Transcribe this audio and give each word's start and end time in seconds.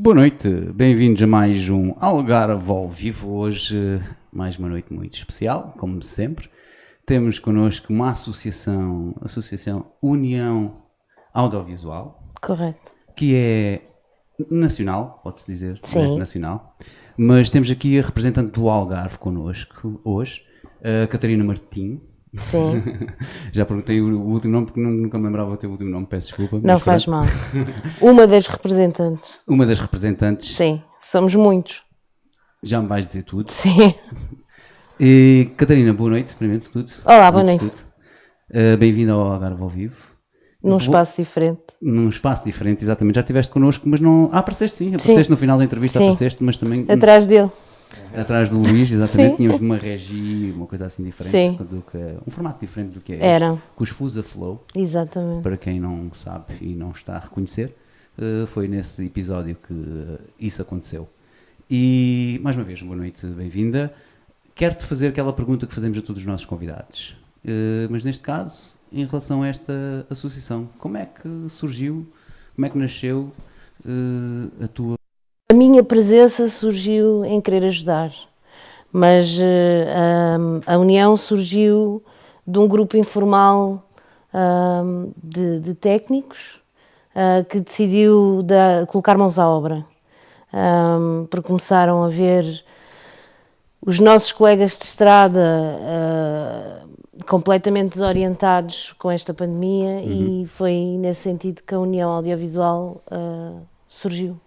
Boa 0.00 0.14
noite, 0.14 0.48
bem-vindos 0.72 1.20
a 1.24 1.26
mais 1.26 1.68
um 1.68 1.92
Algarve 1.98 2.70
ao 2.70 2.88
vivo. 2.88 3.32
Hoje, 3.32 4.00
mais 4.32 4.56
uma 4.56 4.68
noite 4.68 4.92
muito 4.92 5.14
especial, 5.14 5.74
como 5.76 6.00
sempre. 6.04 6.48
Temos 7.04 7.40
connosco 7.40 7.92
uma 7.92 8.12
associação, 8.12 9.12
Associação 9.20 9.90
União 10.00 10.72
Audiovisual, 11.34 12.32
Correto. 12.40 12.80
que 13.16 13.34
é 13.34 13.88
nacional, 14.48 15.20
pode-se 15.24 15.50
dizer, 15.50 15.80
Sim. 15.82 16.12
né? 16.12 16.18
nacional. 16.18 16.76
Mas 17.16 17.50
temos 17.50 17.68
aqui 17.68 17.98
a 17.98 18.02
representante 18.02 18.52
do 18.52 18.68
Algarve 18.68 19.18
connosco 19.18 20.00
hoje, 20.04 20.44
a 20.80 21.08
Catarina 21.08 21.42
Martim. 21.42 22.00
Sim, 22.36 22.82
Já 23.52 23.64
perguntei 23.64 24.00
o 24.00 24.20
último 24.20 24.52
nome 24.52 24.66
porque 24.66 24.80
nu- 24.80 24.90
nunca 24.90 25.18
me 25.18 25.24
lembrava 25.26 25.50
o 25.52 25.56
teu 25.56 25.70
último 25.70 25.90
nome, 25.90 26.06
peço 26.06 26.28
desculpa. 26.28 26.60
não 26.62 26.78
faz 26.78 27.04
pronto. 27.06 27.26
mal. 27.26 27.34
Uma 28.00 28.26
das 28.26 28.46
representantes. 28.46 29.38
Uma 29.46 29.64
das 29.64 29.80
representantes, 29.80 30.54
Sim, 30.54 30.82
somos 31.02 31.34
muitos. 31.34 31.82
já 32.62 32.80
me 32.82 32.88
vais 32.88 33.06
dizer 33.06 33.22
tudo. 33.22 33.50
Sim. 33.50 33.94
E, 35.00 35.50
Catarina, 35.56 35.92
boa 35.94 36.10
noite, 36.10 36.34
primeiro 36.34 36.64
de 36.64 36.70
tudo. 36.70 36.90
Olá, 37.04 37.30
boa 37.30 37.44
noite. 37.44 37.64
Uh, 38.50 38.76
Bem-vinda 38.76 39.12
ao 39.12 39.20
Algarve 39.30 39.62
ao 39.62 39.68
vivo. 39.68 39.94
Num 40.60 40.70
Vou- 40.70 40.78
espaço 40.80 41.14
diferente. 41.22 41.60
Num 41.80 42.08
espaço 42.08 42.44
diferente, 42.44 42.82
exatamente. 42.82 43.14
Já 43.14 43.20
estiveste 43.20 43.52
connosco, 43.52 43.88
mas 43.88 44.00
não. 44.00 44.28
Ah, 44.32 44.40
apareceste 44.40 44.78
sim, 44.78 44.88
apareceste 44.96 45.30
no 45.30 45.36
final 45.36 45.56
da 45.56 45.62
entrevista, 45.62 46.00
Sim. 46.00 46.06
apareceste, 46.06 46.42
mas 46.42 46.56
também 46.56 46.84
Atrás 46.88 47.28
dele. 47.28 47.48
Atrás 48.16 48.50
do 48.50 48.58
Luís, 48.58 48.90
exatamente. 48.90 49.30
Sim. 49.30 49.36
Tínhamos 49.36 49.60
uma 49.60 49.76
regi, 49.76 50.52
uma 50.54 50.66
coisa 50.66 50.86
assim 50.86 51.02
diferente. 51.02 51.58
Que, 51.90 51.96
um 52.26 52.30
formato 52.30 52.60
diferente 52.60 52.94
do 52.94 53.00
que 53.00 53.12
é 53.12 53.16
este. 53.16 53.26
Era. 53.26 53.58
Com 53.74 53.84
os 53.84 53.90
Fusa 53.90 54.22
Flow, 54.22 54.64
Exatamente. 54.74 55.42
para 55.42 55.56
quem 55.56 55.80
não 55.80 56.12
sabe 56.12 56.54
e 56.60 56.74
não 56.74 56.90
está 56.90 57.16
a 57.16 57.18
reconhecer, 57.18 57.74
uh, 58.18 58.46
foi 58.46 58.68
nesse 58.68 59.04
episódio 59.04 59.56
que 59.56 59.72
uh, 59.72 60.18
isso 60.38 60.60
aconteceu. 60.62 61.08
E, 61.70 62.40
mais 62.42 62.56
uma 62.56 62.64
vez, 62.64 62.82
boa 62.82 62.96
noite, 62.96 63.26
bem-vinda. 63.26 63.92
Quero-te 64.54 64.84
fazer 64.84 65.08
aquela 65.08 65.32
pergunta 65.32 65.66
que 65.66 65.74
fazemos 65.74 65.96
a 65.98 66.02
todos 66.02 66.20
os 66.22 66.26
nossos 66.26 66.46
convidados. 66.46 67.16
Uh, 67.44 67.86
mas 67.90 68.04
neste 68.04 68.22
caso, 68.22 68.76
em 68.92 69.04
relação 69.04 69.42
a 69.42 69.48
esta 69.48 70.06
associação, 70.10 70.68
como 70.78 70.96
é 70.96 71.06
que 71.06 71.28
surgiu, 71.48 72.06
como 72.54 72.66
é 72.66 72.70
que 72.70 72.78
nasceu 72.78 73.32
a 74.60 74.66
tua. 74.66 74.97
A 75.50 75.54
minha 75.54 75.82
presença 75.82 76.46
surgiu 76.46 77.24
em 77.24 77.40
querer 77.40 77.64
ajudar, 77.64 78.12
mas 78.92 79.38
eh, 79.40 79.86
a, 80.66 80.74
a 80.74 80.78
união 80.78 81.16
surgiu 81.16 82.02
de 82.46 82.58
um 82.58 82.68
grupo 82.68 82.98
informal 82.98 83.82
ahm, 84.30 85.10
de, 85.16 85.58
de 85.60 85.74
técnicos 85.74 86.60
ah, 87.14 87.42
que 87.48 87.60
decidiu 87.60 88.42
dar- 88.42 88.86
colocar 88.88 89.16
mãos 89.16 89.38
à 89.38 89.48
obra, 89.48 89.86
Ahm, 90.52 91.26
porque 91.30 91.46
começaram 91.48 92.04
a 92.04 92.08
ver 92.08 92.62
os 93.80 93.98
nossos 94.00 94.32
colegas 94.32 94.76
de 94.78 94.84
estrada 94.84 95.40
ah, 95.80 96.84
completamente 97.26 97.92
desorientados 97.92 98.92
com 98.98 99.10
esta 99.10 99.32
pandemia 99.32 100.02
e 100.02 100.46
foi 100.46 100.74
nesse 100.98 101.22
sentido 101.22 101.62
que 101.62 101.74
a 101.74 101.80
União 101.80 102.10
Audiovisual 102.10 103.00
ah, 103.10 103.62
surgiu. 103.88 104.38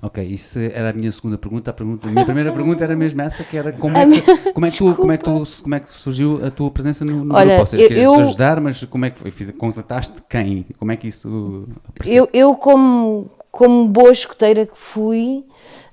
Ok, 0.00 0.22
isso 0.24 0.58
era 0.58 0.90
a 0.90 0.92
minha 0.92 1.12
segunda 1.12 1.38
pergunta. 1.38 1.70
A, 1.70 1.74
pergunta, 1.74 2.08
a 2.08 2.10
minha 2.10 2.24
primeira 2.24 2.50
pergunta 2.54 2.82
era 2.82 2.96
mesmo 2.96 3.20
essa, 3.22 3.44
que 3.44 3.56
era 3.56 3.72
como 3.72 3.96
é 3.96 4.06
que, 4.06 4.52
como 4.52 4.66
é 4.66 4.70
que, 4.70 4.78
tu, 4.78 4.94
como 4.94 5.12
é 5.12 5.18
que, 5.18 5.24
tu, 5.24 5.42
como 5.62 5.74
é 5.74 5.80
que 5.80 5.90
surgiu 5.92 6.44
a 6.44 6.50
tua 6.50 6.70
presença 6.70 7.04
no, 7.04 7.24
no 7.24 7.34
Olha, 7.34 7.56
grupo? 7.56 7.76
Eu- 7.76 8.18
ajudar, 8.20 8.60
mas 8.60 8.82
como 8.84 9.04
é 9.04 9.10
que 9.10 9.20
foi? 9.20 9.30
Contrataste 9.52 10.14
quem? 10.28 10.66
Como 10.78 10.90
é 10.90 10.96
que 10.96 11.06
isso 11.08 11.68
apareceu? 11.88 12.28
Eu, 12.32 12.48
eu 12.50 12.54
como, 12.56 13.30
como 13.50 13.86
boa 13.86 14.10
escoteira 14.10 14.66
que 14.66 14.76
fui, 14.76 15.44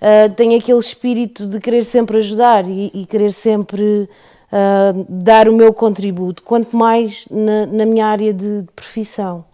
ah, 0.02 0.30
tenho 0.36 0.58
aquele 0.58 0.80
espírito 0.80 1.46
de 1.46 1.60
querer 1.60 1.84
sempre 1.84 2.18
ajudar 2.18 2.68
e, 2.68 2.92
e 2.94 3.06
querer 3.06 3.32
sempre 3.32 4.10
ah, 4.52 4.94
dar 5.08 5.48
o 5.48 5.54
meu 5.54 5.72
contributo, 5.72 6.42
quanto 6.42 6.76
mais 6.76 7.26
na, 7.30 7.66
na 7.68 7.86
minha 7.86 8.08
área 8.08 8.34
de, 8.34 8.62
de 8.64 8.72
profissão. 8.76 9.46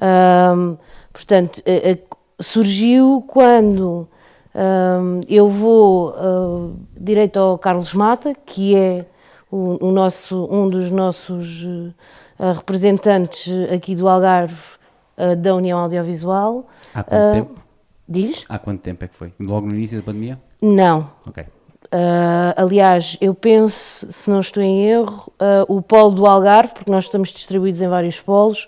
Ahm, 0.00 0.76
portanto, 1.12 1.62
a- 1.66 1.92
a- 1.92 2.21
surgiu 2.42 3.24
quando 3.26 4.08
ahm, 4.54 5.20
eu 5.28 5.48
vou 5.48 6.14
ah, 6.16 6.70
direito 6.96 7.38
ao 7.38 7.58
Carlos 7.58 7.94
Mata, 7.94 8.34
que 8.34 8.76
é 8.76 9.06
o, 9.50 9.86
o 9.86 9.92
nosso, 9.92 10.48
um 10.50 10.68
dos 10.68 10.90
nossos 10.90 11.66
ah, 12.38 12.52
representantes 12.52 13.52
aqui 13.72 13.94
do 13.94 14.08
Algarve 14.08 14.56
ah, 15.16 15.34
da 15.34 15.54
União 15.54 15.78
Audiovisual. 15.78 16.66
Há 16.94 17.02
quanto 17.02 17.32
tempo? 17.32 17.54
Diz? 18.08 18.44
Há 18.48 18.58
quanto 18.58 18.80
tempo 18.80 19.04
é 19.04 19.08
que 19.08 19.16
foi? 19.16 19.32
Logo 19.38 19.66
no 19.66 19.74
início 19.74 19.98
da 19.98 20.04
pandemia? 20.04 20.38
Não. 20.60 21.10
Ok. 21.26 21.44
Ah, 21.90 22.54
aliás, 22.56 23.18
eu 23.20 23.34
penso, 23.34 24.10
se 24.10 24.30
não 24.30 24.40
estou 24.40 24.62
em 24.62 24.86
erro, 24.86 25.30
ah, 25.38 25.64
o 25.68 25.82
polo 25.82 26.10
do 26.12 26.26
Algarve, 26.26 26.72
porque 26.72 26.90
nós 26.90 27.04
estamos 27.04 27.28
distribuídos 27.28 27.82
em 27.82 27.88
vários 27.88 28.18
polos, 28.18 28.66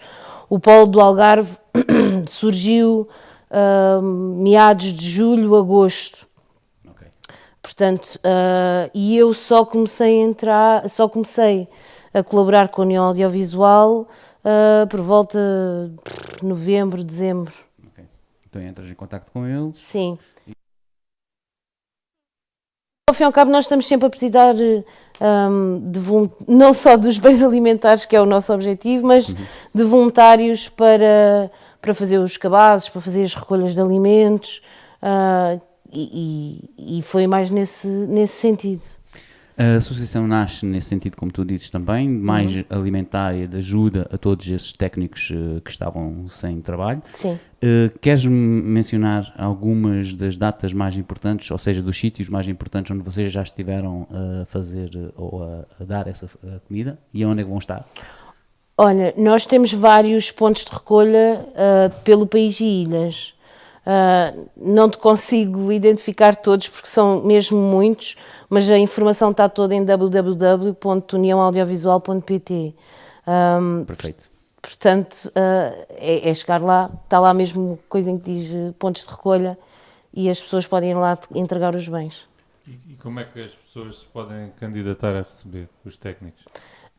o 0.50 0.58
polo 0.58 0.86
do 0.86 1.00
Algarve 1.00 1.56
surgiu 2.28 3.08
ah, 3.54 4.00
meados 4.02 4.92
de 4.92 5.08
julho, 5.08 5.54
agosto. 5.54 6.26
ok. 6.88 7.06
Portanto, 7.62 8.18
ah, 8.24 8.90
e 8.92 9.16
eu 9.16 9.32
só 9.32 9.64
comecei 9.64 10.20
a 10.20 10.24
entrar, 10.24 10.90
só 10.90 11.08
comecei 11.08 11.68
a 12.12 12.22
colaborar 12.24 12.68
com 12.68 12.82
a 12.82 12.84
União 12.84 13.04
Audiovisual 13.04 14.08
ah, 14.44 14.86
por 14.90 15.00
volta 15.00 15.38
de 16.40 16.44
novembro, 16.44 17.04
dezembro. 17.04 17.54
ok. 17.86 18.04
Então 18.48 18.60
entras 18.60 18.90
em 18.90 18.94
contato 18.94 19.30
com 19.30 19.46
eles. 19.46 19.76
Sim. 19.76 20.18
Ao 23.08 23.14
fim 23.14 23.22
e 23.22 23.26
ao 23.26 23.32
cabo, 23.32 23.52
nós 23.52 23.66
estamos 23.66 23.86
sempre 23.86 24.06
a 24.06 24.10
precisar 24.10 24.56
hum, 24.56 25.90
de 25.90 26.00
não 26.48 26.74
só 26.74 26.96
dos 26.96 27.16
bens 27.16 27.42
alimentares, 27.44 28.04
que 28.04 28.16
é 28.16 28.20
o 28.20 28.26
nosso 28.26 28.52
objetivo, 28.52 29.06
mas 29.06 29.26
de 29.26 29.84
voluntários 29.84 30.68
para, 30.68 31.48
para 31.84 31.94
fazer 31.94 32.18
os 32.18 32.36
cabazes, 32.38 32.88
para 32.88 33.00
fazer 33.02 33.22
as 33.22 33.34
recolhas 33.34 33.74
de 33.74 33.80
alimentos, 33.80 34.62
ah, 35.02 35.58
e, 35.92 36.68
e- 36.78 36.98
e 36.98 37.02
foi 37.02 37.26
mais 37.26 37.50
nesse, 37.50 37.86
nesse 37.86 38.40
sentido. 38.40 38.82
A 39.56 39.76
associação 39.76 40.26
nasce 40.26 40.66
nesse 40.66 40.88
sentido, 40.88 41.16
como 41.16 41.30
tu 41.30 41.44
dizes 41.44 41.70
também, 41.70 42.08
mais 42.08 42.52
Uhum. 42.56 42.64
alimentar 42.70 43.36
e 43.36 43.46
de 43.46 43.58
ajuda 43.58 44.08
a 44.12 44.18
todos 44.18 44.48
esses 44.48 44.72
técnicos 44.72 45.30
eh, 45.32 45.60
que 45.64 45.70
estavam 45.70 46.28
sem 46.28 46.60
trabalho. 46.60 47.00
Sim. 47.14 47.38
Uh, 47.62 47.96
queres 48.00 48.24
mencionar 48.24 49.32
algumas 49.38 50.12
das 50.12 50.36
datas 50.36 50.72
mais 50.72 50.96
importantes, 50.96 51.50
ou 51.52 51.56
seja, 51.58 51.80
dos 51.80 51.96
sítios 51.96 52.28
mais 52.28 52.48
importantes 52.48 52.90
onde 52.90 53.02
vocês 53.04 53.32
já 53.32 53.42
estiveram 53.42 54.08
a 54.10 54.44
fazer 54.46 54.90
uh, 54.96 55.12
ou 55.16 55.44
a, 55.44 55.64
a 55.80 55.84
dar 55.84 56.08
essa 56.08 56.26
uh, 56.26 56.60
comida 56.66 56.98
e 57.12 57.24
onde 57.24 57.40
é 57.40 57.44
que 57.44 57.48
vão 57.50 57.58
estar? 57.58 57.86
Olha, 58.76 59.14
nós 59.16 59.46
temos 59.46 59.72
vários 59.72 60.32
pontos 60.32 60.64
de 60.64 60.72
recolha 60.72 61.46
ah, 61.54 61.90
pelo 62.02 62.26
país 62.26 62.58
e 62.58 62.64
ilhas. 62.64 63.32
Ah, 63.86 64.34
não 64.56 64.90
te 64.90 64.98
consigo 64.98 65.70
identificar 65.70 66.34
todos 66.34 66.66
porque 66.68 66.88
são 66.88 67.22
mesmo 67.22 67.56
muitos, 67.56 68.16
mas 68.48 68.68
a 68.68 68.76
informação 68.78 69.30
está 69.30 69.48
toda 69.48 69.76
em 69.76 69.84
www.uniãoaudiovisual.pt. 69.84 72.74
Ahm, 73.26 73.84
Perfeito. 73.84 74.30
portanto, 74.60 75.30
ah, 75.36 75.72
é, 75.90 76.30
é 76.30 76.34
chegar 76.34 76.60
lá, 76.60 76.90
está 77.04 77.20
lá 77.20 77.32
mesmo 77.32 77.78
coisa 77.88 78.10
em 78.10 78.18
que 78.18 78.34
diz 78.34 78.50
pontos 78.76 79.02
de 79.02 79.08
recolha 79.08 79.56
e 80.12 80.28
as 80.28 80.40
pessoas 80.40 80.66
podem 80.66 80.90
ir 80.90 80.94
lá 80.94 81.16
entregar 81.32 81.76
os 81.76 81.88
bens. 81.88 82.26
E, 82.66 82.72
e 82.92 82.96
como 82.96 83.20
é 83.20 83.24
que 83.24 83.40
as 83.40 83.54
pessoas 83.54 84.00
se 84.00 84.06
podem 84.06 84.50
candidatar 84.58 85.14
a 85.14 85.22
receber 85.22 85.68
os 85.84 85.96
técnicos? 85.96 86.44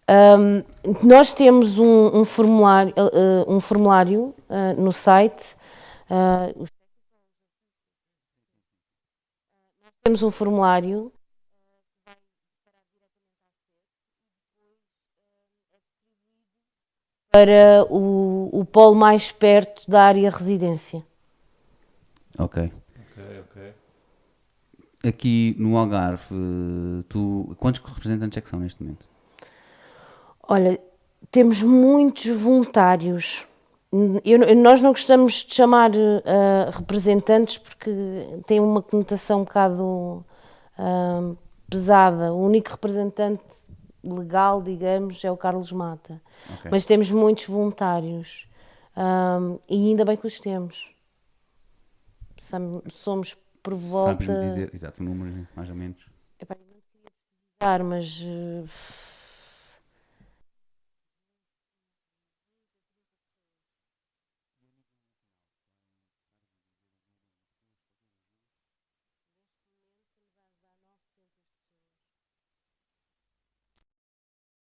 Um, 0.07 0.63
nós 1.07 1.33
temos 1.33 1.79
um, 1.79 2.19
um 2.19 2.25
formulário, 2.25 2.93
uh, 2.95 3.51
um 3.51 3.59
formulário 3.59 4.35
uh, 4.49 4.79
no 4.79 4.93
site. 4.93 5.55
uh, 6.09 6.66
temos 10.03 10.21
um 10.21 10.30
formulário 10.30 11.12
para 17.31 17.83
o, 17.89 18.50
o 18.53 18.63
polo 18.63 18.94
mais 18.94 19.31
perto 19.31 19.89
da 19.89 20.03
área 20.03 20.30
residência. 20.30 21.03
Ok. 22.38 22.71
Ok, 23.00 23.39
ok. 23.39 23.74
Aqui 25.03 25.56
no 25.57 25.75
Algarve, 25.75 26.24
tu, 27.09 27.56
quantos 27.57 27.81
representantes 27.81 28.38
é 28.38 28.41
que 28.41 28.50
são 28.50 28.59
neste 28.59 28.83
momento? 28.83 29.14
Olha, 30.47 30.80
temos 31.31 31.62
muitos 31.62 32.25
voluntários. 32.27 33.47
Eu- 34.24 34.56
nós 34.57 34.81
não 34.81 34.92
gostamos 34.92 35.45
de 35.45 35.56
chamar 35.56 35.92
eh, 35.95 36.69
representantes 36.71 37.57
porque 37.57 37.92
tem 38.45 38.59
uma 38.59 38.81
conotação 38.81 39.42
um 39.42 39.44
bocado 39.44 40.25
ah, 40.77 41.33
pesada. 41.69 42.33
O 42.33 42.45
único 42.45 42.71
representante 42.71 43.42
legal, 44.03 44.62
digamos, 44.62 45.24
é 45.24 45.31
o 45.31 45.38
Carlos 45.38 45.71
Mata. 45.71 46.21
Ok. 46.53 46.71
Mas 46.71 46.86
temos 46.86 47.09
muitos 47.09 47.45
voluntários. 47.45 48.47
E 49.68 49.89
ainda 49.89 50.06
bem 50.06 50.18
que 50.18 50.27
os 50.27 50.39
temos. 50.39 50.94
somos 52.92 53.36
por 53.63 53.74
volta. 53.74 54.12
Sabes-me 54.12 54.38
dizer, 54.50 54.75
exato, 54.75 55.01
o 55.01 55.06
número, 55.06 55.47
mais 55.56 55.69
ou 55.69 55.75
menos. 55.75 56.06
Epá, 56.39 56.56
eu 56.56 57.80
não 57.80 57.86
mas. 57.86 58.21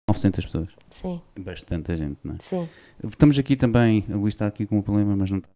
Uh, 0.10 0.12
Novecentas 0.12 0.46
pessoas. 0.46 0.70
Sim, 0.90 1.22
Bastante 1.40 1.96
gente, 1.96 2.20
não 2.24 2.36
é? 2.36 2.38
sim. 2.40 2.70
Estamos 3.04 3.38
aqui 3.38 3.56
também, 3.56 4.06
a 4.10 4.16
Luís 4.16 4.34
está 4.34 4.48
aqui 4.48 4.66
com 4.66 4.78
um 4.80 4.82
problema, 4.82 5.16
mas 5.16 5.32
não 5.32 5.40
está. 5.40 5.50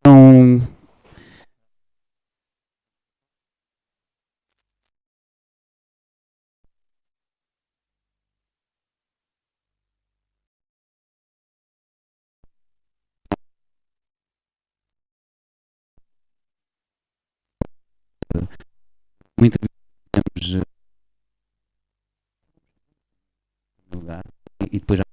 Então, 0.00 0.60
muita 19.38 19.58
temos 20.10 20.56
eh, 20.56 20.62
lugar 23.94 24.24
e 24.70 24.78
depois 24.78 24.98
já 24.98 25.04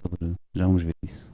sobre 0.00 0.34
já 0.54 0.66
vamos 0.66 0.82
ver 0.82 0.94
isso. 1.02 1.32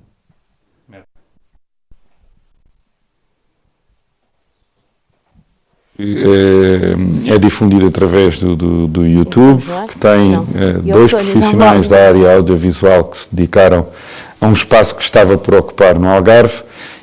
eh, 5.98 7.34
é 7.34 7.38
difundido 7.38 7.86
através 7.86 8.38
do, 8.38 8.54
do, 8.54 8.86
do 8.86 9.06
YouTube, 9.06 9.62
que 9.88 9.98
tem 9.98 10.34
eh, 10.34 10.72
dois 10.92 11.10
profissionais 11.10 11.88
da 11.88 12.08
área 12.08 12.36
audiovisual 12.36 13.04
que 13.04 13.18
se 13.18 13.34
dedicaram 13.34 13.88
a 14.40 14.46
um 14.46 14.52
espaço 14.52 14.94
que 14.94 15.02
estava 15.02 15.36
por 15.36 15.54
ocupar 15.54 15.98
no 15.98 16.08
Algarve 16.08 16.62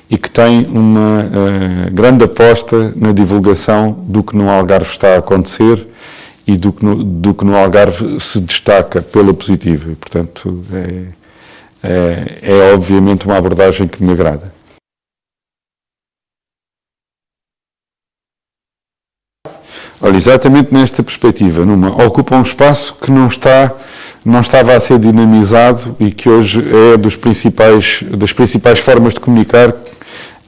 e 0.09 0.17
que 0.17 0.29
tem 0.29 0.65
uma 0.67 1.21
eh, 1.21 1.89
grande 1.91 2.23
aposta 2.25 2.93
na 2.95 3.11
divulgação 3.11 3.91
do 3.91 4.23
que 4.23 4.35
no 4.35 4.49
Algarve 4.49 4.91
está 4.91 5.15
a 5.15 5.17
acontecer 5.17 5.87
e 6.47 6.55
do 6.57 6.71
que 6.71 6.85
no, 6.85 7.03
do 7.03 7.33
que 7.33 7.43
no 7.43 7.55
Algarve 7.55 8.19
se 8.19 8.39
destaca 8.39 9.01
pela 9.01 9.33
positiva. 9.33 9.91
E, 9.91 9.95
portanto, 9.95 10.63
é, 10.71 11.05
é, 11.83 12.39
é 12.43 12.73
obviamente 12.73 13.25
uma 13.25 13.37
abordagem 13.37 13.87
que 13.87 14.03
me 14.03 14.11
agrada. 14.11 14.53
Olha, 20.01 20.17
exatamente 20.17 20.71
nesta 20.71 21.01
perspectiva, 21.01 21.65
numa, 21.65 21.89
ocupa 22.05 22.35
um 22.35 22.43
espaço 22.43 22.93
que 22.95 23.09
não 23.09 23.27
está 23.27 23.73
não 24.25 24.41
estava 24.41 24.75
a 24.75 24.79
ser 24.79 24.97
dinamizado 24.97 25.95
e 25.99 26.09
que 26.11 26.27
hoje 26.27 26.63
é 26.93 26.97
dos 26.97 27.15
principais 27.15 28.03
das 28.09 28.33
principais 28.33 28.79
formas 28.79 29.13
de 29.13 29.19
comunicar 29.19 29.71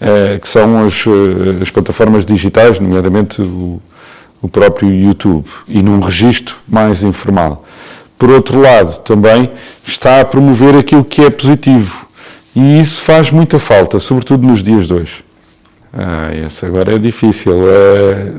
eh, 0.02 0.40
que 0.42 0.48
são 0.48 0.86
as, 0.86 0.94
eh, 1.06 1.62
as 1.62 1.70
plataformas 1.70 2.26
digitais, 2.26 2.80
nomeadamente 2.80 3.42
o, 3.42 3.80
o 4.42 4.48
próprio 4.48 4.92
YouTube 4.92 5.46
e 5.68 5.82
num 5.82 6.00
registro 6.00 6.56
mais 6.68 7.04
informal. 7.04 7.64
Por 8.18 8.32
outro 8.32 8.60
lado, 8.60 9.00
também 9.00 9.52
está 9.86 10.22
a 10.22 10.26
promover 10.26 10.76
aquilo 10.76 11.06
que 11.06 11.22
é 11.22 11.30
positivo 11.30 12.08
e 12.56 12.80
isso 12.80 13.02
faz 13.02 13.30
muita 13.30 13.60
falta, 13.60 14.00
sobretudo 14.00 14.46
nos 14.46 14.64
dias 14.64 14.88
de 14.88 14.94
hoje. 14.94 15.24
Ah, 15.94 16.30
esse 16.46 16.66
agora 16.66 16.96
é 16.96 16.98
difícil. 16.98 17.54
Eh, 17.54 18.32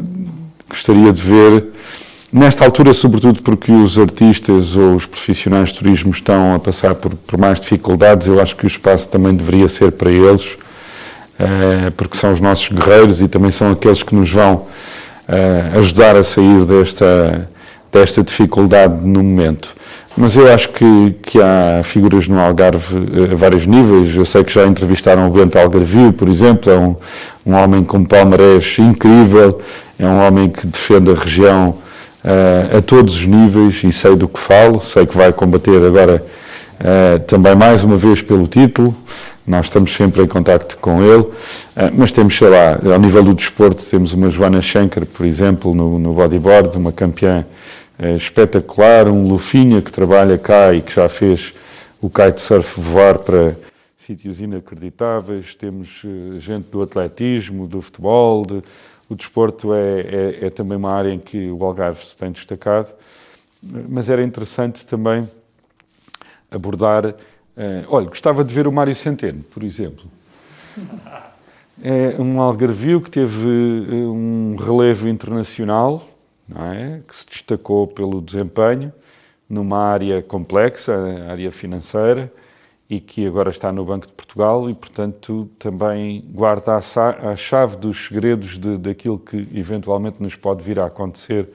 gostaria 0.69 1.13
de 1.13 1.23
ver, 1.23 1.65
nesta 2.33 2.65
altura, 2.65 2.93
sobretudo 2.95 3.43
porque 3.43 3.73
os 3.73 3.99
artistas 3.99 4.77
ou 4.77 4.97
os 4.97 5.07
profissionais 5.07 5.71
de 5.71 5.79
turismo 5.79 6.11
estão 6.11 6.55
a 6.55 6.59
passar 6.59 6.95
por, 6.95 7.15
por 7.15 7.39
mais 7.39 7.61
dificuldades, 7.61 8.27
eu 8.27 8.41
acho 8.41 8.55
que 8.57 8.65
o 8.65 8.69
espaço 8.69 9.09
também 9.09 9.35
deveria 9.35 9.69
ser 9.69 9.93
para 9.93 10.11
eles, 10.11 10.47
eh, 11.39 11.91
porque 11.97 12.17
são 12.17 12.33
os 12.33 12.41
nossos 12.41 12.69
guerreiros 12.69 13.21
e 13.21 13.29
também 13.29 13.51
são 13.51 13.73
aqueles 13.73 14.03
que 14.03 14.15
nos 14.15 14.31
vão 14.31 14.67
eh, 15.29 15.73
ajudar 15.79 16.17
a 16.17 16.25
sair 16.25 16.65
desta, 16.65 17.49
desta 17.93 18.23
dificuldade 18.23 18.95
no 19.07 19.23
momento. 19.23 19.77
Mas 20.17 20.35
eu 20.35 20.53
acho 20.53 20.71
que, 20.71 21.15
que 21.23 21.41
há 21.41 21.83
figuras 21.85 22.27
no 22.27 22.41
Algarve 22.41 22.97
eh, 22.97 23.33
a 23.33 23.37
vários 23.37 23.67
níveis. 23.67 24.15
Eu 24.15 24.27
sei 24.27 24.43
que 24.43 24.53
já 24.53 24.67
entrevistaram 24.67 25.29
o 25.29 25.31
Bento 25.31 25.59
Algarvio, 25.59 26.13
por 26.13 26.29
exemplo, 26.29 26.73
é 26.73 26.77
um, 26.77 26.97
um 27.47 27.55
homem 27.55 27.85
com 27.85 28.05
palmarés 28.05 28.77
incrível, 28.79 29.61
é 29.99 30.07
um 30.07 30.27
homem 30.27 30.49
que 30.49 30.67
defende 30.67 31.11
a 31.11 31.15
região 31.15 31.77
eh, 32.29 32.77
a 32.79 32.83
todos 32.83 33.15
os 33.15 33.27
níveis 33.27 33.83
e 33.83 33.91
sei 33.91 34.15
do 34.15 34.29
que 34.29 34.39
falo, 34.39 34.81
sei 34.83 35.07
que 35.07 35.17
vai 35.17 35.33
combater 35.33 35.83
agora 35.83 36.23
eh, 36.79 37.19
também 37.21 37.55
mais 37.55 37.83
uma 37.83 37.97
vez 37.97 38.21
pelo 38.21 38.47
título, 38.47 38.95
nós 39.47 39.65
estamos 39.65 39.95
sempre 39.97 40.23
em 40.23 40.27
contacto 40.27 40.77
com 40.77 41.03
ele, 41.03 41.25
eh, 41.75 41.91
mas 41.97 42.13
temos, 42.13 42.37
sei 42.37 42.51
lá, 42.51 42.79
ao 42.93 42.99
nível 43.01 43.23
do 43.25 43.33
desporto, 43.35 43.83
temos 43.83 44.13
uma 44.13 44.29
Joana 44.29 44.61
Schenker, 44.61 45.07
por 45.07 45.25
exemplo, 45.25 45.75
no, 45.75 45.99
no 45.99 46.13
bodyboard, 46.13 46.77
uma 46.77 46.93
campeã 46.93 47.47
espetacular, 48.17 49.09
um 49.09 49.27
Lufinha 49.29 49.83
que 49.83 49.91
trabalha 49.91 50.39
cá 50.39 50.73
e 50.73 50.81
que 50.81 50.95
já 50.95 51.09
fez 51.09 51.53
o 52.01 52.09
kitesurf 52.09 52.79
voar 52.81 53.19
para 53.19 53.57
sítios 53.97 54.41
inacreditáveis, 54.41 55.55
temos 55.57 56.03
gente 56.39 56.67
do 56.71 56.81
atletismo, 56.81 57.67
do 57.67 57.83
futebol, 57.83 58.47
de- 58.47 58.63
o 59.09 59.15
desporto 59.15 59.73
é, 59.75 60.01
é- 60.01 60.47
é 60.47 60.51
também 60.51 60.77
uma 60.77 60.93
área 60.93 61.11
em 61.13 61.19
que 61.19 61.51
o 61.51 61.65
Algarve 61.65 62.07
se 62.07 62.17
tem 62.17 62.31
destacado, 62.31 62.89
mas 63.89 64.09
era 64.09 64.23
interessante 64.23 64.85
também 64.87 65.29
abordar. 66.51 67.15
eh, 67.57 67.85
olha, 67.89 68.07
gostava 68.07 68.45
de 68.45 68.55
ver 68.55 68.67
o 68.69 68.73
Mário 68.73 68.95
Centeno, 68.95 69.43
por 69.43 69.63
exemplo. 69.65 70.05
É 71.83 72.21
um 72.21 72.41
algarvio 72.41 73.01
que 73.01 73.11
teve 73.11 73.49
eh, 73.49 73.95
um 73.95 74.57
relevo 74.57 75.09
internacional, 75.09 76.07
é? 76.73 77.01
que 77.07 77.15
se 77.15 77.27
destacou 77.27 77.87
pelo 77.87 78.21
desempenho 78.21 78.93
numa 79.49 79.79
área 79.79 80.23
complexa, 80.23 80.95
a 80.95 81.31
área 81.33 81.51
financeira, 81.53 82.33
e 82.89 83.01
que 83.01 83.27
agora 83.27 83.51
está 83.51 83.71
no 83.73 83.85
Banco 83.85 84.07
de 84.07 84.13
Portugal 84.13 84.69
e, 84.71 84.75
portanto, 84.75 85.51
também 85.59 86.23
guarda 86.31 86.77
a, 86.77 87.37
chave 87.37 87.77
dos 87.77 88.07
segredos 88.07 88.59
de, 88.59 88.79
daquilo 88.79 89.19
que 89.19 89.37
eventualmente 89.55 90.23
nos 90.23 90.35
pode 90.35 90.63
vir 90.63 90.79
a 90.81 90.87
acontecer 90.87 91.51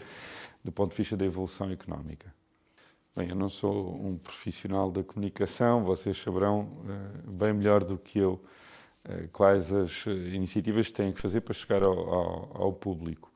do 0.63 0.71
ponto 0.71 0.91
de 0.91 0.97
vista 0.97 1.17
da 1.17 1.25
evolução 1.25 1.71
económica. 1.71 2.33
Bem, 3.15 3.29
eu 3.29 3.35
não 3.35 3.49
sou 3.49 3.95
um 4.05 4.17
profissional 4.17 4.91
da 4.91 5.03
comunicação, 5.03 5.83
vocês 5.83 6.17
saberão 6.21 6.67
eh, 6.89 7.21
bem 7.27 7.53
melhor 7.53 7.83
do 7.83 7.97
que 7.97 8.19
eu 8.19 8.41
eh, 9.05 9.27
quais 9.33 9.71
as 9.73 10.05
eh, 10.07 10.11
iniciativas 10.35 10.87
que 10.87 10.93
têm 10.93 11.13
que 11.13 11.21
fazer 11.21 11.41
para 11.41 11.53
chegar 11.53 11.83
ao, 11.83 11.93
ao- 12.13 12.51
ao 12.63 12.73
público. 12.73 13.31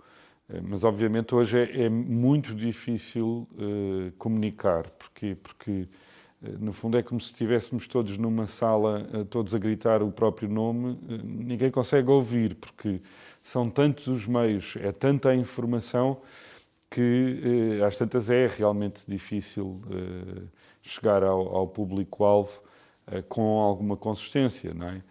Mas, 0.64 0.84
obviamente, 0.86 1.36
hoje 1.36 1.60
é, 1.60 1.84
é 1.86 1.90
muito 1.90 2.56
difícil 2.56 3.48
comunicar. 4.18 4.90
Porquê? 4.92 5.36
Porque, 5.42 5.88
eh, 5.92 6.07
no 6.42 6.72
fundo, 6.72 6.98
é 6.98 7.04
como 7.04 7.20
se 7.20 7.28
estivéssemos 7.32 7.88
todos 7.88 8.18
numa 8.18 8.48
sala, 8.48 9.08
eh, 9.14 9.24
todos 9.24 9.56
a 9.56 9.58
gritar 9.58 10.04
o 10.04 10.12
próprio 10.12 10.48
nome, 10.48 10.98
eh, 11.10 11.20
ninguém 11.24 11.72
consegue 11.72 12.10
ouvir, 12.10 12.56
porque 12.56 13.02
são 13.44 13.70
tantos 13.70 14.08
os 14.08 14.26
meios, 14.28 14.76
é 14.80 14.92
tanta 14.92 15.30
a 15.30 15.36
informação 15.36 16.22
que, 16.90 17.80
eh, 17.80 17.86
às 17.86 17.98
tantas, 17.98 18.30
é 18.30 18.48
realmente 18.48 19.02
difícil 19.08 19.82
eh, 19.92 20.44
chegar 20.82 21.24
ao, 21.24 21.56
ao 21.56 21.68
público-alvo 21.68 22.62
eh, 23.08 23.22
com 23.24 23.60
alguma 23.60 23.98
consistência, 23.98 24.74
não 24.74 24.88
é? 24.90 25.02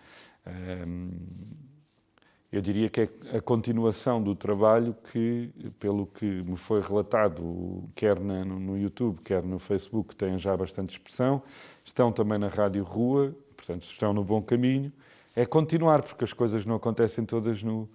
Eu 2.53 2.61
diria 2.61 2.89
que 2.89 3.01
é 3.03 3.09
a 3.37 3.41
continuação 3.41 4.23
do 4.23 4.35
trabalho 4.35 4.97
que, 5.13 5.51
pelo 5.79 6.07
que 6.07 6.25
me 6.25 6.57
foi 6.57 6.81
relatado, 6.81 7.85
quer 7.95 8.19
na- 8.21 8.45
no, 8.45 8.79
YouTube, 8.79 9.21
quer 9.23 9.43
no 9.43 9.59
Facebook, 9.59 10.15
têm 10.15 10.39
já 10.39 10.57
bastante 10.57 10.91
expressão, 10.91 11.43
estão 11.85 12.13
também 12.13 12.39
na 12.39 12.49
Rádio 12.49 12.85
Rua, 12.85 13.35
portanto, 13.57 13.83
estão 13.83 14.13
no 14.13 14.23
bom 14.23 14.41
caminho, 14.41 14.93
é 15.35 15.45
continuar, 15.45 16.03
porque 16.03 16.25
as 16.25 16.33
coisas 16.33 16.65
não 16.65 16.77
acontecem 16.77 17.25
todas 17.25 17.63
no, 17.63 17.89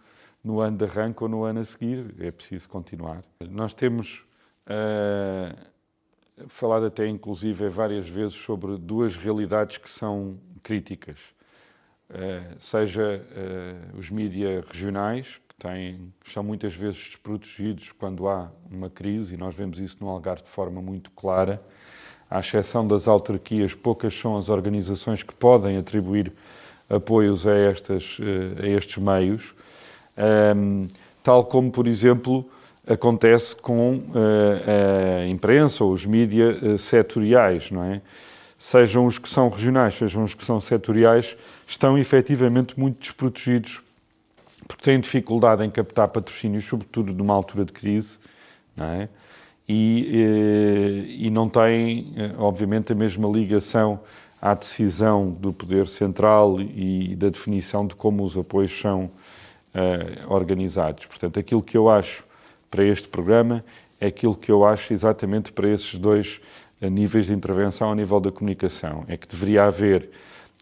no 0.44 0.60
ano 0.60 0.78
de 0.78 0.86
arranque 0.86 1.24
ou 1.24 1.30
no 1.30 1.44
ano 1.44 1.62
a 1.62 1.66
seguir, 1.66 2.14
é 2.20 2.30
preciso 2.30 2.68
continuar. 2.70 3.24
Nós 3.50 3.74
temos 3.74 4.26
uh, 4.68 5.72
falado 6.48 6.86
até 6.86 7.08
inclusive 7.08 7.70
várias 7.70 8.08
vezes 8.08 8.34
sobre 8.36 8.78
duas 8.78 9.16
realidades 9.16 9.78
que 9.78 9.90
são 9.90 10.38
críticas, 10.62 11.18
seja 12.60 13.22
uh, 13.22 13.98
os 13.98 14.10
mídias 14.10 14.66
regionais, 14.66 15.40
que 15.48 15.68
têm, 15.68 16.14
são 16.26 16.44
muitas 16.44 16.74
vezes 16.74 16.98
desprotegidos 16.98 17.92
quando 17.92 18.28
há 18.28 18.52
uma 18.70 18.90
crise, 18.90 19.34
e 19.34 19.38
nós 19.38 19.56
vemos 19.56 19.80
isso 19.80 19.98
no 20.02 20.10
Algarve 20.10 20.44
de 20.44 20.50
forma 20.50 20.82
muito 20.82 21.12
clara, 21.12 21.62
à 22.30 22.40
exceção 22.40 22.88
das 22.88 23.08
autarquias, 23.08 23.74
poucas 23.74 24.14
são 24.14 24.38
as 24.38 24.50
organizações 24.50 25.22
que 25.22 25.34
podem 25.34 25.78
atribuir 25.78 26.32
apoios 26.90 27.46
a, 27.48 27.54
estas, 27.54 28.18
a 28.62 28.68
estes 28.68 28.98
meios, 28.98 29.54
um, 30.56 30.88
tal 31.24 31.46
como, 31.46 31.72
por 31.72 31.88
exemplo, 31.88 32.50
acontece 32.88 33.56
com 33.56 34.02
a 34.16 35.28
imprensa 35.28 35.84
ou 35.84 35.92
os 35.92 36.06
mídias 36.06 36.82
setoriais, 36.82 37.70
não 37.72 37.84
é? 37.84 38.02
Sejam 38.64 39.08
os 39.08 39.18
que 39.18 39.28
são 39.28 39.50
regionais, 39.50 39.96
sejam 39.96 40.24
os 40.24 40.36
que 40.36 40.46
são 40.46 40.62
setoriais, 40.62 41.36
estão 41.68 41.98
efetivamente 41.98 42.80
muito 42.80 43.00
desprotegidos 43.00 43.82
porque 44.68 44.84
têm 44.84 45.00
dificuldade 45.00 45.64
em 45.66 45.70
captar 45.72 46.08
patrocínios, 46.10 46.64
sobretudo 46.66 47.12
numa 47.12 47.34
altura 47.34 47.66
de 47.66 47.74
crise, 47.74 48.20
não 48.78 48.86
é? 48.86 49.10
E, 49.68 50.12
eh, 50.14 51.26
e 51.26 51.30
não 51.32 51.50
têm, 51.50 52.14
obviamente, 52.38 52.92
a 52.92 52.96
mesma 52.96 53.28
ligação 53.28 54.00
à 54.40 54.54
decisão 54.54 55.32
do 55.32 55.52
poder 55.52 55.88
central 55.88 56.62
e 56.62 57.16
da 57.16 57.30
definição 57.30 57.88
de 57.88 57.96
como 57.96 58.24
os 58.24 58.38
apoios 58.38 58.80
são 58.80 59.06
uh, 59.06 60.34
organizados. 60.34 61.08
Portanto, 61.08 61.40
aquilo 61.40 61.64
que 61.64 61.76
eu 61.76 61.90
acho 61.90 62.24
para 62.70 62.84
este 62.84 63.08
programa 63.08 63.66
é 64.00 64.08
aquilo 64.08 64.36
que 64.36 64.52
eu 64.52 64.64
acho 64.64 64.94
exatamente 64.94 65.52
para 65.52 65.68
esses 65.68 65.96
dois 65.98 66.40
níveis 66.90 67.28
de 67.28 67.34
intervenção 67.34 67.90
ao 67.90 67.96
nível 67.96 68.20
da 68.20 68.32
comunicação. 68.32 69.06
É 69.08 69.16
que 69.18 69.28
deveria 69.28 69.66
haver 69.66 70.10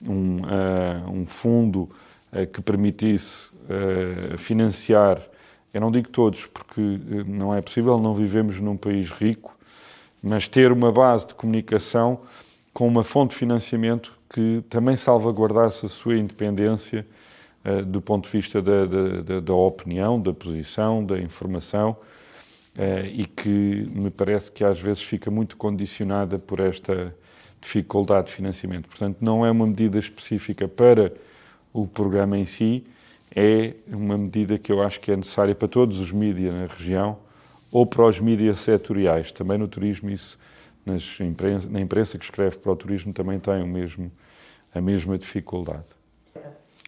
um, 0.06 0.42
uh, 0.42 1.12
um 1.12 1.26
fundo 1.26 1.90
que 2.54 2.62
permitisse 2.62 3.50
financiar, 4.38 5.20
eu 5.74 5.82
não 5.82 5.92
digo 5.92 6.10
todos, 6.10 6.46
porque 6.46 6.80
não 7.26 7.56
é 7.56 7.60
possível, 7.60 7.98
não 7.98 8.14
vivemos 8.14 8.60
num 8.60 8.78
país 8.78 9.10
rico, 9.10 9.58
mas 10.22 10.48
ter 10.48 10.72
uma 10.72 10.92
base 10.92 11.28
de 11.28 11.34
comunicação 11.34 12.20
com 12.74 12.88
uma 12.88 13.04
fonte 13.04 13.32
de 13.32 13.38
financiamento 13.38 14.14
que 14.30 14.64
também 14.70 14.96
salvaguardasse 14.96 15.86
a 15.86 15.90
sua 15.90 16.18
independência 16.18 17.06
uh, 17.66 17.84
do 17.84 18.02
ponto 18.02 18.26
de 18.26 18.38
vista 18.38 18.62
da, 18.62 18.86
da, 18.86 19.40
da, 19.40 19.54
opinião, 19.54 20.22
da 20.22 20.34
posição, 20.34 21.04
da 21.04 21.20
informação, 21.20 21.92
uh, 21.92 22.19
e 23.12 23.26
que 23.26 23.50
me 23.94 24.10
parece 24.10 24.52
que 24.52 24.64
às 24.64 24.80
vezes 24.80 25.04
fica 25.04 25.30
muito 25.30 25.58
condicionada 25.58 26.40
por 26.40 26.60
esta 26.60 27.14
dificuldade 27.62 28.28
de 28.28 28.34
financiamento. 28.34 28.88
Portanto, 28.88 29.18
não 29.20 29.46
é 29.46 29.52
uma 29.52 29.68
medida 29.68 30.00
específica 30.00 30.68
para 30.68 31.12
o 31.74 31.86
programa 31.86 32.38
em 32.38 32.46
si, 32.46 32.86
é 33.36 33.76
uma 33.88 34.18
medida 34.18 34.58
que 34.58 34.72
eu 34.72 34.82
acho 34.82 35.00
que 35.00 35.12
é 35.12 35.16
necessária 35.16 35.54
para 35.54 35.68
todos 35.68 36.00
os 36.00 36.12
mídias 36.12 36.54
na 36.54 36.66
região 36.68 37.20
ou 37.72 37.86
para 37.86 38.06
os 38.06 38.20
mídias 38.20 38.60
setoriais. 38.60 39.32
Também 39.32 39.58
no 39.58 39.68
turismo 39.68 40.10
isso 40.10 40.40
nas 40.86 41.20
imprensa, 41.20 41.68
na 41.70 41.80
imprensa 41.80 42.18
que 42.18 42.26
escreve 42.26 42.58
para 42.58 42.72
o 42.72 42.76
turismo 42.76 43.14
também 43.14 43.40
tem 43.40 43.62
o 43.62 43.68
mesmo, 43.68 44.12
a 44.74 44.82
mesma 44.82 45.18
dificuldade. 45.18 45.86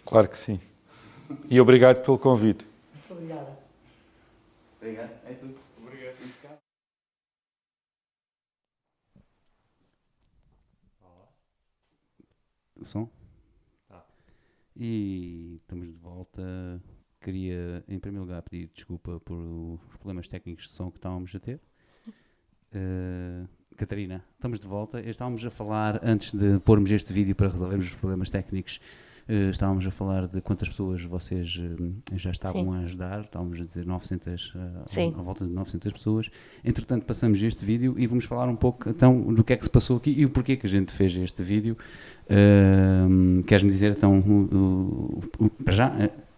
Claro 0.05 0.27
que 0.27 0.37
sim. 0.37 0.59
E 1.49 1.61
obrigado 1.61 2.03
pelo 2.03 2.17
convite. 2.17 2.65
Obrigada. 3.09 3.57
Obrigado. 4.79 5.11
É 5.27 5.33
tudo. 5.33 5.55
Obrigado. 5.77 6.15
O 12.81 12.85
som? 12.85 13.07
Ah. 13.91 14.03
E 14.75 15.59
estamos 15.61 15.87
de 15.87 15.97
volta. 15.99 16.81
Queria, 17.19 17.83
em 17.87 17.99
primeiro 17.99 18.25
lugar, 18.25 18.41
pedir 18.41 18.71
desculpa 18.73 19.19
por 19.19 19.37
os 19.37 19.97
problemas 19.97 20.27
técnicos 20.27 20.65
de 20.65 20.71
som 20.71 20.89
que 20.89 20.97
estávamos 20.97 21.33
a 21.35 21.39
ter. 21.39 21.61
Uh, 22.73 23.47
Catarina, 23.77 24.25
estamos 24.33 24.59
de 24.59 24.65
volta. 24.65 24.99
Estávamos 24.99 25.45
a 25.45 25.51
falar, 25.51 26.03
antes 26.03 26.33
de 26.33 26.59
pormos 26.59 26.89
este 26.89 27.13
vídeo 27.13 27.35
para 27.35 27.49
resolvermos 27.49 27.85
os 27.85 27.93
problemas 27.93 28.31
técnicos, 28.31 28.79
estávamos 29.27 29.85
a 29.85 29.91
falar 29.91 30.27
de 30.27 30.41
quantas 30.41 30.69
pessoas 30.69 31.01
vocês 31.03 31.57
uh, 31.57 31.93
já 32.15 32.31
estavam 32.31 32.63
Sim. 32.63 32.75
a 32.75 32.79
ajudar. 32.79 33.21
Estávamos 33.21 33.61
a 33.61 33.63
dizer 33.63 33.85
900, 33.85 34.55
uh, 34.55 35.19
à 35.19 35.21
volta 35.21 35.45
de 35.45 35.51
900 35.51 35.93
pessoas. 35.93 36.29
Entretanto, 36.63 37.05
passamos 37.05 37.41
este 37.41 37.63
vídeo 37.63 37.95
e 37.97 38.07
vamos 38.07 38.25
falar 38.25 38.47
um 38.49 38.55
pouco 38.55 38.89
então 38.89 39.33
do 39.33 39.43
que 39.43 39.53
é 39.53 39.57
que 39.57 39.63
se 39.63 39.69
passou 39.69 39.97
aqui 39.97 40.11
e 40.11 40.25
o 40.25 40.29
porquê 40.29 40.55
que 40.55 40.65
a 40.65 40.69
gente 40.69 40.93
fez 40.93 41.15
este 41.15 41.43
vídeo. 41.43 41.77
Uh, 42.25 43.43
Queres-me 43.43 43.71
dizer 43.71 43.91
então, 43.91 44.21
para 45.63 45.73
já, 45.73 45.93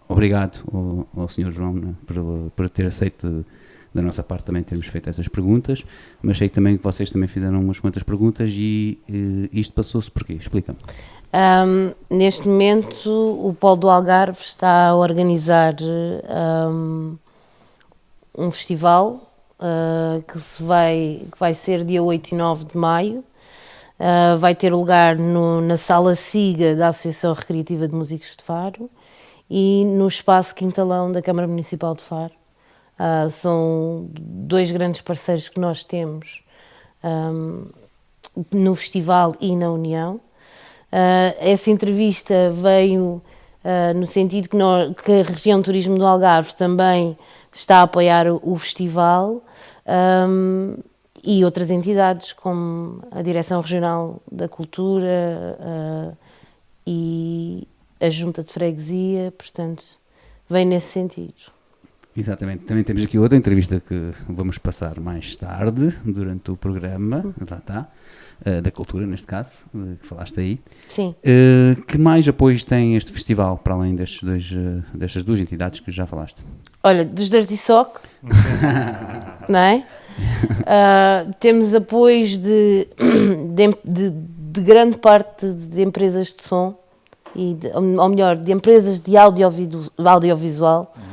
obrigado 0.07 0.63
ao, 0.71 1.21
ao 1.21 1.27
Sr. 1.27 1.51
João 1.51 1.73
né, 1.73 1.95
por, 2.05 2.51
por 2.55 2.69
ter 2.69 2.85
aceito 2.85 3.45
da 3.93 4.01
nossa 4.01 4.23
parte 4.23 4.45
também 4.45 4.63
termos 4.63 4.87
feito 4.87 5.09
essas 5.09 5.27
perguntas, 5.27 5.83
mas 6.21 6.37
sei 6.37 6.49
também 6.49 6.77
que 6.77 6.83
vocês 6.83 7.11
também 7.11 7.27
fizeram 7.27 7.61
umas 7.61 7.79
quantas 7.79 8.03
perguntas 8.03 8.49
e 8.53 8.99
uh, 9.09 9.49
isto 9.51 9.73
passou-se 9.73 10.09
porquê? 10.09 10.33
Explica-me. 10.33 10.79
Um, 11.33 11.93
neste 12.15 12.47
momento, 12.47 13.09
o 13.09 13.55
Polo 13.59 13.75
do 13.77 13.89
Algarve 13.89 14.39
está 14.39 14.89
a 14.89 14.95
organizar 14.95 15.75
um, 16.69 17.17
um 18.37 18.51
festival 18.51 19.31
uh, 19.59 20.21
que, 20.21 20.39
se 20.39 20.61
vai, 20.61 21.21
que 21.31 21.39
vai 21.39 21.55
ser 21.55 21.83
dia 21.83 22.03
8 22.03 22.33
e 22.33 22.35
9 22.35 22.65
de 22.65 22.77
maio. 22.77 23.23
Uh, 23.99 24.37
vai 24.37 24.53
ter 24.53 24.73
lugar 24.73 25.15
no, 25.15 25.61
na 25.61 25.77
Sala 25.77 26.13
SIGA 26.13 26.75
da 26.75 26.89
Associação 26.89 27.33
Recreativa 27.33 27.87
de 27.87 27.95
Músicos 27.95 28.35
de 28.35 28.43
Faro 28.43 28.89
e 29.49 29.85
no 29.85 30.07
Espaço 30.07 30.53
Quintalão 30.53 31.11
da 31.11 31.21
Câmara 31.21 31.47
Municipal 31.47 31.95
de 31.95 32.03
Faro. 32.03 32.42
Uh, 32.99 33.29
são 33.29 34.07
dois 34.13 34.69
grandes 34.69 35.01
parceiros 35.01 35.49
que 35.49 35.59
nós 35.59 35.83
temos 35.83 36.43
um, 37.03 37.65
no 38.51 38.75
festival 38.75 39.35
e 39.41 39.55
na 39.55 39.71
União. 39.71 40.15
Uh, 40.15 41.35
essa 41.39 41.71
entrevista 41.71 42.51
veio 42.51 43.21
uh, 43.63 43.97
no 43.97 44.05
sentido 44.05 44.47
que, 44.47 44.55
nós, 44.55 44.93
que, 45.03 45.11
a 45.11 45.23
região 45.23 45.61
turismo 45.61 45.97
do 45.97 46.05
Algarve 46.05 46.53
também 46.55 47.17
está 47.51 47.79
a 47.79 47.83
apoiar 47.83 48.27
o, 48.27 48.39
o 48.43 48.57
festival 48.57 49.41
um, 50.27 50.77
e 51.23 51.43
outras 51.43 51.71
entidades 51.71 52.31
como 52.31 53.01
a 53.11 53.21
Direção 53.23 53.59
Regional 53.61 54.21
da 54.31 54.47
Cultura 54.47 56.17
e 56.85 57.65
a 57.99 58.09
Junta 58.09 58.43
de 58.43 58.51
Freguesia, 58.51 59.33
portanto, 59.37 59.83
vem 60.49 60.65
nesse 60.65 60.87
sentido. 60.87 61.53
Exatamente. 62.15 62.65
Também 62.65 62.83
temos 62.83 63.03
aqui 63.03 63.17
outra 63.17 63.37
entrevista 63.37 63.79
que 63.79 64.11
vamos 64.29 64.57
passar 64.57 64.99
mais 64.99 65.35
tarde, 65.35 65.95
durante 66.05 66.51
o 66.51 66.57
programa, 66.57 67.33
lá 67.49 67.57
está, 67.57 67.87
uh, 68.45 68.61
da 68.61 68.69
cultura, 68.69 69.07
neste 69.07 69.25
caso, 69.25 69.63
uh, 69.73 69.95
que 69.99 70.05
falaste 70.05 70.39
aí. 70.39 70.59
Sim. 70.87 71.15
Uh, 71.25 71.81
que 71.83 71.97
mais 71.97 72.27
apoios 72.27 72.63
tem 72.63 72.95
este 72.95 73.11
festival, 73.11 73.57
para 73.57 73.73
além 73.73 73.95
destes 73.95 74.21
dois, 74.21 74.53
destas 74.93 75.23
duas 75.23 75.39
entidades 75.39 75.79
que 75.79 75.91
já 75.91 76.05
falaste? 76.05 76.43
Olha, 76.83 77.03
dos 77.03 77.29
Dirty 77.31 77.57
Sock, 77.57 77.99
não 79.49 79.59
é? 79.59 79.83
temos 81.39 81.73
apoios 81.73 82.37
de, 82.37 82.87
de, 83.55 83.75
de, 83.83 84.11
de, 84.11 84.61
grande 84.61 84.97
parte 84.99 85.47
de 85.47 85.81
empresas 85.81 86.27
de 86.27 86.43
som, 86.43 86.77
e 87.35 87.55
de, 87.55 87.67
ou 87.69 88.09
melhor, 88.09 88.37
de 88.37 88.51
empresas 88.51 89.01
de 89.01 89.17
audiovisual. 89.17 90.93
Uhum 90.95 91.12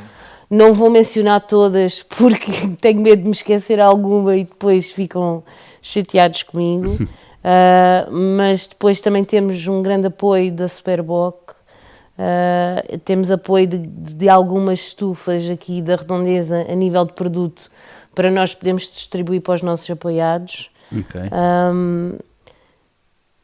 não 0.50 0.74
vou 0.74 0.90
mencionar 0.90 1.40
todas 1.42 2.02
porque 2.02 2.50
tenho 2.80 3.00
medo 3.00 3.22
de 3.22 3.28
me 3.28 3.34
esquecer 3.34 3.78
alguma 3.78 4.36
e 4.36 4.44
depois 4.44 4.90
ficam 4.90 5.44
chateados 5.80 6.42
comigo. 6.42 6.94
Uh, 6.94 8.10
mas 8.36 8.66
depois 8.66 9.00
também 9.00 9.22
temos 9.22 9.66
um 9.68 9.80
grande 9.80 10.08
apoio 10.08 10.50
da 10.50 10.66
Superboc, 10.66 11.52
uh, 11.52 12.98
temos 12.98 13.30
apoio 13.30 13.68
de, 13.68 13.78
de, 13.78 14.28
algumas 14.28 14.80
estufas 14.80 15.48
aqui 15.48 15.80
da 15.80 15.96
redondeza 15.96 16.66
a 16.68 16.74
nível 16.74 17.06
de 17.06 17.12
produto 17.12 17.70
para 18.14 18.30
nós 18.30 18.54
podermos 18.54 18.82
distribuir 18.82 19.40
para 19.40 19.54
os 19.54 19.62
nossos 19.62 19.88
apoiados. 19.88 20.70
Okay. 20.92 21.30
Um, 21.32 22.18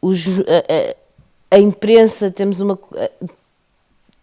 os, 0.03 0.27
a, 0.41 1.57
a, 1.57 1.59
imprensa, 1.59 2.31
temos 2.31 2.61
uma. 2.61 2.79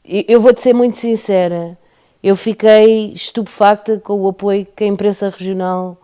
Eu 0.06 0.42
vou-te 0.42 0.62
ser 0.62 0.74
muito 0.74 0.98
sincera, 0.98 1.78
eu 2.24 2.36
fiquei 2.36 3.12
estupefacta 3.14 4.00
com 4.00 4.14
o 4.22 4.28
apoio 4.30 4.66
que 4.76 4.84
a 4.86 4.88
imprensa 4.88 5.30
regional 5.30 5.98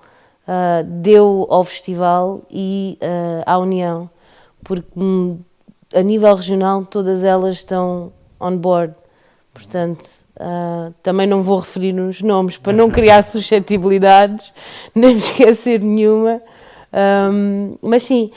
uh, 0.46 0.84
deu 0.84 1.48
ao 1.50 1.64
festival 1.64 2.42
e 2.52 2.98
uh, 3.02 3.44
à 3.46 3.58
União, 3.58 4.10
porque 4.64 4.90
a 5.96 6.02
nível 6.02 6.36
regional, 6.36 6.86
todas 6.86 7.24
elas 7.24 7.56
estão 7.56 8.12
on 8.40 8.58
board. 8.58 8.94
Portanto, 9.54 10.06
uh, 10.36 10.94
também 11.02 11.26
não 11.26 11.42
vou 11.42 11.60
referir 11.60 11.98
os 12.00 12.22
nomes 12.22 12.58
para 12.58 12.74
não 12.74 12.90
criar 12.90 13.22
suscetibilidades, 13.24 14.54
nem 14.94 15.16
me 15.16 15.20
esquecer 15.20 15.82
nenhuma. 15.82 16.42
Um, 17.32 17.76
mas 17.82 18.04
sim, 18.04 18.32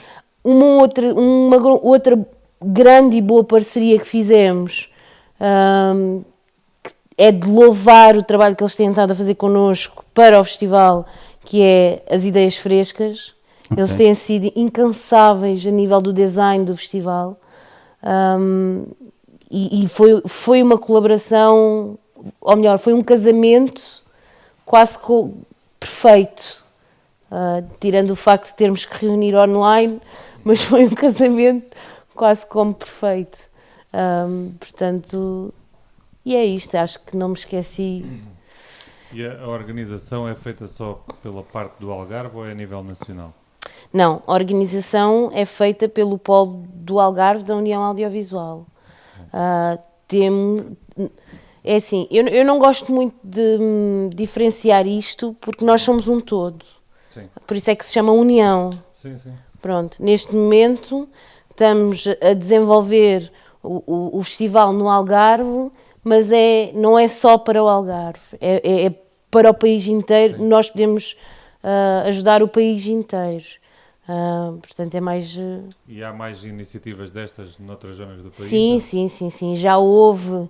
uma 0.44 0.80
outra, 0.80 1.14
uma 1.14 1.56
outra 1.82 2.18
grande 2.62 3.16
e 3.16 3.20
boa 3.20 3.44
parceria 3.44 3.98
que 3.98 4.06
fizemos 4.06 4.88
um, 5.40 6.22
é 7.16 7.30
de 7.30 7.46
louvar 7.46 8.16
o 8.16 8.22
trabalho 8.22 8.56
que 8.56 8.62
eles 8.62 8.76
têm 8.76 8.90
estado 8.90 9.12
a 9.12 9.14
fazer 9.14 9.34
connosco 9.34 10.04
para 10.14 10.40
o 10.40 10.44
festival, 10.44 11.06
que 11.44 11.62
é 11.62 12.02
as 12.10 12.24
ideias 12.24 12.56
frescas. 12.56 13.34
Okay. 13.64 13.78
Eles 13.78 13.94
têm 13.94 14.14
sido 14.14 14.52
incansáveis 14.56 15.66
a 15.66 15.70
nível 15.70 16.00
do 16.00 16.12
design 16.12 16.64
do 16.64 16.76
festival. 16.76 17.38
Um, 18.02 18.84
e, 19.50 19.84
e 19.84 19.88
foi, 19.88 20.22
foi 20.26 20.62
uma 20.62 20.78
colaboração, 20.78 21.98
ou 22.40 22.56
melhor, 22.56 22.78
foi 22.78 22.94
um 22.94 23.02
casamento 23.02 23.82
quase 24.64 24.98
co 24.98 25.34
perfeito. 25.78 26.62
Uh, 27.30 27.66
tirando 27.80 28.10
o 28.10 28.16
facto 28.16 28.48
de 28.48 28.56
termos 28.56 28.84
que 28.84 29.06
reunir 29.06 29.34
online, 29.34 30.00
mas 30.44 30.62
foi 30.62 30.84
um 30.84 30.90
casamento 30.90 31.76
quase 32.14 32.44
como 32.46 32.74
perfeito. 32.74 33.38
Um, 33.94 34.52
portanto, 34.58 35.52
e 36.24 36.36
é 36.36 36.44
isto, 36.44 36.74
acho 36.76 37.00
que 37.00 37.16
não 37.16 37.28
me 37.28 37.34
esqueci. 37.34 38.04
E 39.12 39.26
a 39.26 39.46
organização 39.46 40.26
é 40.26 40.34
feita 40.34 40.66
só 40.66 41.04
pela 41.22 41.42
parte 41.42 41.74
do 41.78 41.90
Algarve 41.90 42.36
ou 42.36 42.46
é 42.46 42.52
a 42.52 42.54
nível 42.54 42.82
nacional? 42.82 43.34
Não, 43.92 44.22
a 44.26 44.32
organização 44.32 45.30
é 45.34 45.44
feita 45.44 45.88
pelo 45.88 46.18
polo 46.18 46.64
do 46.72 46.98
Algarve 46.98 47.44
da 47.44 47.54
União 47.54 47.82
Audiovisual. 47.82 48.66
Uh, 49.32 49.78
tem, 50.08 50.76
é 51.64 51.76
assim, 51.76 52.06
eu, 52.10 52.26
eu 52.28 52.44
não 52.44 52.58
gosto 52.58 52.92
muito 52.92 53.14
de 53.22 53.58
hum, 53.60 54.10
diferenciar 54.14 54.86
isto 54.86 55.36
porque 55.40 55.64
nós 55.64 55.82
somos 55.82 56.08
um 56.08 56.20
todo. 56.20 56.64
Sim. 57.10 57.28
Por 57.46 57.56
isso 57.56 57.70
é 57.70 57.74
que 57.74 57.84
se 57.84 57.92
chama 57.92 58.12
União. 58.12 58.70
Sim, 58.94 59.16
sim. 59.16 59.32
Pronto, 59.60 60.02
neste 60.02 60.34
momento 60.34 61.08
estamos 61.50 62.06
a 62.20 62.32
desenvolver 62.32 63.30
o, 63.62 63.82
o, 63.86 64.18
o 64.18 64.22
festival 64.22 64.72
no 64.72 64.88
Algarve, 64.88 65.70
mas 66.04 66.30
é, 66.32 66.72
não 66.74 66.98
é 66.98 67.06
só 67.08 67.38
para 67.38 67.62
o 67.62 67.68
Algarve, 67.68 68.20
é, 68.40 68.60
é, 68.64 68.86
é 68.86 68.94
para 69.30 69.50
o 69.50 69.54
país 69.54 69.86
inteiro. 69.86 70.36
Sim. 70.36 70.48
Nós 70.48 70.70
podemos 70.70 71.16
uh, 71.62 72.08
ajudar 72.08 72.42
o 72.42 72.48
país 72.48 72.86
inteiro. 72.86 73.44
Uh, 74.08 74.58
portanto, 74.58 74.94
é 74.94 75.00
mais. 75.00 75.36
Uh... 75.36 75.68
E 75.86 76.02
há 76.02 76.12
mais 76.12 76.44
iniciativas 76.44 77.10
destas 77.10 77.58
noutras 77.58 77.96
zonas 77.96 78.18
do 78.18 78.30
país? 78.30 78.50
Sim, 78.50 78.78
sim, 78.78 79.08
sim, 79.08 79.30
sim. 79.30 79.56
Já 79.56 79.78
houve 79.78 80.48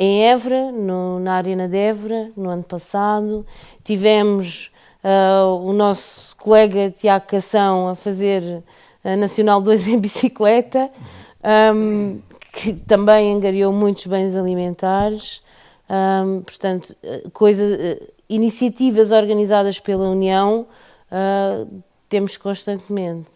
em 0.00 0.24
Évora, 0.24 0.72
no, 0.72 1.20
na 1.20 1.34
Arena 1.34 1.68
de 1.68 1.76
Évora, 1.76 2.30
no 2.36 2.50
ano 2.50 2.64
passado. 2.64 3.46
Tivemos 3.84 4.72
o 5.62 5.72
nosso 5.72 6.36
colega 6.36 6.90
Tiago 6.90 7.26
Cação 7.26 7.88
a 7.88 7.94
fazer 7.94 8.64
a 9.04 9.16
Nacional 9.16 9.60
2 9.60 9.88
em 9.88 9.98
bicicleta, 9.98 10.90
um, 11.74 12.20
que 12.52 12.72
também 12.72 13.34
angariou 13.34 13.72
muitos 13.72 14.06
bens 14.06 14.34
alimentares. 14.34 15.42
Um, 15.88 16.42
portanto, 16.42 16.94
coisa, 17.32 17.64
iniciativas 18.28 19.10
organizadas 19.10 19.80
pela 19.80 20.08
União 20.08 20.66
temos 22.08 22.36
constantemente. 22.36 23.30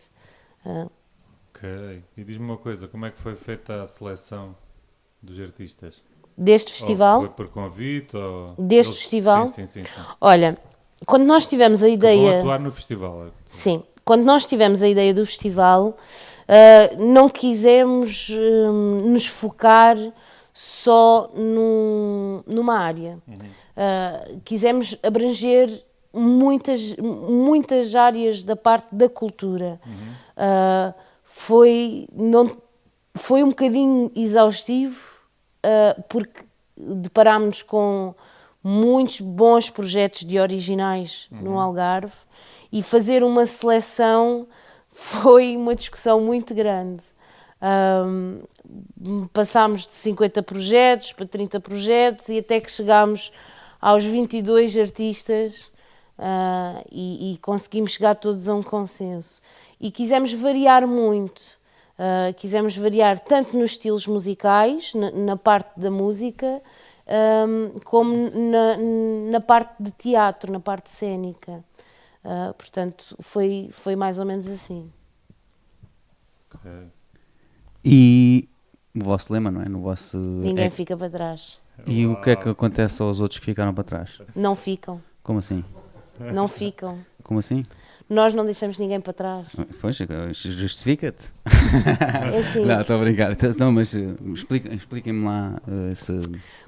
Uh. 0.65 0.91
Ok. 1.51 2.03
E 2.17 2.25
diz-me 2.25 2.45
uma 2.45 2.57
coisa, 2.57 2.89
como 2.89 3.07
é 3.07 3.11
que 3.11 3.19
foi 3.19 3.35
feita 3.35 3.83
a 3.83 3.87
seleção 3.87 4.55
dos 5.23 5.41
artistas? 5.41 6.03
Deste 6.37 6.73
festival? 6.73 7.21
Ou 7.21 7.27
foi 7.27 7.35
por 7.35 7.49
convite? 7.51 8.17
Ou... 8.17 8.55
Deste 8.59 8.91
Eles... 8.91 9.01
festival? 9.01 9.47
Sim, 9.47 9.67
sim, 9.67 9.85
sim, 9.85 9.85
sim, 9.85 10.01
Olha, 10.21 10.59
quando 11.07 11.25
nós 11.25 11.47
tivemos 11.47 11.83
a 11.83 11.88
ideia... 11.88 12.19
Que 12.19 12.29
vão 12.31 12.38
atuar 12.40 12.61
no 12.61 12.71
festival. 12.73 13.27
Sim. 13.51 13.83
Quando 14.05 14.25
nós 14.25 14.45
tivemos 14.45 14.83
a 14.83 14.88
ideia 14.88 15.14
do 15.14 15.25
festival, 15.25 15.97
uh, 16.48 17.04
não 17.04 17.28
quisemos 17.28 18.28
uh, 18.28 18.72
nos 19.07 19.26
focar 19.26 19.96
só 20.52 21.30
num, 21.35 22.42
numa 22.46 22.78
área. 22.78 23.18
Uhum. 23.26 23.37
Uh, 23.37 24.40
quisemos 24.44 24.96
abranger 25.02 25.83
muitas, 26.12 26.96
muitas 26.96 27.94
áreas 27.94 28.42
da 28.42 28.54
parte 28.54 28.87
da 28.92 29.09
cultura. 29.09 29.80
Uhum. 29.85 30.12
Uh, 30.37 30.94
foi, 31.24 32.07
não, 32.12 32.57
foi 33.14 33.42
um 33.42 33.48
bocadinho 33.48 34.11
exaustivo, 34.14 35.14
porque 36.09 36.44
deparámos 36.76 37.62
com 37.62 38.14
muitos 38.62 39.20
bons 39.20 39.68
projetos 39.68 40.24
de 40.24 40.38
originais 40.38 41.28
uhum. 41.30 41.42
no 41.42 41.61
Algarve 41.61 42.14
e 42.72 42.83
fazer 42.83 43.22
uma 43.22 43.44
seleção 43.44 44.46
foi 44.94 45.57
uma 45.57 45.74
discussão 45.74 46.20
muito 46.20 46.54
grande. 46.54 47.02
Um, 47.61 48.40
passámos 49.33 49.83
de 49.83 49.94
50 49.94 50.42
projetos 50.42 51.12
para 51.12 51.26
30 51.26 51.61
projetos 51.61 52.28
e 52.28 52.38
até 52.38 52.61
que 52.61 52.70
chegámos 52.70 53.33
aos 53.80 54.04
22 54.04 54.76
artistas 54.78 55.70
uh, 56.18 56.85
e, 56.90 57.35
e, 57.35 57.38
conseguimos 57.38 57.92
chegar 57.92 58.14
todos 58.14 58.48
a 58.48 58.54
um 58.54 58.62
consenso. 58.62 59.42
E 59.80 59.90
quisemos 59.90 60.33
variar 60.33 60.87
muito, 60.87 61.40
uh, 61.98 62.33
quisemos 62.35 62.76
variar 62.76 63.18
tanto 63.18 63.59
nos 63.59 63.72
estilos 63.72 64.07
musicais, 64.07 64.94
na, 64.94 65.11
na 65.11 65.37
parte 65.37 65.78
da 65.78 65.90
música, 65.90 66.62
um, 67.07 67.78
como 67.80 68.30
na, 68.30 68.76
na, 69.30 69.40
parte 69.40 69.74
de 69.78 69.90
teatro, 69.90 70.52
na 70.52 70.61
parte 70.61 70.90
cênica. 70.90 71.62
Uh, 72.25 72.55
portanto, 72.55 73.17
foi, 73.21 73.69
foi 73.73 73.95
mais 73.95 74.19
ou 74.19 74.25
menos 74.25 74.47
assim. 74.47 74.91
Okay. 76.55 76.89
E 77.85 78.49
o 78.95 79.05
vosso 79.05 79.33
lema, 79.33 79.51
não 79.51 79.61
é? 79.61 79.69
No 79.69 79.81
vosso, 79.81 80.19
Ninguém 80.19 80.67
é... 80.67 80.71
fica 80.71 80.97
para 80.97 81.11
trás. 81.11 81.59
E 81.87 82.07
Uau. 82.07 82.17
o 82.17 82.23
que 82.23 82.31
é 82.31 82.37
que 82.37 82.49
acontece 82.49 83.03
aos 83.03 83.21
outros 83.21 83.41
que 83.41 83.47
ficaram 83.47 83.75
para 83.75 83.85
trás? 83.85 84.23
Não 84.35 84.55
ficam. 84.55 85.03
Como 85.23 85.41
assim? 85.41 85.65
Não 86.33 86.49
ficam. 86.49 87.05
Como 87.23 87.41
assim? 87.41 87.67
Nós 88.09 88.35
não 88.35 88.45
deixamos 88.45 88.79
ninguém 88.79 89.01
para 89.01 89.12
trás. 89.12 89.47
Pois, 89.81 89.97
justifica-te. 89.97 91.33
É 92.33 92.38
assim. 92.38 92.64
Não, 92.64 92.81
estou 92.81 92.97
a 92.97 92.99
brincar. 92.99 93.33
Então, 93.33 93.51
não, 93.59 93.73
mas 93.73 93.95
uh, 93.95 94.17
expliquem-me 94.33 95.25
lá 95.25 95.59
uh, 95.67 95.90
esse 95.90 96.12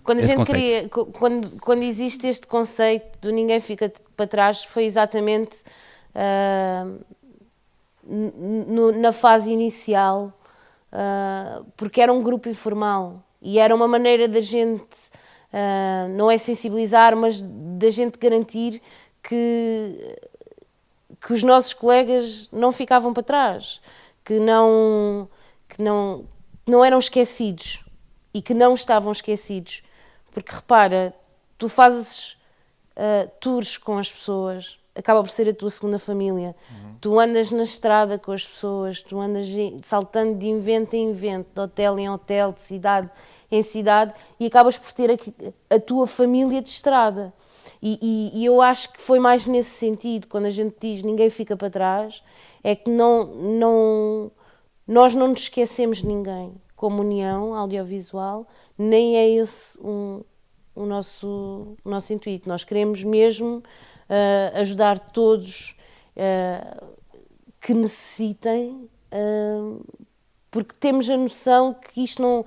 Quando 0.02 0.20
esse 0.20 0.34
conceito. 0.34 0.88
Cria, 0.88 1.04
quando, 1.12 1.60
quando 1.60 1.82
existe 1.82 2.26
este 2.26 2.46
conceito 2.46 3.18
do 3.20 3.30
ninguém 3.30 3.60
fica 3.60 3.92
para 4.16 4.26
trás, 4.26 4.64
foi 4.64 4.84
exatamente 4.84 5.58
uh, 6.14 6.98
no, 8.06 8.92
na 8.92 9.12
fase 9.12 9.52
inicial, 9.52 10.32
uh, 10.92 11.64
porque 11.76 12.00
era 12.00 12.12
um 12.12 12.22
grupo 12.22 12.48
informal 12.48 13.22
e 13.42 13.58
era 13.58 13.74
uma 13.74 13.86
maneira 13.86 14.26
da 14.26 14.40
gente, 14.40 14.82
uh, 15.52 16.08
não 16.16 16.30
é 16.30 16.38
sensibilizar, 16.38 17.14
mas 17.16 17.42
da 17.42 17.90
gente 17.90 18.18
garantir 18.18 18.80
que, 19.22 20.16
que 21.20 21.32
os 21.32 21.42
nossos 21.42 21.72
colegas 21.72 22.48
não 22.52 22.72
ficavam 22.72 23.12
para 23.12 23.22
trás, 23.22 23.80
que 24.24 24.38
não, 24.38 25.28
que 25.68 25.82
não, 25.82 26.24
não 26.66 26.84
eram 26.84 26.98
esquecidos 26.98 27.84
e 28.32 28.42
que 28.42 28.54
não 28.54 28.74
estavam 28.74 29.12
esquecidos. 29.12 29.82
Porque 30.32 30.54
repara, 30.54 31.14
tu 31.56 31.68
fazes 31.68 32.36
uh, 32.96 33.30
tours 33.40 33.78
com 33.78 33.98
as 33.98 34.12
pessoas, 34.12 34.78
acaba 34.94 35.22
por 35.22 35.30
ser 35.30 35.48
a 35.48 35.54
tua 35.54 35.70
segunda 35.70 35.98
família. 35.98 36.54
Uhum. 36.70 36.96
Tu 37.00 37.18
andas 37.18 37.50
na 37.50 37.62
estrada 37.62 38.18
com 38.18 38.32
as 38.32 38.44
pessoas, 38.44 39.02
tu 39.02 39.20
andas 39.20 39.46
saltando 39.84 40.38
de 40.38 40.46
invento 40.46 40.96
em 40.96 41.10
invento, 41.10 41.48
de 41.54 41.60
hotel 41.60 41.98
em 41.98 42.08
hotel, 42.08 42.52
de 42.52 42.62
cidade 42.62 43.10
em 43.50 43.62
cidade, 43.62 44.12
e 44.40 44.46
acabas 44.46 44.76
por 44.76 44.92
ter 44.92 45.10
a, 45.12 45.76
a 45.76 45.80
tua 45.80 46.06
família 46.06 46.60
de 46.60 46.68
estrada. 46.68 47.32
E, 47.88 47.98
e, 48.02 48.40
e, 48.40 48.44
eu 48.44 48.60
acho 48.60 48.92
que 48.92 49.00
foi 49.00 49.20
mais 49.20 49.46
nesse 49.46 49.70
sentido, 49.70 50.26
quando 50.26 50.46
a 50.46 50.50
gente 50.50 50.74
diz 50.80 51.04
ninguém 51.04 51.30
fica 51.30 51.56
para 51.56 51.70
trás, 51.70 52.20
é 52.64 52.74
que 52.74 52.90
não, 52.90 53.24
não, 53.26 54.32
nós 54.88 55.14
não 55.14 55.28
nos 55.28 55.42
esquecemos 55.42 55.98
de 55.98 56.06
ninguém. 56.08 56.52
Como 56.74 57.00
União 57.00 57.54
Audiovisual, 57.54 58.44
nem 58.76 59.16
é 59.16 59.28
esse 59.28 59.78
um, 59.78 60.20
o, 60.74 60.84
nosso, 60.84 61.76
o 61.84 61.88
nosso 61.88 62.12
intuito. 62.12 62.48
Nós 62.48 62.64
queremos 62.64 63.04
mesmo 63.04 63.58
uh, 63.58 64.60
ajudar 64.60 64.98
todos 64.98 65.76
uh, 66.16 66.86
que 67.60 67.72
necessitem, 67.72 68.90
uh, 69.12 69.80
porque 70.50 70.74
temos 70.80 71.08
a 71.08 71.16
noção 71.16 71.72
que 71.72 72.02
isto 72.02 72.20
não. 72.20 72.44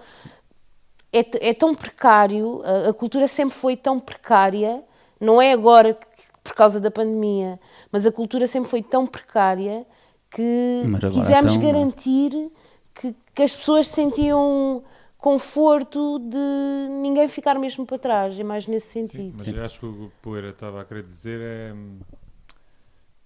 É, 1.13 1.49
é 1.49 1.53
tão 1.53 1.73
precário, 1.73 2.61
a, 2.65 2.89
a 2.89 2.93
cultura 2.93 3.25
sempre 3.25 3.55
foi 3.55 3.77
tão 3.77 4.01
precária 4.01 4.83
não 5.19 5.41
é 5.41 5.51
agora 5.51 5.97
por 6.43 6.53
causa 6.53 6.79
da 6.79 6.89
pandemia, 6.89 7.59
mas 7.91 8.05
a 8.05 8.11
cultura 8.11 8.47
sempre 8.47 8.69
foi 8.69 8.81
tão 8.81 9.05
precária 9.05 9.85
que 10.31 10.83
quisemos 11.11 11.55
então, 11.55 11.65
garantir 11.65 12.51
que, 12.93 13.15
que 13.33 13.43
as 13.43 13.55
pessoas 13.55 13.87
sentiam 13.87 14.83
conforto 15.17 16.19
de 16.19 16.89
ninguém 17.01 17.27
ficar 17.27 17.59
mesmo 17.59 17.85
para 17.85 17.97
trás, 17.97 18.39
é 18.39 18.43
mais 18.43 18.65
nesse 18.67 18.87
Sim, 18.87 19.07
sentido. 19.07 19.35
mas 19.37 19.47
eu 19.47 19.65
acho 19.65 19.79
que 19.79 19.85
o 19.85 19.93
que 19.93 20.03
o 20.05 20.11
Poeira 20.21 20.49
estava 20.49 20.81
a 20.81 20.85
querer 20.85 21.03
dizer 21.03 21.41
é 21.41 21.73
hum, 21.73 21.99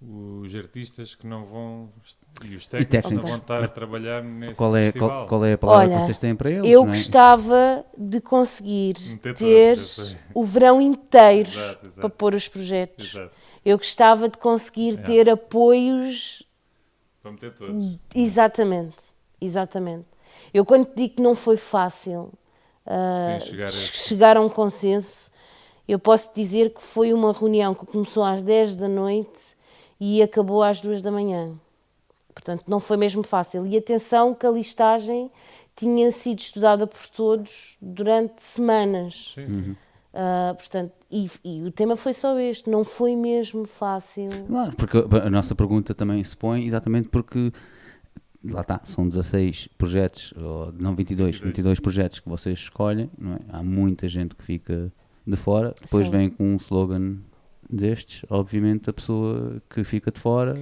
os 0.05 0.53
artistas 0.55 1.15
que 1.15 1.25
não 1.25 1.43
vão 1.45 1.89
e 2.43 2.55
os 2.55 2.67
técnicos, 2.67 2.91
técnicos. 2.91 3.11
não 3.13 3.23
vão 3.29 3.37
estar 3.37 3.63
a 3.63 3.67
trabalhar 3.67 4.21
nesse 4.23 4.55
Qual 4.55 4.75
é, 4.75 4.83
festival. 4.85 5.09
qual, 5.09 5.27
qual 5.27 5.45
é 5.45 5.53
a 5.53 5.57
palavra 5.57 5.85
Olha, 5.87 5.97
que 5.97 6.03
vocês 6.03 6.19
têm 6.19 6.35
para 6.35 6.51
eles? 6.51 6.69
Eu 6.69 6.81
não 6.85 6.93
é? 6.93 6.95
gostava 6.97 7.85
de 7.97 8.19
conseguir 8.19 8.95
Meter 9.07 9.35
ter 9.35 9.75
todos, 9.77 10.15
o 10.33 10.43
verão 10.43 10.81
inteiro 10.81 11.49
Exato, 11.49 11.85
exato. 11.85 11.99
para 12.01 12.09
pôr 12.09 12.33
os 12.35 12.47
projetos. 12.47 13.13
Exato. 13.15 13.31
Eu 13.63 13.77
gostava 13.77 14.27
de 14.27 14.37
conseguir 14.37 14.99
É. 14.99 15.03
ter 15.03 15.29
apoios 15.29 16.43
Para 17.21 17.31
meter 17.31 17.53
todos. 17.53 17.97
Exatamente, 18.13 18.97
exatamente. 19.39 20.05
Eu 20.53 20.65
quando 20.65 20.85
te 20.85 20.95
digo 20.95 21.15
que 21.15 21.21
não 21.21 21.35
foi 21.35 21.55
fácil 21.55 22.29
Sim, 22.85 23.45
chegar 23.45 23.65
a- 23.67 23.69
chegar 23.69 24.37
a 24.37 24.41
um 24.41 24.49
consenso, 24.49 25.31
eu 25.87 25.97
posso 25.97 26.29
dizer 26.35 26.73
que 26.73 26.81
foi 26.81 27.13
uma 27.13 27.31
reunião 27.31 27.73
que 27.73 27.85
começou 27.85 28.23
às 28.23 28.41
10 28.41 28.75
da 28.75 28.89
noite 28.89 29.52
e 29.99 30.21
acabou 30.21 30.63
às 30.63 30.81
2 30.81 31.01
da 31.01 31.11
manhã. 31.11 31.51
Portanto, 32.33 32.65
não 32.67 32.79
foi 32.79 32.97
mesmo 32.97 33.23
fácil. 33.23 33.65
E 33.65 33.77
atenção 33.77 34.33
que 34.33 34.45
a 34.45 34.51
listagem 34.51 35.29
tinha 35.75 36.11
sido 36.11 36.39
estudada 36.39 36.87
por 36.87 37.07
todos 37.07 37.77
durante 37.81 38.41
semanas. 38.41 39.33
Sim, 39.35 39.49
sim. 39.49 39.61
Uhum. 39.61 39.75
Ah, 40.13 40.53
portanto, 40.55 40.93
e, 41.09 41.29
e 41.43 41.63
o 41.63 41.71
tema 41.71 41.95
foi 41.95 42.13
só 42.13 42.37
este, 42.37 42.69
não 42.69 42.83
foi 42.83 43.15
mesmo 43.15 43.65
fácil. 43.65 44.29
Claro, 44.47 44.75
porque 44.75 44.97
a 44.97 45.29
nossa 45.29 45.55
pergunta 45.55 45.95
também 45.95 46.23
se 46.23 46.37
põe 46.37 46.65
exatamente 46.65 47.09
porque 47.09 47.51
lá 48.43 48.61
está, 48.61 48.81
são 48.83 49.07
16 49.07 49.69
projetos, 49.77 50.33
ou 50.37 50.71
não 50.73 50.95
22, 50.95 51.39
22 51.39 51.79
projetos 51.79 52.19
que 52.19 52.29
vocês 52.29 52.59
escolhem, 52.59 53.09
não 53.17 53.33
é? 53.33 53.39
Há 53.49 53.63
muita 53.63 54.07
gente 54.07 54.35
que 54.35 54.43
fica 54.43 54.91
de 55.25 55.35
fora, 55.35 55.73
depois 55.81 56.05
Sim. 56.05 56.11
vem 56.11 56.29
com 56.29 56.43
um 56.43 56.57
slogan 56.57 57.17
destes, 57.75 58.23
obviamente 58.29 58.89
a 58.89 58.93
pessoa 58.93 59.61
que 59.69 59.83
fica 59.83 60.11
de 60.11 60.19
fora 60.19 60.53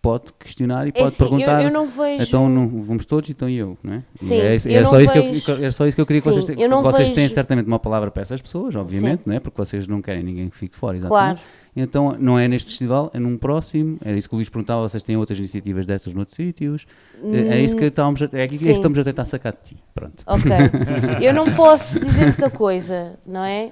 pode 0.00 0.32
questionar 0.32 0.86
e 0.86 0.88
É 0.88 0.92
pode 0.92 1.04
assim, 1.08 1.16
perguntar. 1.16 1.60
eu, 1.62 1.68
eu 1.68 1.72
não 1.72 1.86
vejo. 1.86 2.24
Então 2.24 2.48
não, 2.48 2.66
vamos 2.82 3.04
todos, 3.06 3.30
então 3.30 3.48
eu, 3.48 3.78
não 3.84 3.94
é? 3.94 4.02
Sim, 4.16 4.34
é, 4.34 4.80
não 4.80 4.90
só 4.90 5.00
isso 5.00 5.12
que 5.12 5.18
eu, 5.20 5.22
vejo- 5.32 5.52
era 5.52 5.70
só 5.70 5.86
isso 5.86 5.94
que 5.94 6.00
eu 6.00 6.06
queria 6.06 6.20
que 6.20 6.28
Sim, 6.28 6.40
vocês, 6.40 6.58
eu 6.58 6.68
não 6.68 6.82
vocês 6.82 7.12
têm 7.12 7.22
vejo- 7.22 7.34
certamente 7.34 7.66
uma 7.68 7.78
palavra 7.78 8.10
para 8.10 8.20
essas 8.22 8.42
pessoas, 8.42 8.74
obviamente, 8.74 9.22
não 9.28 9.34
é? 9.36 9.38
Porque 9.38 9.56
vocês 9.56 9.86
não 9.86 10.02
querem 10.02 10.24
ninguém 10.24 10.48
que 10.48 10.56
fique 10.56 10.74
fora, 10.76 10.98
Claro. 10.98 11.34
exatamente. 11.38 11.62
Então 11.74 12.16
não 12.18 12.36
é 12.36 12.48
neste 12.48 12.70
festival, 12.70 13.12
é 13.14 13.20
num 13.20 13.38
próximo. 13.38 13.96
Era 14.04 14.16
isso 14.18 14.28
que 14.28 14.34
o 14.34 14.36
Luís 14.38 14.48
perguntava, 14.48 14.82
vocês 14.88 15.04
têm 15.04 15.16
outras 15.16 15.38
iniciativas 15.38 15.86
dessas 15.86 16.12
noutros 16.12 16.34
sítios. 16.36 16.84
É, 17.32 17.58
é 17.58 17.60
isso 17.62 17.76
que 17.76 17.84
estávamos 17.84 18.20
a, 18.22 18.28
é 18.32 18.42
aqui 18.42 18.58
que 18.58 18.70
estamos 18.72 18.98
a 18.98 19.04
tentar 19.04 19.24
sacar 19.24 19.52
de 19.52 19.70
ti. 19.70 19.76
Pronto. 19.94 20.24
Ok. 20.26 20.50
Eu 21.24 21.32
não 21.32 21.46
posso 21.54 22.00
dizer 22.00 22.24
muita 22.24 22.50
coisa, 22.50 23.14
não 23.24 23.44
é? 23.44 23.70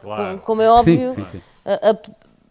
Claro. 0.00 0.38
com- 0.38 0.44
Como 0.44 0.62
é 0.62 0.70
óbvio, 0.70 1.12
Sim, 1.12 1.24
sim, 1.24 1.30
sim. 1.32 1.40
a- 1.66 1.90
a- 1.90 1.98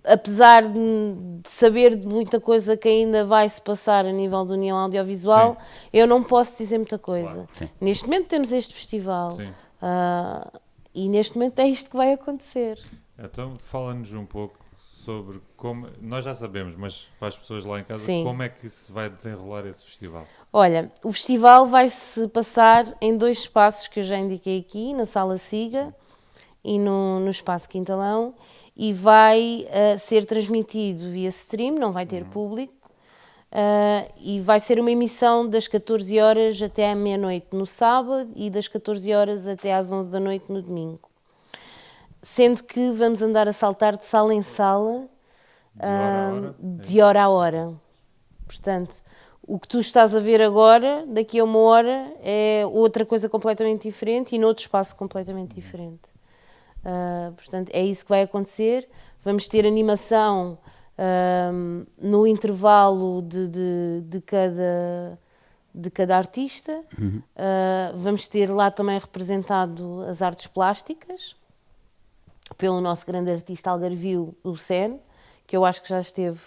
apesar 0.04 0.68
de, 0.68 1.16
saber 1.50 1.96
de 1.96 2.08
muita 2.08 2.40
coisa 2.40 2.76
que 2.76 2.88
ainda 2.88 3.26
vai 3.26 3.48
se 3.48 3.62
passar 3.62 4.06
a 4.06 4.12
nível 4.12 4.44
da 4.46 4.54
União 4.54 4.78
Audiovisual, 4.78 5.58
eu 5.94 6.08
não 6.08 6.24
posso 6.24 6.58
dizer 6.58 6.78
muita 6.78 6.98
coisa. 6.98 7.48
Sim. 7.52 7.70
Neste 7.80 8.06
momento 8.06 8.28
temos 8.28 8.52
este 8.52 8.74
festival 8.74 9.32
Sim. 9.32 9.50
ah, 9.82 10.52
e 10.94 11.08
neste 11.08 11.38
momento 11.38 11.60
é 11.60 11.68
isto 11.68 11.90
que 11.90 11.96
vai 11.96 12.14
acontecer. 12.14 12.80
Então, 13.18 13.58
fala-nos 13.60 14.14
um 14.14 14.26
pouco 14.26 14.58
sobre 14.78 15.42
como. 15.56 15.88
Nós 16.00 16.26
já 16.26 16.34
sabemos, 16.34 16.76
mas 16.76 17.10
para 17.20 17.28
as 17.28 17.38
pessoas 17.38 17.66
lá 17.66 17.80
em 17.80 17.84
casa, 17.84 18.06
Sim. 18.06 18.24
como 18.24 18.42
é 18.44 18.50
que 18.50 18.68
se 18.70 18.92
vai 18.92 19.10
desenrolar 19.10 19.66
esse 19.66 19.86
festival? 19.86 20.26
Olha, 20.52 20.92
o 21.04 21.12
festival 21.12 21.68
vai 21.68 21.90
se 21.90 22.28
passar 22.28 22.86
em 23.00 23.16
dois 23.16 23.40
espaços 23.40 23.88
que 23.88 24.00
eu 24.00 24.04
já 24.04 24.18
indiquei 24.18 24.60
aqui, 24.60 24.94
na 24.94 25.06
Sala 25.06 25.38
Siga 25.38 25.94
e 26.64 26.78
no, 26.78 27.20
no 27.20 27.30
Espaço 27.30 27.68
Quintalão, 27.70 28.36
e 28.76 28.94
vai 28.94 29.68
ah, 29.72 29.98
ser 29.98 30.26
transmitido 30.26 31.10
via 31.10 31.30
stream, 31.30 31.76
não 31.76 31.92
vai 31.92 32.06
ter 32.06 32.26
público, 32.26 32.74
ah, 33.52 34.06
e 34.18 34.40
vai 34.40 34.60
ser 34.60 34.80
uma 34.80 34.92
emissão 34.92 35.48
das 35.48 35.68
14 35.68 36.20
horas 36.20 36.62
até 36.62 36.92
à 36.92 36.96
meia-noite 36.96 37.48
no 37.52 37.66
sábado 37.66 38.32
e 38.36 38.50
das 38.50 38.68
14 38.68 39.14
horas 39.14 39.48
até 39.48 39.74
às 39.74 39.92
11 39.92 40.10
da 40.10 40.20
noite 40.20 40.46
no 40.50 40.62
domingo. 40.62 41.00
Sendo 42.22 42.64
que 42.64 42.92
vamos 42.92 43.22
andar 43.22 43.48
a 43.48 43.54
saltar 43.54 43.98
de 43.98 44.06
sala 44.06 44.34
em 44.34 44.44
sala, 44.44 45.08
De 45.76 45.82
hora 45.82 45.90
a 45.90 45.90
ah, 45.90 46.34
hora? 46.34 46.56
de 46.60 47.02
hora 47.02 47.24
a 47.24 47.30
hora. 47.30 47.74
Portanto, 48.46 49.04
o 49.42 49.58
que 49.58 49.68
tu 49.68 49.80
estás 49.80 50.14
a 50.16 50.20
ver 50.20 50.42
agora, 50.42 51.06
daqui 51.08 51.40
a 51.40 51.44
uma 51.44 51.60
hora, 51.60 52.14
é 52.22 52.64
outra 52.72 53.06
coisa 53.06 53.28
completamente 53.28 53.84
diferente 53.84 54.36
e 54.36 54.40
noutro 54.40 54.62
espaço 54.62 54.96
completamente 54.96 55.56
diferente. 55.56 56.11
Ah, 56.84 57.32
portanto, 57.36 57.70
é 57.74 57.84
isso 57.84 58.04
que 58.04 58.10
vai 58.10 58.24
acontecer. 58.24 58.88
Vamos 59.24 59.48
ter 59.48 59.66
animação 59.66 60.58
ahm, 60.98 61.86
no 61.98 62.26
intervalo 62.26 63.22
de, 63.22 63.48
de, 63.48 64.02
de 64.06 64.22
cada, 64.22 65.20
de 65.74 65.90
cada 65.92 66.18
artista. 66.18 66.84
Ah, 67.36 67.92
vamos 67.96 68.28
ter 68.28 68.50
lá 68.50 68.72
também 68.72 68.98
representado 68.98 70.04
as 70.10 70.22
artes 70.22 70.48
plásticas 70.48 71.36
pelo 72.58 72.82
nosso 72.82 73.06
grande 73.06 73.32
artista 73.32 73.72
algarvio, 73.72 74.36
o 74.44 74.58
Sen, 74.58 75.00
que 75.48 75.56
eu 75.56 75.64
acho 75.64 75.82
que 75.82 75.90
já 75.90 76.02
esteve 76.02 76.40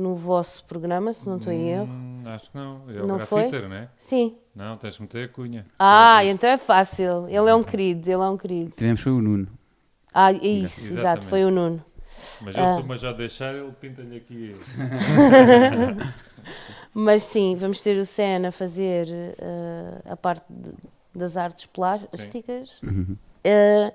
no 0.00 0.14
vosso 0.14 0.64
programa, 0.64 1.12
se 1.12 1.26
não 1.28 1.36
estou 1.36 1.52
em 1.52 1.68
erro. 1.68 1.86
Hum, 1.88 2.22
acho 2.26 2.50
que 2.50 2.56
não. 2.56 2.82
É 2.88 3.02
o 3.02 3.06
Não 3.06 3.18
foi? 3.20 3.42
grafiter, 3.42 3.68
não 3.68 3.76
é? 3.76 3.88
Sim. 3.98 4.36
Não, 4.54 4.76
tens 4.76 4.94
de 4.94 5.02
meter 5.02 5.24
a 5.26 5.28
cunha. 5.32 5.66
Ah, 5.78 6.24
então 6.24 6.48
é 6.50 6.58
fácil. 6.58 7.26
Ele 7.28 7.48
é 7.48 7.54
um 7.54 7.62
querido, 7.62 8.08
ele 8.10 8.22
é 8.22 8.28
um 8.28 8.36
querido. 8.36 8.70
Tivemos 8.72 9.00
foi 9.00 9.12
o 9.12 9.20
Nuno. 9.22 9.46
Ah, 10.12 10.32
é 10.32 10.36
isso, 10.36 10.80
Exatamente. 10.80 10.98
exato, 10.98 11.26
foi 11.26 11.44
o 11.44 11.50
Nuno. 11.50 11.84
Mas 12.42 12.56
Ah. 12.56 12.74
ele, 12.78 12.82
mas 12.88 13.00
já 13.00 13.12
deixar, 13.12 13.54
ele 13.54 13.70
pinta-lhe 13.80 14.16
aqui. 14.16 14.56
Mas 16.92 17.22
sim, 17.22 17.54
vamos 17.56 17.80
ter 17.80 17.96
o 17.98 18.04
Sen 18.04 18.46
a 18.46 18.50
fazer 18.52 19.06
eh, 19.38 20.00
a 20.10 20.16
parte 20.16 20.44
de- 20.50 20.72
das 21.14 21.36
artes 21.36 21.66
plásticas. 21.66 22.80
Eh, 23.44 23.92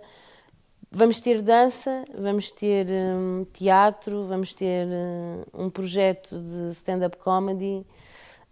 vamos 0.91 1.21
ter 1.21 1.41
dança, 1.41 2.05
vamos 2.17 2.51
ter 2.51 2.87
hum, 2.89 3.45
teatro, 3.53 4.25
vamos 4.27 4.53
ter 4.53 4.87
hum, 4.87 5.43
um 5.53 5.69
projeto 5.69 6.37
de 6.39 6.69
stand-up 6.71 7.17
comedy, 7.17 7.85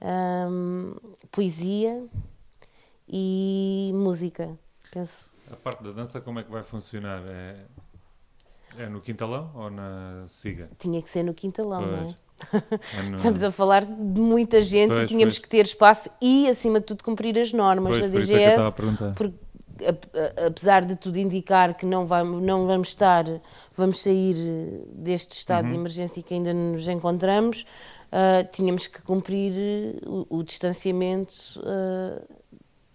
hum, 0.01 0.95
poesia 1.31 2.03
e 3.07 3.91
música. 3.93 4.57
Penso. 4.91 5.35
A 5.51 5.55
parte 5.55 5.83
da 5.83 5.91
dança, 5.91 6.21
como 6.21 6.39
é 6.39 6.43
que 6.43 6.51
vai 6.51 6.63
funcionar? 6.63 7.21
É, 7.25 7.55
é 8.77 8.89
no 8.89 9.01
quintalão 9.01 9.51
ou 9.55 9.69
na 9.69 10.25
siga? 10.27 10.69
Tinha 10.77 11.01
que 11.01 11.09
ser 11.09 11.23
no 11.23 11.33
quintalão, 11.33 11.81
não 11.81 11.97
é? 11.97 12.01
Pois. 12.03 12.23
É 12.53 13.15
Estamos 13.15 13.43
a 13.43 13.51
falar 13.51 13.85
de 13.85 14.19
muita 14.19 14.61
gente 14.61 14.89
Pois, 14.89 15.03
e 15.03 15.07
tínhamos 15.07 15.35
pois. 15.35 15.43
que 15.43 15.47
ter 15.49 15.65
espaço 15.65 16.09
e, 16.21 16.49
acima 16.49 16.79
de 16.79 16.85
tudo, 16.87 17.03
cumprir 17.03 17.37
as 17.39 17.53
normas 17.53 17.93
Pois, 17.93 18.05
da 18.05 18.11
por 18.11 18.21
isso 18.21 18.35
é 18.35 18.55
DGS. 18.55 19.13
porque, 19.15 19.33
apesar 20.45 20.85
de 20.85 20.95
tudo 20.95 21.17
indicar 21.17 21.75
que 21.75 21.85
não 21.85 22.05
vamos, 22.05 22.41
não 22.41 22.65
vamos 22.67 22.89
estar, 22.89 23.25
vamos 23.75 23.99
sair 24.01 24.35
deste 24.93 25.31
estado 25.37 25.65
Uhum. 25.65 25.71
de 25.73 25.77
emergência 25.79 26.23
que 26.23 26.33
ainda 26.33 26.53
nos 26.53 26.87
encontramos, 26.87 27.65
ah, 28.11 28.43
tínhamos 28.51 28.87
que 28.87 29.01
cumprir 29.01 29.99
o, 30.05 30.25
o 30.29 30.43
distanciamento 30.43 31.33
ah, 31.65 32.21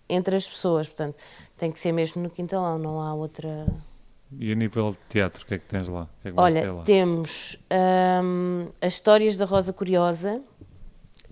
entre 0.08 0.36
as 0.36 0.46
pessoas. 0.46 0.86
Portanto, 0.88 1.16
tem 1.56 1.70
que 1.72 1.78
ser 1.78 1.92
mesmo 1.92 2.22
no 2.22 2.30
quintalão, 2.30 2.78
não 2.78 3.00
há 3.00 3.12
outra. 3.14 3.66
E 4.38 4.52
a 4.52 4.54
nível 4.54 4.90
de 4.92 4.98
teatro, 5.08 5.42
o 5.42 5.46
que 5.46 5.54
é 5.54 5.58
que 5.58 5.66
tens 5.66 5.88
lá? 5.88 6.06
Que 6.22 6.28
é 6.28 6.32
que 6.32 6.38
Olha, 6.40 6.72
lá? 6.72 6.82
temos 6.82 7.56
hum, 8.22 8.68
as 8.80 8.92
histórias 8.94 9.36
da 9.36 9.44
Rosa 9.46 9.72
Curiosa, 9.72 10.42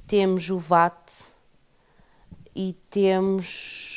temos 0.06 0.48
o 0.50 0.58
VAT 0.58 1.10
e 2.54 2.74
temos. 2.90 3.95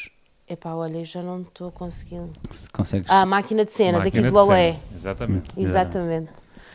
Epá, 0.50 0.74
olha, 0.74 0.98
eu 0.98 1.06
já 1.06 1.22
não 1.22 1.42
estou 1.42 1.72
conseguindo. 1.72 2.32
Se 2.50 2.70
consegues. 2.72 3.10
Ah, 3.10 3.22
a 3.22 3.26
máquina 3.26 3.64
de 3.66 3.72
cena, 3.72 4.00
daqui 4.00 4.18
Máquina 4.18 4.24
do 4.24 4.30
de 4.30 4.34
Lolé. 4.36 4.72
cena. 4.74 4.84
Exatamente. 4.96 5.52
Exatamente. 5.56 6.30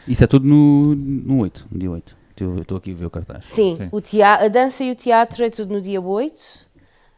Isso 0.07 0.23
é 0.23 0.27
tudo 0.27 0.47
no, 0.47 0.95
no 0.95 1.41
8, 1.41 1.67
no 1.71 1.79
dia 1.79 1.91
8. 1.91 2.17
Eu 2.41 2.59
estou 2.59 2.79
aqui 2.79 2.93
a 2.93 2.95
ver 2.95 3.07
o 3.07 3.11
cartaz. 3.11 3.45
Sim, 3.47 3.75
Sim. 3.77 3.89
O 3.91 4.01
tea- 4.01 4.35
a 4.45 4.49
dança 4.49 4.83
e 4.85 4.91
o 4.91 4.95
teatro 4.95 5.45
é 5.45 5.51
tudo 5.51 5.75
no 5.75 5.81
dia 5.81 6.01
8. 6.01 6.69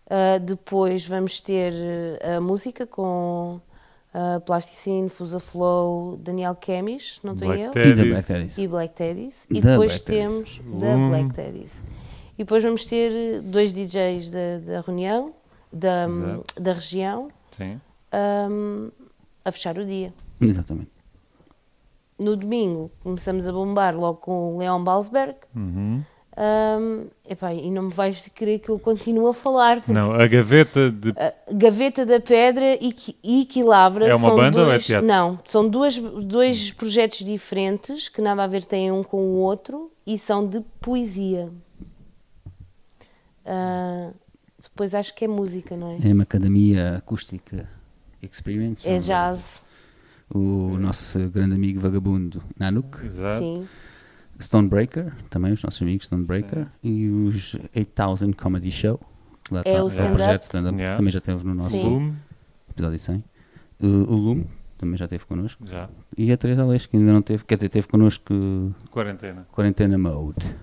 Ah, 0.09 0.39
depois 0.39 1.07
vamos 1.07 1.41
ter 1.41 1.73
eh, 1.75 2.37
a 2.37 2.41
música 2.41 2.87
com 2.87 3.61
a 4.15 4.41
Plasticine, 4.41 5.09
Fusa 5.11 5.41
Flow, 5.41 6.17
Daniel 6.17 6.55
Kemis, 6.55 7.19
não 7.23 7.33
estou 7.35 7.49
Black 7.49 7.63
eu. 7.65 7.71
E 7.71 7.73
Teddies. 7.73 8.09
Black 8.13 8.27
Teddies. 8.27 8.59
e 8.59 8.69
Black 8.69 8.95
Teddies. 8.95 9.47
E 9.51 9.61
Da 9.61 9.71
depois 9.73 9.91
Black 9.91 10.05
Teddies. 10.05 10.45
temos 10.63 10.81
da 10.81 10.87
Hum. 10.87 11.09
Black 11.11 11.35
Teddies. 11.35 11.73
E 12.35 12.39
depois 12.39 12.63
vamos 12.63 12.87
ter 12.87 13.41
dois 13.43 13.73
DJs 13.75 14.31
da, 14.31 14.59
da 14.65 14.81
reunião, 14.83 15.33
da, 15.73 16.07
Exato. 16.09 16.61
da 16.61 16.73
região, 16.73 17.29
Sim. 17.51 17.81
hum, 18.51 18.91
a 19.45 19.53
fechar 19.53 19.79
o 19.79 19.85
dia. 19.85 20.13
Exatamente. 20.41 20.91
No 22.19 22.37
domingo 22.37 22.91
começamos 23.03 23.47
a 23.47 23.53
bombar 23.53 23.95
logo 23.97 24.19
com 24.19 24.55
o 24.55 24.59
Leon 24.59 24.83
Balsberg. 24.83 25.37
Uhum. 25.55 26.03
Ahm, 26.39 27.07
epá, 27.27 27.55
e 27.55 27.71
não 27.71 27.85
me 27.85 27.91
vais 27.93 28.27
querer 28.35 28.59
que 28.59 28.69
eu 28.69 28.79
continue 28.79 29.27
a 29.31 29.33
falar. 29.33 29.77
porque 29.79 29.93
Não, 29.93 30.13
a 30.13 30.27
gaveta 30.27 30.91
de. 30.91 31.11
a 31.17 31.33
Gaveta 31.51 32.05
da 32.05 32.21
Pedra 32.21 32.75
e, 32.79 32.95
e 33.23 33.45
Quilavra 33.47 34.07
É 34.07 34.15
uma 34.15 34.29
são 34.29 34.37
banda 34.37 34.59
ou 34.59 34.67
é 34.67 34.73
dois, 34.73 34.85
teatro? 34.87 35.07
Não, 35.09 35.39
são 35.45 35.67
duas, 35.67 35.97
dois 35.97 36.71
projetos 36.73 37.21
diferentes 37.25 38.11
que 38.11 38.21
nada 38.21 38.45
a 38.45 38.47
ver 38.47 38.67
têm 38.67 38.93
um 38.93 39.03
com 39.03 39.17
o 39.17 39.37
outro 39.37 39.91
e 40.07 40.19
são 40.19 40.47
de 40.47 40.61
poesia. 40.79 41.51
Ah, 43.45 44.11
depois 44.77 44.95
acho 44.95 45.15
que 45.15 45.25
é 45.25 45.29
música, 45.29 45.75
não 45.77 45.93
é? 45.93 46.11
É 46.11 46.13
uma 46.13 46.25
academia 46.25 46.99
acústica 46.99 47.67
experience. 48.23 48.87
É 48.87 48.99
jazz, 48.99 49.63
O 50.29 50.77
nosso 50.79 51.19
grande 51.31 51.55
amigo 51.55 51.81
vagabundo 51.81 52.43
Nanook, 52.59 53.05
Exato. 53.07 53.43
sim. 53.43 53.67
Stonebreaker, 54.39 55.15
também 55.31 55.53
os 55.53 55.63
nossos 55.63 55.81
amigos 55.81 56.05
Stonebreaker, 56.07 56.67
e 56.83 57.09
os 57.09 57.55
8000 57.75 58.35
Comedy 58.37 58.71
Show. 58.71 59.01
Lá 59.51 59.63
É 59.65 59.77
tá, 59.77 59.83
o 59.85 59.87
stand-up. 59.87 60.15
projeto 60.17 60.43
stand-up, 60.43 60.77
Yeah. 60.77 60.97
também 60.99 61.11
já 61.13 61.21
teve 61.21 61.45
no 61.47 61.55
nosso 61.55 61.71
Sim. 61.71 61.83
Zoom, 61.83 62.15
episódio 62.71 62.99
100. 62.99 63.25
O, 63.81 63.87
o 63.87 64.15
Lume 64.17 64.47
também 64.77 64.97
já 64.99 65.07
esteve 65.07 65.25
connosco. 65.25 65.65
já. 65.67 65.89
E 66.19 66.31
a 66.33 66.37
Teresa 66.37 66.63
Aleixo, 66.65 66.89
que 66.91 66.97
ainda 66.99 67.13
não 67.13 67.23
teve, 67.23 67.45
quer 67.45 67.55
dizer, 67.57 67.69
teve 67.71 67.87
connosco 67.89 68.35
Quarentena. 68.91 69.47
Quarentena 69.53 69.97
Mode. 69.97 70.55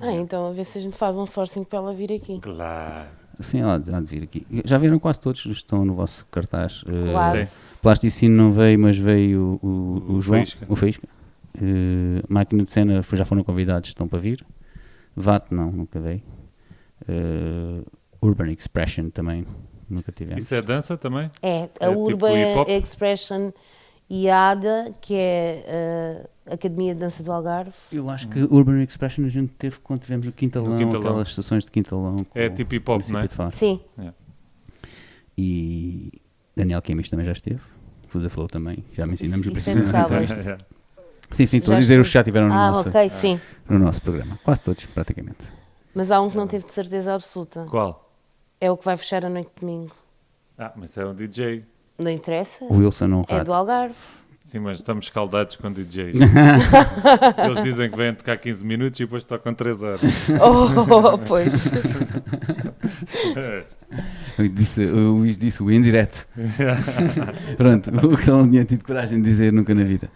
Ah, 0.00 0.12
então 0.12 0.48
a 0.48 0.52
ver 0.52 0.64
se 0.64 0.78
a 0.78 0.80
gente 0.80 0.96
faz 0.96 1.16
um 1.16 1.26
forcing 1.26 1.62
para 1.62 1.78
ela 1.78 1.92
vir 1.92 2.10
aqui. 2.12 2.40
Claro. 2.40 3.08
Assim, 3.38 3.60
ela 3.60 3.74
há 3.74 4.00
de 4.00 4.06
vir 4.06 4.22
aqui. 4.22 4.46
Já 4.64 4.78
viram 4.78 4.98
quase 4.98 5.20
todos, 5.20 5.44
estão 5.46 5.84
no 5.84 5.94
vosso 5.94 6.26
cartaz. 6.30 6.82
Eh, 6.88 7.12
Quase. 7.12 7.48
Plasticino 7.80 8.36
não 8.36 8.52
veio, 8.52 8.78
mas 8.78 8.96
veio 8.96 9.58
o, 9.62 9.66
o, 10.08 10.12
O 10.16 10.20
João, 10.20 10.38
Faísca. 10.40 10.66
o 10.68 10.76
Faísca. 10.76 11.08
Eh, 11.60 12.22
Máquina 12.28 12.62
de 12.64 12.70
Cena 12.70 13.00
já 13.02 13.24
foram 13.24 13.42
convidados, 13.42 13.88
estão 13.88 14.06
para 14.06 14.18
vir. 14.18 14.44
VAT 15.16 15.46
não, 15.50 15.70
nunca 15.72 15.98
veio. 16.00 16.22
Eh, 17.08 17.82
Urban 18.20 18.52
Expression 18.52 19.10
também, 19.10 19.44
nunca 19.90 20.12
tivemos. 20.12 20.44
Isso 20.44 20.54
é 20.54 20.62
dança 20.62 20.96
também? 20.96 21.30
É, 21.42 21.68
a 21.80 21.86
É 21.86 21.88
tipo 21.88 22.00
Urban 22.00 22.32
hip-hop? 22.34 22.70
Expression 22.70 23.50
e 24.08 24.28
a 24.28 24.50
ADA, 24.50 24.94
que 25.00 25.14
é 25.14 26.26
Academia 26.46 26.92
de 26.94 27.00
Dança 27.00 27.22
do 27.22 27.30
Algarve. 27.32 27.72
Eu 27.92 28.10
acho 28.10 28.28
que 28.28 28.40
Urban 28.42 28.82
Expression 28.82 29.24
a 29.24 29.28
gente 29.28 29.52
teve 29.58 29.78
quando 29.80 30.00
tivemos 30.00 30.26
o 30.26 30.32
Quintalão, 30.32 30.70
No 30.72 30.78
Quintalão. 30.78 31.06
aquelas 31.08 31.28
estações 31.28 31.64
de 31.64 31.70
Quintalão. 31.70 32.26
É 32.34 32.48
tipo 32.48 32.74
hip-hop, 32.74 33.02
município 33.08 33.36
não 33.38 33.46
é? 33.46 33.50
de. 33.50 33.56
Sim, 33.56 33.80
E 35.36 36.12
Daniel 36.56 36.82
Quemis 36.82 37.08
também 37.08 37.24
já 37.26 37.32
esteve. 37.32 37.60
Fusa 38.08 38.28
Flow 38.28 38.46
também, 38.46 38.84
já 38.92 39.06
mencionamos 39.06 39.46
o 39.46 39.50
é 39.50 39.52
princípio. 39.52 39.82
das 39.82 39.90
sábado. 39.90 40.64
Sim, 41.30 41.46
sim, 41.46 41.56
estou 41.56 41.74
a 41.74 41.78
dizer 41.78 41.98
os 41.98 42.08
que 42.08 42.12
já 42.12 42.20
estiveram 42.20 42.48
no, 42.48 42.52
Ah, 42.52 42.70
nosso, 42.72 42.90
ok, 42.90 43.08
sim. 43.08 43.40
no 43.66 43.78
nosso 43.78 44.02
programa. 44.02 44.38
Quase 44.44 44.62
todos, 44.64 44.84
praticamente. 44.84 45.38
Mas 45.94 46.10
há 46.10 46.20
um 46.20 46.28
que 46.28 46.36
não 46.36 46.46
teve 46.46 46.66
de 46.66 46.74
certeza 46.74 47.14
absoluta. 47.14 47.64
Qual? 47.70 48.12
É 48.60 48.70
o 48.70 48.76
que 48.76 48.84
vai 48.84 48.98
fechar 48.98 49.24
a 49.24 49.30
noite 49.30 49.48
de 49.54 49.60
domingo. 49.62 49.92
Ah, 50.58 50.72
mas 50.76 50.94
é 50.98 51.06
um 51.06 51.14
DJ. 51.14 51.64
Não 51.98 52.10
interessa? 52.10 52.66
O 52.66 52.76
Wilson 52.76 53.06
não 53.06 53.24
É 53.28 53.42
do 53.42 53.50
Algarve. 53.54 53.94
Sim, 54.44 54.58
mas 54.58 54.78
estamos 54.78 55.06
escaldados 55.06 55.56
com 55.56 55.72
DJs. 55.72 56.18
Eles 57.44 57.62
dizem 57.62 57.90
que 57.90 57.96
vêm 57.96 58.12
tocar 58.12 58.36
15 58.36 58.66
minutos 58.66 59.00
e 59.00 59.04
depois 59.04 59.24
tocam 59.24 59.54
3 59.54 59.82
horas. 59.82 60.00
Oh, 60.40 61.18
pois. 61.18 61.70
Disse, 64.52 64.84
o 64.84 65.12
Luís 65.16 65.38
disse 65.38 65.62
o 65.62 65.70
indireto. 65.70 66.26
Pronto, 67.56 67.90
o 68.06 68.16
que 68.16 68.28
não 68.28 68.48
tinha 68.48 68.64
tido 68.64 68.84
coragem 68.84 69.22
de 69.22 69.28
dizer 69.28 69.52
nunca 69.52 69.74
na 69.74 69.84
vida. 69.84 70.10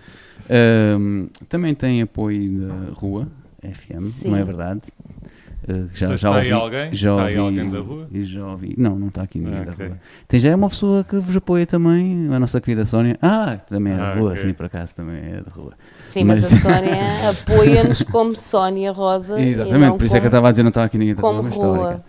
Ahm, 0.50 1.28
também 1.48 1.74
tem 1.74 2.02
apoio 2.02 2.66
da 2.68 2.74
Rua 2.92 3.28
FM, 3.62 4.12
Sim. 4.20 4.30
não 4.30 4.36
é 4.36 4.44
verdade? 4.44 4.82
Uh, 5.68 5.88
já, 5.92 6.06
já 6.08 6.14
está 6.14 6.28
aí 6.30 6.36
ouvi, 6.36 6.52
alguém? 6.52 6.94
já 6.94 7.10
Está 7.10 7.24
aí 7.26 7.38
ouvi- 7.38 7.58
alguém 7.58 7.70
da 7.72 7.80
Rua? 7.80 8.08
e 8.12 8.24
Já 8.24 8.46
ouvi, 8.46 8.74
não, 8.78 8.98
não 8.98 9.08
está 9.08 9.22
aqui 9.22 9.38
ninguém 9.40 9.60
Ah, 9.60 9.64
da. 9.64 9.72
Rua. 9.72 9.96
Tem 10.28 10.38
já 10.38 10.54
uma 10.54 10.68
pessoa 10.68 11.02
que 11.02 11.16
vos 11.18 11.36
apoia 11.36 11.66
também, 11.66 12.28
a 12.32 12.38
nossa 12.38 12.60
querida 12.60 12.84
Sónia. 12.84 13.18
Ah, 13.20 13.56
também 13.68 13.94
é 13.94 13.96
da 13.96 14.12
Ah, 14.12 14.14
Rua, 14.14 14.30
ok. 14.32 14.42
sim, 14.42 14.52
por 14.54 14.66
acaso 14.66 14.94
também 14.94 15.16
é 15.16 15.40
da 15.42 15.50
Rua. 15.50 15.72
Sim, 16.10 16.24
mas, 16.24 16.50
Mas- 16.50 16.52
a 16.52 16.70
Sónia 16.70 17.30
apoia-nos 17.30 18.02
como 18.04 18.34
Sónia 18.36 18.92
Rosa. 18.92 19.40
Exatamente, 19.40 19.96
por 19.98 20.04
isso 20.04 20.16
é 20.16 20.20
que 20.20 20.26
eu 20.26 20.28
estava 20.28 20.48
a 20.48 20.50
dizer 20.52 20.62
não 20.62 20.68
está 20.68 20.84
aqui 20.84 20.98
ninguém 20.98 21.14
da 21.14 21.22
Rua, 21.22 21.42
mas 21.42 21.52
brincar. 21.58 22.04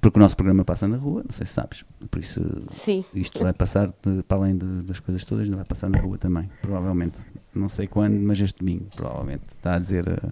Porque 0.00 0.18
o 0.18 0.22
nosso 0.22 0.36
programa 0.36 0.64
passa 0.64 0.88
na 0.88 0.96
Rua, 0.96 1.22
não 1.24 1.30
sei 1.32 1.46
se 1.46 1.52
sabes, 1.52 1.84
por 2.10 2.18
isso 2.20 2.40
Sim. 2.68 3.04
isto 3.14 3.38
vai 3.42 3.52
passar, 3.52 3.88
de- 4.02 4.22
para 4.24 4.36
além 4.38 4.56
de- 4.56 4.82
das 4.82 4.98
coisas 5.00 5.24
todas, 5.24 5.48
vai 5.48 5.64
passar 5.64 5.88
na 5.88 5.98
rua 5.98 6.18
também, 6.18 6.50
provavelmente. 6.60 7.20
Não 7.54 7.68
sei 7.68 7.86
quando, 7.86 8.14
mas 8.20 8.40
este 8.40 8.58
domingo, 8.58 8.86
provavelmente. 8.96 9.42
Está 9.56 9.76
a 9.76 9.78
dizer, 9.78 10.06
eh, 10.08 10.28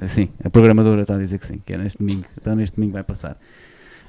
assim, 0.00 0.28
a 0.44 0.50
programadora 0.50 1.02
está 1.02 1.14
a 1.14 1.18
dizer 1.18 1.38
que 1.38 1.46
sim, 1.46 1.58
que 1.64 1.72
é 1.72 1.78
neste 1.78 1.98
domingo, 1.98 2.24
então 2.40 2.54
neste 2.54 2.76
domingo 2.76 2.92
vai 2.92 3.02
passar. 3.04 3.38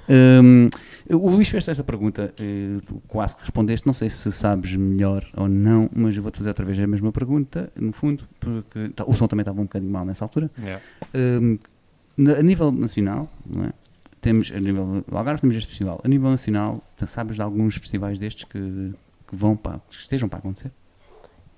Hum, 0.10 0.68
o 1.10 1.30
Luís 1.30 1.48
fez 1.48 1.68
esta 1.68 1.84
pergunta, 1.84 2.34
eh, 2.40 2.80
tu 2.86 3.02
quase 3.08 3.36
que 3.36 3.42
respondeste, 3.42 3.86
não 3.88 3.94
sei 3.94 4.10
se 4.10 4.32
sabes 4.32 4.76
melhor 4.76 5.26
ou 5.38 5.48
não, 5.48 5.90
mas 5.96 6.16
eu 6.18 6.24
vou-te 6.24 6.38
fazer 6.40 6.50
outra 6.50 6.66
vez 6.66 6.80
a 6.80 6.88
mesma 6.88 7.12
pergunta, 7.12 7.72
no 7.76 7.94
fundo, 7.94 8.24
porque 8.40 8.90
tá- 8.90 9.06
o 9.08 9.14
som 9.14 9.28
também 9.28 9.42
estava 9.44 9.60
um 9.62 9.64
bocadinho 9.64 9.92
mal 9.92 10.04
nessa 10.04 10.26
altura. 10.26 10.50
Yeah. 10.60 10.82
Hum, 11.16 11.58
na- 12.18 12.34
a 12.34 12.44
nível 12.44 12.72
nacional, 12.72 13.32
não 13.46 13.66
é? 13.66 13.74
temos 14.20 14.52
a 14.56 14.60
nível 14.60 15.04
do 15.08 15.18
Algarve 15.18 15.42
temos 15.42 15.56
este 15.56 15.70
festival. 15.70 16.00
A 16.04 16.08
nível 16.08 16.30
nacional, 16.30 16.84
sabes 17.08 17.38
de 17.38 17.42
alguns 17.42 17.76
festivais 17.78 18.20
destes 18.20 18.44
que, 18.44 18.60
que 19.28 19.36
vão 19.36 19.56
para, 19.56 19.80
que 19.90 19.96
estejam 19.96 20.30
para 20.30 20.38
acontecer? 20.40 20.72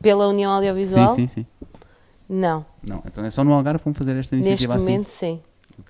Pela 0.02 0.28
União 0.28 0.50
Audiovisual? 0.52 1.10
Sim, 1.10 1.28
sim, 1.28 1.28
sim. 1.28 1.46
Não. 2.28 2.66
Não, 2.82 3.04
então 3.06 3.24
é 3.24 3.30
só 3.30 3.44
no 3.44 3.54
Algarve 3.54 3.84
vão 3.84 3.94
fazer 3.94 4.16
esta 4.16 4.36
Neste 4.36 4.50
iniciativa 4.50 4.76
assim. 4.76 4.92
momento, 4.92 5.10
sim. 5.10 5.42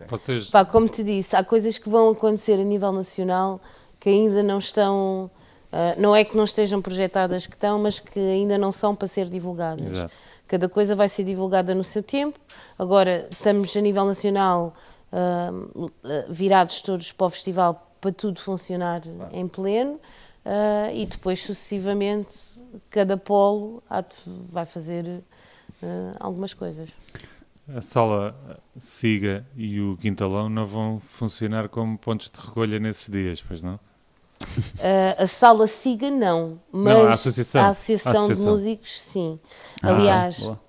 Vocês. 0.08 0.50
Pá, 0.50 0.64
como 0.66 0.88
te 0.88 1.04
disse, 1.04 1.36
há 1.36 1.44
coisas 1.44 1.78
que 1.78 1.90
vão 1.90 2.10
acontecer 2.10 2.54
a 2.54 2.64
nível 2.64 2.92
nacional 2.92 3.60
que 4.00 4.10
ainda 4.10 4.42
não 4.44 4.58
estão. 4.60 5.30
ah, 5.72 5.96
não 5.98 6.16
é 6.16 6.24
que 6.24 6.36
não 6.36 6.44
estejam 6.44 6.82
projetadas 6.82 7.46
que 7.48 7.56
estão, 7.56 7.80
mas 7.80 8.00
que 8.00 8.20
ainda 8.20 8.58
não 8.58 8.72
são 8.72 8.96
para 8.96 9.08
ser 9.08 9.30
divulgadas. 9.30 9.94
Exato. 9.94 10.14
Cada 10.48 10.70
coisa 10.70 10.96
vai 10.96 11.10
ser 11.10 11.24
divulgada 11.24 11.74
no 11.74 11.84
seu 11.84 12.04
tempo. 12.04 12.40
Agora, 12.78 13.28
estamos 13.32 13.76
a 13.76 13.82
nível 13.82 14.06
nacional 14.06 14.74
ah, 15.12 15.52
virados 16.30 16.82
todos 16.82 17.12
para 17.12 17.28
o 17.28 17.30
festival 17.30 17.90
para 18.00 18.12
tudo 18.12 18.42
funcionar 18.42 19.02
em 19.32 19.48
pleno 19.48 20.00
ah, 20.46 20.92
e 20.94 21.06
depois, 21.06 21.40
sucessivamente, 21.42 22.36
cada 22.90 23.16
polo 23.18 23.82
vai 24.50 24.66
fazer 24.66 25.24
ah, 25.84 26.16
algumas 26.20 26.54
coisas. 26.54 26.90
A 27.76 27.82
sala 27.82 28.36
Siga 28.78 29.46
e 29.56 29.80
o 29.80 29.96
Quintalão 29.98 30.50
não 30.50 30.66
vão 30.66 31.00
funcionar 31.00 31.70
como 31.70 31.98
pontos 31.98 32.30
de 32.30 32.40
recolha 32.46 32.78
nesses 32.80 33.10
dias, 33.10 33.42
pois 33.42 33.64
não? 33.64 33.76
Uh, 33.76 35.16
a 35.24 35.28
sala 35.28 35.66
SIGA 35.68 36.12
não, 36.12 36.60
mas 36.72 36.94
Não, 36.94 37.06
a 37.06 37.14
associação. 37.14 37.64
a 37.64 37.70
associação 37.70 38.12
A 38.12 38.16
associação. 38.16 38.44
de 38.44 38.50
músicos 38.52 39.00
sim. 39.02 39.40
Ah, 39.82 39.90
Aliás, 39.96 40.40
boa. 40.40 40.60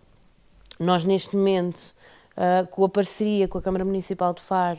nós 0.79 1.05
neste 1.05 1.35
momento, 1.37 1.92
uh, 2.37 2.66
com 2.68 2.85
a 2.85 2.88
parceria 2.88 3.48
com 3.48 3.59
a 3.59 3.62
Câmara 3.62 3.85
Municipal 3.85 4.33
de 4.33 4.42
Faro, 4.42 4.79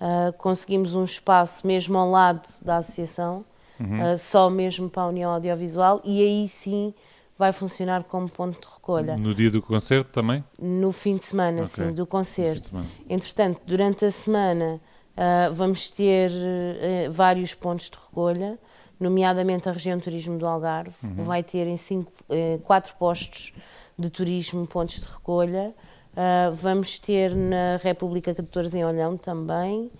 uh, 0.00 0.32
conseguimos 0.34 0.94
um 0.94 1.02
espaço 1.04 1.66
mesmo 1.66 1.98
ao 1.98 2.08
lado 2.08 2.48
da 2.62 2.76
associação, 2.78 3.44
Uhum. 3.80 4.12
uh, 4.12 4.16
só 4.16 4.48
mesmo 4.48 4.88
para 4.88 5.02
a 5.02 5.08
União 5.08 5.30
Audiovisual, 5.32 6.00
e 6.04 6.22
aí 6.22 6.48
sim 6.48 6.94
vai 7.38 7.52
funcionar 7.52 8.04
como 8.04 8.28
ponto 8.28 8.60
de 8.60 8.66
recolha. 8.74 9.16
No 9.16 9.34
dia 9.34 9.50
do 9.50 9.60
concerto 9.60 10.10
também? 10.10 10.42
No 10.60 10.92
fim 10.92 11.16
de 11.16 11.24
semana, 11.24 11.62
Ok. 11.64 11.68
sim, 11.68 11.92
do 11.92 12.06
concerto. 12.06 12.70
Entretanto, 13.08 13.60
durante 13.66 14.04
a 14.04 14.10
semana 14.10 14.80
ah, 15.16 15.50
vamos 15.52 15.90
ter 15.90 16.30
eh, 16.32 17.08
vários 17.10 17.54
pontos 17.54 17.90
de 17.90 17.96
recolha, 17.96 18.58
nomeadamente 18.98 19.68
a 19.68 19.72
região 19.72 19.96
de 19.98 20.04
turismo 20.04 20.38
do 20.38 20.46
Algarve, 20.46 20.94
vai 21.02 21.42
ter 21.42 21.66
em 21.66 21.76
cinco, 21.76 22.12
eh, 22.30 22.58
quatro 22.64 22.94
postos 22.98 23.52
de 23.98 24.10
turismo 24.10 24.66
pontos 24.66 25.00
de 25.00 25.06
recolha. 25.06 25.74
Ah, 26.16 26.50
vamos 26.54 26.98
ter 26.98 27.34
na 27.34 27.76
República 27.82 28.34
14 28.34 28.78
em 28.78 28.84
Olhão 28.84 29.16
também. 29.16 29.90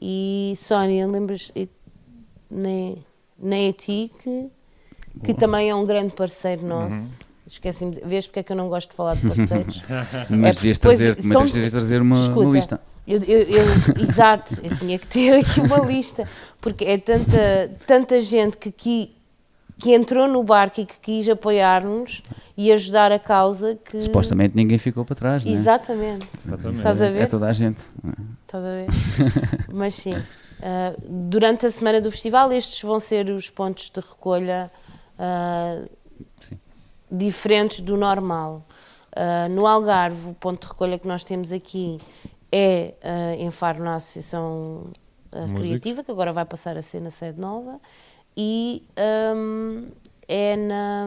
E 0.00 0.52
Sónia, 0.56 1.06
lembras 1.08 1.52
na, 2.48 2.96
na 3.38 3.58
ETIC, 3.58 4.50
que 5.22 5.34
também 5.34 5.70
é 5.70 5.74
um 5.74 5.84
grande 5.84 6.12
parceiro 6.14 6.66
nosso. 6.66 7.18
Esqueci-me 7.46 7.92
de 7.92 8.00
vês 8.00 8.26
porque 8.26 8.40
é 8.40 8.42
que 8.42 8.52
eu 8.52 8.56
não 8.56 8.68
gosto 8.68 8.90
de 8.90 8.96
falar 8.96 9.14
de 9.16 9.26
parceiros? 9.26 9.82
Mas 10.28 10.56
É, 10.56 10.60
devias 10.60 10.78
trazer, 10.78 11.16
mas 11.22 11.32
são- 11.32 11.44
devias 11.46 11.72
trazer 11.72 12.02
uma, 12.02 12.16
uma 12.16 12.26
Escuta, 12.28 12.50
lista. 12.50 12.80
Eu, 13.06 13.22
eu- 13.22 13.42
eu- 13.42 14.02
exato, 14.06 14.54
eu 14.62 14.76
tinha 14.76 14.98
que 14.98 15.06
ter 15.06 15.32
aqui 15.40 15.60
uma 15.60 15.78
lista, 15.78 16.28
porque 16.60 16.84
é 16.84 16.98
tanta, 16.98 17.70
tanta 17.86 18.20
gente 18.20 18.58
que, 18.58 18.68
aqui, 18.68 19.16
que 19.78 19.94
entrou 19.94 20.28
no 20.28 20.42
barco 20.44 20.82
e 20.82 20.84
que 20.84 20.94
quis 21.00 21.26
apoiar-nos 21.26 22.22
e 22.54 22.70
ajudar 22.70 23.10
a 23.12 23.18
causa 23.18 23.78
que. 23.82 23.98
Supostamente 23.98 24.54
ninguém 24.54 24.76
ficou 24.76 25.06
para 25.06 25.16
trás, 25.16 25.42
não 25.42 25.52
é? 25.52 25.54
Exatamente, 25.54 26.26
Exatamente. 26.44 26.76
Estás 26.76 27.00
a 27.00 27.06
É 27.06 27.10
ver? 27.10 27.28
toda 27.30 27.46
a 27.48 27.52
gente. 27.52 27.80
estás 28.42 28.62
a 28.62 28.68
ver? 28.68 28.86
Mas 29.72 29.94
sim, 29.94 30.22
ah, 30.62 30.92
durante 31.08 31.64
a 31.64 31.70
semana 31.70 32.02
do 32.02 32.10
festival, 32.10 32.52
estes 32.52 32.82
vão 32.82 33.00
ser 33.00 33.30
os 33.30 33.48
pontos 33.48 33.88
de 33.90 34.00
recolha 34.00 34.70
ah, 35.18 35.84
diferentes 37.10 37.80
do 37.80 37.96
normal. 37.96 38.64
Ah, 39.14 39.48
no 39.48 39.66
Algarve, 39.66 40.30
o 40.30 40.34
ponto 40.34 40.62
de 40.62 40.68
recolha 40.68 40.98
que 40.98 41.08
nós 41.08 41.24
temos 41.24 41.52
aqui 41.52 41.98
é 42.52 42.94
ah, 43.02 43.34
em 43.36 43.50
Faro 43.50 43.82
na 43.82 43.96
Associação 43.96 44.90
Músicos. 45.30 45.60
Criativa, 45.60 46.04
que 46.04 46.10
agora 46.10 46.32
vai 46.32 46.44
passar 46.44 46.76
a 46.78 46.82
ser 46.82 47.00
na 47.00 47.10
sede 47.10 47.38
nova, 47.38 47.78
e 48.34 48.82
hum, 49.36 49.88
é 50.26 50.56
na, 50.56 51.06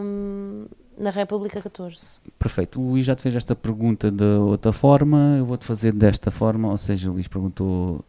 na 0.98 1.10
República 1.10 1.60
14. 1.60 1.98
Perfeito. 2.38 2.80
O 2.80 2.92
Luís 2.92 3.06
já 3.06 3.16
te 3.16 3.24
fez 3.24 3.34
esta 3.34 3.56
pergunta 3.56 4.12
de 4.12 4.38
outra 4.38 4.72
forma, 4.72 5.38
eu 5.40 5.46
vou-te 5.46 5.66
fazer 5.66 5.92
desta 5.92 6.30
forma, 6.30 6.70
ou 6.70 6.78
seja, 6.78 7.10
o 7.10 7.14
Luís 7.14 7.28
perguntou 7.28 8.06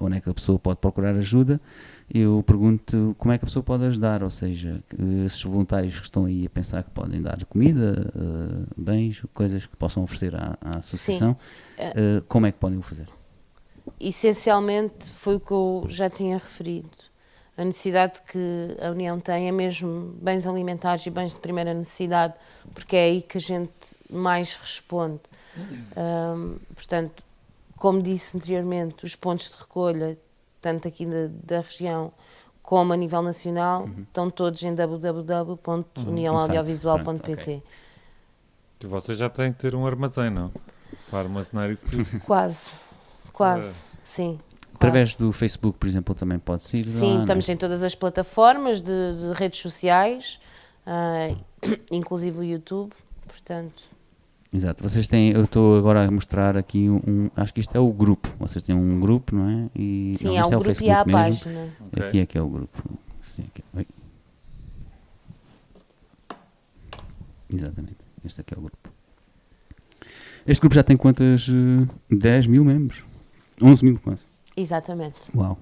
onde 0.00 0.16
é 0.16 0.20
que 0.20 0.28
a 0.28 0.34
pessoa 0.34 0.58
pode 0.58 0.78
procurar 0.78 1.14
ajuda, 1.14 1.60
eu 2.12 2.42
pergunto 2.46 3.14
como 3.18 3.32
é 3.32 3.38
que 3.38 3.44
a 3.44 3.46
pessoa 3.46 3.62
pode 3.62 3.84
ajudar, 3.84 4.22
ou 4.22 4.30
seja, 4.30 4.82
esses 5.24 5.42
voluntários 5.42 5.98
que 5.98 6.06
estão 6.06 6.24
aí 6.24 6.46
a 6.46 6.50
pensar 6.50 6.82
que 6.82 6.90
podem 6.90 7.22
dar 7.22 7.44
comida, 7.46 8.12
eh, 8.14 8.64
bens, 8.76 9.22
coisas 9.32 9.66
que 9.66 9.76
possam 9.76 10.02
oferecer 10.02 10.34
à, 10.34 10.56
à 10.60 10.78
associação, 10.78 11.36
eh, 11.78 12.22
como 12.28 12.46
é 12.46 12.52
que 12.52 12.58
podem 12.58 12.78
o 12.78 12.82
fazer? 12.82 13.06
essencialmente 14.00 15.06
foi 15.10 15.36
o 15.36 15.40
que 15.40 15.52
eu 15.52 15.84
já 15.88 16.10
tinha 16.10 16.36
referido. 16.36 16.90
A 17.56 17.64
necessidade 17.64 18.20
que 18.30 18.76
a 18.80 18.90
União 18.90 19.18
tem 19.18 19.48
é 19.48 19.52
mesmo 19.52 20.14
bens 20.20 20.46
alimentares 20.46 21.06
e 21.06 21.10
bens 21.10 21.32
de 21.32 21.40
primeira 21.40 21.72
necessidade, 21.72 22.34
porque 22.74 22.94
é 22.94 23.04
aí 23.04 23.22
que 23.22 23.38
a 23.38 23.40
gente 23.40 23.96
mais 24.10 24.56
responde. 24.56 25.20
Ahm, 25.96 26.56
portanto, 26.74 27.22
como 27.76 28.02
disse 28.02 28.36
anteriormente, 28.36 29.04
os 29.04 29.14
pontos 29.14 29.50
de 29.50 29.56
recolha, 29.56 30.18
tanto 30.60 30.88
aqui 30.88 31.06
da, 31.06 31.28
da 31.44 31.60
região 31.60 32.12
como 32.62 32.92
a 32.92 32.96
nível 32.96 33.22
nacional, 33.22 33.88
estão 33.98 34.28
todos 34.28 34.60
em 34.62 34.74
www.uniãoaudiovisual.pt. 34.74 37.62
E 38.80 38.86
Vocês 38.86 39.16
já 39.18 39.30
têm 39.30 39.52
que 39.52 39.60
ter 39.60 39.76
um 39.76 39.86
armazém, 39.86 40.30
não? 40.30 40.50
Para 41.08 41.20
armazenar 41.20 41.70
isso 41.70 41.86
tudo. 41.86 42.04
Quase, 42.26 42.72
quase, 43.32 43.80
sim. 44.02 44.40
Através 44.74 45.14
quase. 45.14 45.18
do 45.18 45.32
Facebook, 45.32 45.78
por 45.78 45.86
exemplo, 45.86 46.12
também 46.14 46.38
pode-se 46.38 46.76
ir 46.78 46.90
Sim, 46.90 47.14
lá, 47.14 47.20
estamos 47.20 47.48
né? 47.48 47.54
em 47.54 47.56
todas 47.56 47.82
as 47.82 47.94
plataformas 47.94 48.82
de, 48.82 49.16
de 49.16 49.32
redes 49.32 49.60
sociais, 49.60 50.38
ah, 50.86 51.34
inclusive 51.90 52.38
o 52.38 52.44
YouTube, 52.44 52.92
portanto, 53.26 53.82
Exato, 54.52 54.82
vocês 54.82 55.06
têm, 55.08 55.32
eu 55.32 55.44
estou 55.44 55.76
agora 55.76 56.06
a 56.06 56.10
mostrar 56.10 56.56
aqui 56.56 56.88
um, 56.88 57.28
acho 57.36 57.52
que 57.52 57.60
isto 57.60 57.74
é 57.76 57.80
o 57.80 57.92
grupo, 57.92 58.28
vocês 58.38 58.62
têm 58.62 58.74
um 58.74 59.00
grupo, 59.00 59.34
não 59.34 59.48
é? 59.48 59.68
E, 59.74 60.14
sim, 60.18 60.24
não, 60.28 60.38
há 60.38 60.46
o 60.46 60.52
é 60.52 60.56
o 60.56 60.60
grupo 60.60 60.82
e 60.82 60.90
há 60.90 61.00
a 61.00 61.04
Facebook 61.04 61.06
mesmo. 61.06 61.44
página. 61.44 61.68
Ok. 61.92 62.06
Aqui 62.06 62.18
é 62.20 62.26
que 62.26 62.38
é 62.38 62.40
o 62.42 62.48
grupo. 62.48 62.98
Sim, 63.20 63.44
aqui. 63.48 63.64
Oi. 63.74 63.86
Exatamente, 67.52 67.96
este 68.24 68.40
aqui 68.40 68.54
é 68.54 68.58
o 68.58 68.60
grupo. 68.60 68.90
Este 70.46 70.60
grupo 70.60 70.74
já 70.74 70.82
tem 70.82 70.96
quantas? 70.96 71.48
eh, 71.48 72.14
10 72.14 72.46
mil 72.46 72.64
membros? 72.64 73.02
11 73.60 73.84
mil 73.84 73.98
quase. 74.00 74.24
Exatamente. 74.56 75.16
Uau, 75.34 75.58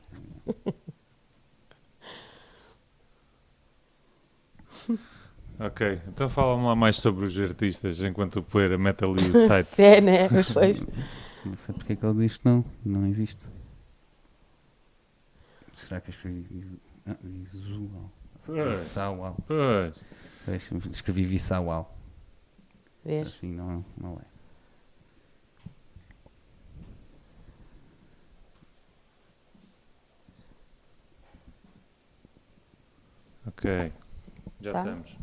Ok, 5.59 6.01
então 6.09 6.29
fala-me 6.29 6.65
lá 6.65 6.75
mais 6.75 6.97
sobre 6.97 7.25
os 7.25 7.39
artistas, 7.39 8.01
enquanto 8.01 8.41
o 8.41 8.43
Poeira 8.43 8.77
mete 8.77 9.05
ali 9.05 9.31
o 9.31 9.33
site. 9.47 9.81
É, 9.81 10.01
né? 10.01 10.29
Pois. 10.53 10.85
Não 11.45 11.57
sei 11.57 11.73
porque 11.75 11.93
é 11.93 11.97
que 11.97 12.05
ele 12.05 12.19
diz 12.19 12.37
que 12.37 12.45
não. 12.45 12.65
Não 12.85 13.07
existe. 13.07 13.47
Será 15.85 16.01
que 16.01 16.11
eu 16.11 16.15
escrevi 16.15 16.81
ah, 17.07 17.17
visual? 17.23 18.11
Pois, 18.47 18.81
Visual. 18.81 19.37
pois. 19.47 20.05
Escrevi 20.91 21.25
visual. 21.25 21.95
Vês? 23.05 23.29
Assim 23.29 23.53
não, 23.53 23.85
não 24.01 24.15
é. 24.15 24.25
Ok, 33.47 33.93
já 34.61 34.73
Tá. 34.73 34.79
estamos. 34.81 35.17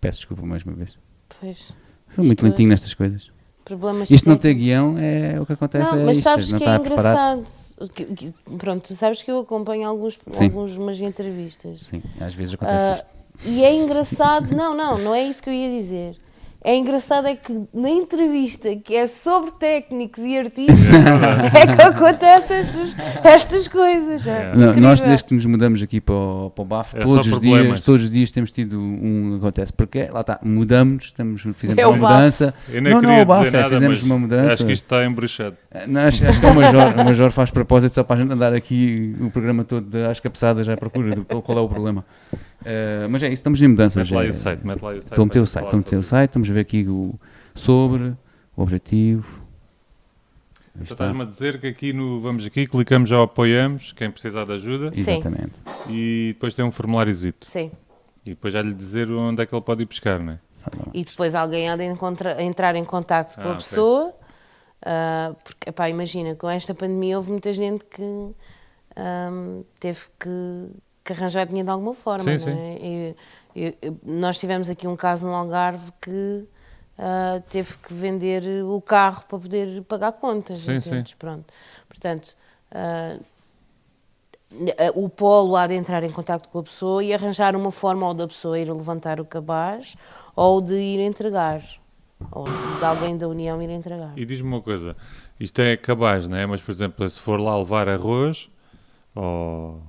Peço 0.00 0.18
desculpa 0.20 0.44
mais 0.46 0.62
uma 0.64 0.74
vez. 0.74 0.96
Pois. 1.40 1.72
Sou 2.10 2.24
muito 2.24 2.38
Isto 2.38 2.44
lentinho 2.46 2.68
nestas 2.70 2.94
coisas. 2.94 3.30
Problemas 3.64 4.10
Isto 4.10 4.28
não 4.28 4.36
ter 4.36 4.54
guião 4.54 4.96
é 4.98 5.38
o 5.40 5.46
que 5.46 5.52
acontece. 5.52 5.92
Não, 5.92 6.00
é 6.00 6.04
mas 6.06 6.16
isto, 6.18 6.24
sabes 6.24 6.50
não 6.50 6.58
que 6.58 6.64
está 6.64 6.74
é 6.74 6.78
preparado. 6.78 7.38
engraçado. 7.40 7.69
Pronto, 8.58 8.88
tu 8.88 8.94
sabes 8.94 9.22
que 9.22 9.30
eu 9.30 9.40
acompanho 9.40 9.88
alguns, 9.88 10.18
Sim. 10.32 10.44
algumas 10.44 11.00
entrevistas. 11.00 11.80
Sim, 11.80 12.02
às 12.20 12.34
vezes 12.34 12.54
acontece 12.54 12.88
Ah, 12.90 12.94
isto. 12.94 13.08
e 13.44 13.64
é 13.64 13.74
engraçado, 13.74 14.54
não, 14.54 14.74
não, 14.74 14.98
não 14.98 15.14
é 15.14 15.22
isso 15.24 15.42
que 15.42 15.48
eu 15.48 15.54
ia 15.54 15.70
dizer. 15.78 16.16
É 16.62 16.76
engraçado 16.76 17.26
é 17.26 17.34
que 17.34 17.66
na 17.72 17.88
entrevista 17.88 18.76
que 18.76 18.94
é 18.94 19.06
sobre 19.06 19.50
técnicos 19.52 20.22
e 20.22 20.36
artistas 20.36 20.76
é 21.54 21.74
que 21.76 21.82
acontecem 21.82 22.58
estas, 22.58 22.94
estas 23.24 23.68
coisas. 23.68 24.26
É. 24.26 24.52
É. 24.52 24.54
Não, 24.54 24.74
nós, 24.74 25.00
desde 25.00 25.24
que 25.24 25.34
nos 25.34 25.46
mudamos 25.46 25.82
aqui 25.82 26.00
para 26.02 26.14
o, 26.14 26.50
para 26.54 26.62
o 26.62 26.64
BAF, 26.66 26.96
É 26.96 27.00
todos, 27.00 27.26
os 27.26 27.32
problemas. 27.32 27.66
dias, 27.66 27.82
todos 27.82 28.04
os 28.04 28.10
dias 28.10 28.30
temos 28.30 28.52
tido 28.52 28.78
um. 28.78 29.36
Acontece. 29.38 29.72
Porque, 29.72 30.08
lá 30.12 30.20
está, 30.20 30.38
mudamos, 30.42 31.06
estamos, 31.06 31.40
fizemos 31.54 31.82
É 31.82 31.86
uma 31.86 31.96
BAF. 31.96 32.14
mudança. 32.14 32.54
Eu 32.68 32.82
nem 32.82 32.92
não, 32.92 33.00
queria 33.00 33.16
não, 33.16 33.22
o 33.22 33.26
BAF, 33.26 33.44
dizer 33.44 33.56
é, 33.56 33.60
nada, 33.62 33.74
fizemos 33.74 34.02
uma 34.02 34.18
mudança. 34.18 34.52
acho 34.54 34.66
que 34.66 34.72
isto 34.72 34.84
está 34.84 35.04
embruxado. 35.04 35.56
Não, 35.86 36.00
acho, 36.02 36.28
acho 36.28 36.40
que 36.40 36.46
é 36.46 36.50
o 36.50 36.54
Major. 36.54 36.94
O 37.00 37.04
Major 37.04 37.30
faz 37.30 37.50
propósito 37.50 37.94
só 37.94 38.04
para 38.04 38.16
a 38.16 38.18
gente 38.22 38.32
andar 38.32 38.52
aqui 38.52 39.16
o 39.18 39.30
programa 39.30 39.64
todo 39.64 39.86
de 39.88 40.04
Acho 40.04 40.20
que 40.20 40.28
a 40.28 40.30
pesada 40.30 40.62
já 40.62 40.76
procura 40.76 41.14
do, 41.14 41.24
qual 41.40 41.56
é 41.56 41.60
o 41.60 41.68
problema. 41.68 42.04
Eh, 42.64 43.06
mas 43.08 43.22
é 43.22 43.26
isso, 43.26 43.34
estamos 43.34 43.60
em 43.62 43.68
mudanças. 43.68 44.10
Mete 44.10 44.14
lá 44.14 44.24
é. 44.24 44.28
o 44.28 44.32
site, 44.32 44.66
mete 44.66 44.82
lá 44.82 44.90
o 44.90 44.92
site. 44.94 45.04
Estou 45.04 45.22
a 45.22 45.26
meter 45.26 45.40
o 45.40 45.46
site, 45.46 45.64
estou 45.64 45.76
a 45.76 45.80
meter 45.80 45.96
o 45.96 46.02
site, 46.02 46.30
estamos 46.30 46.50
a 46.50 46.52
ver 46.52 46.60
aqui 46.60 46.86
o 46.88 47.14
sobre, 47.54 48.14
o 48.56 48.62
objetivo. 48.62 49.40
Estás-me 50.80 51.22
a 51.22 51.24
dizer 51.24 51.60
que 51.60 51.66
aqui 51.66 51.92
no 51.92 52.20
Vamos 52.20 52.46
Aqui 52.46 52.66
clicamos 52.66 53.08
já 53.08 53.22
apoiamos 53.22 53.92
quem 53.92 54.10
precisar 54.10 54.44
de 54.44 54.52
ajuda 54.52 54.92
Sim. 54.92 55.00
Exatamente. 55.00 55.60
e 55.88 56.30
depois 56.34 56.54
tem 56.54 56.64
um 56.64 56.70
formuláriozito. 56.70 57.46
Sim. 57.46 57.70
E 58.24 58.30
depois 58.30 58.54
já 58.54 58.62
lhe 58.62 58.72
dizer 58.72 59.10
onde 59.10 59.42
é 59.42 59.46
que 59.46 59.54
ele 59.54 59.62
pode 59.62 59.82
ir 59.82 59.86
buscar, 59.86 60.20
não 60.20 60.34
é? 60.34 60.38
E 60.92 61.04
depois 61.04 61.34
alguém 61.34 61.68
há 61.68 61.76
de 61.76 61.84
entrar 62.38 62.76
em 62.76 62.84
contacto 62.84 63.36
com 63.36 63.48
Ah, 63.48 63.52
a 63.52 63.56
pessoa, 63.56 64.14
ah, 64.84 65.34
porque, 65.42 65.70
epá, 65.70 65.88
imagina, 65.88 66.34
com 66.34 66.48
esta 66.48 66.74
pandemia 66.74 67.16
houve 67.16 67.30
muita 67.30 67.52
gente 67.52 67.84
que 67.84 68.02
ahm, 68.96 69.62
teve 69.78 70.00
que, 70.18 70.68
que 71.14 71.20
arranjar 71.20 71.46
dinheiro 71.46 71.66
de 71.66 71.70
alguma 71.72 71.94
forma, 71.94 72.24
Sim, 72.24 72.30
não 72.30 72.38
sim. 72.38 72.50
é? 72.50 72.78
E- 72.82 73.74
eu- 73.82 73.96
nós 74.04 74.38
tivemos 74.38 74.70
aqui 74.70 74.86
um 74.86 74.96
caso 74.96 75.26
no 75.26 75.34
Algarve 75.34 75.92
que 76.00 76.44
ah, 76.98 77.42
teve 77.48 77.76
que 77.78 77.92
vender 77.94 78.42
o 78.64 78.80
carro 78.80 79.24
para 79.28 79.38
poder 79.38 79.82
pagar 79.84 80.12
contas, 80.12 80.60
Sim, 80.60 80.76
entendes? 80.76 81.14
Pronto. 81.14 81.44
Portanto, 81.88 82.36
ah, 82.70 83.16
o 84.94 85.08
polo 85.08 85.56
há 85.56 85.66
de 85.66 85.74
entrar 85.74 86.02
em 86.02 86.10
contato 86.10 86.48
com 86.48 86.58
a 86.58 86.62
pessoa 86.62 87.02
e 87.02 87.12
arranjar 87.14 87.54
uma 87.54 87.70
forma 87.70 88.06
ou 88.06 88.14
da 88.14 88.26
pessoa 88.26 88.58
ir 88.58 88.70
levantar 88.70 89.20
o 89.20 89.24
cabaz 89.24 89.96
ou 90.34 90.60
de 90.60 90.74
ir 90.74 91.00
entregar. 91.00 91.62
Ou 92.32 92.44
de 92.44 92.84
alguém 92.84 93.16
da 93.16 93.26
União 93.26 93.62
ir 93.62 93.70
entregar. 93.70 94.12
E 94.16 94.26
diz-me 94.26 94.48
uma 94.48 94.60
coisa, 94.60 94.94
isto 95.38 95.58
é 95.62 95.74
cabaz, 95.76 96.28
não 96.28 96.36
é? 96.36 96.44
Mas, 96.44 96.60
por 96.60 96.70
exemplo, 96.70 97.08
se 97.08 97.18
for 97.18 97.40
lá 97.40 97.56
levar 97.56 97.88
arroz 97.88 98.50
ou 99.14 99.80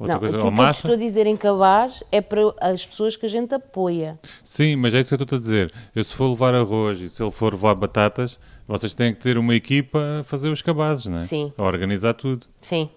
outra 0.00 0.14
não, 0.14 0.20
coisa, 0.20 0.36
aquilo 0.38 0.50
ou 0.50 0.56
que 0.56 0.62
eu 0.62 0.70
estou 0.70 0.92
a 0.92 0.96
dizer 0.96 1.26
em 1.26 1.36
cabaz 1.36 2.02
é 2.10 2.20
para 2.20 2.40
as 2.60 2.86
pessoas 2.86 3.16
que 3.16 3.26
a 3.26 3.28
gente 3.28 3.54
apoia. 3.54 4.18
Sim, 4.42 4.76
mas 4.76 4.94
é 4.94 5.00
isso 5.00 5.14
que 5.14 5.20
eu 5.20 5.24
estou 5.24 5.36
a 5.36 5.40
dizer. 5.40 5.72
Eu 5.94 6.02
se 6.02 6.14
for 6.14 6.28
levar 6.28 6.54
arroz 6.54 7.00
e 7.00 7.08
se 7.08 7.22
ele 7.22 7.30
for 7.30 7.52
levar 7.52 7.74
batatas, 7.74 8.38
vocês 8.66 8.94
têm 8.94 9.12
que 9.12 9.20
ter 9.20 9.36
uma 9.36 9.54
equipa 9.54 10.20
a 10.20 10.24
fazer 10.24 10.48
os 10.48 10.62
cabazes, 10.62 11.06
não 11.06 11.18
é? 11.18 11.20
Sim. 11.22 11.52
A 11.58 11.64
organizar 11.64 12.14
tudo. 12.14 12.46
Sim, 12.60 12.88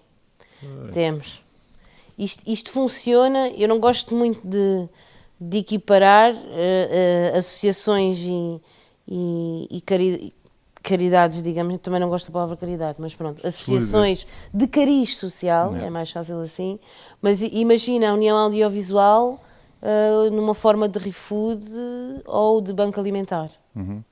temos. 0.92 1.42
Isto, 2.18 2.42
isto 2.46 2.70
funciona, 2.70 3.48
eu 3.48 3.68
não 3.68 3.78
gosto 3.80 4.14
muito 4.14 4.40
de, 4.46 4.88
de 5.40 5.58
equiparar 5.58 6.32
eh, 6.32 7.32
eh, 7.34 7.38
associações 7.38 8.18
e, 8.20 8.60
e, 9.08 9.68
e 9.70 10.32
caridades, 10.84 11.42
digamos, 11.42 11.78
também 11.80 11.98
não 11.98 12.08
gosto 12.08 12.26
da 12.26 12.32
palavra 12.32 12.56
caridade, 12.56 12.96
mas 13.00 13.14
pronto, 13.14 13.44
associações 13.44 14.26
de 14.52 14.66
cariz 14.68 15.16
social, 15.16 15.74
é 15.74 15.88
mais 15.90 16.10
fácil 16.10 16.40
assim, 16.40 16.78
mas 17.20 17.40
imagina 17.42 18.10
a 18.10 18.14
União 18.14 18.36
Audiovisual 18.36 19.42
ah, 19.82 20.30
numa 20.30 20.54
forma 20.54 20.88
de 20.88 20.98
ReFood 20.98 21.64
ou 22.26 22.60
de 22.60 22.72
banco 22.72 23.00
alimentar, 23.00 23.50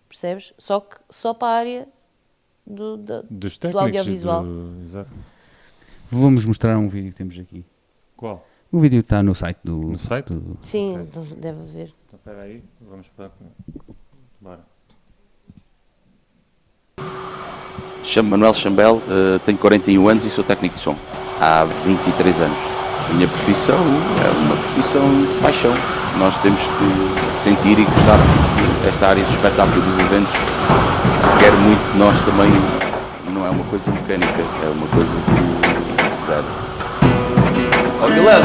percebes? 0.08 0.52
Só 0.58 0.80
que 0.80 0.96
só 1.10 1.32
para 1.34 1.48
a 1.48 1.58
área 1.58 1.88
do, 2.66 2.96
da- 2.96 3.22
Dos 3.30 3.58
do 3.58 3.78
audiovisual. 3.78 4.42
Do... 4.42 4.80
Exato. 4.82 5.10
Vamos 6.10 6.44
mostrar 6.44 6.76
um 6.78 6.88
vídeo 6.88 7.10
que 7.10 7.16
temos 7.16 7.38
aqui. 7.38 7.64
Qual? 8.16 8.46
O 8.70 8.80
vídeo 8.80 9.00
está 9.00 9.22
no 9.22 9.34
site 9.34 9.58
do. 9.62 9.78
No 9.78 9.98
site? 9.98 10.32
do- 10.32 10.58
Sim, 10.62 10.92
Ok. 10.94 11.02
então 11.10 11.24
deve 11.38 11.60
haver. 11.60 11.94
Então 12.06 12.18
espera 12.18 12.42
aí, 12.42 12.62
vamos 12.80 13.08
para. 13.10 13.30
Bora. 14.40 14.71
Chamo 18.04 18.30
Manuel 18.30 18.52
Chambel, 18.52 19.00
eh, 19.08 19.40
tenho 19.46 19.56
41 19.58 20.08
anos 20.08 20.24
e 20.24 20.30
sou 20.30 20.42
técnico 20.42 20.74
de 20.74 20.80
som 20.80 20.96
há 21.40 21.64
23 21.86 22.40
anos. 22.40 22.56
A 23.08 23.14
minha 23.14 23.28
profissão 23.28 23.76
é 23.76 24.28
uma 24.44 24.56
profissão 24.56 25.00
de 25.00 25.26
paixão. 25.40 25.72
Nós 26.18 26.36
temos 26.42 26.60
que 26.60 27.36
sentir 27.36 27.78
e 27.78 27.84
gostar 27.84 28.18
desta 28.84 29.06
área 29.06 29.22
do 29.22 29.30
espetáculo 29.30 29.80
dos 29.80 29.98
eventos. 29.98 30.32
Quero 31.40 31.56
muito 31.58 31.92
de 31.92 31.98
nós 31.98 32.20
também, 32.20 32.50
não 33.32 33.46
é 33.46 33.50
uma 33.50 33.64
coisa 33.64 33.90
mecânica, 33.90 34.42
é 34.62 34.72
uma 34.76 34.86
coisa 34.88 35.10
de 35.10 36.26
zero. 36.26 36.44
Ó 38.02 38.06
Vilela, 38.08 38.44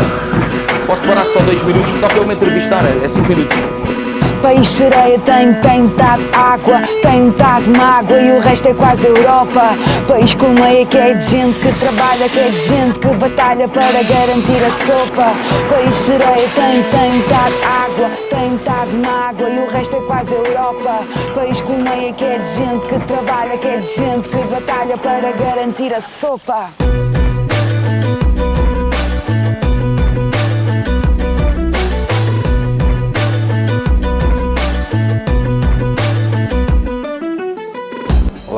pode 0.85 1.07
parar 1.07 1.25
só 1.25 1.41
2 1.41 1.63
minutos 1.63 1.99
só 1.99 2.07
para 2.07 2.17
eu 2.17 2.27
me 2.27 2.35
entrevistar, 2.35 2.83
é 2.85 3.09
5 3.09 3.27
minutos. 3.27 4.06
País 4.41 4.67
sereia 4.67 5.19
tem, 5.19 5.53
tem 5.61 5.81
metade 5.83 6.23
água, 6.33 6.81
tem 7.01 7.21
metade 7.23 7.69
mágoa 7.69 8.19
e 8.19 8.31
o 8.31 8.39
resto 8.39 8.67
é 8.67 8.73
quase 8.73 9.05
Europa. 9.05 9.75
País 10.07 10.33
colmeia 10.35 10.85
que 10.85 10.97
é 10.97 11.13
de 11.13 11.25
gente 11.25 11.59
que 11.59 11.71
trabalha, 11.79 12.29
que 12.29 12.39
é 12.39 12.49
de 12.49 12.59
gente 12.59 12.99
que 12.99 13.07
batalha 13.07 13.67
para 13.67 14.03
garantir 14.03 14.63
a 14.63 14.71
sopa. 14.85 15.33
País 15.69 15.95
sereia 15.95 16.49
tem, 16.55 16.83
tem 16.83 17.11
metade 17.13 17.55
água, 17.63 18.11
tem 18.29 18.51
metade 18.51 18.91
mágoa 18.95 19.49
e 19.49 19.59
o 19.59 19.69
resto 19.69 19.95
é 19.95 20.01
quase 20.01 20.33
Europa. 20.33 20.99
País 21.33 21.61
colmeia 21.61 22.13
que 22.13 22.23
é 22.23 22.37
de 22.37 22.47
gente 22.47 22.87
que 22.87 22.99
trabalha, 23.07 23.57
que 23.57 23.67
é 23.67 23.77
de 23.77 23.95
gente 23.95 24.29
que 24.29 24.37
batalha 24.53 24.97
para 24.97 25.31
garantir 25.31 25.93
a 25.93 26.01
sopa. 26.01 26.69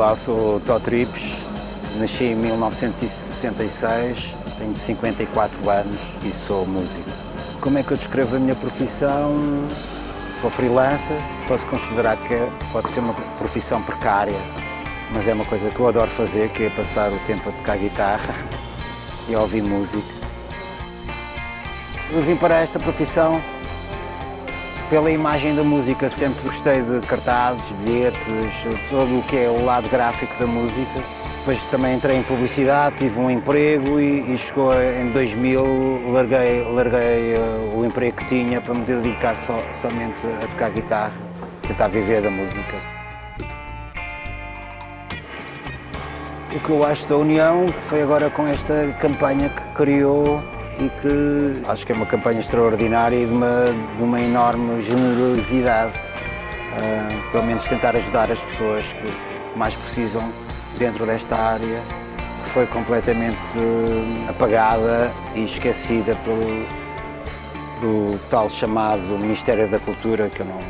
Olá, 0.00 0.14
sou 0.14 0.60
Tó 0.60 0.80
Trips, 0.80 1.34
nasci 1.98 2.24
em 2.24 2.34
1966, 2.34 4.34
tenho 4.56 4.74
54 4.74 5.68
anos 5.68 6.00
e 6.24 6.30
sou 6.30 6.64
músico. 6.64 7.10
Como 7.60 7.76
é 7.76 7.82
que 7.82 7.92
eu 7.92 7.98
descrevo 7.98 8.36
a 8.36 8.38
minha 8.38 8.54
profissão? 8.54 9.30
Sou 10.40 10.50
freelancer, 10.50 11.18
posso 11.46 11.66
considerar 11.66 12.16
que 12.16 12.34
pode 12.72 12.88
ser 12.88 13.00
uma 13.00 13.12
profissão 13.36 13.82
precária, 13.82 14.38
mas 15.14 15.28
é 15.28 15.34
uma 15.34 15.44
coisa 15.44 15.68
que 15.68 15.78
eu 15.78 15.86
adoro 15.86 16.10
fazer, 16.10 16.48
que 16.48 16.62
é 16.62 16.70
passar 16.70 17.12
o 17.12 17.18
tempo 17.26 17.50
a 17.50 17.52
tocar 17.52 17.76
guitarra 17.76 18.34
e 19.28 19.34
a 19.34 19.40
ouvir 19.40 19.62
música. 19.62 20.14
Eu 22.10 22.22
vim 22.22 22.36
para 22.36 22.60
esta 22.60 22.78
profissão 22.78 23.38
pela 24.90 25.10
imagem 25.10 25.54
da 25.54 25.62
música, 25.62 26.10
sempre 26.10 26.42
gostei 26.42 26.82
de 26.82 26.98
cartazes, 27.06 27.62
bilhetes, 27.84 28.18
todo 28.90 29.20
o 29.20 29.22
que 29.22 29.36
é 29.36 29.48
o 29.48 29.64
lado 29.64 29.88
gráfico 29.88 30.34
da 30.38 30.46
música. 30.46 31.00
Depois 31.38 31.64
também 31.66 31.94
entrei 31.94 32.16
em 32.18 32.22
publicidade, 32.22 32.96
tive 32.96 33.18
um 33.18 33.30
emprego 33.30 33.98
e, 34.00 34.34
e 34.34 34.36
chegou 34.36 34.74
em 34.74 35.10
2000, 35.12 36.10
larguei, 36.12 36.64
larguei 36.64 37.34
eh, 37.34 37.70
o 37.74 37.84
emprego 37.84 38.16
que 38.18 38.26
tinha 38.26 38.60
para 38.60 38.74
me 38.74 38.84
dedicar 38.84 39.34
só- 39.36 39.62
somente 39.72 40.18
a 40.42 40.46
tocar 40.48 40.70
guitarra, 40.70 41.12
tentar 41.62 41.88
viver 41.88 42.20
da 42.20 42.30
música. 42.30 42.76
O 46.54 46.58
que 46.60 46.70
eu 46.70 46.84
acho 46.84 47.08
da 47.08 47.16
União, 47.16 47.66
que 47.66 47.82
foi 47.82 48.02
agora 48.02 48.28
com 48.28 48.46
esta 48.46 48.94
campanha 49.00 49.48
que 49.48 49.62
criou 49.74 50.42
e 50.80 50.88
que 50.88 51.68
acho 51.68 51.86
que 51.86 51.92
é 51.92 51.94
uma 51.94 52.06
campanha 52.06 52.40
extraordinária 52.40 53.14
e 53.14 53.26
de 53.26 53.32
uma, 53.32 53.66
de 53.96 54.02
uma 54.02 54.20
enorme 54.20 54.80
generosidade. 54.80 55.92
Ah, 56.72 57.30
pelo 57.30 57.44
menos 57.44 57.64
tentar 57.64 57.94
ajudar 57.94 58.30
as 58.30 58.40
pessoas 58.40 58.92
que 58.94 59.58
mais 59.58 59.76
precisam 59.76 60.32
dentro 60.78 61.04
desta 61.04 61.36
área, 61.36 61.80
que 62.44 62.50
foi 62.50 62.66
completamente 62.66 63.36
ah, 63.56 64.30
apagada 64.30 65.12
e 65.34 65.44
esquecida 65.44 66.16
pelo, 66.24 66.40
pelo 67.78 68.18
tal 68.30 68.48
chamado 68.48 69.02
Ministério 69.18 69.70
da 69.70 69.78
Cultura, 69.78 70.30
que 70.30 70.40
eu 70.40 70.46
não, 70.46 70.60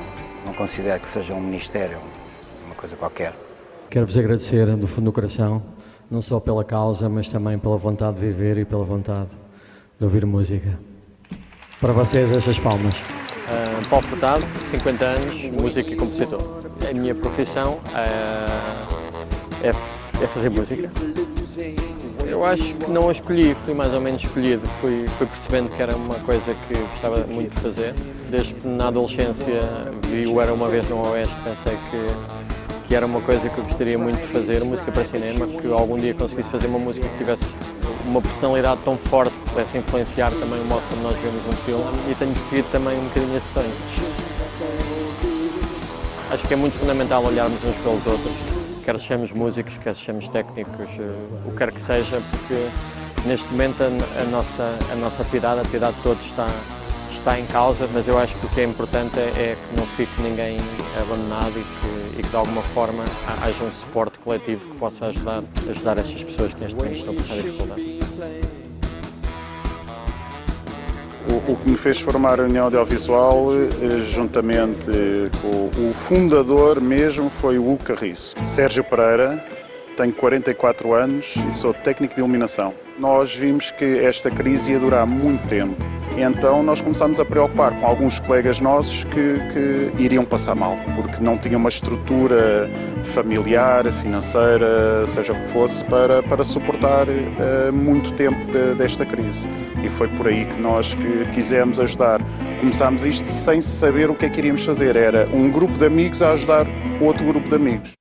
não 0.45 0.55
considero 0.55 1.01
que 1.01 1.09
seja 1.09 1.35
um 1.35 1.41
ministério, 1.41 1.99
uma 2.67 2.75
coisa 2.75 2.97
qualquer. 2.97 3.33
Quero-vos 3.89 4.17
agradecer 4.17 4.67
do 4.77 4.89
fundo 4.89 5.07
do 5.07 5.13
coração, 5.13 5.63
não 6.11 6.21
só 6.21 6.41
pela 6.41 6.65
causa, 6.65 7.09
mas 7.09 7.29
também 7.29 7.59
pela 7.59 7.77
vontade 7.77 8.19
de 8.19 8.27
viver 8.27 8.59
e 8.59 8.65
pela 8.65 8.85
vontade 8.85 9.40
de 10.01 10.05
ouvir 10.07 10.25
música. 10.25 10.79
Para 11.79 11.93
vocês, 11.93 12.33
estas 12.33 12.59
palmas. 12.59 12.95
Uh, 12.97 13.89
Paulo 13.91 14.07
Furtado, 14.07 14.43
50 14.65 15.05
anos, 15.05 15.43
músico 15.61 15.91
e 15.91 15.97
compositor. 15.97 16.41
A 16.89 16.95
minha 16.95 17.15
profissão 17.15 17.75
uh, 17.75 18.95
é, 19.63 19.69
é 19.69 20.27
fazer 20.27 20.49
música. 20.49 20.91
Eu 22.25 22.47
acho 22.47 22.75
que 22.77 22.91
não 22.91 23.11
a 23.11 23.13
escolhi, 23.13 23.55
fui 23.67 23.75
mais 23.75 23.93
ou 23.93 24.01
menos 24.01 24.23
escolhido. 24.23 24.67
Fui, 24.81 25.05
fui 25.19 25.27
percebendo 25.27 25.69
que 25.69 25.83
era 25.83 25.95
uma 25.95 26.15
coisa 26.21 26.55
que 26.55 26.79
gostava 26.79 27.27
muito 27.27 27.55
de 27.55 27.61
fazer. 27.61 27.95
Desde 28.31 28.55
que 28.55 28.67
na 28.67 28.89
adolescência 28.89 29.61
vi 30.09 30.27
o 30.27 30.41
Era 30.41 30.55
Uma 30.55 30.71
Vez 30.71 30.89
no 30.89 31.07
Oeste, 31.11 31.37
pensei 31.45 31.77
que, 31.91 32.60
que 32.91 32.97
era 32.97 33.07
uma 33.07 33.21
coisa 33.21 33.49
que 33.49 33.57
eu 33.57 33.63
gostaria 33.63 33.97
muito 33.97 34.21
de 34.21 34.27
fazer, 34.33 34.65
música 34.65 34.91
para 34.91 35.05
cinema, 35.05 35.47
que 35.47 35.65
algum 35.69 35.97
dia 35.97 36.13
conseguisse 36.13 36.49
fazer 36.49 36.67
uma 36.67 36.81
música 36.81 37.09
que 37.09 37.19
tivesse 37.19 37.45
uma 38.05 38.21
personalidade 38.21 38.81
tão 38.85 38.97
forte 38.97 39.33
que 39.33 39.51
pudesse 39.51 39.79
influenciar 39.79 40.33
também 40.33 40.61
o 40.61 40.65
modo 40.65 40.83
como 40.91 41.03
nós 41.05 41.17
vemos 41.19 41.41
um 41.47 41.53
filme 41.65 41.85
e 42.11 42.17
tenho 42.17 42.33
perseguido 42.33 42.67
também 42.73 42.99
um 42.99 43.05
bocadinho 43.05 43.37
esse 43.37 43.47
sonho. 43.53 43.73
Acho 46.33 46.49
que 46.49 46.53
é 46.53 46.57
muito 46.57 46.77
fundamental 46.81 47.25
olharmos 47.25 47.63
uns 47.63 47.77
pelos 47.77 48.05
outros, 48.05 48.35
quer 48.85 48.99
sejamos 48.99 49.31
músicos, 49.31 49.79
quer 49.79 49.95
sejamos 49.95 50.29
técnicos, 50.29 50.89
eh, 50.99 51.47
o 51.47 51.53
que 51.53 51.59
quer 51.59 51.71
que 51.71 51.81
seja, 51.81 52.21
porque 52.33 52.71
neste 53.25 53.47
momento 53.53 53.85
a 53.85 54.25
nossa, 54.33 54.75
a 54.91 54.97
nossa 54.97 55.23
atividade, 55.23 55.61
a 55.61 55.63
atividade 55.63 55.95
de 55.95 56.03
todos 56.03 56.25
está, 56.25 56.49
está 57.11 57.39
em 57.39 57.45
causa, 57.47 57.89
mas 57.93 58.07
eu 58.09 58.19
acho 58.19 58.35
que 58.37 58.47
o 58.47 58.49
que 58.51 58.61
é 58.61 58.65
importante 58.65 59.19
é, 59.19 59.23
é 59.23 59.57
que 59.69 59.77
não 59.81 59.87
fique 59.87 60.13
ninguém 60.23 60.59
abandonado 61.01 61.53
e 61.59 61.63
que, 61.63 62.21
e 62.21 62.23
que 62.23 62.29
de 62.29 62.37
alguma 62.37 62.63
forma 62.63 63.05
ha- 63.27 63.47
haja 63.47 63.65
um 63.65 63.73
suporte 63.73 64.19
coletivo 64.21 64.65
que 64.71 64.77
possa 64.79 65.07
ajudar, 65.07 65.43
ajudar 65.69 65.99
essas 65.99 66.23
pessoas 66.23 66.55
que 66.55 66.61
neste 66.61 66.77
momento 66.77 66.97
estão 66.97 67.13
a 67.13 67.17
passar 67.17 67.35
dificuldade. 67.37 68.01
O, 71.29 71.53
o 71.53 71.57
que 71.57 71.71
me 71.71 71.77
fez 71.77 72.01
formar 72.01 72.41
a 72.41 72.45
União 72.45 72.65
Audiovisual, 72.65 73.49
eh, 73.55 74.01
juntamente 74.03 74.87
com 75.41 75.71
o 75.91 75.95
fundador 75.95 76.81
mesmo, 76.81 77.31
foi 77.31 77.59
o 77.59 77.77
Carriço. 77.77 78.35
Sérgio 78.45 78.83
Pereira, 78.83 79.45
tenho 79.97 80.13
44 80.13 80.93
anos 80.93 81.35
e 81.47 81.53
sou 81.53 81.73
técnico 81.75 82.15
de 82.15 82.21
iluminação. 82.21 82.75
Nós 83.01 83.35
vimos 83.35 83.71
que 83.71 83.99
esta 84.01 84.31
crise 84.31 84.73
ia 84.73 84.79
durar 84.79 85.07
muito 85.07 85.49
tempo. 85.49 85.75
Então 86.19 86.63
nós 86.63 86.83
começámos 86.83 87.19
a 87.19 87.25
preocupar 87.25 87.73
com 87.81 87.87
alguns 87.87 88.21
colegas 88.21 88.61
nossos 88.61 89.05
que, 89.05 89.37
que 89.55 90.03
iriam 90.03 90.23
passar 90.23 90.55
mal, 90.55 90.77
porque 90.95 91.17
não 91.19 91.39
tinham 91.39 91.59
uma 91.59 91.71
estrutura 91.71 92.69
familiar, 93.05 93.91
financeira, 93.91 95.07
seja 95.07 95.33
o 95.33 95.37
que 95.37 95.49
fosse, 95.49 95.83
para, 95.87 96.23
para 96.23 96.45
suportar 96.45 97.07
eh, 97.09 97.71
muito 97.73 98.13
tempo 98.13 98.39
de- 98.53 98.75
desta 98.75 99.07
crise. 99.07 99.49
E 99.83 99.89
foi 99.89 100.09
por 100.09 100.29
aí 100.29 100.45
que 100.45 100.61
nós 100.61 100.93
que 100.93 101.23
quisemos 101.33 101.81
ajudar. 101.81 102.21
Começámos 102.61 103.07
isto 103.07 103.25
sem 103.27 103.63
saber 103.63 104.11
o 104.11 104.15
que 104.15 104.27
é 104.27 104.29
que 104.29 104.41
iríamos 104.41 104.67
fazer. 104.67 104.95
Era 104.95 105.27
um 105.33 105.51
grupo 105.51 105.73
de 105.79 105.87
amigos 105.87 106.23
a 106.23 106.33
ajudar 106.33 106.67
outro 107.01 107.25
grupo 107.25 107.49
de 107.49 107.55
amigos. 107.55 108.00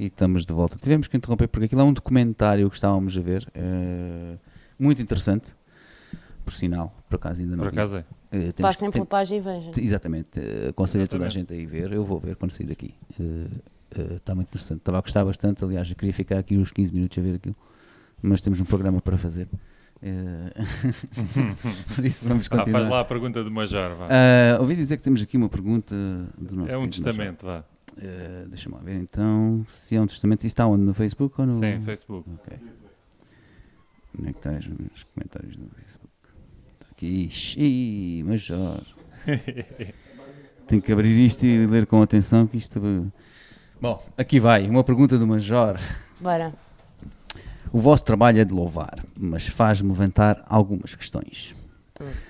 E 0.00 0.06
estamos 0.06 0.46
de 0.46 0.52
volta. 0.54 0.78
Tivemos 0.78 1.06
que 1.08 1.16
interromper 1.18 1.46
porque 1.48 1.66
aquilo 1.66 1.82
é 1.82 1.84
um 1.84 1.92
documentário 1.92 2.70
que 2.70 2.74
estávamos 2.76 3.14
a 3.18 3.20
ver, 3.20 3.46
eh, 3.54 4.36
muito 4.78 5.02
interessante, 5.02 5.54
por 6.42 6.54
sinal, 6.54 6.96
por 7.06 7.16
acaso 7.16 7.42
ainda 7.42 7.54
não 7.54 7.64
Por 7.64 7.70
vi. 7.70 7.76
acaso 7.78 7.98
é. 7.98 8.04
Que- 8.30 8.62
Passem 8.62 8.90
pela 8.90 9.04
página 9.04 9.36
e 9.36 9.40
vejam. 9.42 9.72
Exatamente, 9.76 10.30
eh, 10.40 10.68
aconselho 10.70 11.04
a 11.04 11.06
toda 11.06 11.24
a 11.24 11.26
Exatamente. 11.26 11.52
gente 11.52 11.60
a 11.60 11.62
ir 11.62 11.66
ver. 11.66 11.92
Eu 11.92 12.02
vou 12.02 12.18
ver 12.18 12.34
quando 12.36 12.50
sair 12.52 12.64
daqui. 12.66 12.94
Está 14.16 14.34
muito 14.34 14.48
interessante. 14.48 14.78
Estava 14.78 14.96
a 14.98 15.00
gostar 15.02 15.22
bastante, 15.22 15.62
aliás, 15.64 15.90
eu 15.90 15.96
queria 15.96 16.14
ficar 16.14 16.38
aqui 16.38 16.56
uns 16.56 16.72
15 16.72 16.92
minutos 16.94 17.18
a 17.18 17.20
ver 17.20 17.34
aquilo, 17.34 17.56
mas 18.22 18.40
temos 18.40 18.58
um 18.58 18.64
programa 18.64 19.00
para 19.02 19.18
fazer 19.18 19.48
Por 21.94 22.04
isso 22.06 22.26
vamos 22.26 22.46
Ah, 22.46 22.56
continuar. 22.56 22.78
faz 22.80 22.88
lá 22.88 23.00
a 23.00 23.04
pergunta 23.04 23.44
do 23.44 23.50
Major, 23.50 23.94
vá. 23.96 24.06
Ah, 24.08 24.58
ouvi 24.60 24.74
dizer 24.76 24.96
que 24.96 25.02
temos 25.02 25.20
aqui 25.20 25.36
uma 25.36 25.50
pergunta 25.50 25.94
do 26.38 26.56
nosso 26.56 26.72
É 26.72 26.78
um 26.78 26.88
testamento, 26.88 27.44
vá. 27.44 27.62
Eh, 28.00 28.46
Deixa-me 28.48 28.74
lá 28.76 28.80
ver 28.80 28.96
então 28.96 29.64
se 29.68 29.94
é 29.94 30.00
um 30.00 30.06
testamento. 30.06 30.40
Isso 30.40 30.46
está 30.48 30.66
onde? 30.66 30.82
No 30.82 30.94
Facebook 30.94 31.38
ou 31.38 31.46
no. 31.46 31.52
Sim, 31.54 31.80
Facebook. 31.80 32.28
Ok. 32.34 32.58
Onde 34.18 34.28
é 34.30 34.32
que 34.32 34.38
está 34.38 34.50
os 34.52 34.66
meus 34.66 35.04
comentários 35.14 35.56
do 35.56 35.68
Facebook? 35.68 36.14
Está 36.80 36.86
aqui. 36.90 37.26
Ixi, 37.26 38.22
Major. 38.26 38.80
Tenho 40.66 40.80
que 40.80 40.92
abrir 40.92 41.26
isto 41.26 41.44
e 41.44 41.66
ler 41.66 41.86
com 41.86 42.00
atenção 42.00 42.46
que 42.46 42.56
isto. 42.56 42.80
Bom, 43.80 44.02
aqui 44.16 44.40
vai. 44.40 44.68
Uma 44.68 44.82
pergunta 44.82 45.18
do 45.18 45.26
Major. 45.26 45.76
Bora. 46.20 46.54
O 47.72 47.78
vosso 47.78 48.04
trabalho 48.04 48.40
é 48.40 48.44
de 48.44 48.52
louvar, 48.52 49.04
mas 49.18 49.46
faz-me 49.46 49.90
levantar 49.90 50.44
algumas 50.48 50.94
questões. 50.94 51.54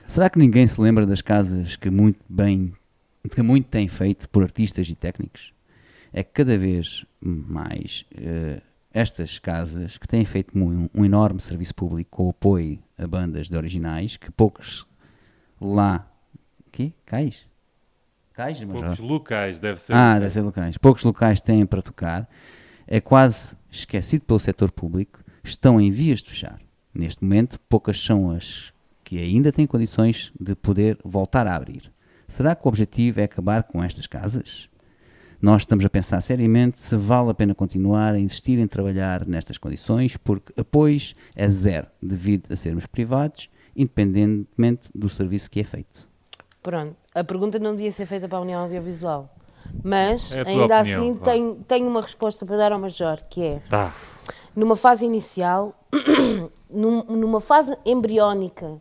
Será 0.06 0.28
que 0.28 0.38
ninguém 0.38 0.66
se 0.66 0.80
lembra 0.80 1.06
das 1.06 1.22
casas 1.22 1.76
que 1.76 1.88
muito 1.88 2.18
bem, 2.28 2.72
que 3.30 3.40
muito 3.40 3.68
têm 3.68 3.88
feito 3.88 4.28
por 4.28 4.42
artistas 4.42 4.88
e 4.88 4.94
técnicos? 4.94 5.52
É 6.12 6.22
cada 6.22 6.56
vez 6.58 7.04
mais 7.20 8.04
eh, 8.16 8.61
estas 8.92 9.38
casas 9.38 9.96
que 9.96 10.08
têm 10.08 10.24
feito 10.24 10.56
mu- 10.58 10.90
um, 10.94 11.04
enorme 11.04 11.40
serviço 11.40 11.74
público 11.74 12.11
com 12.11 12.28
apoio 12.30 12.78
a 12.98 13.06
bandas 13.06 13.48
de 13.48 13.56
originais 13.56 14.16
que 14.16 14.30
poucos 14.30 14.86
lá. 15.61 16.11
Que? 16.72 16.92
Cais? 17.04 17.46
Cais? 18.32 18.62
Poucos 18.64 18.98
locais, 18.98 19.58
deve 19.58 19.78
ser. 19.80 19.92
Ah, 19.92 19.96
locais. 20.14 20.20
deve 20.20 20.30
ser 20.32 20.40
locais. 20.42 20.78
Poucos 20.78 21.04
locais 21.04 21.40
têm 21.40 21.66
para 21.66 21.82
tocar. 21.82 22.28
É 22.86 23.00
quase 23.00 23.56
esquecido 23.70 24.24
pelo 24.24 24.38
setor 24.40 24.72
público. 24.72 25.20
Estão 25.44 25.80
em 25.80 25.90
vias 25.90 26.20
de 26.22 26.30
fechar. 26.30 26.58
Neste 26.92 27.22
momento, 27.22 27.58
poucas 27.68 28.00
são 28.00 28.30
as 28.30 28.72
que 29.04 29.18
ainda 29.18 29.52
têm 29.52 29.66
condições 29.66 30.32
de 30.40 30.54
poder 30.54 30.98
voltar 31.04 31.46
a 31.46 31.54
abrir. 31.54 31.92
Será 32.26 32.54
que 32.54 32.64
o 32.64 32.68
objetivo 32.68 33.20
é 33.20 33.24
acabar 33.24 33.64
com 33.64 33.82
estas 33.82 34.06
casas? 34.06 34.69
Nós 35.41 35.62
estamos 35.62 35.84
a 35.84 35.88
pensar 35.88 36.20
seriamente 36.20 36.80
se 36.80 36.95
vale 36.97 37.30
a 37.30 37.34
pena 37.34 37.55
continuar 37.55 38.12
a 38.14 38.18
insistir 38.18 38.59
em 38.59 38.66
trabalhar 38.66 39.26
nestas 39.26 39.57
condições, 39.57 40.16
porque 40.16 40.53
apoios 40.61 41.14
é 41.34 41.49
zero, 41.49 41.86
devido 42.03 42.53
a 42.53 42.57
sermos 42.57 42.86
privados, 42.86 43.49
independentemente 43.74 44.91
do 44.95 45.09
serviço 45.09 45.51
que 45.51 45.61
é 45.61 45.64
feito. 45.64 46.07
Pronto, 46.62 46.95
a 47.14 47.24
pergunta 47.24 47.59
não 47.59 47.74
devia 47.74 47.91
ser 47.91 48.05
feita 48.05 48.28
para 48.28 48.36
a 48.36 48.43
União 48.43 48.61
Audiovisual, 48.62 49.34
mas 49.82 50.30
É 50.30 50.43
ainda 50.47 50.80
opinião, 50.80 50.80
assim 51.11 51.14
tenho, 51.24 51.55
tenho 51.66 51.88
uma 51.88 52.03
resposta 52.03 52.45
para 52.45 52.57
dar 52.59 52.72
ao 52.72 52.78
Major, 52.78 53.22
que 53.30 53.43
é, 53.43 53.62
Tá. 53.70 53.95
numa 54.55 54.76
fase 54.76 55.07
inicial, 55.07 55.74
num- 56.68 57.05
numa 57.05 57.41
fase 57.41 57.74
embriónica 57.86 58.78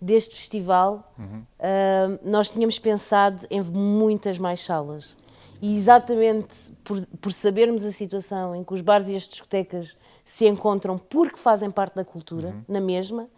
deste 0.00 0.34
festival, 0.34 1.14
Uhum. 1.16 1.42
ah, 1.60 2.18
nós 2.24 2.50
tínhamos 2.50 2.80
pensado 2.80 3.46
em 3.48 3.60
muitas 3.60 4.38
mais 4.38 4.58
salas. 4.64 5.16
E 5.62 5.76
exatamente 5.76 6.48
por, 6.82 7.04
por 7.20 7.32
sabermos 7.32 7.84
a 7.84 7.92
situação 7.92 8.54
em 8.56 8.64
que 8.64 8.72
os 8.72 8.80
bares 8.80 9.08
e 9.08 9.16
as 9.16 9.24
discotecas 9.28 9.96
se 10.24 10.46
encontram 10.46 10.96
porque 10.98 11.36
fazem 11.36 11.70
parte 11.70 11.94
da 11.96 12.04
cultura, 12.04 12.48
Uhum. 12.48 12.62
na 12.68 12.80
mesma, 12.80 13.28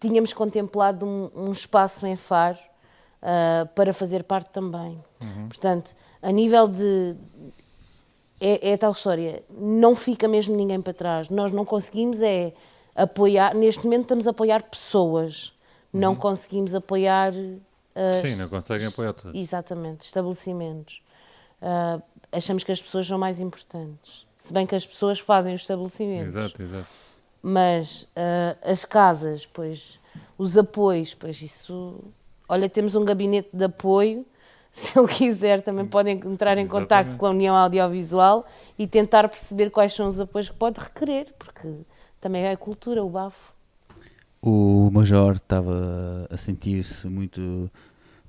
tínhamos 0.00 0.32
contemplado 0.32 1.06
um, 1.06 1.30
um 1.34 1.52
espaço 1.52 2.06
em 2.06 2.16
Faro 2.16 2.58
ah, 3.22 3.66
para 3.74 3.92
fazer 3.94 4.24
parte 4.24 4.50
também. 4.50 5.02
Uhum. 5.20 5.48
Portanto, 5.48 5.94
a 6.20 6.30
nível 6.30 6.68
de. 6.68 7.14
É, 8.40 8.70
é 8.72 8.76
tal 8.76 8.90
história, 8.90 9.42
não 9.50 9.94
fica 9.94 10.26
mesmo 10.26 10.56
ninguém 10.56 10.80
para 10.80 10.92
trás. 10.92 11.28
Nós 11.28 11.52
não 11.52 11.64
conseguimos 11.64 12.20
é 12.20 12.52
apoiar, 12.94 13.54
neste 13.54 13.84
momento 13.84 14.02
estamos 14.02 14.26
a 14.26 14.30
apoiar 14.32 14.64
pessoas, 14.64 15.52
não 15.92 16.14
conseguimos 16.16 16.74
apoiar. 16.74 17.32
as- 17.94 18.16
Sim, 18.16 18.34
não 18.36 18.48
conseguem 18.48 18.88
apoiar 18.88 19.12
tudo. 19.12 19.36
Exatamente, 19.38 20.04
estabelecimentos. 20.04 21.00
Ah, 21.62 22.00
achamos 22.32 22.64
que 22.64 22.72
as 22.72 22.82
pessoas 22.82 23.06
são 23.06 23.16
mais 23.16 23.38
importantes. 23.38 24.26
Se 24.36 24.52
bem 24.52 24.66
que 24.66 24.74
as 24.74 24.84
pessoas 24.84 25.20
fazem 25.20 25.54
os 25.54 25.60
estabelecimentos. 25.60 26.34
Exato, 26.34 26.62
exato. 26.62 26.88
Mas 27.40 28.08
ah, 28.16 28.56
as 28.62 28.84
casas, 28.84 29.46
pois, 29.46 30.00
os 30.36 30.58
apoios, 30.58 31.14
pois 31.14 31.40
isso. 31.40 32.00
Olha, 32.48 32.68
temos 32.68 32.96
um 32.96 33.04
gabinete 33.04 33.50
de 33.52 33.64
apoio. 33.64 34.26
Se 34.72 34.98
ele 34.98 35.08
quiser, 35.08 35.62
também 35.62 35.86
podem 35.86 36.18
entrar 36.24 36.56
em 36.56 36.66
contato 36.66 37.16
com 37.18 37.26
a 37.26 37.30
União 37.30 37.54
Audiovisual 37.54 38.46
e 38.78 38.86
tentar 38.86 39.28
perceber 39.28 39.70
quais 39.70 39.92
são 39.92 40.08
os 40.08 40.18
apoios 40.18 40.48
que 40.48 40.56
pode 40.56 40.80
requerer, 40.80 41.32
porque 41.38 41.68
também 42.18 42.46
é 42.46 42.56
cultura, 42.56 43.04
o 43.04 43.10
bafo. 43.10 43.52
O 44.40 44.90
Major 44.90 45.36
estava 45.36 46.26
a 46.30 46.36
sentir-se 46.38 47.06
muito 47.06 47.70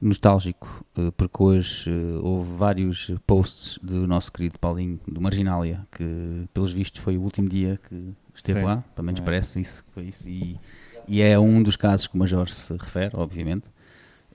nostálgico, 0.07 0.85
eh, 0.97 1.11
porque 1.15 1.41
hoje 1.43 1.89
eh, 1.91 2.19
houve 2.21 2.53
vários 2.55 3.11
posts 3.25 3.79
do 3.81 4.05
nosso 4.07 4.31
querido 4.31 4.59
Paulinho, 4.59 4.99
do 5.07 5.21
Marginália, 5.21 5.85
que 5.91 6.47
pelos 6.53 6.73
vistos 6.73 7.01
foi 7.01 7.17
o 7.17 7.21
último 7.21 7.47
dia 7.49 7.79
que 7.89 8.13
esteve 8.35 8.59
Sim. 8.59 8.65
lá, 8.65 8.83
pelo 8.95 9.05
menos 9.05 9.21
É. 9.21 9.23
parece 9.23 9.59
isso, 9.59 9.83
foi 9.93 10.05
isso. 10.05 10.27
E, 10.27 10.59
e 11.07 11.21
é 11.21 11.37
um 11.39 11.61
dos 11.63 11.75
casos 11.75 12.07
que 12.07 12.15
o 12.15 12.17
Major 12.17 12.49
se 12.49 12.73
refere, 12.73 13.11
obviamente, 13.15 13.69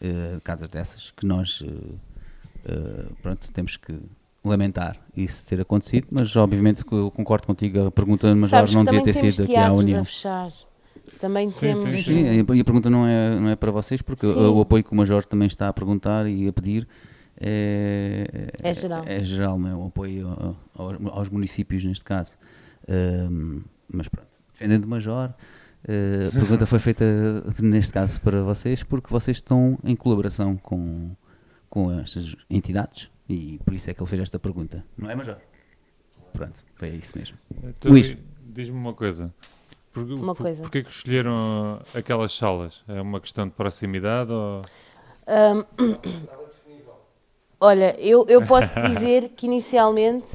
eh, 0.00 0.38
casas 0.42 0.68
dessas, 0.68 1.10
que 1.10 1.26
nós 1.26 1.62
eh, 2.64 3.06
pronto, 3.22 3.50
temos 3.52 3.76
que 3.76 3.98
lamentar 4.44 4.96
isso 5.16 5.46
ter 5.46 5.60
acontecido, 5.60 6.06
mas 6.10 6.34
obviamente 6.36 6.84
que 6.84 6.92
eu 6.94 7.10
concordo 7.10 7.46
contigo, 7.46 7.86
a 7.86 7.90
pergunta 7.90 8.28
do 8.28 8.36
Major 8.36 8.60
Sabes 8.60 8.74
não 8.74 8.84
devia 8.84 9.02
ter 9.02 9.12
sido 9.14 9.42
aqui 9.42 9.56
à 9.56 9.72
União. 9.72 10.00
a 10.00 10.04
fechar. 10.04 10.52
Também 11.20 11.48
Sim, 11.48 11.60
temos. 11.74 11.80
sim, 11.88 12.02
Sim, 12.02 12.24
e 12.24 12.28
a- 12.28 12.54
e 12.56 12.60
a 12.60 12.64
pergunta 12.64 12.88
não 12.88 13.06
é, 13.06 13.38
não 13.40 13.48
é 13.48 13.56
para 13.56 13.70
vocês, 13.72 14.00
porque 14.02 14.26
Sim. 14.26 14.32
o, 14.32 14.56
o 14.58 14.60
apoio 14.60 14.84
que 14.84 14.92
o 14.92 14.94
Major 14.94 15.24
também 15.24 15.46
está 15.48 15.68
a 15.68 15.72
perguntar 15.72 16.28
e 16.28 16.46
a 16.48 16.52
pedir 16.52 16.86
é, 17.40 18.50
É 18.62 18.74
geral. 18.74 19.04
É, 19.06 19.22
geral, 19.22 19.58
não 19.58 19.68
é? 19.68 19.74
O 19.74 19.86
apoio 19.86 20.28
ao- 20.28 20.56
ao- 20.74 21.08
aos 21.18 21.28
municípios, 21.30 21.84
neste 21.84 22.04
caso. 22.04 22.36
Ahm, 22.88 23.60
mas 23.92 24.08
pronto, 24.08 24.28
defendendo 24.52 24.84
o 24.84 24.88
Major, 24.88 25.32
eh, 25.86 26.20
a 26.28 26.32
pergunta 26.38 26.66
foi 26.66 26.78
feita, 26.78 27.04
neste 27.62 27.92
caso, 27.92 28.20
para 28.20 28.42
vocês, 28.42 28.82
porque 28.82 29.08
vocês 29.10 29.36
estão 29.38 29.78
em 29.84 29.94
colaboração 29.94 30.56
com, 30.56 31.10
com 31.68 31.92
estas 32.00 32.34
entidades 32.50 33.10
e 33.28 33.60
por 33.64 33.74
isso 33.74 33.90
é 33.90 33.94
que 33.94 34.00
ele 34.02 34.08
fez 34.08 34.22
esta 34.22 34.38
pergunta. 34.38 34.84
Não 34.96 35.10
é, 35.10 35.14
Major? 35.14 35.36
Pronto, 36.32 36.64
foi 36.76 36.88
isso 36.90 37.16
mesmo. 37.18 37.36
Tu 37.80 37.88
Luís. 37.88 38.08
di- 38.08 38.18
Diz-me 38.50 38.76
uma 38.78 38.94
coisa. 38.94 39.32
Por, 40.06 40.12
Uma 40.14 40.34
por- 40.34 40.42
coisa. 40.42 40.62
Porquê 40.62 40.82
que 40.82 40.90
escolheram 40.90 41.80
aquelas 41.94 42.32
salas? 42.32 42.84
É 42.88 43.00
uma 43.00 43.20
questão 43.20 43.46
de 43.46 43.54
proximidade 43.54 44.32
ou... 44.32 44.62
Ahm, 45.26 45.64
olha, 47.60 47.94
eu, 47.98 48.24
eu 48.28 48.44
posso 48.46 48.72
dizer 48.80 49.30
que 49.30 49.46
inicialmente 49.46 50.26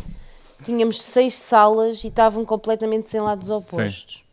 tínhamos 0.63 1.01
seis 1.01 1.35
salas 1.35 2.03
e 2.03 2.07
estavam 2.07 2.45
completamente 2.45 3.09
sem 3.09 3.19
lados 3.21 3.49
opostos. 3.49 4.23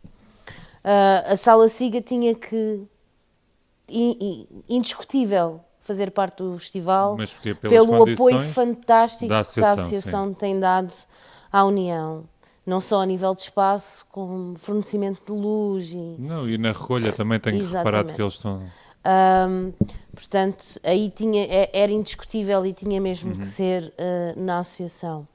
Ah, 0.83 1.23
a 1.33 1.35
sala 1.37 1.67
Siga 1.69 2.01
tinha 2.01 2.33
que, 2.33 2.81
in- 3.87 4.17
in- 4.19 4.47
indiscutível, 4.69 5.61
fazer 5.83 6.11
parte 6.11 6.37
do 6.43 6.57
festival 6.57 7.17
pelo 7.61 8.03
apoio 8.03 8.39
fantástico 8.53 9.27
da 9.27 9.27
que 9.27 9.33
a 9.33 9.39
associação, 9.41 9.85
associação 9.85 10.33
tem 10.33 10.59
dado 10.59 10.93
à 11.51 11.63
União. 11.65 12.23
Não 12.65 12.79
só 12.79 13.01
a 13.01 13.05
nível 13.05 13.33
de 13.33 13.41
espaço, 13.41 14.05
como 14.11 14.55
fornecimento 14.57 15.21
de 15.25 15.31
luz 15.31 15.89
e 15.91 16.15
Não, 16.19 16.47
e 16.47 16.57
na 16.57 16.71
recolha 16.71 17.11
também 17.11 17.39
tenho 17.39 17.57
reparado 17.57 18.11
Exatamente. 18.11 18.13
que 18.13 18.21
eles 18.21 18.33
estão... 18.33 18.63
Ahm, 19.03 19.71
portanto, 20.13 20.63
aí 20.83 21.09
tinha, 21.09 21.43
é- 21.45 21.71
era 21.73 21.91
indiscutível 21.91 22.63
e 22.65 22.71
tinha 22.71 23.01
mesmo 23.01 23.31
Uhum. 23.33 23.39
que 23.39 23.47
ser 23.47 23.91
ah, 23.97 24.35
na 24.39 24.59
associação. 24.59 25.27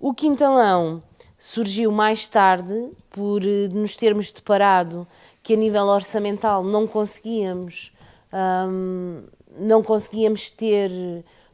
O 0.00 0.12
Quintalão 0.12 1.00
surgiu 1.38 1.92
mais 1.92 2.26
tarde 2.28 2.90
por 3.10 3.42
eh, 3.44 3.68
nos 3.68 3.96
termos 3.96 4.32
deparado 4.32 5.06
que 5.44 5.52
a 5.54 5.56
nível 5.56 5.84
orçamental 5.84 6.64
não 6.64 6.86
conseguíamos 6.88 7.92
ahm, 8.32 9.22
não 9.56 9.80
conseguíamos 9.82 10.50
ter 10.50 10.90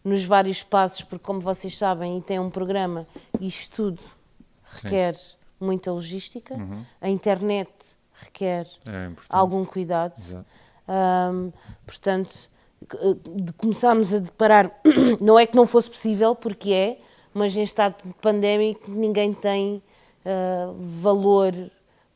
nos 0.03 0.25
vários 0.25 0.59
espaços, 0.59 1.03
porque 1.03 1.23
como 1.25 1.41
vocês 1.41 1.77
sabem, 1.77 2.17
e 2.17 2.23
tem 2.23 2.39
um 2.39 2.49
programa, 2.49 3.07
isto 3.39 3.77
tudo 3.77 4.01
requer 4.73 5.15
muita 5.61 5.93
logística, 5.93 6.55
Uhum. 6.55 6.85
a 7.01 7.09
internet 7.09 7.69
requer 8.15 8.67
É 8.89 9.11
algum 9.29 9.65
cuidado. 9.65 10.15
Ahm, 10.89 11.51
portanto, 11.87 12.35
de- 13.35 13.53
começámos 13.55 14.13
a 14.15 14.19
deparar, 14.19 14.71
não 15.21 15.39
é 15.39 15.47
que 15.47 15.55
não 15.57 15.67
fosse 15.67 15.89
possível, 15.91 16.35
porque 16.35 16.71
é, 16.73 16.99
mas 17.33 17.57
em 17.57 17.63
estado 17.63 17.95
pandémico 18.21 18.91
ninguém 18.91 19.33
tem 19.33 19.83
ah, 20.25 20.73
valor 20.79 21.53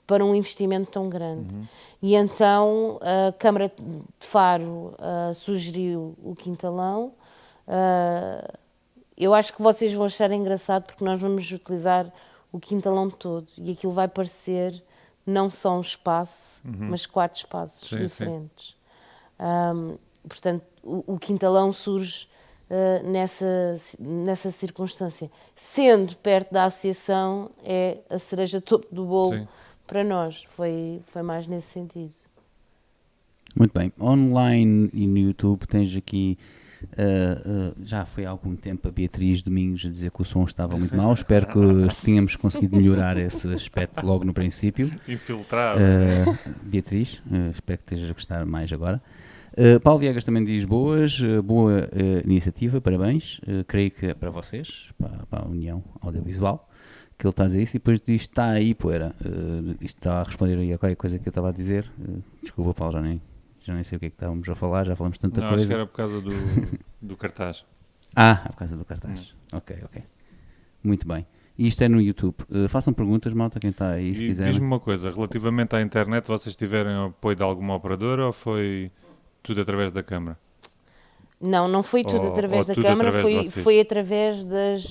para 0.06 0.24
um 0.24 0.34
investimento 0.34 0.90
tão 0.90 1.08
grande. 1.08 1.54
E 2.02 2.14
então 2.14 2.98
a 3.00 3.32
Câmara 3.32 3.72
de 4.20 4.26
Faro 4.26 4.94
ah, 4.98 5.32
sugeriu 5.34 6.14
o 6.22 6.34
Quintalão. 6.34 7.12
Ah, 7.68 8.52
eu 9.16 9.32
acho 9.32 9.52
que 9.54 9.62
vocês 9.62 9.92
vão 9.92 10.04
achar 10.06 10.30
engraçado 10.32 10.84
porque 10.84 11.04
nós 11.04 11.20
vamos 11.20 11.50
utilizar 11.50 12.10
o 12.54 12.60
quintalão 12.60 13.10
todo 13.10 13.48
e 13.58 13.72
aquilo 13.72 13.92
vai 13.92 14.06
parecer 14.06 14.80
não 15.26 15.50
só 15.50 15.76
um 15.76 15.80
espaço, 15.80 16.60
mas 16.62 17.04
quatro 17.04 17.38
espaços 17.38 17.88
Sim, 17.88 17.96
sim. 17.96 18.06
diferentes. 18.06 18.76
Ahm, 19.38 19.96
portanto, 20.28 20.64
o, 20.82 21.14
o 21.14 21.18
quintalão 21.18 21.72
surge 21.72 22.28
ah, 22.70 23.02
nessa, 23.02 23.76
nessa 23.98 24.50
circunstância. 24.50 25.30
Sendo 25.56 26.16
perto 26.16 26.52
da 26.52 26.64
associação, 26.66 27.50
é 27.64 27.98
a 28.08 28.18
cereja 28.18 28.60
topo 28.60 28.86
do 28.94 29.04
bolo 29.04 29.34
Sim. 29.34 29.48
para 29.86 30.04
nós. 30.04 30.44
Foi, 30.50 31.00
foi 31.08 31.22
mais 31.22 31.46
nesse 31.46 31.68
sentido. 31.68 32.14
Muito 33.56 33.76
bem. 33.76 33.92
Online 34.00 34.90
e 34.92 35.06
no 35.06 35.18
YouTube 35.18 35.66
tens 35.66 35.96
aqui. 35.96 36.38
Ah, 36.96 37.42
ah, 37.44 37.72
já 37.82 38.04
foi 38.04 38.24
há 38.24 38.30
algum 38.30 38.54
tempo 38.54 38.88
a 38.88 38.90
Beatriz 38.90 39.42
Domingos 39.42 39.84
a 39.84 39.88
dizer 39.88 40.10
que 40.10 40.22
o 40.22 40.24
som 40.24 40.44
estava 40.44 40.76
muito 40.76 40.96
mau. 40.96 41.12
Espero 41.14 41.46
que 41.46 42.04
tenhamos 42.04 42.36
conseguido 42.36 42.76
melhorar 42.76 43.16
esse 43.16 43.52
aspecto 43.52 44.04
logo 44.04 44.24
no 44.24 44.32
princípio. 44.34 44.90
Infiltrado. 45.08 45.80
Uh, 45.80 46.38
Beatriz, 46.62 47.22
uh, 47.30 47.50
espero 47.52 47.78
que 47.78 47.84
estejas 47.84 48.10
a 48.10 48.12
gostar 48.12 48.46
mais 48.46 48.72
agora. 48.72 49.02
Uh, 49.56 49.78
Paulo 49.78 50.00
Viegas 50.00 50.24
também 50.24 50.44
diz 50.44 50.64
boas, 50.64 51.20
uh, 51.20 51.40
boa 51.40 51.88
uh, 51.92 52.28
iniciativa, 52.28 52.80
parabéns. 52.80 53.38
Uh, 53.38 53.64
creio 53.66 53.90
que 53.90 54.06
é 54.06 54.14
para 54.14 54.28
vocês, 54.28 54.88
para, 54.98 55.24
para 55.30 55.44
a 55.44 55.48
União 55.48 55.82
Audiovisual, 56.00 56.68
que 57.16 57.24
ele 57.24 57.30
está 57.30 57.44
a 57.44 57.46
dizer 57.46 57.62
isso. 57.62 57.76
E 57.76 57.78
depois 57.78 58.00
diz: 58.00 58.22
está 58.22 58.48
aí, 58.48 58.74
poeira. 58.74 59.14
Uh, 59.24 59.76
isto 59.80 59.98
está 59.98 60.20
a 60.20 60.22
responder 60.24 60.58
aí 60.58 60.72
a 60.72 60.78
qualquer 60.78 60.96
coisa 60.96 61.20
que 61.20 61.28
eu 61.28 61.30
estava 61.30 61.50
a 61.50 61.52
dizer. 61.52 61.88
Uh, 61.98 62.20
desculpa, 62.42 62.74
Paulo, 62.74 62.94
já 62.94 63.00
nem, 63.00 63.20
já 63.64 63.74
nem 63.74 63.82
sei 63.82 63.96
o 63.96 63.98
que 64.00 64.06
é 64.06 64.10
que 64.10 64.16
estávamos 64.16 64.48
a 64.48 64.54
falar, 64.54 64.84
já 64.84 64.94
falamos 64.94 65.18
tanta 65.18 65.40
Não, 65.40 65.48
coisa. 65.48 65.62
acho 65.62 65.68
que 65.68 65.74
era 65.74 65.86
por 65.86 65.96
causa 65.96 66.20
do, 66.20 66.30
do 67.02 67.16
cartaz. 67.16 67.64
Ah, 68.14 68.42
é 68.44 68.48
por 68.48 68.56
causa 68.58 68.76
do 68.76 68.84
cartaz. 68.84 69.34
Ok, 69.52 69.76
ok. 69.84 70.02
Muito 70.82 71.06
bem. 71.08 71.26
E 71.56 71.66
isto 71.68 71.82
é 71.82 71.88
no 71.88 72.00
YouTube. 72.00 72.34
Uh, 72.50 72.68
façam 72.68 72.92
perguntas, 72.92 73.32
malta, 73.32 73.58
quem 73.60 73.70
está 73.70 73.90
aí, 73.90 74.14
se 74.14 74.24
E 74.24 74.26
quiserem. 74.28 74.50
diz-me 74.52 74.66
uma 74.66 74.80
coisa, 74.80 75.10
relativamente 75.10 75.74
à 75.76 75.80
internet, 75.80 76.26
vocês 76.26 76.54
tiveram 76.56 77.06
apoio 77.06 77.36
de 77.36 77.42
alguma 77.42 77.74
operadora 77.74 78.26
ou 78.26 78.32
foi 78.32 78.90
tudo 79.42 79.60
através 79.60 79.90
da 79.92 80.02
câmara? 80.02 80.38
Não, 81.40 81.68
não 81.68 81.82
foi 81.82 82.02
tudo 82.02 82.22
Ou- 82.24 82.32
através 82.32 82.62
ou 82.62 82.66
da 82.68 82.74
tudo 82.74 82.84
Câmara, 82.84 83.12
foi, 83.22 83.44
foi 83.50 83.80
através 83.80 84.42
das, 84.44 84.84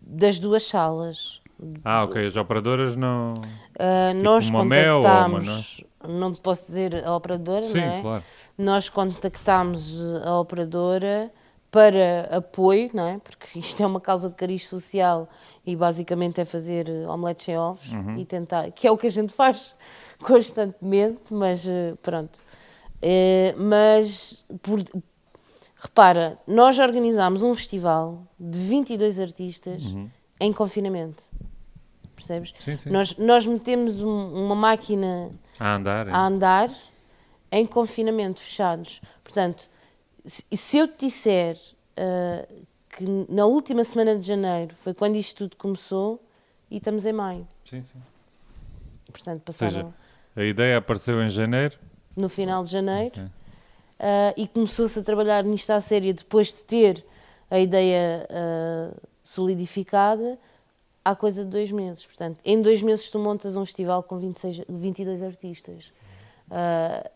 das 0.00 0.38
duas 0.38 0.66
salas. 0.66 1.40
Ah, 1.84 2.04
ok, 2.04 2.24
as 2.26 2.36
operadoras 2.36 2.96
não... 2.96 3.34
Ah, 3.78 4.10
Tipo 4.12 4.22
nós 4.24 4.48
uma 4.48 4.64
Mel 4.64 4.96
ou 4.96 5.00
uma, 5.02 5.24
contactámos, 5.30 5.84
não 6.08 6.32
posso 6.34 6.64
dizer 6.66 7.04
a 7.04 7.14
operadora, 7.16 7.60
Sim, 7.60 7.80
não 7.80 7.84
é? 7.88 8.00
claro. 8.00 8.24
Nós 8.56 8.88
contactámos 8.88 10.00
a 10.24 10.38
operadora 10.40 11.30
para 11.70 12.28
apoio, 12.36 12.90
não 12.94 13.06
é? 13.08 13.18
Porque 13.18 13.58
isto 13.58 13.82
é 13.82 13.86
uma 13.86 14.00
causa 14.00 14.28
de 14.28 14.36
cariz 14.36 14.66
social 14.68 15.28
e 15.66 15.74
basicamente 15.74 16.40
é 16.40 16.44
fazer 16.44 16.88
omeletes 17.08 17.44
sem 17.44 17.58
ovos 17.58 17.90
Uhum. 17.90 18.16
e 18.18 18.24
tentar, 18.24 18.70
que 18.70 18.86
é 18.86 18.90
o 18.92 18.96
que 18.96 19.06
a 19.08 19.10
gente 19.10 19.32
faz 19.32 19.74
constantemente, 20.22 21.32
mas 21.34 21.66
eh, 21.66 21.94
pronto. 22.00 22.38
Eh, 23.02 23.54
mas, 23.58 24.44
por, 24.62 24.82
repara, 25.76 26.38
nós 26.46 26.78
organizámos 26.78 27.42
um 27.42 27.54
festival 27.54 28.22
de 28.38 28.58
22 28.58 29.18
artistas 29.20 29.82
em 30.40 30.52
confinamento. 30.52 31.24
Percebes? 32.14 32.50
Uhum. 32.50 32.56
Sim, 32.60 32.76
sim. 32.76 32.90
Nós, 32.90 33.16
nós 33.18 33.44
metemos 33.46 34.00
um- 34.00 34.44
uma 34.44 34.54
máquina 34.54 35.30
A 35.58 35.74
andar, 35.76 36.08
é? 36.08 36.10
a 36.10 36.26
andar 36.26 36.70
em 37.50 37.66
confinamento, 37.66 38.40
fechados. 38.40 39.00
Portanto, 39.22 39.68
se, 40.26 40.76
eu 40.76 40.88
te 40.88 41.06
disser 41.06 41.58
ah, 41.96 42.46
que 42.88 43.04
na 43.28 43.46
última 43.46 43.84
semana 43.84 44.16
de 44.16 44.26
janeiro 44.26 44.74
foi 44.82 44.94
quando 44.94 45.16
isto 45.16 45.36
tudo 45.48 45.56
começou 45.56 46.22
e 46.70 46.78
estamos 46.78 47.04
em 47.06 47.12
maio. 47.12 47.46
Sim, 47.64 47.82
sim. 47.82 48.02
Portanto, 49.12 49.42
Ou 49.46 49.52
seja, 49.52 49.84
passaram 49.84 49.94
a 50.36 50.42
ideia 50.42 50.78
apareceu 50.78 51.22
em 51.22 51.28
janeiro, 51.28 51.78
no 52.16 52.28
final 52.28 52.64
de 52.64 52.70
janeiro 52.70 53.12
Ok. 53.12 53.24
ah, 54.00 54.34
e 54.36 54.48
começou-se 54.48 54.98
a 54.98 55.02
trabalhar 55.02 55.44
nisto 55.44 55.70
à 55.70 55.80
séria 55.80 56.12
depois 56.12 56.48
de 56.48 56.64
ter 56.64 57.04
a 57.50 57.58
ideia 57.60 58.26
ah, 58.30 58.94
solidificada 59.22 60.38
há 61.04 61.14
coisa 61.14 61.44
de 61.44 61.50
dois 61.50 61.70
meses. 61.70 62.06
Portanto, 62.06 62.38
em 62.44 62.60
dois 62.62 62.82
meses 62.82 63.10
tu 63.10 63.18
montas 63.18 63.56
um 63.56 63.64
festival 63.64 64.02
com 64.02 64.18
26, 64.18 64.62
22 64.68 65.22
artistas. 65.22 65.92
Ah, 66.50 67.08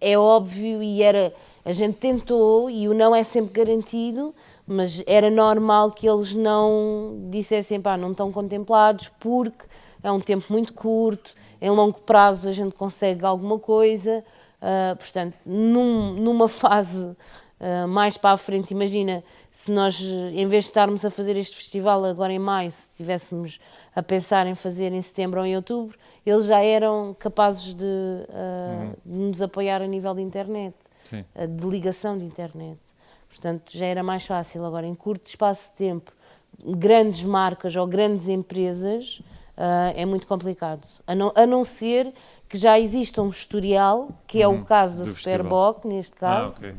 é 0.00 0.16
óbvio 0.18 0.82
e 0.82 1.02
era 1.02 1.32
a 1.64 1.72
gente 1.72 1.96
tentou 1.98 2.70
e 2.70 2.88
o 2.88 2.94
não 2.94 3.14
é 3.14 3.24
sempre 3.24 3.52
garantido 3.52 4.34
mas 4.66 5.02
era 5.06 5.30
normal 5.30 5.90
que 5.92 6.08
eles 6.08 6.34
não 6.34 7.28
dissessem 7.30 7.80
pá, 7.80 7.96
não 7.96 8.10
estão 8.10 8.30
contemplados 8.30 9.10
porque 9.18 9.64
é 10.02 10.12
um 10.12 10.20
tempo 10.20 10.44
muito 10.50 10.72
curto 10.74 11.32
em 11.60 11.70
longo 11.70 11.98
prazo 12.00 12.48
a 12.48 12.52
gente 12.52 12.74
consegue 12.74 13.24
alguma 13.24 13.58
coisa 13.58 14.22
ah, 14.60 14.94
portanto 14.98 15.34
num- 15.44 16.12
numa 16.14 16.46
fase 16.48 17.16
ah, 17.58 17.86
mais 17.86 18.16
para 18.18 18.32
a 18.32 18.36
frente 18.36 18.70
imagina 18.72 19.24
se 19.56 19.70
nós 19.72 19.98
em 19.98 20.46
vez 20.46 20.64
de 20.64 20.68
estarmos 20.70 21.02
a 21.02 21.08
fazer 21.08 21.34
este 21.34 21.56
festival 21.56 22.04
agora 22.04 22.30
em 22.30 22.38
maio 22.38 22.70
se 22.70 22.82
estivéssemos 22.92 23.58
a 23.94 24.02
pensar 24.02 24.46
em 24.46 24.54
fazer 24.54 24.92
em 24.92 25.00
setembro 25.00 25.40
ou 25.40 25.46
em 25.46 25.56
outubro 25.56 25.96
eles 26.26 26.44
já 26.44 26.62
eram 26.62 27.16
capazes 27.18 27.72
de, 27.72 27.86
ah, 28.30 28.90
de 29.02 29.16
nos 29.18 29.40
apoiar 29.40 29.80
a 29.80 29.86
nível 29.86 30.14
de 30.14 30.20
internet, 30.20 30.74
de 31.46 31.66
ligação 31.66 32.18
de 32.18 32.24
internet. 32.24 32.78
Portanto, 33.30 33.70
já 33.72 33.86
era 33.86 34.02
mais 34.02 34.26
fácil. 34.26 34.64
Agora, 34.64 34.86
em 34.86 34.94
curto 34.94 35.26
espaço 35.28 35.68
de 35.70 35.74
tempo, 35.76 36.12
grandes 36.64 37.22
marcas 37.22 37.76
ou 37.76 37.86
grandes 37.86 38.28
empresas, 38.28 39.22
ah, 39.56 39.92
é 39.96 40.04
muito 40.04 40.26
complicado. 40.26 40.86
A 41.06 41.14
não, 41.14 41.32
a 41.34 41.46
não 41.46 41.64
ser 41.64 42.12
que 42.48 42.58
já 42.58 42.78
exista 42.78 43.22
um 43.22 43.28
historial, 43.30 44.08
que 44.26 44.42
é 44.42 44.48
o 44.48 44.64
caso 44.64 44.96
da. 44.96 45.04
Superboc, 45.06 45.84
neste 45.86 46.14
Ah, 46.16 46.18
caso, 46.18 46.74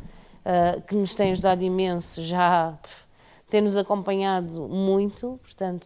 ah, 0.50 0.80
que 0.80 0.96
nos 0.96 1.14
tem 1.14 1.34
ajudado 1.34 1.62
imenso, 1.62 2.22
já 2.22 2.74
tem-nos 3.50 3.76
acompanhado 3.76 4.70
muito, 4.70 5.38
portanto, 5.44 5.86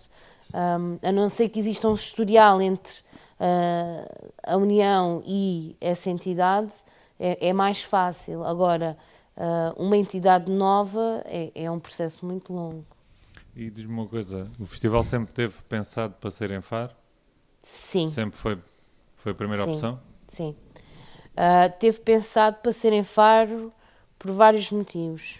ahm, 0.53 0.99
a 1.01 1.11
não 1.11 1.29
ser 1.29 1.49
que 1.49 1.59
exista 1.59 1.89
um 1.89 1.95
historial 1.95 2.61
entre 2.61 2.93
ah, 3.39 4.07
a 4.43 4.57
União 4.57 5.23
e 5.25 5.75
essa 5.81 6.11
entidade, 6.11 6.71
é, 7.19 7.47
é 7.47 7.53
mais 7.53 7.81
fácil. 7.81 8.43
Agora, 8.43 8.95
ah, 9.35 9.73
uma 9.77 9.97
entidade 9.97 10.51
nova 10.51 11.23
é, 11.25 11.51
é 11.55 11.71
um 11.71 11.79
processo 11.79 12.23
muito 12.23 12.53
longo. 12.53 12.85
E 13.55 13.67
diz-me 13.67 13.91
uma 13.91 14.05
coisa, 14.05 14.47
o 14.59 14.65
festival 14.67 15.01
sempre 15.01 15.33
teve 15.33 15.59
pensado 15.63 16.13
para 16.19 16.29
ser 16.29 16.51
em 16.51 16.61
Faro? 16.61 16.93
Sim. 17.63 18.11
Sempre 18.11 18.37
foi, 18.37 18.59
foi 19.15 19.31
a 19.31 19.35
primeira 19.35 19.63
Sim. 19.63 19.71
opção? 19.71 19.99
Sim. 20.27 20.55
Ah, 21.35 21.67
teve 21.67 21.99
pensado 21.99 22.57
para 22.57 22.71
ser 22.71 22.93
em 22.93 23.03
Faro 23.03 23.73
por 24.21 24.31
vários 24.31 24.69
motivos. 24.71 25.39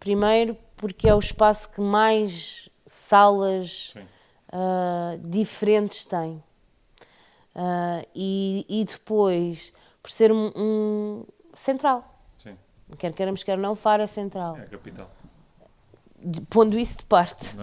Primeiro, 0.00 0.56
porque 0.76 1.06
é 1.08 1.14
o 1.14 1.18
espaço 1.18 1.68
que 1.70 1.80
mais 1.80 2.68
salas 2.86 3.94
ah, 4.50 5.16
diferentes 5.22 6.06
tem. 6.06 6.42
Ah, 7.54 8.02
e, 8.14 8.64
e 8.68 8.84
depois, 8.84 9.72
por 10.02 10.10
ser 10.10 10.32
um, 10.32 10.50
um 10.56 11.24
central. 11.54 12.18
Sim. 12.34 12.56
Quer 12.98 13.12
queiramos, 13.12 13.42
quer 13.42 13.58
não, 13.58 13.76
Faro 13.76 14.02
é 14.02 14.06
central. 14.06 14.56
É 14.56 14.62
a 14.62 14.66
capital. 14.66 15.10
De- 16.18 16.40
pondo 16.42 16.78
isso 16.78 16.96
de 16.98 17.04
parte. 17.04 17.54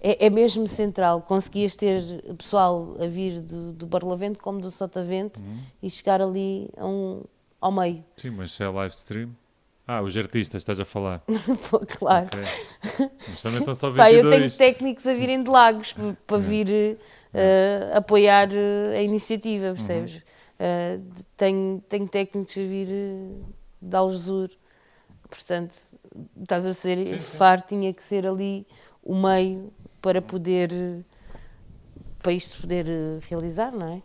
É, 0.00 0.26
é 0.26 0.30
mesmo 0.30 0.68
central. 0.68 1.22
Conseguias 1.22 1.74
ter 1.74 2.22
pessoal 2.38 2.94
a 3.00 3.06
vir 3.08 3.40
do, 3.40 3.72
do 3.72 3.86
Barlavento 3.86 4.38
como 4.38 4.60
do 4.60 4.70
Sotavento 4.70 5.40
Uhum. 5.40 5.60
e 5.82 5.90
chegar 5.90 6.22
ali 6.22 6.70
a 6.76 6.86
um, 6.86 7.24
ao 7.60 7.72
meio. 7.72 8.04
Sim, 8.16 8.30
mas 8.30 8.52
se 8.52 8.62
é 8.62 8.68
live 8.68 8.94
stream... 8.94 9.34
Ah, 9.86 10.02
os 10.02 10.16
artistas, 10.16 10.62
estás 10.62 10.80
a 10.80 10.84
falar. 10.84 11.22
Pô, 11.70 11.78
claro. 11.78 12.26
Ok. 12.26 13.10
Mas 13.28 13.40
também 13.40 13.60
são 13.60 13.72
só 13.72 13.90
Pá, 13.94 14.10
eu 14.10 14.22
tenho 14.22 14.42
22. 14.42 14.56
técnicos 14.56 15.06
a 15.06 15.14
virem 15.14 15.42
de 15.44 15.48
Lagos 15.48 15.94
para 16.26 16.38
vir 16.38 16.98
eh, 17.32 17.92
apoiar 17.94 18.48
eh, 18.52 18.98
a 18.98 19.02
iniciativa, 19.02 19.74
percebes? 19.74 20.14
Uhum. 20.14 20.20
Eh, 20.58 20.98
tenho, 21.36 21.84
tenho 21.88 22.08
técnicos 22.08 22.56
a 22.58 22.62
vir 22.62 22.88
de 23.80 23.96
Algesur. 23.96 24.50
Portanto, 25.30 25.76
estás 26.40 26.66
a 26.66 26.72
ser, 26.72 27.18
Faro 27.20 27.62
tinha 27.68 27.92
que 27.94 28.02
ser 28.02 28.26
ali 28.26 28.66
o 29.04 29.14
meio 29.14 29.72
para 30.02 30.20
poder 30.20 30.70
para 32.22 32.32
isto 32.32 32.60
poder 32.60 32.86
realizar, 33.28 33.70
não 33.70 33.86
é? 33.86 34.02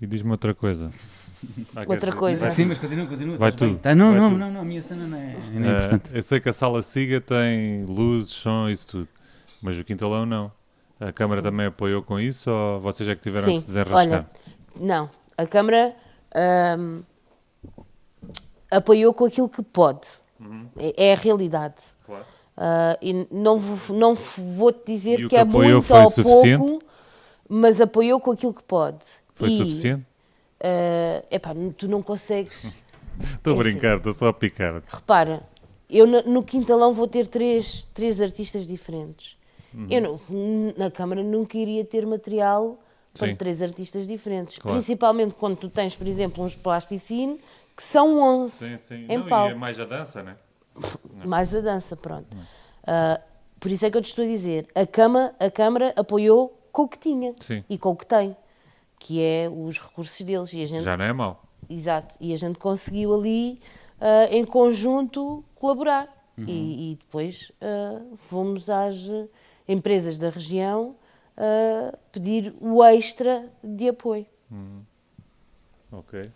E 0.00 0.06
diz-me 0.06 0.30
outra 0.32 0.54
coisa. 0.54 0.92
Outra 1.86 2.12
coisa. 2.12 2.40
Vai 2.40 2.50
sim, 2.50 2.64
mas 2.64 2.78
continua, 2.78 3.06
continua. 3.06 3.36
Vai 3.38 3.52
tu. 3.52 3.76
Tá, 3.76 3.94
não, 3.94 4.10
Vai 4.10 4.20
não, 4.20 4.30
tu. 4.30 4.36
não, 4.38 4.50
não, 4.50 4.60
a 4.60 4.64
minha 4.64 4.82
cena 4.82 5.06
não 5.06 5.16
é, 5.16 5.36
não 5.54 5.66
é 5.66 5.68
Eh, 5.68 5.78
importante. 5.84 6.16
eu 6.16 6.22
sei 6.22 6.40
que 6.40 6.48
a 6.48 6.52
sala 6.52 6.82
Siga 6.82 7.20
tem 7.20 7.84
luzes, 7.84 8.30
som, 8.30 8.68
isso 8.68 8.86
tudo. 8.86 9.08
Mas 9.62 9.78
o 9.78 9.84
Quintalão 9.84 10.26
não. 10.26 10.50
A 11.00 11.12
Câmara 11.12 11.40
também 11.40 11.66
apoiou 11.66 12.02
com 12.02 12.18
isso 12.18 12.50
ou 12.50 12.80
vocês 12.80 13.08
é 13.08 13.14
que 13.14 13.22
tiveram 13.22 13.52
que 13.52 13.60
se 13.60 13.66
desenrascar? 13.66 13.98
olha, 14.00 14.26
não, 14.80 15.08
a 15.36 15.46
Câmara 15.46 15.94
ahm, 16.34 17.02
apoiou 18.70 19.14
com 19.14 19.24
aquilo 19.24 19.48
que 19.48 19.62
pode. 19.62 20.06
É, 20.76 21.08
é 21.08 21.12
a 21.12 21.16
realidade. 21.16 21.74
Uhum. 21.78 22.14
Claro. 22.16 22.24
Ah, 22.56 22.98
e 23.00 23.26
não, 23.30 23.56
vou- 23.58 23.96
não 23.96 24.14
vou-te 24.14 24.84
dizer 24.92 25.20
E 25.20 25.26
o 25.26 25.28
que, 25.28 25.34
que 25.34 25.36
é 25.36 25.40
apoiou 25.42 25.72
muito 25.74 25.84
foi 25.86 26.00
ou 26.00 26.10
suficiente? 26.10 26.58
pouco, 26.66 26.84
mas 27.48 27.80
apoiou 27.80 28.20
com 28.20 28.32
aquilo 28.32 28.52
que 28.52 28.62
pode. 28.64 28.98
Foi 29.32 29.48
E, 29.48 29.56
suficiente? 29.58 30.04
Eh, 30.60 31.24
epá, 31.30 31.50
tu 31.76 31.88
não 31.88 32.02
consegues. 32.02 32.64
Estou 33.18 33.54
a 33.54 33.56
é 33.56 33.60
assim. 33.60 33.70
brincar, 33.70 33.96
estou 33.96 34.12
só 34.12 34.28
a 34.28 34.32
picar. 34.32 34.82
Repara, 34.86 35.42
eu 35.90 36.06
no, 36.06 36.22
no 36.22 36.42
quintalão 36.42 36.92
vou 36.92 37.06
ter 37.08 37.26
três, 37.26 37.88
três 37.94 38.20
artistas 38.20 38.66
diferentes. 38.66 39.36
Uhum. 39.74 39.86
Eu 39.90 40.00
não- 40.02 40.20
na 40.76 40.90
Câmara 40.90 41.22
nunca 41.22 41.58
iria 41.58 41.84
ter 41.84 42.06
material 42.06 42.78
para 43.18 43.28
Sim. 43.28 43.34
três 43.36 43.60
artistas 43.62 44.06
diferentes. 44.06 44.58
Claro. 44.58 44.76
Principalmente 44.76 45.34
quando 45.34 45.56
tu 45.56 45.68
tens, 45.68 45.96
por 45.96 46.06
exemplo, 46.06 46.44
uns 46.44 46.54
plasticine, 46.54 47.40
que 47.76 47.82
são 47.82 48.20
11 48.20 48.52
Sim, 48.52 48.78
sim. 48.78 49.06
em 49.08 49.18
Não, 49.18 49.26
e 49.26 49.28
palco. 49.28 49.50
é 49.52 49.54
mais 49.54 49.78
a 49.80 49.84
dança, 49.84 50.22
né? 50.22 50.36
Mais 51.26 51.54
a 51.54 51.60
dança, 51.60 51.96
pronto. 51.96 52.28
Ah, 52.86 53.20
por 53.58 53.70
isso 53.72 53.84
é 53.84 53.90
que 53.90 53.96
eu 53.96 54.02
te 54.02 54.06
estou 54.10 54.24
a 54.24 54.28
dizer, 54.28 54.68
a, 54.74 54.86
cama, 54.86 55.34
a 55.40 55.50
Câmara 55.50 55.92
apoiou 55.96 56.56
com 56.70 56.82
o 56.82 56.88
que 56.88 56.98
tinha 56.98 57.34
Sim. 57.40 57.64
e 57.68 57.76
com 57.76 57.90
o 57.90 57.96
que 57.96 58.06
tem, 58.06 58.36
que 58.98 59.22
é 59.22 59.48
os 59.48 59.80
recursos 59.80 60.20
deles. 60.24 60.52
E 60.52 60.62
a 60.62 60.66
gente, 60.66 60.82
Já 60.82 60.96
não 60.96 61.04
é 61.04 61.12
mau. 61.12 61.42
Exato, 61.68 62.16
e 62.20 62.32
a 62.32 62.36
gente 62.36 62.58
conseguiu 62.58 63.14
ali, 63.14 63.60
ah, 64.00 64.28
em 64.30 64.44
conjunto, 64.44 65.44
colaborar. 65.54 66.16
E, 66.46 66.92
e 66.92 66.94
depois 66.94 67.50
ah, 67.60 68.00
fomos 68.28 68.70
às 68.70 68.96
empresas 69.66 70.20
da 70.20 70.30
região 70.30 70.94
ah, 71.36 71.98
pedir 72.12 72.54
o 72.60 72.82
extra 72.84 73.50
de 73.62 73.88
apoio. 73.88 74.26
Ok. 75.90 76.30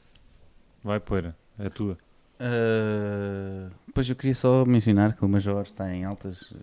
Vai, 0.82 0.98
poeira. 0.98 1.36
É 1.58 1.68
tua. 1.68 1.96
Uh, 2.42 3.70
pois 3.94 4.08
eu 4.08 4.16
queria 4.16 4.34
só 4.34 4.64
mencionar 4.64 5.14
que 5.14 5.24
o 5.24 5.28
Major 5.28 5.62
está 5.62 5.94
em 5.94 6.04
altas 6.04 6.50
uh, 6.50 6.56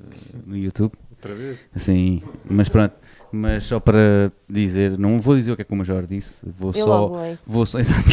no 0.45 0.58
YouTube. 0.58 0.91
Outra 1.22 1.36
vez? 1.36 1.60
Sim, 1.76 2.22
mas 2.50 2.70
pronto. 2.70 2.94
Mas 3.32 3.66
só 3.66 3.80
para 3.80 4.32
dizer, 4.50 4.98
não 4.98 5.20
vou 5.20 5.36
dizer 5.36 5.52
o 5.52 5.56
que 5.56 5.62
é 5.62 5.66
que 5.66 5.74
o 5.74 5.76
Major 5.76 6.06
disse, 6.06 6.44
vou 6.58 6.72
Eu 6.74 6.86
só. 6.86 7.02
logo 7.02 7.22
leio. 7.22 7.38
Vou 7.46 7.66
só, 7.66 7.78
exato. 7.80 8.10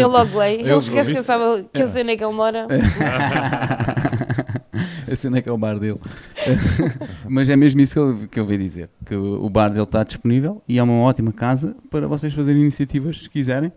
Eu 0.00 0.08
logo 0.08 0.38
leio, 0.38 0.60
ele 0.60 0.70
Eu- 0.70 0.78
esquece 0.78 1.12
que 1.12 1.18
eu, 1.18 1.22
sabe, 1.24 1.66
que 1.72 1.82
eu 1.82 1.86
sei 1.88 2.02
onde 2.02 2.12
é 2.12 2.16
que 2.16 2.24
ele 2.24 2.32
mora. 2.32 2.66
Não 5.30 5.36
é 5.36 5.42
que 5.42 5.48
é 5.48 5.52
o 5.52 5.58
bar 5.58 5.78
dele. 5.78 5.98
Mas 7.28 7.50
é 7.50 7.56
mesmo 7.56 7.80
isso 7.80 7.92
que 7.94 7.98
eu, 7.98 8.28
que 8.30 8.40
eu 8.40 8.46
veio 8.46 8.60
dizer: 8.60 8.88
que 9.04 9.14
o 9.14 9.48
bar 9.50 9.68
dele 9.68 9.82
está 9.82 10.04
disponível 10.04 10.62
e 10.68 10.78
é 10.78 10.82
uma 10.82 10.94
ótima 11.00 11.32
casa 11.32 11.76
para 11.90 12.06
vocês 12.06 12.32
fazerem 12.32 12.62
iniciativas 12.62 13.22
se 13.22 13.28
quiserem. 13.30 13.72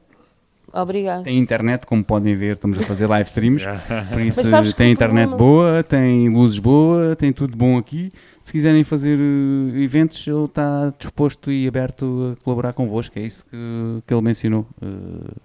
Obrigado. 0.74 1.24
Tem 1.24 1.38
internet, 1.38 1.86
como 1.86 2.03
podem 2.03 2.36
ver, 2.36 2.55
estamos 2.55 2.78
a 2.80 2.82
fazer 2.82 3.05
live 3.07 3.28
streams. 3.28 3.63
Por 4.11 4.19
isso, 4.21 4.41
tem 4.76 4.91
internet 4.91 5.28
problema- 5.30 5.38
boa, 5.38 5.84
tem 5.84 6.30
luzes 6.30 6.57
boa, 6.59 7.15
tem 7.15 7.32
tudo 7.32 7.55
bom 7.55 7.78
aqui. 7.78 8.11
Se 8.41 8.51
quiserem 8.51 8.84
fazer 8.84 9.17
eh, 9.19 9.80
eventos, 9.82 10.26
ele 10.28 10.45
está 10.45 10.91
disposto 10.99 11.49
e 11.51 11.65
aberto 11.67 12.36
a 12.39 12.43
colaborar 12.43 12.74
convosco. 12.74 13.17
É 13.17 13.21
isso 13.21 13.45
que, 13.45 14.03
que 14.05 14.13
ele 14.13 14.21
mencionou 14.21 14.67
eh, 14.82 14.86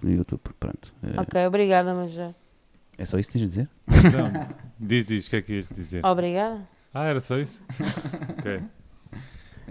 no 0.03 0.11
YouTube. 0.13 0.41
Pronto. 0.59 0.95
Eh, 1.05 1.21
Ok, 1.21 1.47
obrigada, 1.47 1.93
mas 1.95 2.11
já. 2.13 2.31
É 2.97 3.05
só 3.05 3.17
isso 3.19 3.31
que 3.31 3.39
tens 3.39 3.45
a 3.45 3.49
dizer? 3.49 3.69
Então, 4.05 4.49
diz, 4.81 5.05
diz, 5.05 5.27
o 5.27 5.31
que 5.31 5.37
é 5.37 5.43
que 5.43 5.53
ias 5.53 5.69
dizer? 5.69 6.05
Obrigada. 6.05 6.61
Ah, 6.93 7.05
era 7.05 7.21
só 7.21 7.39
isso? 7.39 7.63
ok. 8.39 8.61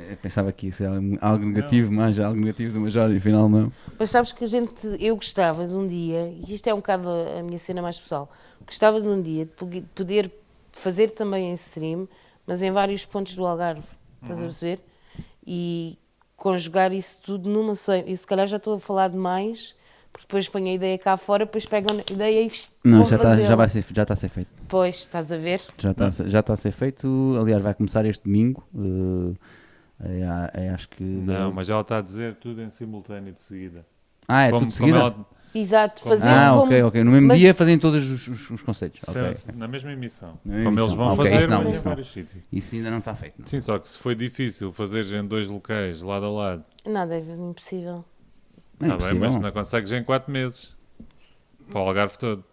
Eu 0.10 0.18
pensava 0.18 0.52
que 0.52 0.68
isso 0.68 0.84
era 0.84 0.94
algo 1.22 1.46
negativo, 1.46 1.92
mas 1.92 2.20
algo 2.20 2.40
negativo 2.40 2.74
do 2.74 2.80
Major 2.82 3.12
e 3.12 3.18
afinal 3.18 3.50
não. 3.50 3.72
Mas 3.98 4.10
sabes 4.12 4.32
que 4.32 4.44
a 4.44 4.48
gente, 4.48 4.74
eu 5.00 5.16
gostava 5.16 5.68
de 5.68 5.74
um 5.74 5.88
dia, 5.88 6.30
e 6.48 6.54
isto 6.54 6.68
é 6.68 6.74
um 6.74 6.78
bocado 6.78 7.08
a 7.10 7.42
minha 7.44 7.58
cena 7.58 7.82
mais 7.82 7.98
pessoal, 8.00 8.32
gostava 8.66 9.02
de 9.02 9.08
um 9.08 9.22
dia 9.22 9.46
de 9.46 9.82
poder 9.96 10.32
fazer 10.72 11.12
também 11.12 11.50
em 11.52 11.54
stream, 11.56 12.08
mas 12.46 12.62
em 12.62 12.72
vários 12.72 13.06
pontos 13.06 13.36
do 13.36 13.46
Algarve, 13.46 13.84
estás 14.22 14.40
a 14.40 14.44
perceber? 14.44 14.80
E 15.46 15.98
conjugar 16.36 16.94
isso 16.94 17.20
tudo 17.24 17.50
numa 17.50 17.74
só. 17.76 17.96
E 17.96 18.16
se 18.16 18.28
calhar 18.28 18.48
já 18.48 18.58
estou 18.58 18.76
a 18.76 18.80
falar 18.80 19.08
demais, 19.10 19.74
porque 20.12 20.28
depois 20.28 20.48
ponho 20.48 20.68
a 20.68 20.74
ideia 20.74 20.98
cá 20.98 21.18
fora, 21.18 21.46
depois 21.46 21.66
pegam 21.66 21.98
a 21.98 22.14
ideia 22.14 22.42
e 22.46 22.52
Não, 22.84 23.04
já 23.04 23.16
está 23.16 23.42
já 23.42 23.56
vai 23.56 23.70
ser, 23.70 23.84
já 23.92 24.02
está 24.04 24.14
a 24.14 24.18
ser 24.18 24.30
feito. 24.30 24.50
Pois, 24.68 24.96
estás 24.96 25.32
a 25.32 25.38
ver? 25.38 25.62
Já 25.78 25.92
está, 25.92 26.08
a 26.08 26.12
ser- 26.12 26.30
já 26.30 26.40
está 26.42 26.54
a 26.54 26.58
ser 26.58 26.72
feito. 26.72 27.38
Aliás, 27.42 27.64
vai 27.64 27.74
começar 27.74 28.06
este 28.06 28.24
domingo. 28.26 28.64
eh, 28.76 29.36
é, 30.00 30.66
é, 30.66 30.70
acho 30.70 30.90
que. 30.90 31.04
Não, 31.04 31.52
mas 31.52 31.70
ela 31.70 31.82
está 31.82 31.98
a 31.98 32.02
dizer 32.02 32.36
tudo 32.36 32.62
em 32.62 32.70
simultâneo 32.70 33.34
de 33.34 33.42
seguida. 33.42 33.86
Ah, 34.28 34.44
é 34.44 34.50
Como- 34.50 34.62
tudo 34.62 34.70
de 34.70 34.74
seguida? 34.76 35.00
como 35.00 35.12
ela- 35.16 35.38
Exato, 35.56 36.04
fazer 36.04 36.24
Ah, 36.28 36.50
como- 36.52 36.64
ok, 36.66 36.84
ok. 36.84 37.04
No 37.04 37.12
mesmo 37.12 37.28
mas- 37.30 37.40
dia 37.40 37.54
fazem 37.56 37.80
todos 37.80 38.04
os, 38.12 38.28
os- 38.28 38.50
os 38.52 38.62
conceitos. 38.62 39.02
Sim, 39.02 39.20
Ok. 39.22 39.34
Na 39.56 39.68
mesma 39.68 39.92
emissão. 39.94 40.38
Na 40.46 40.54
mesma 40.56 40.66
Como 40.70 40.80
eles 40.80 40.92
emissão. 40.92 40.98
vão 40.98 41.08
Ok, 41.08 41.18
fazer, 41.26 41.38
isso 41.38 41.50
não, 41.50 41.62
isso 41.64 41.72
em 41.72 41.76
não. 41.76 41.84
vários 41.84 42.08
sítios. 42.12 42.44
Isso 42.52 42.76
ainda 42.76 42.92
não 42.92 42.98
está 43.00 43.16
feito. 43.16 43.40
não. 43.40 43.48
Sim, 43.48 43.60
só 43.62 43.80
que 43.80 43.88
se 43.88 43.98
foi 43.98 44.14
difícil 44.14 44.72
fazeres 44.74 45.12
em 45.14 45.26
dois 45.26 45.50
locais, 45.50 46.02
lado 46.02 46.26
a 46.26 46.30
lado, 46.30 46.66
Nada 46.86 47.16
é 47.16 47.20
impossível. 47.20 48.04
Não 48.80 48.92
é 48.92 48.96
está 48.98 49.10
bem, 49.10 49.20
mas 49.20 49.38
não 49.38 49.52
consegues 49.52 49.92
em 49.94 50.04
4 50.04 50.32
meses. 50.32 50.76
Para 51.72 51.80
o 51.82 51.88
Algarve 51.88 52.18
todo. 52.20 52.44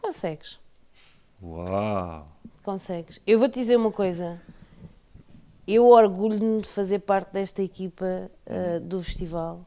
Consegues. 0.00 0.58
Uau! 1.42 2.28
Consegues. 2.62 3.20
Eu 3.26 3.38
vou-te 3.38 3.54
dizer 3.60 3.76
uma 3.76 3.92
coisa. 3.92 4.40
Eu 5.70 5.86
orgulho-me 5.86 6.62
de 6.62 6.66
fazer 6.68 7.00
parte 7.00 7.30
desta 7.30 7.62
equipa 7.62 8.30
ah, 8.46 8.80
do 8.80 9.02
festival, 9.02 9.66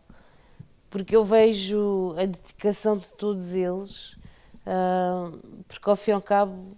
porque 0.90 1.16
eu 1.16 1.24
vejo 1.24 2.16
a 2.18 2.26
dedicação 2.26 2.98
de 2.98 3.12
todos 3.12 3.54
eles, 3.54 4.18
ah, 4.66 5.32
porque 5.68 5.88
ao 5.88 5.96
fim 5.96 6.10
e 6.10 6.14
ao 6.16 6.22
cabo 6.22 6.76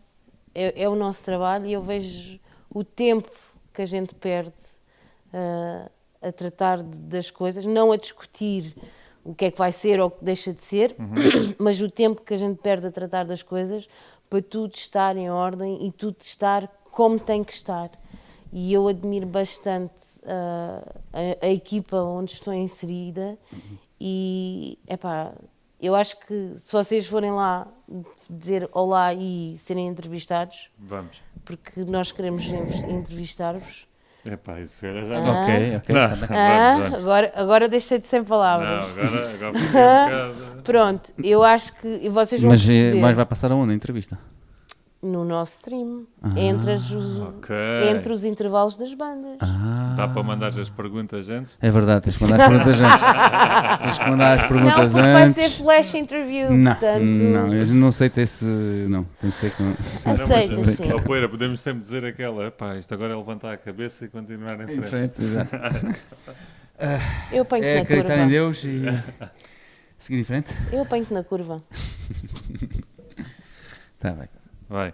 é, 0.54 0.84
é 0.84 0.90
o 0.90 0.96
nosso 0.96 1.24
trabalho 1.24 1.66
e 1.66 1.72
eu 1.72 1.82
vejo 1.82 2.38
o 2.70 2.84
tempo 2.84 3.32
que 3.74 3.82
a 3.82 3.86
gente 3.86 4.14
perde 4.14 4.52
ah, 5.34 5.90
a 6.22 6.30
tratar 6.34 6.84
de- 6.84 6.98
das 6.98 7.32
coisas, 7.32 7.66
não 7.66 7.94
a 7.94 7.96
discutir 7.98 8.76
o 9.24 9.34
que 9.34 9.46
é 9.46 9.52
que 9.52 9.58
vai 9.58 9.72
ser 9.72 10.02
ou 10.02 10.08
o 10.08 10.12
que 10.12 10.22
deixa 10.22 10.52
de 10.52 10.62
ser, 10.62 10.98
mas 11.58 11.80
o 11.82 11.90
tempo 11.90 12.22
que 12.24 12.34
a 12.34 12.38
gente 12.38 12.58
perde 12.62 12.88
a 12.88 12.92
tratar 12.92 13.24
das 13.24 13.42
coisas 13.42 13.88
para 14.30 14.42
tudo 14.42 14.74
estar 14.76 15.16
em 15.16 15.32
ordem 15.32 15.88
e 15.88 15.94
tudo 15.94 16.18
estar 16.20 16.68
como 16.92 17.18
tem 17.18 17.42
que 17.42 17.54
estar. 17.54 17.90
E 18.56 18.72
eu 18.72 18.88
admiro 18.88 19.26
bastante 19.26 19.94
ah, 20.26 20.84
a, 21.42 21.46
a 21.48 21.50
equipa 21.50 21.98
onde 21.98 22.34
estou 22.34 22.54
inserida 22.54 23.36
e, 24.00 24.78
epá, 24.88 25.32
eu 25.82 25.96
acho 25.96 26.20
que 26.20 26.54
se 26.58 26.72
vocês 26.72 27.08
forem 27.08 27.32
lá 27.32 27.68
dizer 28.30 28.70
olá 28.72 29.12
e 29.14 29.56
serem 29.58 29.88
entrevistados, 29.88 30.70
Vamos. 30.78 31.22
porque 31.44 31.84
nós 31.86 32.12
queremos 32.12 32.46
en- 32.46 32.92
entrevistar-vos, 32.96 33.88
Epá, 34.26 34.58
isso 34.62 34.76
se 34.76 34.82
calhar 34.88 35.04
já 35.04 35.18
Ah. 35.18 35.22
não. 35.22 35.42
Ok, 35.42 35.76
ok. 35.76 35.96
Não, 35.96 36.18
tá 36.18 36.28
ah, 36.30 36.74
vamos, 36.78 36.84
vamos. 36.92 37.00
agora, 37.06 37.34
agora 37.36 37.68
deixei-te 37.68 38.08
sem 38.08 38.20
Não, 38.22 38.26
palavras. 38.26 38.98
agora, 38.98 39.30
agora 39.34 39.52
um 39.58 40.32
bocado. 40.32 40.62
Pronto, 40.64 41.14
eu 41.22 41.44
acho 41.44 41.74
que 41.76 41.88
e 42.02 42.08
vocês 42.08 42.40
vão 42.42 42.52
Mas, 42.52 42.62
eh, 42.64 42.68
perceber 42.68 43.02
mas 43.02 43.16
vai 43.18 43.26
passar 43.26 43.52
aonde 43.52 43.74
a 43.74 43.76
entrevista? 43.76 44.18
No 45.04 45.26
nosso 45.26 45.56
stream, 45.58 46.06
Ah, 46.22 46.32
entre, 46.40 46.72
as- 46.72 46.90
os, 46.90 47.20
ok. 47.20 47.56
entre 47.90 48.14
os 48.14 48.24
intervalos 48.24 48.78
das 48.78 48.94
bandas. 48.94 49.38
Ah, 49.42 49.94
Dá 49.98 50.08
para 50.08 50.24
mandar 50.24 50.48
as 50.58 50.70
perguntas 50.70 51.30
antes? 51.30 51.58
é 51.62 51.70
verdade, 51.70 52.06
tens 52.06 52.18
que 52.18 52.24
mandar 52.24 52.42
as 52.46 52.48
perguntas 52.50 52.82
antes. 52.82 53.02
tens 53.84 53.98
que 54.00 54.10
mandar 54.10 54.34
as 54.34 54.42
não, 54.42 54.48
perguntas 54.48 54.92
vai 54.94 55.24
antes. 55.24 55.44
ser 55.44 55.50
flash 55.62 55.94
interview, 55.96 56.52
Não, 56.52 56.72
portanto... 56.72 57.04
não, 57.04 57.54
eu 57.54 57.66
não 57.68 57.88
aceito 57.90 58.18
esse. 58.20 58.46
Não, 58.46 59.04
tem 59.20 59.30
que 59.30 59.36
ser 59.38 59.52
com. 59.56 59.74
Aceitas, 60.10 60.58
mas, 60.66 60.76
sim. 60.78 60.92
ó, 60.94 61.02
Poeira, 61.02 61.28
podemos 61.28 61.60
sempre 61.60 61.82
dizer 61.82 62.06
aquela, 62.06 62.46
epá, 62.48 62.78
isto 62.78 62.94
agora 62.94 63.14
é 63.14 63.16
levantar 63.18 63.52
a 63.52 63.58
cabeça 63.58 64.06
e 64.06 64.08
continuar 64.08 64.58
em 64.62 64.64
Em 64.64 64.68
frente. 64.82 64.90
frente, 64.90 65.22
exato. 65.22 65.50
Eu 67.32 67.44
apanho-te 67.44 67.68
É 67.68 67.76
na 67.76 67.82
acreditar 67.82 68.08
curva. 68.14 68.24
em 68.24 68.28
Deus 68.30 68.64
e. 68.64 68.82
Seguir 69.98 70.20
em 70.20 70.24
frente? 70.24 70.54
Eu 70.72 70.82
apanho-te 70.82 71.14
na 71.14 71.24
curva. 71.24 71.62
Tá 74.00 74.12
bem. 74.12 74.28
Vai. 74.70 74.94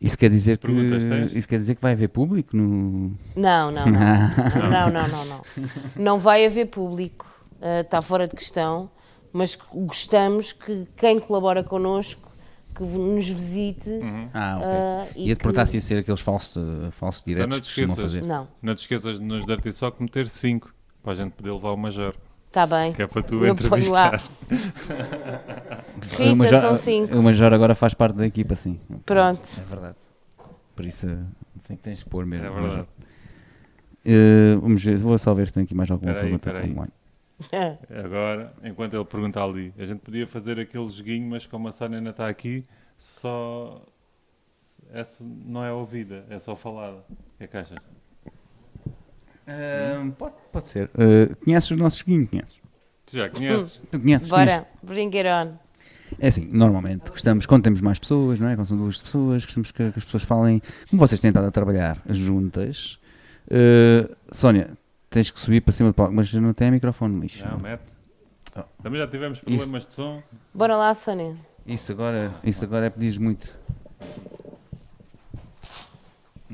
Isso 0.00 0.18
quer 0.18 0.28
dizer 0.30 0.58
que. 0.58 0.66
Perguntas 0.66 1.06
tens? 1.06 1.34
Isso 1.34 1.48
quer 1.48 1.58
dizer 1.58 1.74
que 1.76 1.82
vai 1.82 1.92
haver 1.92 2.08
público 2.08 2.56
no. 2.56 3.16
Não, 3.36 3.70
não, 3.70 3.86
não. 3.86 3.90
não, 4.70 4.90
não, 4.90 5.08
não, 5.08 5.24
não. 5.24 5.42
Não 5.96 6.18
vai 6.18 6.44
haver 6.44 6.66
público, 6.66 7.26
ah, 7.62 7.80
está 7.80 8.02
fora 8.02 8.26
de 8.28 8.34
questão, 8.36 8.90
mas 9.32 9.56
gostamos 9.72 10.52
que 10.52 10.86
quem 10.96 11.18
colabora 11.20 11.62
connosco, 11.64 12.30
que 12.74 12.82
nos 12.82 13.28
visite. 13.28 13.88
Ah, 14.34 14.56
ok. 14.58 14.68
ah, 14.68 15.06
e 15.16 15.28
Ia-te 15.28 15.36
que- 15.38 15.42
perguntar 15.42 15.66
se 15.66 15.76
ia 15.76 15.80
ser 15.80 15.98
aqueles 15.98 16.20
falsos, 16.20 16.56
uh, 16.56 16.90
falsos 16.90 17.22
Então 17.26 17.46
diretos 17.46 17.50
não 17.50 17.60
que 17.60 17.62
te 17.62 17.68
costumam 17.68 17.90
esqueças. 17.90 18.12
fazer. 18.14 18.22
Não, 18.26 18.48
Não 18.60 18.74
te 18.74 18.78
esqueças 18.78 19.20
de 19.20 19.24
nos 19.24 19.46
Dirty 19.46 19.72
Sock 19.72 20.02
meter 20.02 20.28
5 20.28 20.74
para 21.02 21.12
a 21.12 21.14
gente 21.14 21.32
poder 21.32 21.52
levar 21.52 21.70
o 21.70 21.76
Major, 21.76 22.14
está 22.60 22.66
bem. 22.66 22.92
que 22.92 23.02
é 23.02 23.06
para 23.06 23.22
tu 23.22 23.44
entrevistar. 23.46 24.20
Rita, 26.10 26.34
Major- 26.36 26.60
são 26.60 26.76
cinco. 26.76 27.16
O 27.16 27.22
Major 27.22 27.52
agora 27.52 27.74
faz 27.74 27.94
parte 27.94 28.14
da 28.16 28.26
equipa, 28.26 28.54
sim. 28.54 28.78
Pronto. 29.04 29.58
É 29.60 29.64
verdade. 29.68 29.96
Por 30.74 30.84
isso 30.84 31.06
tem, 31.66 31.76
tens 31.76 31.98
de 32.00 32.04
pôr 32.06 32.24
mesmo. 32.26 32.46
É 32.46 32.50
verdade. 32.50 32.88
Uh, 34.06 34.60
vamos 34.60 34.84
ver, 34.84 34.96
vou 34.98 35.16
só 35.18 35.32
ver 35.34 35.46
se 35.46 35.52
tem 35.54 35.64
aqui 35.64 35.74
mais 35.74 35.90
alguma 35.90 36.10
Espera 36.12 36.26
aí, 36.26 36.30
pergunta. 36.38 36.50
espera 36.50 36.64
aí. 36.64 36.72
online. 36.72 36.92
Agora, 38.04 38.52
enquanto 38.62 38.94
ele 38.94 39.04
pergunta 39.04 39.42
ali, 39.42 39.72
a 39.78 39.84
gente 39.84 40.00
podia 40.00 40.26
fazer 40.26 40.58
aquele 40.60 40.88
joguinho, 40.88 41.28
mas 41.30 41.46
como 41.46 41.68
a 41.68 41.72
Sónia 41.72 41.98
ainda 41.98 42.10
está 42.10 42.28
aqui, 42.28 42.64
só. 42.96 43.82
Essa 44.92 45.24
não 45.24 45.64
é 45.64 45.72
ouvida, 45.72 46.24
é 46.28 46.38
só 46.38 46.54
falada. 46.54 46.98
O 47.08 47.38
que 47.38 47.44
é 47.44 47.46
que 47.46 47.56
achas? 47.56 47.78
Ah, 49.46 50.10
pode, 50.18 50.34
pode 50.52 50.66
ser. 50.66 50.90
Ah, 50.94 51.34
conheces 51.44 51.70
os 51.70 51.78
nossos 51.78 51.98
seguintes? 52.00 52.30
Conheces? 52.30 52.56
Tu 53.06 53.16
já 53.16 53.28
conheces? 53.28 53.82
Tu 53.90 54.00
conheces? 54.00 54.28
conheces? 54.28 54.28
Bora, 54.28 54.66
bring 54.82 55.14
it 55.14 55.28
on. 55.28 55.58
É 56.18 56.28
assim, 56.28 56.48
normalmente 56.52 57.10
gostamos, 57.10 57.46
quando 57.46 57.64
temos 57.64 57.80
mais 57.80 57.98
pessoas, 57.98 58.38
não 58.38 58.48
é? 58.48 58.54
Quando 58.54 58.66
são 58.66 58.76
duas 58.76 59.02
pessoas, 59.02 59.44
gostamos 59.44 59.72
que, 59.72 59.90
que 59.90 59.98
as 59.98 60.04
pessoas 60.04 60.22
falem, 60.22 60.62
como 60.88 61.00
vocês 61.00 61.20
têm 61.20 61.28
estado 61.28 61.46
a 61.46 61.50
trabalhar 61.50 62.00
juntas. 62.08 62.98
Uh, 63.46 64.14
Sónia, 64.32 64.70
tens 65.10 65.30
que 65.30 65.40
subir 65.40 65.60
para 65.60 65.72
cima 65.72 65.90
do 65.90 65.94
palco, 65.94 66.12
mas 66.12 66.32
não 66.34 66.52
tem 66.52 66.70
microfone, 66.70 67.20
lixo. 67.20 67.44
Não, 67.46 67.58
mete. 67.58 67.82
Oh. 68.56 68.62
Também 68.82 69.00
já 69.00 69.08
tivemos 69.08 69.40
problemas 69.40 69.86
de 69.86 69.94
som. 69.94 70.22
Bora 70.52 70.76
lá, 70.76 70.94
Sónia. 70.94 71.36
Isso 71.66 71.90
agora, 71.92 72.34
isso 72.44 72.64
agora 72.64 72.86
é 72.86 72.90
pedir 72.90 73.18
muito. 73.18 73.58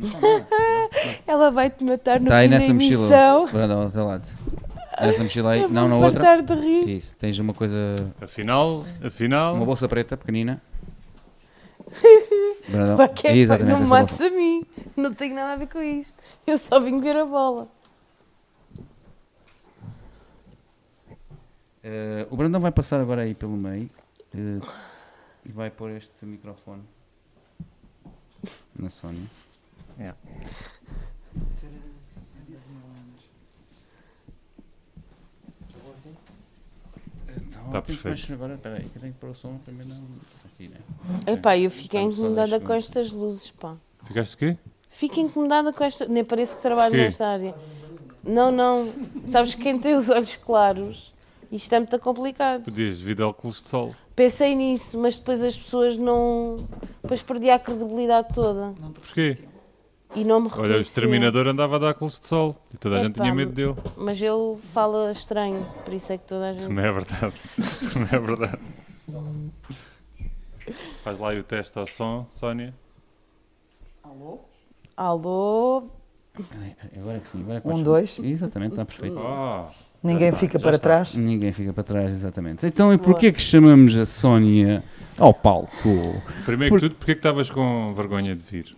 Ela 1.27 1.51
vai-te 1.51 1.85
matar 1.85 2.21
no 2.21 2.27
Está 2.27 2.37
aí 2.39 2.47
fim 2.49 2.51
da 2.55 2.59
nessa 2.59 2.75
mochila. 2.75 3.03
emissão. 3.05 3.47
Brandão, 3.47 3.83
ao 3.83 3.91
teu 3.91 4.05
lado. 4.07 4.27
Nessa 5.01 5.23
mochila 5.23 5.53
aí. 5.53 5.63
Eu 5.63 5.69
Não, 5.69 5.89
na 5.89 5.95
vou 5.97 6.05
outra. 6.05 6.23
fartar 6.25 6.43
de 6.57 6.63
rir. 6.63 6.89
Isso, 6.97 7.17
tens 7.17 7.39
uma 7.39 7.55
coisa. 7.55 7.97
Afinal, 8.21 8.85
afinal. 9.05 9.55
Uma 9.55 9.65
bolsa 9.65 9.89
preta, 9.89 10.17
pequenina. 10.17 10.61
Brandão. 12.69 12.97
Pá, 12.97 13.09
que 13.09 13.27
é, 13.27 13.31
pá, 13.31 13.37
Exatamente, 13.37 13.73
não 13.73 13.79
me 13.79 13.85
essa 13.87 13.95
mates 13.95 14.17
bolsa. 14.19 14.33
a 14.35 14.37
mim. 14.37 14.65
Não 14.97 15.15
tenho 15.15 15.35
nada 15.35 15.53
a 15.55 15.57
ver 15.57 15.69
com 15.69 15.81
isto. 15.83 16.23
Eu 16.47 16.59
só 16.59 16.79
vim 16.81 17.01
ver 17.01 17.17
a 17.17 17.25
bola. 17.25 17.69
Eh, 21.83 22.27
o 22.31 22.37
Brandão 22.37 22.61
vai 22.61 22.71
passar 22.71 23.01
agora 23.01 23.23
aí 23.23 23.35
pelo 23.35 23.57
meio 23.57 23.89
eh, 24.35 24.61
e 25.47 25.51
vai 25.51 25.71
pôr 25.71 25.91
este 25.93 26.27
microfone 26.27 26.83
na 28.79 28.91
Sónia. 28.91 29.25
É. 30.01 30.15
Então, 37.37 37.63
Tá 37.71 37.79
eu 37.79 37.83
tenho 37.83 37.99
que 37.99 38.03
perfeito. 38.03 38.33
Agora, 38.33 38.55
espera 38.55 38.77
aí, 38.77 38.89
que 38.89 38.97
eu 38.97 39.01
tenho 39.03 39.13
que 39.13 39.19
pôr 39.21 39.31
o 39.31 39.35
som 39.35 39.59
primeiro. 39.59 39.91
Não, 39.91 40.03
aqui, 40.47 40.69
né? 40.69 40.79
Epá, 41.27 41.59
eu 41.59 41.71
fiquei 41.71 42.01
Vamos 42.01 42.17
só 42.17 42.23
incomodada 42.23 42.61
com 42.61 42.73
estas 42.73 43.13
luzes, 43.13 43.51
pá. 43.51 43.77
Ficaste 44.05 44.35
o 44.35 44.39
quê? 44.39 44.59
Fico 44.89 45.21
incomodada 45.21 45.73
com 45.73 45.85
esta. 45.85 46.07
Nem 46.07 46.25
parece 46.25 46.57
que 46.57 46.63
trabalho 46.63 46.97
nesta 46.97 47.27
área. 47.27 47.55
Não, 48.25 48.51
não. 48.51 48.91
Sabes 49.27 49.55
que 49.55 49.63
quem 49.63 49.79
tem 49.79 49.95
os 49.95 50.09
olhos 50.09 50.35
claros, 50.37 51.13
isto 51.53 51.73
é 51.75 51.79
muito 51.79 51.99
complicado. 51.99 52.65
Podias 52.65 52.99
devido 52.99 53.23
ao 53.23 53.31
óculos 53.31 53.57
de 53.57 53.69
sol. 53.69 53.95
Pensei 54.17 54.55
nisso, 54.55 54.99
mas 54.99 55.17
depois 55.17 55.43
as 55.43 55.57
pessoas 55.57 55.97
não. 55.97 56.67
Depois 57.03 57.23
perdi 57.23 57.51
a 57.51 57.59
credibilidade 57.59 58.29
toda. 58.35 58.75
Porquê? 58.95 59.50
E 60.15 60.25
não 60.25 60.41
me 60.41 60.51
Olha, 60.57 60.77
o 60.77 60.81
exterminador 60.81 61.47
andava 61.47 61.77
a 61.77 61.79
dar 61.79 61.91
óculos 61.91 62.19
de 62.19 62.27
sol 62.27 62.57
e 62.75 62.77
toda 62.77 62.97
a 62.97 63.05
gente 63.05 63.15
Epá, 63.17 63.23
tinha 63.23 63.35
medo 63.35 63.53
dele. 63.53 63.77
Mas 63.97 64.21
ele 64.21 64.57
fala 64.75 65.13
estranho, 65.13 65.65
por 65.85 65.95
isso 65.95 66.13
é 66.13 66.19
que 66.19 66.25
toda 66.27 66.51
a 66.51 66.53
gente. 66.53 66.67
Também 66.67 66.85
é 66.85 66.93
verdade. 66.93 67.33
Também 67.93 68.09
é 68.13 68.19
verdade. 68.19 68.59
Faz 71.05 71.19
lá 71.19 71.31
aí 71.31 71.39
o 71.39 71.45
teste 71.45 71.79
ao 71.79 71.87
som, 71.87 72.27
Sónia. 72.29 72.75
Alô? 74.97 75.85
Peraí, 76.49 76.75
Agora 76.97 77.19
que 77.21 77.29
sim, 77.29 77.43
agora 77.43 77.59
é 77.59 77.61
que 77.61 77.69
Um, 77.69 77.71
podes- 77.71 77.85
dois. 77.85 78.19
Exatamente, 78.19 78.73
está 78.73 78.85
perfeito. 78.85 79.17
Oh, 79.19 79.67
Ninguém 80.03 80.33
fica 80.33 80.59
para 80.59 80.71
está. 80.73 80.83
trás. 80.83 81.15
Ninguém 81.15 81.53
fica 81.53 81.73
para 81.73 81.83
trás, 81.85 82.11
exatamente. 82.13 82.67
Então, 82.67 82.93
e 82.93 82.99
porquê 82.99 83.31
que 83.33 83.41
chamamos 83.41 83.97
a 83.97 84.05
Sónia 84.07 84.83
ao 85.19 85.33
palco? 85.35 85.71
Primeiro 86.45 86.75
Por- 86.75 86.81
que 86.81 86.89
tudo, 86.89 86.97
porquê 86.99 87.15
que 87.15 87.19
estavas 87.19 87.51
com 87.51 87.93
vergonha 87.95 88.35
de 88.35 88.45
vir? 88.45 88.77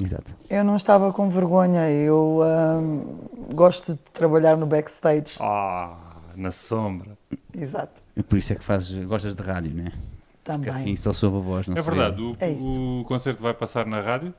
Exato. 0.00 0.34
Eu 0.48 0.64
não 0.64 0.76
estava 0.76 1.12
com 1.12 1.28
vergonha, 1.28 1.90
eu 1.90 2.40
ahm, 2.42 3.02
gosto 3.54 3.92
de 3.94 3.98
trabalhar 4.12 4.56
no 4.56 4.66
backstage. 4.66 5.36
Ah, 5.40 5.96
na 6.34 6.50
sombra. 6.50 7.18
Exato, 7.54 8.00
E 8.16 8.22
por 8.22 8.38
isso 8.38 8.52
é 8.52 8.56
que 8.56 8.64
fazes, 8.64 9.04
gostas 9.06 9.34
de 9.34 9.42
rádio, 9.42 9.74
não 9.74 9.86
é? 9.86 9.92
também. 10.42 10.62
Porque 10.64 10.70
assim 10.70 10.96
só 10.96 11.12
soube 11.12 11.36
a 11.36 11.40
voz, 11.40 11.68
não 11.68 11.76
É 11.76 11.82
verdade, 11.82 12.22
o, 12.22 12.36
É 12.40 12.56
o 12.58 13.04
concerto 13.04 13.42
vai 13.42 13.52
passar 13.52 13.84
na 13.86 14.00
rádio? 14.00 14.32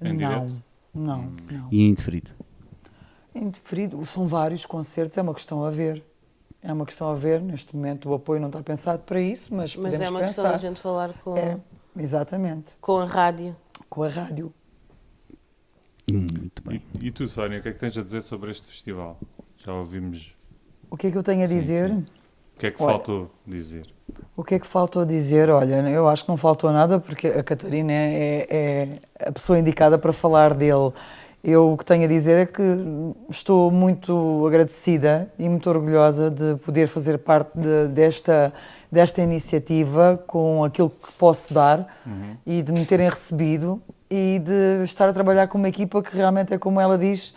Em 0.00 0.08
não, 0.12 0.16
direto? 0.16 0.56
não, 0.94 1.18
não. 1.50 1.68
E 1.70 1.82
é 1.84 1.88
indeferido. 1.88 2.30
Indeferido, 3.34 4.04
são 4.06 4.26
vários 4.26 4.64
concertos, 4.64 5.18
é 5.18 5.22
uma 5.22 5.34
questão 5.34 5.64
a 5.64 5.70
ver. 5.70 6.02
É 6.62 6.72
uma 6.72 6.86
questão 6.86 7.10
a 7.10 7.14
ver, 7.14 7.42
neste 7.42 7.74
momento 7.76 8.08
o 8.08 8.14
apoio 8.14 8.40
não 8.40 8.48
está 8.48 8.62
pensado 8.62 9.02
para 9.02 9.20
isso, 9.20 9.54
mas, 9.54 9.76
Mas 9.76 9.84
podemos 9.92 10.06
é 10.06 10.10
uma 10.10 10.20
pensar. 10.20 10.26
questão 10.34 10.52
da 10.52 10.56
gente 10.56 10.80
falar 10.80 11.12
com, 11.22 11.36
É, 11.36 11.58
exatamente, 11.98 12.72
com 12.80 12.98
a 13.00 13.04
rádio. 13.04 13.54
com 13.90 14.02
a 14.02 14.08
rádio. 14.08 14.52
Muito 16.10 16.62
bem. 16.64 16.82
E, 17.00 17.06
e 17.08 17.10
tu, 17.10 17.26
Sónia, 17.28 17.58
o 17.58 17.62
que 17.62 17.68
é 17.68 17.72
que 17.72 17.78
tens 17.78 17.96
a 17.96 18.02
dizer 18.02 18.20
sobre 18.22 18.50
este 18.50 18.68
festival? 18.68 19.18
Já 19.56 19.72
ouvimos. 19.72 20.34
O 20.90 20.96
que 20.96 21.06
é 21.06 21.10
que 21.10 21.16
eu 21.18 21.22
tenho 21.22 21.44
a 21.44 21.48
Sim, 21.48 21.58
dizer? 21.58 21.88
sim. 21.88 22.04
O 22.56 22.58
que 22.58 22.66
é 22.66 22.70
que 22.70 22.82
Olha. 22.82 22.92
faltou 22.92 23.30
dizer? 23.46 23.86
O 24.36 24.44
que 24.44 24.54
é 24.54 24.58
que 24.60 24.66
faltou 24.66 25.02
a 25.02 25.04
dizer? 25.04 25.50
Olha, 25.50 25.76
eu 25.88 26.08
acho 26.08 26.24
que 26.24 26.28
não 26.30 26.36
faltou 26.36 26.70
nada 26.72 27.00
porque 27.00 27.26
a 27.28 27.42
Catarina 27.42 27.92
é, 27.92 28.46
é 28.48 28.98
a 29.28 29.32
pessoa 29.32 29.58
indicada 29.58 29.98
para 29.98 30.12
falar 30.12 30.54
dele. 30.54 30.92
Eu 31.42 31.72
o 31.72 31.76
que 31.76 31.84
tenho 31.84 32.04
a 32.04 32.06
dizer 32.06 32.42
é 32.42 32.46
que 32.46 32.62
estou 33.28 33.70
muito 33.70 34.46
agradecida 34.46 35.30
e 35.38 35.48
muito 35.48 35.68
orgulhosa 35.68 36.30
de 36.30 36.54
poder 36.64 36.86
fazer 36.86 37.18
parte 37.18 37.58
de- 37.58 37.88
desta, 37.88 38.52
desta 38.90 39.20
iniciativa 39.20 40.22
com 40.26 40.62
aquilo 40.64 40.90
que 40.90 41.12
posso 41.18 41.52
dar 41.52 42.00
e 42.46 42.62
de 42.62 42.72
me 42.72 42.84
terem 42.86 43.10
recebido 43.10 43.82
e 44.14 44.38
de 44.38 44.84
estar 44.84 45.08
a 45.08 45.12
trabalhar 45.12 45.48
com 45.48 45.58
uma 45.58 45.68
equipa 45.68 46.00
que 46.00 46.16
realmente 46.16 46.54
é 46.54 46.58
como 46.58 46.80
ela 46.80 46.96
diz, 46.96 47.34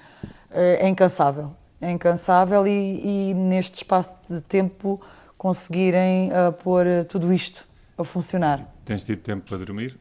eh, 0.52 0.78
é 0.82 0.88
incansável. 0.88 1.52
É 1.82 1.90
incansável 1.90 2.68
e, 2.68 3.32
e 3.32 3.34
neste 3.34 3.78
espaço 3.78 4.16
de 4.30 4.42
tempo 4.42 5.02
conseguirem 5.38 6.32
ah, 6.32 6.52
pôr 6.52 6.86
eh, 6.86 7.04
tudo 7.04 7.34
isto 7.34 7.66
a 7.98 8.04
funcionar. 8.04 8.62
Tens 8.86 9.04
tido 9.04 9.22
tempo 9.22 9.48
para 9.48 9.58
dormir? 9.58 9.98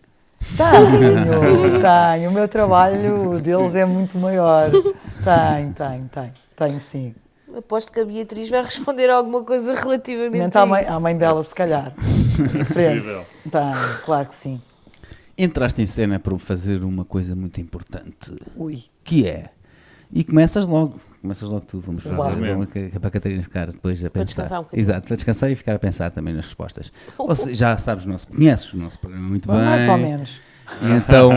Tenho, 0.55 1.81
tenho. 1.81 2.31
O 2.31 2.33
meu 2.33 2.47
trabalho 2.47 3.41
deles 3.41 3.75
é 3.75 3.87
muito 3.87 4.19
maior. 4.19 4.71
Tenho, 4.71 5.73
tenho, 5.73 6.11
tenho. 6.13 6.33
Tenho 6.55 6.81
sim. 6.81 7.15
Aposto 7.57 7.91
que 7.91 8.01
a 8.01 8.05
Beatriz 8.05 8.51
vai 8.51 8.63
responder 8.63 9.09
alguma 9.09 9.43
coisa 9.43 9.73
relativamente 9.75 10.43
Mente 10.43 10.59
a 10.59 10.63
à 10.63 10.67
mãe, 10.67 10.83
isso. 10.83 10.93
à 10.93 11.01
mãe 11.01 11.17
dela, 11.17 11.43
se 11.43 11.55
calhar. 11.55 11.95
Diferente. 12.37 13.01
Possível. 13.01 13.25
Tenho, 13.51 13.99
claro 14.05 14.27
que 14.27 14.35
sim. 14.35 14.61
Entraste 15.39 15.83
em 15.83 15.87
cena 15.87 16.19
para 16.19 16.37
fazer 16.39 16.83
uma 16.83 17.05
coisa 17.05 17.35
muito 17.37 17.61
importante, 17.61 18.35
Ui. 18.57 18.85
que 19.05 19.27
é. 19.27 19.51
E 20.13 20.25
começas 20.25 20.67
logo. 20.67 21.01
Começas 21.21 21.49
logo 21.49 21.67
tu, 21.67 21.81
vamos 21.81 22.03
fazer. 22.03 22.37
Vamos, 22.37 22.67
que, 22.69 22.89
que 22.89 22.97
é 22.97 22.99
para 22.99 23.09
a 23.09 23.11
Catarina 23.11 23.43
ficar 23.43 23.67
depois 23.73 24.03
a 24.05 24.09
Para 24.09 24.23
pensar. 24.23 24.25
descansar 24.25 24.61
um 24.61 24.63
bocadinho. 24.63 24.85
Exato, 24.85 25.07
para 25.07 25.17
descansar 25.17 25.51
e 25.51 25.57
ficar 25.57 25.75
a 25.75 25.79
pensar 25.79 26.11
também 26.11 26.33
nas 26.33 26.47
respostas. 26.47 26.93
Você 27.19 27.53
já 27.53 27.77
sabes 27.77 28.07
o 28.07 28.09
nosso, 28.09 28.29
conheces 28.29 28.73
o 28.73 28.77
nosso 28.79 28.99
programa 28.99 29.29
muito 29.29 29.49
bem. 29.49 29.57
Mais 29.59 29.89
ou 29.89 29.99
menos. 29.99 30.41
Então 30.83 31.31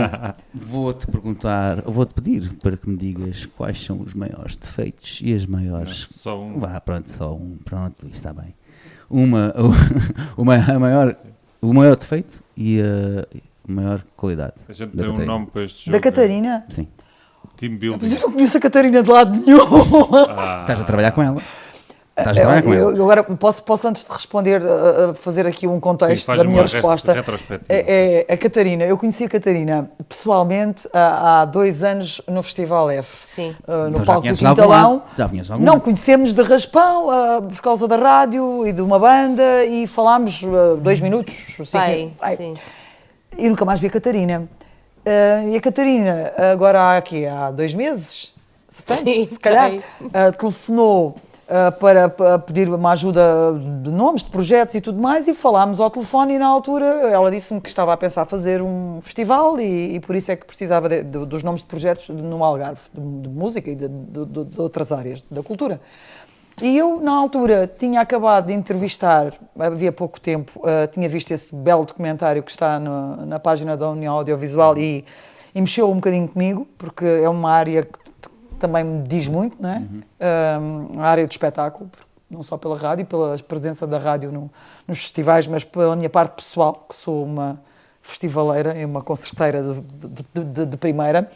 vou-te 0.52 1.06
perguntar, 1.06 1.82
vou-te 1.82 2.14
pedir 2.14 2.52
para 2.56 2.76
que 2.76 2.88
me 2.88 2.96
digas 2.96 3.46
quais 3.46 3.80
são 3.80 4.00
os 4.00 4.14
maiores 4.14 4.56
defeitos 4.56 5.20
e 5.22 5.32
as 5.34 5.46
maiores. 5.46 6.06
Só 6.10 6.40
um. 6.40 6.58
Vá, 6.58 6.80
pronto, 6.80 7.10
só 7.10 7.34
um. 7.34 7.56
Pronto, 7.64 8.08
está 8.12 8.32
bem. 8.32 8.54
Uma, 9.08 9.52
uma, 10.36 10.54
a 10.56 10.78
maior, 10.78 11.16
o 11.60 11.72
maior 11.72 11.96
defeito 11.96 12.42
e 12.56 12.80
a 12.80 13.26
maior 13.70 14.02
qualidade. 14.16 14.52
A 14.68 14.72
gente 14.72 14.96
da 14.96 15.02
tem 15.02 15.06
um 15.08 15.12
Catarina. 15.14 15.32
nome 15.32 15.46
para 15.46 15.64
este 15.64 15.86
jogo. 15.86 15.96
Da 15.98 16.00
Catarina? 16.02 16.64
Sim. 16.68 16.88
Team 17.56 17.72
Mas 17.72 17.80
Building. 17.80 18.14
eu 18.14 18.20
não 18.22 18.32
conheço 18.32 18.56
a 18.56 18.60
Catarina 18.60 19.02
de 19.02 19.10
lado 19.10 19.36
nenhum. 19.44 19.60
Ah, 20.36 20.58
Estás 20.62 20.80
a 20.80 20.84
trabalhar 20.84 21.10
com 21.12 21.22
ela. 21.22 21.42
Estás 22.16 22.36
a 22.36 22.40
trabalhar 22.40 22.62
com 22.62 22.74
Eu, 22.74 22.88
ela. 22.88 22.98
eu 22.98 23.02
agora 23.04 23.22
posso, 23.22 23.62
posso, 23.62 23.88
antes 23.88 24.04
de 24.04 24.12
responder, 24.12 24.60
fazer 25.14 25.46
aqui 25.46 25.66
um 25.66 25.74
sim, 25.74 25.80
contexto 25.80 26.24
faz 26.24 26.38
da 26.38 26.44
minha 26.44 26.62
resposta. 26.62 27.14
É, 27.68 28.26
é 28.28 28.34
a 28.34 28.36
Catarina. 28.36 28.84
Eu 28.84 28.98
conheci 28.98 29.24
a 29.24 29.28
Catarina 29.28 29.90
pessoalmente 30.08 30.86
há, 30.92 31.40
há 31.40 31.44
dois 31.46 31.82
anos 31.82 32.20
no 32.28 32.42
Festival 32.42 32.90
F. 32.90 33.26
Sim. 33.26 33.54
uh, 33.66 33.72
no 33.84 33.88
Então 33.90 34.04
palco 34.04 34.28
do 34.28 34.34
Quintalão. 34.36 35.02
Não, 35.58 35.72
lado? 35.74 35.80
conhecemos 35.80 36.34
de 36.34 36.42
raspão 36.42 37.08
uh, 37.08 37.42
por 37.42 37.60
causa 37.62 37.88
da 37.88 37.96
rádio 37.96 38.66
e 38.66 38.72
de 38.72 38.82
uma 38.82 38.98
banda 38.98 39.64
e 39.64 39.86
falámos 39.86 40.42
uh, 40.42 40.76
dois 40.76 41.00
minutos. 41.00 41.56
Pai. 41.72 42.12
Ai, 42.20 42.36
sim. 42.36 42.54
E 43.36 43.48
nunca 43.48 43.64
mais 43.64 43.80
vi 43.80 43.86
a 43.86 43.90
Catarina. 43.90 44.48
Uh, 45.04 45.48
e 45.50 45.56
a 45.56 45.60
Catarina, 45.60 46.32
agora 46.52 46.80
há 46.80 46.96
aqui, 46.98 47.24
há 47.26 47.50
dois 47.50 47.72
meses, 47.72 48.34
se, 48.68 48.84
tem, 48.84 48.96
Sim, 48.98 49.24
se 49.24 49.40
calhar, 49.40 49.72
uh, 49.72 50.32
telefonou 50.38 51.16
uh, 51.48 51.72
para, 51.80 52.06
para 52.10 52.38
pedir 52.38 52.68
uma 52.68 52.92
ajuda 52.92 53.22
de 53.82 53.90
nomes, 53.90 54.22
de 54.22 54.28
projetos 54.30 54.74
e 54.74 54.80
tudo 54.80 55.00
mais, 55.00 55.26
e 55.26 55.32
falámos 55.32 55.80
ao 55.80 55.90
telefone 55.90 56.34
e 56.34 56.38
na 56.38 56.46
altura 56.46 56.84
ela 56.84 57.30
disse-me 57.30 57.62
que 57.62 57.68
estava 57.70 57.94
a 57.94 57.96
pensar 57.96 58.26
fazer 58.26 58.60
um 58.60 59.00
festival 59.00 59.58
e, 59.58 59.94
e 59.94 60.00
por 60.00 60.14
isso 60.14 60.30
é 60.32 60.36
que 60.36 60.44
precisava 60.44 60.86
de- 60.86 61.02
de- 61.02 61.24
dos 61.24 61.42
nomes 61.42 61.62
de 61.62 61.66
projetos 61.66 62.10
no 62.10 62.44
Algarve, 62.44 62.80
de, 62.92 63.00
de 63.22 63.28
música 63.30 63.70
e 63.70 63.74
de 63.74 63.88
outras 64.58 64.92
áreas 64.92 65.24
da 65.30 65.42
cultura. 65.42 65.80
E 66.62 66.76
eu, 66.76 67.00
na 67.00 67.12
altura, 67.12 67.66
tinha 67.78 68.00
acabado 68.00 68.46
de 68.46 68.52
entrevistar, 68.52 69.32
havia 69.58 69.90
pouco 69.90 70.20
tempo, 70.20 70.60
uh, 70.60 70.86
tinha 70.92 71.08
visto 71.08 71.30
esse 71.30 71.54
belo 71.54 71.86
documentário 71.86 72.42
que 72.42 72.50
está 72.50 72.78
no- 72.78 73.24
na 73.24 73.38
página 73.38 73.76
da 73.76 73.88
União 73.88 74.14
Audiovisual 74.14 74.76
e, 74.76 75.04
e 75.54 75.60
mexeu 75.60 75.90
um 75.90 75.94
bocadinho 75.94 76.28
comigo, 76.28 76.66
porque 76.76 77.04
é 77.04 77.28
uma 77.28 77.50
área 77.50 77.82
que, 77.84 77.98
também 78.58 78.84
me 78.84 79.08
diz 79.08 79.26
muito, 79.26 79.56
não 79.58 79.70
é? 79.70 79.82
Um, 80.60 81.00
a 81.00 81.06
área 81.06 81.26
do 81.26 81.30
espetáculo, 81.30 81.90
não 82.30 82.42
só 82.42 82.58
pela 82.58 82.76
rádio, 82.76 83.06
pela 83.06 83.36
presença 83.38 83.86
da 83.86 83.96
rádio 83.96 84.30
no, 84.30 84.50
nos 84.86 84.98
festivais, 84.98 85.46
mas 85.46 85.64
pela 85.64 85.96
minha 85.96 86.10
parte 86.10 86.34
pessoal, 86.36 86.84
que 86.86 86.94
sou 86.94 87.24
uma 87.24 87.58
festivaleira 88.02 88.78
e 88.78 88.84
uma 88.84 89.00
concerteira 89.00 89.62
de, 89.62 89.80
de, 90.34 90.44
de, 90.44 90.66
de 90.66 90.76
primeira. 90.76 91.30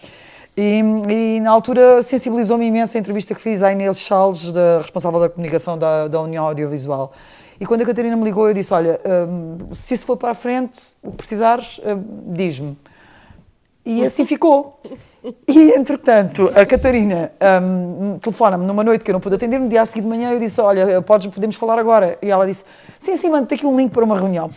E, 0.57 0.81
e, 1.11 1.41
na 1.41 1.51
altura 1.51 2.03
sensibilizou-me 2.03 2.67
imenso 2.67 2.97
a 2.97 3.01
entrevista 3.01 3.35
que 3.35 3.41
fiz 3.41 3.63
à 3.63 3.73
Inês 3.73 3.99
Charles, 3.99 4.53
da 4.53 4.79
responsável 4.79 5.19
da 5.19 5.29
comunicação 5.29 5.77
da, 5.77 6.07
da 6.07 6.21
União 6.21 6.45
Audiovisual. 6.45 7.13
E 7.61 7.67
quando 7.67 7.83
a 7.83 7.85
Catarina 7.85 8.17
me 8.17 8.25
ligou, 8.25 8.47
eu 8.49 8.55
disse: 8.55 8.73
Olha, 8.73 9.01
um, 9.05 9.75
se 9.75 9.95
isso 9.95 10.07
for 10.07 10.17
para 10.17 10.31
a 10.31 10.35
frente, 10.35 10.81
o 11.03 11.11
que 11.11 11.17
precisares, 11.17 11.81
um, 11.85 12.35
diz-me. 12.35 12.79
E 13.85 14.05
assim 14.05 14.25
ficou. 14.25 14.81
E, 15.49 15.71
entretanto, 15.71 16.53
a 16.55 16.67
Catarina 16.67 17.33
um, 17.63 18.19
telefona-me 18.19 18.67
numa 18.67 18.85
noite 18.85 19.03
que 19.03 19.11
eu 19.11 19.15
não 19.15 19.21
pude 19.21 19.37
atender, 19.37 19.59
no 19.59 19.71
dia 19.71 19.81
a 19.81 19.87
seguir 19.87 20.03
de 20.03 20.09
manhã 20.09 20.31
eu 20.33 20.39
disse, 20.39 20.61
olha, 20.61 21.01
podes, 21.01 21.29
podemos 21.29 21.57
falar 21.57 21.79
agora. 21.79 22.19
E 22.21 22.31
ela 22.31 22.47
disse, 22.47 22.65
sim, 22.99 23.17
sim, 23.17 23.31
manda 23.31 23.55
aqui 23.55 23.65
um 23.65 23.75
link 23.75 23.91
para 23.91 24.05
uma 24.05 24.19
reunião. 24.19 24.51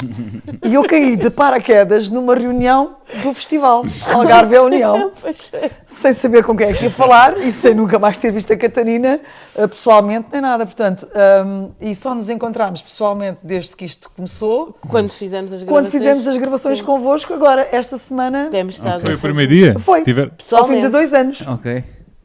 e 0.62 0.74
eu 0.74 0.82
caí 0.84 1.16
de 1.16 1.30
paraquedas 1.30 2.10
numa 2.10 2.34
reunião 2.34 2.96
do 3.22 3.32
festival, 3.34 3.84
Algarve 4.06 4.54
é 4.54 4.60
União, 4.60 5.12
sem 5.86 6.12
saber 6.12 6.42
com 6.42 6.56
quem 6.56 6.68
é 6.68 6.72
que 6.72 6.84
ia 6.84 6.90
falar 6.90 7.38
e 7.38 7.52
sem 7.52 7.74
nunca 7.74 7.98
mais 7.98 8.18
ter 8.18 8.32
visto 8.32 8.52
a 8.52 8.56
Catarina 8.56 9.20
uh, 9.54 9.68
pessoalmente, 9.68 10.28
nem 10.32 10.40
nada. 10.40 10.66
Portanto, 10.66 11.06
um, 11.46 11.70
e 11.80 11.94
só 11.94 12.14
nos 12.14 12.28
encontramos 12.28 12.82
pessoalmente 12.82 13.38
desde 13.42 13.76
que 13.76 13.84
isto 13.84 14.10
começou. 14.14 14.76
Quando 14.88 15.10
fizemos 15.10 15.52
as 15.52 15.62
gravações. 15.62 15.82
Quando 15.82 15.90
fizemos 15.90 16.28
as 16.28 16.36
gravações 16.36 16.78
sim. 16.78 16.84
convosco, 16.84 17.32
agora, 17.32 17.68
esta 17.70 17.96
semana... 17.98 18.48
Temos 18.50 18.76
estado 18.76 19.04
foi 19.04 19.14
o 19.14 19.18
primeiro 19.18 19.52
dia? 19.52 19.78
Foi, 19.78 19.93
Tiver... 20.02 20.32
ao 20.52 20.66
fim 20.66 20.80
de 20.80 20.88
dois 20.88 21.12
anos. 21.12 21.46
Ok. 21.46 21.84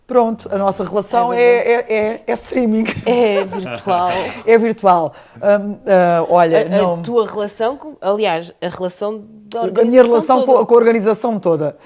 Pronto, 0.09 0.49
a 0.51 0.57
nossa 0.57 0.83
relação 0.83 1.31
é, 1.31 1.39
é, 1.39 1.85
é, 1.87 2.23
é, 2.25 2.33
streaming. 2.33 2.85
É 3.05 3.43
virtual. 3.45 4.09
é 4.43 4.57
virtual. 4.57 5.13
Um, 5.35 5.73
uh, 5.73 6.27
olha, 6.29 6.65
a, 6.65 6.69
não... 6.69 6.95
a, 6.95 6.97
tua 6.97 7.27
relação, 7.27 7.77
com, 7.77 7.95
aliás, 8.01 8.51
a 8.59 8.69
relação 8.69 9.23
da 9.23 9.81
A 9.81 9.85
minha 9.85 10.01
relação 10.01 10.43
com, 10.47 10.65
com, 10.65 10.73
a 10.73 10.77
organização 10.77 11.39
toda 11.39 11.77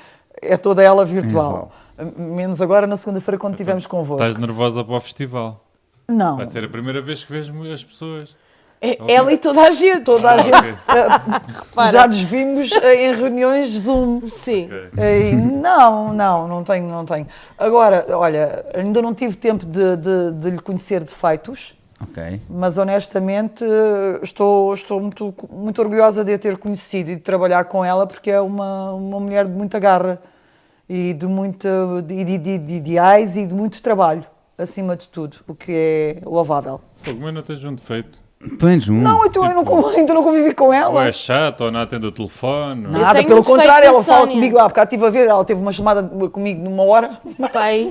é 0.41 0.55
toda 0.55 0.81
ela 0.81 1.03
virtual. 1.03 1.73
Menos 2.15 2.61
agora 2.61 2.87
na 2.87 2.95
segunda-feira 2.95 3.37
quando 3.37 3.55
estivemos 3.55 3.85
convosco. 3.85 4.23
Estás 4.23 4.37
nervosa 4.37 4.85
para 4.85 4.95
o 4.95 4.99
festival? 5.01 5.61
Não. 6.07 6.37
Vai 6.37 6.45
ser 6.45 6.63
a 6.63 6.69
primeira 6.69 7.01
vez 7.01 7.25
que 7.25 7.31
vejo 7.31 7.53
as 7.73 7.83
pessoas. 7.83 8.37
É, 8.83 8.97
ela 9.13 9.31
e 9.31 9.37
toda 9.37 9.61
a 9.61 9.71
gente. 9.71 10.01
Toda 10.03 10.29
a 10.29 10.37
gente. 10.39 10.53
Uh, 11.73 11.91
já 11.91 12.05
nos 12.05 12.21
vimos 12.21 12.71
uh, 12.71 12.85
em 12.85 13.15
reuniões 13.15 13.69
Zoom. 13.69 14.21
Sim. 14.43 14.69
Okay. 14.93 15.33
Uh, 15.33 15.61
não, 15.61 16.13
não, 16.13 16.47
não 16.47 16.63
tenho, 16.63 16.87
não 16.87 17.03
tenho. 17.03 17.25
Agora, 17.57 18.05
olha, 18.09 18.63
ainda 18.75 19.01
não 19.01 19.13
tive 19.13 19.35
tempo 19.35 19.65
de, 19.65 19.95
de, 19.95 20.31
de 20.33 20.49
lhe 20.51 20.59
conhecer 20.59 21.03
defeitos. 21.03 21.75
Ok. 21.99 22.41
Mas 22.47 22.77
honestamente 22.77 23.63
estou, 24.21 24.73
estou 24.73 24.99
muito, 24.99 25.33
muito 25.49 25.81
orgulhosa 25.81 26.23
de 26.23 26.33
a 26.33 26.37
ter 26.39 26.57
conhecido 26.57 27.11
e 27.11 27.15
de 27.15 27.21
trabalhar 27.21 27.65
com 27.65 27.83
ela 27.83 28.05
porque 28.05 28.29
é 28.29 28.39
uma, 28.39 28.91
uma 28.93 29.19
mulher 29.19 29.45
de 29.45 29.51
muita 29.51 29.79
garra 29.79 30.21
e 30.87 31.13
de, 31.13 31.25
muita, 31.25 31.69
de, 32.05 32.23
de, 32.23 32.37
de, 32.37 32.57
de 32.59 32.73
ideais 32.73 33.35
e 33.35 33.47
de 33.47 33.53
muito 33.53 33.81
trabalho, 33.81 34.25
acima 34.57 34.95
de 34.95 35.07
tudo, 35.07 35.37
o 35.47 35.55
que 35.55 35.71
é 35.71 36.21
louvável. 36.23 36.81
Fogo, 36.97 37.19
mas 37.21 37.33
não 37.33 37.41
tens 37.41 37.63
um 37.65 37.73
defeito. 37.73 38.22
Pelo 38.57 38.69
menos 38.69 38.89
um. 38.89 39.01
Não, 39.01 39.25
então 39.25 39.45
eu 39.45 39.51
não, 39.55 39.63
Tipo, 39.63 39.75
convivi, 39.81 40.01
então 40.01 40.15
não 40.15 40.23
convivi 40.23 40.53
com 40.53 40.73
ela. 40.73 40.89
Ou 40.89 41.01
é 41.01 41.11
chato, 41.11 41.61
ou 41.61 41.71
não 41.71 41.79
atende 41.79 42.05
o 42.07 42.11
telefone. 42.11 42.85
ou- 42.85 42.91
Nada, 42.91 43.23
pelo 43.23 43.43
contrário, 43.43 43.87
ela 43.87 44.03
fala 44.03 44.19
Sónia. 44.21 44.35
comigo. 44.35 44.59
Há 44.59 44.67
bocado 44.67 44.87
estive 44.89 45.05
a 45.07 45.09
ver, 45.09 45.27
ela 45.29 45.45
teve 45.45 45.61
uma 45.61 45.71
chamada 45.71 46.03
comigo 46.29 46.61
numa 46.63 46.83
hora. 46.83 47.11
Pai. 47.53 47.89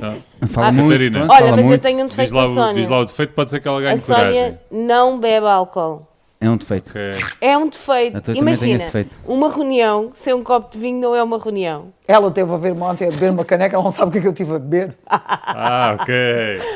Fala 0.49 0.69
Ah, 0.69 0.73
muito. 0.73 0.89
Catarina. 0.91 1.21
Olha, 1.21 1.29
fala 1.29 1.51
mas 1.53 1.61
eu 1.61 1.65
muito. 1.67 1.81
tenho 1.83 1.99
um 2.01 2.07
Diz 2.07 2.17
defeito 2.17 2.35
lá, 2.35 2.43
da 2.43 2.49
o, 2.51 2.55
Sónia. 2.55 2.75
diz 2.75 2.89
lá 2.89 2.99
o 2.99 3.05
defeito, 3.05 3.33
pode 3.33 3.51
ser 3.51 3.61
que 3.61 3.69
ela 3.69 3.81
ganhe 3.81 3.95
a 3.95 3.99
Sónia 3.99 4.17
coragem. 4.17 4.59
não 4.71 5.19
bebe 5.19 5.47
álcool. 5.47 6.07
É 6.43 6.51
um 6.51 6.57
defeito. 6.57 6.91
Ok. 6.91 7.01
É 7.41 7.57
um 7.57 7.69
defeito. 7.69 8.19
Então 8.19 8.35
Imagina, 8.35 8.79
defeito. 8.79 9.15
uma 9.25 9.49
reunião 9.49 10.11
sem 10.15 10.35
um 10.35 10.43
copo 10.43 10.73
de 10.73 10.79
vinho 10.79 11.01
não 11.01 11.15
é 11.15 11.23
uma 11.23 11.39
reunião. 11.39 11.93
Ela 12.07 12.31
teve 12.31 12.53
a 12.53 12.57
ver 12.57 12.73
ontem 12.73 13.07
a 13.07 13.11
beber 13.11 13.31
uma 13.31 13.45
caneca, 13.45 13.77
ela 13.77 13.85
não 13.85 13.93
sabe 13.93 14.09
o 14.09 14.13
que 14.13 14.19
é 14.19 14.21
que 14.23 14.27
eu 14.29 14.33
tive 14.33 14.57
a 14.57 14.59
beber. 14.59 14.97
Ah, 15.07 15.97
ok. 16.01 16.15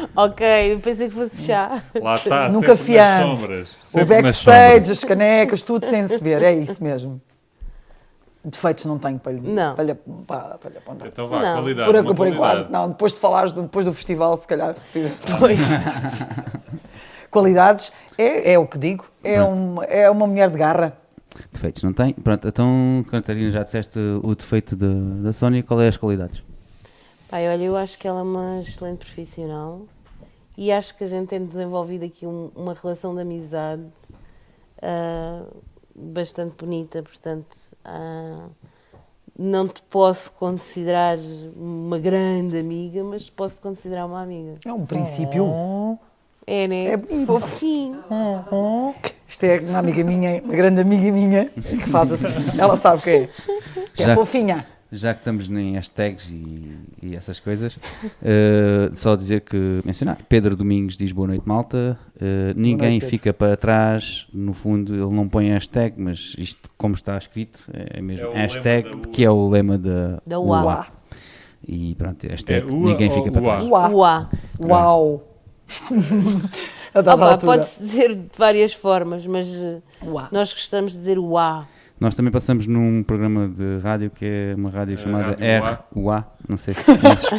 Ok, 0.17 0.73
eu 0.73 0.79
pensei 0.79 1.09
que 1.09 1.15
fosse 1.15 1.43
chá. 1.45 1.83
Lá 2.01 2.15
está, 2.15 2.49
Nunca 2.49 2.75
sempre 2.77 2.97
nas 2.97 3.11
fiante. 3.19 3.41
sombras. 3.41 3.71
O 3.71 3.77
Sempre 3.83 4.15
nas 4.15 4.23
backstage, 4.23 4.93
as 4.93 5.05
canecas, 5.05 5.63
tudo 5.63 5.87
sem 5.87 6.07
se 6.09 6.19
ver, 6.23 6.43
é 6.43 6.53
isso 6.55 6.83
mesmo. 6.83 7.21
Defeitos 8.45 8.85
não 8.85 8.97
tenho 8.99 9.19
para 9.19 9.33
lhe, 9.33 9.41
Não. 9.41 9.75
para 9.75 9.85
lhe, 9.85 9.95
para, 10.27 10.41
para 10.59 10.71
lhe 10.71 10.79
apontar. 10.79 11.09
Então 11.09 11.27
vá, 11.27 11.41
Não. 11.43 11.53
qualidade. 11.55 11.91
Por, 11.93 12.15
por 12.15 12.27
enquanto, 12.29 12.37
qualidade. 12.39 12.73
não. 12.73 12.89
Depois 12.91 13.13
de 13.13 13.19
falares, 13.19 13.51
do- 13.51 13.63
depois 13.63 13.85
do 13.85 13.93
festival, 13.93 14.37
se 14.37 14.47
calhar, 14.47 14.77
se 14.77 14.85
fizer. 14.89 15.13
Pois. 15.41 15.59
Qualidades, 17.41 17.93
é, 18.17 18.53
é 18.55 18.59
o 18.59 18.67
que 18.67 18.79
digo, 18.79 19.05
é, 19.23 19.45
um, 19.45 19.83
é 19.83 20.09
uma 20.09 20.27
mulher 20.27 20.49
de 20.49 20.57
garra. 20.57 20.97
Defeitos 21.53 21.83
não 21.83 21.93
tem. 21.93 22.15
Pronto, 22.15 22.49
então, 22.49 23.05
Catarina, 23.11 23.51
já 23.51 23.63
disseste 23.63 23.99
o 24.23 24.35
defeito 24.35 24.75
da, 24.75 24.87
da 25.23 25.33
Sónia. 25.35 25.63
Qual 25.63 25.79
é 25.83 25.89
as 25.89 25.99
qualidades? 25.99 26.43
Pai, 27.29 27.47
olha, 27.47 27.63
eu 27.65 27.77
acho 27.77 27.99
que 27.99 28.09
ela 28.09 28.21
é 28.21 28.23
uma 28.23 28.61
excelente 28.61 29.01
profissional 29.05 29.83
e 30.57 30.73
acho 30.73 30.97
que 30.97 31.05
a 31.05 31.07
gente 31.07 31.29
tem 31.29 31.45
desenvolvido 31.45 32.07
aqui 32.07 32.27
um- 32.27 32.51
uma 32.57 32.73
relação 32.73 33.15
de 33.15 33.21
amizade 33.21 33.83
ah, 34.81 35.43
bastante 35.95 36.55
bonita, 36.57 37.03
portanto, 37.03 37.55
ah, 37.85 38.47
não 39.39 39.69
te 39.69 39.83
posso 39.91 40.31
considerar 40.33 41.19
uma 41.55 41.99
grande 41.99 42.57
amiga, 42.59 43.05
mas 43.05 43.29
posso 43.29 43.57
te 43.57 43.61
considerar 43.61 44.07
uma 44.07 44.23
amiga. 44.23 44.55
É 44.65 44.73
um 44.73 44.87
princípio. 44.87 45.45
É, 45.45 46.07
né? 46.47 46.85
É 46.87 46.97
bonito. 46.97 47.27
Fofinho. 47.27 47.99
Isto 49.29 49.45
é 49.45 49.61
uma 49.61 49.79
amiga 49.79 50.05
minha, 50.05 50.41
uma 50.43 50.55
grande 50.55 50.81
amiga 50.81 51.11
minha, 51.11 51.47
que 51.47 51.89
faz 51.91 52.13
assim. 52.13 52.33
Ela 52.57 52.77
sabe 52.77 52.99
o 52.99 53.03
que 53.03 53.11
é. 53.11 53.29
Que 53.95 54.03
é 54.05 54.07
Já- 54.07 54.15
fofinha. 54.15 54.67
Já 54.93 55.13
que 55.13 55.19
estamos 55.21 55.49
em 55.51 55.75
hashtags 55.75 56.29
e, 56.31 56.71
e 57.03 57.17
essas 57.17 57.41
coisas, 57.41 57.77
eh, 58.23 58.89
só 58.93 59.17
dizer 59.17 59.41
que 59.41 59.81
mencionar. 59.85 60.19
Pedro 60.29 60.55
Domingos 60.55 60.97
diz 60.97 61.11
boa 61.11 61.27
noite, 61.27 61.43
malta. 61.45 61.99
Eh, 62.21 62.55
ninguém 62.57 62.91
noite, 62.91 63.01
Pedro. 63.01 63.09
fica 63.09 63.33
para 63.35 63.57
trás. 63.57 64.29
No 64.33 64.53
fundo, 64.53 64.95
ele 64.95 65.13
não 65.13 65.29
põe 65.29 65.49
hashtag, 65.51 66.01
mas 66.01 66.37
isto, 66.39 66.71
como 66.79 66.95
está 66.95 67.19
escrito, 67.19 67.59
é 67.73 68.01
mesmo 68.01 68.29
É 68.29 68.43
hashtag, 68.43 68.97
que 69.09 69.25
é 69.25 69.31
o 69.31 69.49
lema 69.49 69.77
da, 69.77 70.23
Da 70.25 70.39
UA. 70.39 70.65
Uá. 70.65 70.87
E 71.67 71.97
pronto, 71.97 72.25
hashtag 72.29 72.61
É 72.61 72.73
ua 72.73 72.91
ninguém 72.93 73.11
fica 73.11 73.33
para 73.33 73.43
trás. 73.43 73.65
Uá. 73.67 73.89
Uá. 73.89 74.27
Uau. 74.61 75.36
A 76.95 77.01
dada 77.03 77.15
Opa, 77.17 77.33
altura. 77.33 77.53
Pode-se 77.59 77.83
dizer 77.83 78.15
de 78.15 78.29
várias 78.39 78.73
formas, 78.73 79.27
mas 79.27 79.47
eh, 79.49 79.81
Uá. 80.03 80.29
nós 80.33 80.53
gostamos 80.53 80.93
de 80.93 80.99
dizer 80.99 81.19
uá. 81.19 81.67
Nós 81.99 82.15
também 82.15 82.31
passamos 82.31 82.67
num 82.67 83.03
programa 83.03 83.49
de 83.49 83.79
rádio 83.83 84.11
que 84.11 84.25
é 84.25 84.55
uma 84.57 84.71
rádio 84.71 84.97
chamada 84.99 85.29
Rádio 85.31 85.79
RUA, 85.95 86.27
não 86.47 86.57
sei 86.59 86.75
se 86.75 86.85
conheces. 86.85 87.29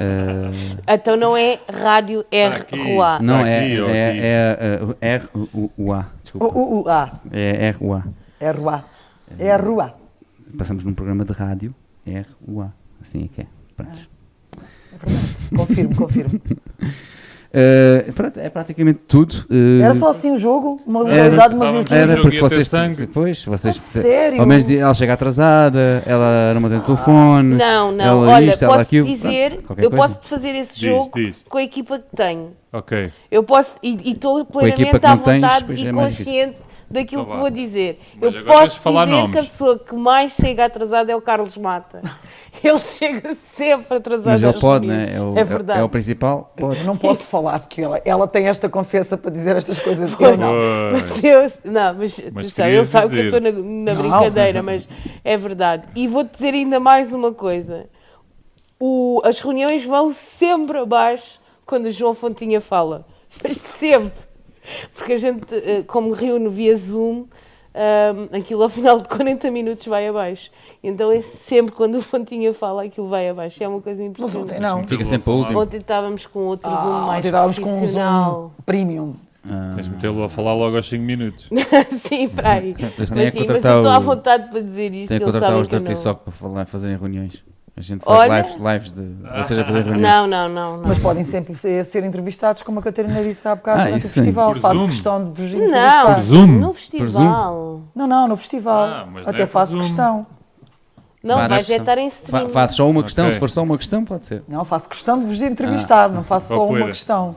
Eh, 0.00 0.94
Então 0.94 1.16
não 1.16 1.36
é 1.36 1.58
rádio 1.72 2.24
R 2.30 2.54
aqui. 2.56 2.94
Ruá. 2.94 3.18
não, 3.20 3.40
Aqui 3.40 3.48
é, 3.76 3.82
ou 3.82 3.88
é, 3.90 4.10
aqui? 4.10 4.20
é, 4.22 4.98
eh, 5.00 5.20
RUA, 5.76 6.06
desculpa. 6.22 6.58
U, 6.58 6.88
a. 6.88 7.12
É 7.32 7.70
RUA. 7.70 8.04
É 8.40 8.50
rua. 8.50 8.84
É 9.38 9.56
rua. 9.56 9.94
Passamos 10.58 10.82
num 10.84 10.94
programa 10.94 11.24
de 11.24 11.32
rádio 11.32 11.74
RUA, 12.46 12.72
assim 13.00 13.24
é 13.24 13.28
que 13.28 13.40
é. 13.42 13.46
Pronto. 13.76 13.98
É 14.92 15.06
verdade. 15.06 15.48
Confirmo, 15.56 15.96
confirmo. 15.96 16.40
Eh, 17.54 18.10
pronto, 18.14 18.40
é 18.40 18.48
praticamente 18.48 19.00
tudo. 19.06 19.44
eh, 19.50 19.82
Era 19.84 19.92
só 19.92 20.08
assim 20.08 20.32
o 20.32 20.38
jogo? 20.38 20.80
Uma 20.86 21.00
Era- 21.00 21.24
modalidade, 21.30 21.54
uma 21.56 21.72
virtude? 21.72 21.94
Era 21.98 22.22
porque 22.22 22.40
vocês. 22.40 22.68
sangue. 22.68 22.96
Depois, 22.96 23.44
vocês. 23.44 23.76
A 23.76 23.78
sério? 23.78 24.40
Ao 24.40 24.46
menos 24.46 24.70
ela 24.70 24.94
chega 24.94 25.12
atrasada, 25.12 26.02
ela 26.06 26.52
não 26.54 26.60
mantém 26.62 26.78
o 26.78 26.82
telefone. 26.82 27.56
Não, 27.56 27.92
não. 27.92 28.04
ela 28.04 28.32
Olha, 28.32 28.44
isto, 28.46 28.62
ela 28.64 28.72
posso 28.72 28.82
aquilo. 28.82 29.06
dizer, 29.06 29.60
Pronto, 29.62 29.78
eu 29.82 29.90
coisa. 29.90 30.08
posso 30.14 30.28
fazer 30.28 30.48
esse 30.56 30.72
Diz, 30.80 30.88
jogo 30.88 31.10
diz. 31.14 31.44
com 31.46 31.58
a 31.58 31.62
equipa 31.62 31.98
que 31.98 32.16
tenho. 32.16 32.52
Ok. 32.72 33.10
Eu 33.30 33.42
posso, 33.42 33.72
e 33.82 34.12
estou 34.12 34.46
plenamente 34.46 34.96
à 34.96 34.98
tens, 35.16 35.20
vontade 35.40 35.64
pois 35.66 35.78
e 35.80 35.86
é 35.86 35.92
consciente 35.92 36.56
daquilo 36.92 37.26
que 37.26 37.36
vou 37.36 37.50
dizer. 37.50 37.98
Mas 38.20 38.34
eu 38.34 38.44
posso 38.44 38.78
dizer 38.78 38.82
que 38.82 38.88
a 38.98 39.06
nomes. 39.06 39.46
pessoa 39.46 39.78
que 39.78 39.94
mais 39.94 40.32
chega 40.32 40.64
atrasada 40.66 41.10
é 41.10 41.16
o 41.16 41.20
Carlos 41.20 41.56
Mata. 41.56 42.02
Ele 42.62 42.78
chega 42.78 43.34
sempre 43.34 43.96
atrasado. 43.96 44.32
Mas 44.34 44.42
ele 44.42 44.60
pode, 44.60 44.86
né? 44.86 45.14
É 45.16 45.20
o, 45.20 45.36
É 45.36 45.40
é, 45.40 45.44
verdade. 45.44 45.80
é 45.80 45.82
o 45.82 45.88
principal. 45.88 46.52
Pode. 46.56 46.78
Eu 46.80 46.86
não 46.86 46.96
posso 46.96 47.22
falar, 47.24 47.58
porque 47.58 47.82
ela, 47.82 48.00
ela 48.04 48.28
tem 48.28 48.46
esta 48.46 48.68
confiança 48.68 49.16
para 49.18 49.30
dizer 49.32 49.56
estas 49.56 49.80
coisas. 49.80 50.12
Eu 50.20 50.36
não. 50.36 50.52
Pois. 51.08 51.24
Eu- 51.24 51.52
não, 51.72 51.94
mas, 51.94 52.22
Mas 52.32 52.52
querias 52.52 52.78
ele 52.84 52.86
sabe 52.86 53.08
que 53.08 53.14
eu 53.16 53.24
dizer. 53.40 53.48
estou 53.48 53.62
na, 53.64 53.68
na 53.84 53.94
Não. 53.94 54.02
brincadeira, 54.02 54.62
mas 54.62 54.88
é 55.24 55.36
verdade. 55.36 55.84
E 55.96 56.06
vou-te 56.06 56.30
dizer 56.34 56.54
ainda 56.54 56.78
mais 56.78 57.12
uma 57.12 57.32
coisa. 57.32 57.86
O- 58.78 59.20
as 59.24 59.40
reuniões 59.40 59.84
vão 59.84 60.10
sempre 60.10 60.78
abaixo 60.78 61.40
quando 61.66 61.86
o 61.86 61.90
João 61.90 62.14
Fontinha 62.14 62.60
fala. 62.60 63.06
Mas 63.42 63.56
sempre. 63.56 64.12
Porque 64.94 65.14
a 65.14 65.16
gente, 65.16 65.42
eh, 65.52 65.82
como 65.86 66.12
reúne 66.12 66.48
via 66.48 66.74
Zoom, 66.74 67.26
ahm, 67.74 68.28
aquilo 68.36 68.62
ao 68.62 68.68
final 68.68 69.00
de 69.00 69.08
40 69.08 69.50
minutos 69.50 69.86
vai 69.86 70.06
abaixo. 70.08 70.50
Então 70.82 71.12
é 71.12 71.20
sempre 71.20 71.74
quando 71.74 71.98
o 71.98 72.02
Pontinha 72.02 72.52
fala, 72.52 72.84
aquilo 72.84 73.08
vai 73.08 73.28
abaixo. 73.28 73.62
É 73.62 73.68
uma 73.68 73.80
coisa 73.80 74.02
impressionante. 74.02 74.52
ontem 74.54 74.60
não. 74.60 74.86
Fica 74.86 75.04
sempre 75.04 75.24
para 75.24 75.32
o 75.32 75.36
último. 75.36 75.60
Ontem 75.60 75.76
estávamos 75.78 76.26
com 76.26 76.40
outro 76.40 76.68
zoom 76.68 76.76
Ah, 76.76 77.06
mais 77.06 77.18
ontem 77.18 77.28
estávamos 77.28 77.58
com 77.58 77.82
um 77.82 77.86
zoom 77.86 78.50
premium. 78.66 79.14
Tens 79.74 79.86
de 79.86 79.90
metê-lo 79.90 80.22
a 80.22 80.28
falar 80.28 80.54
logo 80.54 80.76
aos 80.76 80.88
5 80.88 81.02
minutos. 81.02 81.50
sim, 82.08 82.28
para 82.28 82.52
aí. 82.52 82.74
Mas, 82.78 83.12
é 83.12 83.30
sim, 83.30 83.44
mas 83.46 83.64
eu 83.64 83.76
estou 83.76 83.90
à 83.90 83.98
vontade 83.98 84.48
para 84.50 84.60
dizer 84.60 84.94
isto. 84.94 85.08
Tem 85.08 85.18
que 85.18 85.24
contratar 85.24 85.56
os 85.60 85.68
não. 85.68 85.96
Sock 85.96 86.22
para 86.22 86.32
falar, 86.32 86.66
fazerem 86.66 86.96
reuniões. 86.96 87.42
A 87.74 87.80
gente 87.80 88.04
faz 88.04 88.20
Olha- 88.20 88.40
lives, 88.42 88.56
lives 88.56 88.92
de 88.92 89.14
vocês 89.44 89.58
a 89.58 89.64
fazer 89.64 89.82
reuniões. 89.82 90.02
Não, 90.02 90.26
não, 90.26 90.48
não. 90.48 90.76
não. 90.76 90.82
Mas 90.88 90.98
podem 90.98 91.24
sempre 91.24 91.54
ser, 91.84 92.04
entrevistados, 92.04 92.62
como 92.62 92.78
a 92.80 92.82
Catarina 92.82 93.22
disse 93.22 93.48
há 93.48 93.54
bocado 93.54 93.80
Ah, 93.80 93.84
durante 93.86 94.04
o 94.06 94.08
festival. 94.10 94.54
Faço 94.54 94.74
Zoom. 94.78 94.86
questão 94.88 95.24
de 95.24 95.30
vos 95.30 95.52
Não, 95.52 95.56
entrevistar. 95.66 96.14
Por 96.14 96.22
Zoom? 96.22 96.46
no 96.46 96.72
festival. 96.74 97.80
Não, 97.94 98.06
não, 98.06 98.28
no 98.28 98.36
festival. 98.36 98.84
Ah, 98.84 99.08
mas 99.10 99.24
não 99.26 99.32
Até 99.32 99.42
é 99.42 99.46
faço 99.46 99.72
Zoom. 99.72 99.80
questão. 99.80 100.26
Não, 101.24 101.36
Faz 101.36 101.48
vai 101.48 101.58
questão. 101.58 101.76
já 101.76 101.82
estar 101.82 101.98
em 101.98 102.10
Fa 102.10 102.16
stream. 102.24 102.48
fazes 102.48 102.76
só 102.76 102.90
uma 102.90 103.02
questão, 103.04 103.24
Ok. 103.26 103.34
se 103.34 103.38
for 103.40 103.48
só 103.48 103.62
uma 103.62 103.76
questão, 103.78 104.04
pode 104.04 104.26
ser. 104.26 104.42
Não, 104.48 104.64
faço 104.64 104.88
questão 104.88 105.18
de 105.20 105.24
vos 105.24 105.40
entrevistar, 105.40 106.10
não 106.10 106.24
faço 106.24 106.48
só 106.48 106.66
uma 106.66 106.86
questão. 106.86 107.30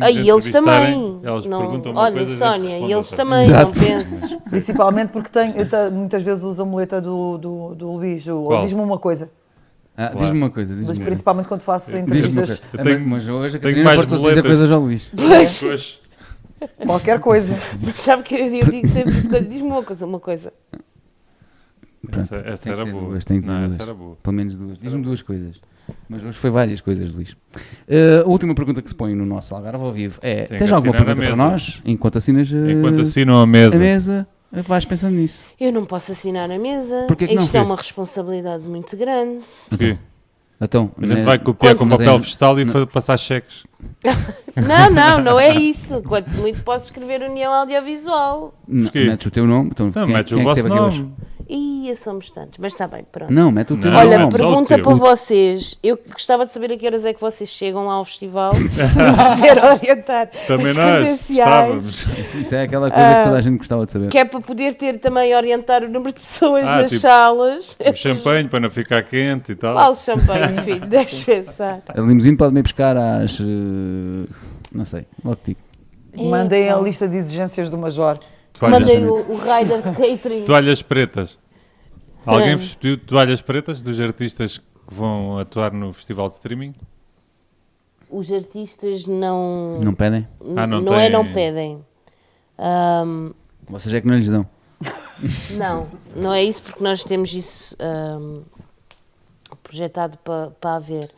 Ah, 0.00 0.10
e 0.10 0.28
eles 0.28 0.50
também. 0.50 1.20
Eles 1.22 1.46
não, 1.46 1.58
perguntam 1.60 1.92
uma 1.92 2.00
olha, 2.02 2.26
coisa, 2.26 2.36
Sónia, 2.44 2.76
e 2.78 2.92
eles 2.92 3.08
também, 3.10 3.48
Exato. 3.48 3.64
não 3.66 3.72
penses. 3.72 4.38
Principalmente 4.50 5.08
porque 5.10 5.28
tem, 5.30 5.56
eu 5.56 5.66
te- 5.68 5.90
muitas 5.92 6.22
vezes 6.24 6.42
uso 6.42 6.60
a 6.60 6.66
muleta 6.66 7.00
do, 7.00 7.38
do, 7.38 7.74
do 7.76 7.92
Luís. 7.92 8.26
Ou 8.26 8.60
diz-me 8.62 8.80
uma 8.82 8.98
coisa. 8.98 9.30
Ah, 10.02 10.08
Claro. 10.08 10.18
Diz-me 10.20 10.38
uma 10.38 10.50
coisa, 10.50 10.70
Mas 10.74 10.78
diz-me 10.78 10.92
uma 10.92 10.96
coisa. 10.96 11.10
principalmente 11.10 11.48
quando 11.48 11.60
faço 11.62 11.96
entrevistas. 11.96 12.62
Eu 12.72 12.82
tenho- 12.82 13.06
mas 13.06 13.28
hoje 13.28 13.56
a 13.56 13.60
tenho 13.60 13.74
Catarina 13.74 13.84
mais 13.84 14.00
fartou-se 14.00 14.24
dizer 14.28 14.42
coisas 14.42 14.70
ao 14.70 14.80
Luís. 14.80 15.08
Pois. 15.60 16.00
qualquer 16.86 17.18
coisa. 17.20 17.58
Mas 17.82 17.96
sabe 18.00 18.22
que 18.22 18.34
eu, 18.34 18.48
digo 18.50 18.88
sempre 18.88 19.12
isso, 19.18 19.28
diz-me 19.28 19.62
uma 19.68 19.82
coisa, 19.82 20.06
uma 20.06 20.20
coisa. 20.20 20.52
Essa, 22.12 22.36
essa 22.36 22.64
Tem 22.64 22.74
que 22.74 22.80
era 22.80 22.90
boa. 22.90 23.04
duas, 23.10 23.24
tem 23.26 23.40
que 23.40 23.46
ser 23.46 23.52
Não, 23.52 23.58
duas. 23.60 23.72
essa 23.74 23.82
era 23.82 23.94
boa. 23.94 24.16
Pelo 24.22 24.34
menos 24.36 24.54
duas. 24.56 24.80
Diz-me 24.80 25.02
duas 25.02 25.20
coisas. 25.22 25.60
Mas 26.08 26.22
hoje 26.24 26.38
foi 26.38 26.50
várias 26.50 26.80
coisas, 26.80 27.12
Luís. 27.12 27.32
Uh, 27.32 28.24
a 28.24 28.28
última 28.28 28.54
pergunta 28.54 28.80
que 28.80 28.88
se 28.88 28.94
põe 28.94 29.14
no 29.14 29.26
nosso 29.26 29.54
Algarve 29.54 29.84
ao 29.84 29.92
vivo 29.92 30.18
é: 30.22 30.44
Tem 30.44 30.58
tens 30.58 30.72
alguma 30.72 30.92
pergunta 30.94 31.16
para 31.16 31.36
nós? 31.36 31.82
Enquanto 31.84 32.16
assinas 32.16 32.50
uh, 32.52 32.70
Enquanto 32.70 33.00
assinam 33.02 33.38
a 33.38 33.46
mesa. 33.46 33.76
a 33.76 33.78
mesa, 33.78 34.28
vais 34.52 34.84
pensando 34.84 35.14
nisso. 35.16 35.46
Eu 35.58 35.72
não 35.72 35.84
posso 35.84 36.12
assinar 36.12 36.50
a 36.50 36.58
mesa. 36.58 37.04
Porquê 37.06 37.28
que 37.28 37.34
não? 37.34 37.42
Isto 37.42 37.56
é 37.56 37.62
uma 37.62 37.76
responsabilidade 37.76 38.64
muito 38.64 38.96
grande. 38.96 39.40
Porquê? 39.68 39.96
Então, 40.62 40.90
A 40.98 41.06
gente 41.06 41.18
né, 41.20 41.24
vai 41.24 41.38
copiar 41.38 41.74
com 41.74 41.88
papel 41.88 42.18
vegetal 42.18 42.58
e 42.60 42.66
passar 42.86 43.16
cheques. 43.16 43.64
Não, 44.56 44.90
não, 44.90 45.22
não 45.22 45.40
é 45.40 45.54
isso. 45.54 46.02
Quanto 46.02 46.28
muito 46.32 46.62
posso 46.62 46.86
escrever 46.86 47.22
União 47.22 47.50
Audiovisual. 47.50 48.52
Não, 48.68 48.82
Porquê? 48.82 49.04
metes 49.04 49.26
o 49.26 49.30
teu 49.30 49.46
nome. 49.46 49.70
Então, 49.72 49.86
Não, 49.86 49.92
quem, 49.92 50.14
metes 50.14 50.32
quem 50.34 50.38
o 50.38 50.40
é 50.42 50.44
vosso 50.44 50.68
nome. 50.68 51.12
Ih, 51.52 51.92
somos 51.96 52.30
tantos. 52.30 52.58
Mas 52.58 52.72
está 52.74 52.86
bem, 52.86 53.04
pronto. 53.10 53.32
Não, 53.32 53.50
mete 53.50 53.72
o 53.72 53.76
teu 53.76 53.90
Não, 53.90 53.98
Olha, 53.98 54.18
nome. 54.18 54.30
só 54.30 54.36
o 54.36 54.40
pergunta 54.40 54.74
teu. 54.76 54.84
para 54.84 54.94
vocês. 54.94 55.76
Eu 55.82 55.98
gostava 56.12 56.46
de 56.46 56.52
saber 56.52 56.70
a 56.70 56.76
que 56.76 56.86
horas 56.86 57.04
é 57.04 57.12
que 57.12 57.20
vocês 57.20 57.50
chegam 57.50 57.86
lá 57.86 57.94
ao 57.94 58.04
festival 58.04 58.52
para 58.94 59.36
poder 59.36 59.64
orientar 59.64 60.30
Também 60.46 60.70
as 60.70 60.76
nós 60.76 61.28
estávamos. 61.28 62.06
Isso, 62.18 62.38
isso 62.38 62.54
é 62.54 62.62
aquela 62.62 62.88
coisa 62.88 63.14
que 63.16 63.24
toda 63.24 63.36
a 63.36 63.40
gente 63.40 63.58
gostava 63.58 63.84
de 63.84 63.90
saber. 63.90 64.08
Que 64.10 64.18
é 64.18 64.24
para 64.24 64.40
poder 64.40 64.74
ter 64.74 65.00
também 65.00 65.34
orientar 65.34 65.82
o 65.82 65.88
número 65.88 66.12
de 66.14 66.20
pessoas 66.20 66.68
Ah, 66.68 66.82
nas 66.82 66.90
tipo, 66.92 67.00
salas. 67.02 67.76
O 67.84 67.94
champanhe 67.94 68.48
para 68.48 68.60
não 68.60 68.70
ficar 68.70 69.02
quente 69.02 69.50
e 69.50 69.54
tal. 69.56 69.74
Qual 69.74 69.94
champanhe, 69.96 70.56
filho? 70.62 70.86
Deixa 70.86 71.24
pensar. 71.24 71.82
A 71.88 72.00
limusine 72.00 72.36
pode-me 72.36 72.60
ir 72.60 72.62
buscar 72.62 72.96
às. 72.96 73.40
uh, 73.40 73.44
não 74.72 74.84
sei, 74.84 75.04
logo 75.24 75.38
digo. 75.44 75.58
Mandei 76.16 76.68
a 76.68 76.72
Epá. 76.74 76.80
lista 76.82 77.08
de 77.08 77.16
exigências 77.16 77.68
do 77.70 77.76
Major. 77.76 78.18
Toalhas, 78.52 78.80
Mandei 78.80 79.04
o, 79.06 79.14
o 79.14 79.36
Rider 79.36 79.82
Catering. 79.96 80.44
toalhas 80.44 80.82
pretas. 80.82 81.38
Alguém 82.26 82.50
É. 82.50 82.56
vos 82.56 82.74
pediu 82.74 82.98
toalhas 82.98 83.40
pretas 83.40 83.80
dos 83.80 83.98
artistas 83.98 84.58
que 84.58 84.64
vão 84.88 85.38
atuar 85.38 85.72
no 85.72 85.92
festival 85.92 86.28
de 86.28 86.34
streaming? 86.34 86.72
Os 88.10 88.30
artistas 88.32 89.06
não. 89.06 89.80
Não 89.82 89.94
pedem? 89.94 90.26
Ah, 90.56 90.66
não 90.66 90.80
não 90.80 90.94
é 90.94 91.02
têm- 91.04 91.12
não 91.12 91.32
pedem. 91.32 91.84
Ahm, 92.58 93.32
Vocês 93.68 93.94
é 93.94 94.00
que 94.00 94.06
não 94.06 94.16
lhes 94.16 94.28
dão. 94.28 94.46
não, 95.56 95.86
não 96.16 96.32
é 96.32 96.42
isso 96.42 96.60
porque 96.62 96.82
nós 96.82 97.04
temos 97.04 97.32
isso 97.32 97.76
ahm, 97.78 98.42
projetado 99.62 100.18
para 100.18 100.50
para 100.60 100.76
haver. 100.76 101.08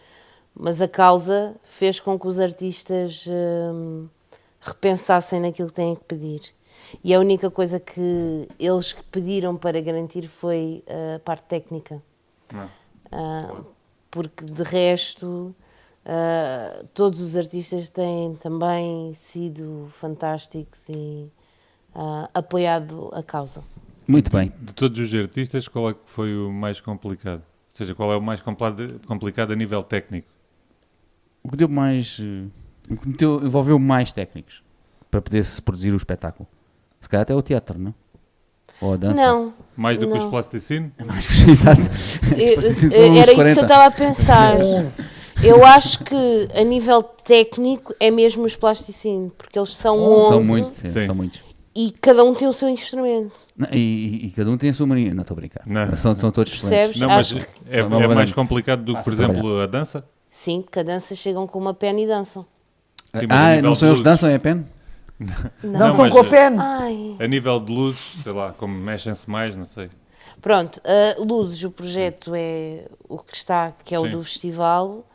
Mas 0.54 0.80
a 0.82 0.86
causa 0.88 1.54
fez 1.70 1.98
com 1.98 2.18
que 2.18 2.26
os 2.26 2.38
artistas 2.38 3.24
ahm, 3.26 4.06
repensassem 4.60 5.40
naquilo 5.40 5.68
que 5.68 5.74
têm 5.74 5.96
que 5.96 6.04
pedir. 6.04 6.42
E 7.02 7.14
a 7.14 7.20
única 7.20 7.50
coisa 7.50 7.78
que 7.80 8.48
eles 8.58 8.92
pediram 9.10 9.56
para 9.56 9.80
garantir 9.80 10.26
foi 10.28 10.82
a 10.86 11.18
parte 11.18 11.44
técnica. 11.44 12.02
Ah, 13.10 13.60
porque 14.10 14.44
de 14.44 14.62
resto 14.62 15.54
ah, 16.04 16.84
todos 16.94 17.20
os 17.20 17.36
artistas 17.36 17.90
têm 17.90 18.34
também 18.36 19.12
sido 19.14 19.88
fantásticos 19.98 20.88
e 20.88 21.30
ah, 21.94 22.28
apoiado 22.34 23.10
a 23.12 23.22
causa. 23.22 23.62
Muito 24.06 24.30
bem. 24.30 24.52
De 24.60 24.74
todos 24.74 24.98
os 24.98 25.14
artistas, 25.14 25.68
qual 25.68 25.90
é 25.90 25.94
que 25.94 26.00
foi 26.06 26.36
o 26.36 26.50
mais 26.52 26.80
complicado? 26.80 27.40
Ou 27.70 27.76
seja, 27.76 27.94
qual 27.94 28.12
é 28.12 28.16
o 28.16 28.22
mais 28.22 28.40
compla- 28.40 28.74
complicado 29.06 29.52
a 29.52 29.56
nível 29.56 29.82
técnico? 29.82 30.28
O 31.42 31.50
que 31.50 31.56
deu 31.56 31.68
mais. 31.68 32.18
uh, 32.18 32.50
O 32.90 32.96
que 32.96 33.24
envolveu 33.24 33.78
mais 33.78 34.12
técnicos 34.12 34.62
para 35.10 35.22
poder-se 35.22 35.60
produzir 35.62 35.92
o 35.92 35.96
espetáculo. 35.96 36.48
Se 37.02 37.08
calhar 37.08 37.22
até 37.22 37.34
o 37.34 37.42
teatro, 37.42 37.78
não? 37.78 37.92
Ou 38.80 38.94
a 38.94 38.96
dança. 38.96 39.20
Não, 39.26 39.52
Mais 39.76 39.98
do 39.98 40.06
que 40.08 40.16
os 40.16 40.22
Não. 40.24 40.30
plasticine? 40.30 40.90
Mais 41.04 41.26
que- 41.26 41.50
Exato. 41.50 41.82
eu- 42.36 42.62
são 42.72 42.88
era 42.88 43.14
isso 43.14 43.26
que 43.26 43.34
40. 43.34 43.60
eu 43.60 43.62
estava 43.62 43.84
a 43.86 43.90
pensar. 43.90 44.56
Eu 45.42 45.64
acho 45.66 46.04
que 46.04 46.48
a 46.54 46.62
nível 46.62 47.02
técnico 47.02 47.92
é 47.98 48.12
mesmo 48.12 48.44
os 48.44 48.54
plasticínios, 48.54 49.32
porque 49.36 49.58
eles 49.58 49.74
são 49.74 49.98
11 49.98 50.28
São 50.28 50.42
muitos, 50.44 50.72
sim, 50.74 50.88
Sim. 50.88 51.06
são 51.06 51.14
muitos. 51.16 51.42
e 51.74 51.90
cada 52.00 52.22
um 52.22 52.32
tem 52.32 52.46
o 52.46 52.52
seu 52.52 52.68
instrumento. 52.68 53.32
Não, 53.56 53.66
e, 53.72 54.26
e- 54.26 54.30
cada 54.30 54.48
um 54.48 54.56
tem 54.56 54.70
a 54.70 54.74
sua 54.74 54.86
mania. 54.86 55.12
Não 55.12 55.22
estou 55.22 55.34
a 55.34 55.40
brincar. 55.40 55.62
Não. 55.66 55.96
São, 55.96 56.14
são 56.14 56.30
todos 56.30 56.52
excelentes. 56.52 56.78
Percebes? 56.78 57.00
Não, 57.00 57.08
mas 57.08 57.26
Acho 57.26 57.38
é, 57.68 57.80
é 57.80 58.06
mais 58.14 58.32
complicado 58.32 58.84
do 58.84 58.94
que, 58.96 59.02
por 59.02 59.12
exemplo, 59.12 59.60
a 59.62 59.66
dança? 59.66 60.04
Sim, 60.30 60.64
que 60.70 60.78
a 60.78 60.84
dança 60.84 61.16
chegam 61.16 61.44
com 61.48 61.58
uma 61.58 61.74
pena 61.74 61.98
e 61.98 62.06
dançam. 62.06 62.46
Sim, 63.12 63.26
ah, 63.28 63.48
nível 63.56 63.68
não 63.68 63.74
são 63.74 63.88
eles 63.88 63.98
que 64.00 64.04
dançam, 64.04 64.28
é 64.28 64.36
a 64.36 64.38
pen? 64.38 64.64
Não. 65.62 65.78
Dançam 65.78 65.98
mas, 66.04 66.12
com 66.12 66.20
a 66.20 66.24
eh, 66.26 66.28
pen. 66.30 66.56
Ai. 66.58 67.16
A 67.20 67.26
nível 67.26 67.60
de 67.60 67.72
luzes, 67.72 68.22
sei 68.22 68.32
lá, 68.32 68.52
como 68.56 68.74
mexem-se 68.74 69.28
mais, 69.30 69.54
não 69.56 69.64
sei. 69.64 69.88
Pronto, 70.40 70.80
a 70.84 71.22
Luzes, 71.22 71.62
o 71.62 71.70
projeto 71.70 72.32
é 72.34 72.86
o 73.08 73.18
que 73.18 73.34
está, 73.36 73.72
que 73.84 73.94
é 73.94 73.98
o 74.00 74.04
Sim. 74.06 74.10
do 74.12 74.22
festival. 74.24 75.06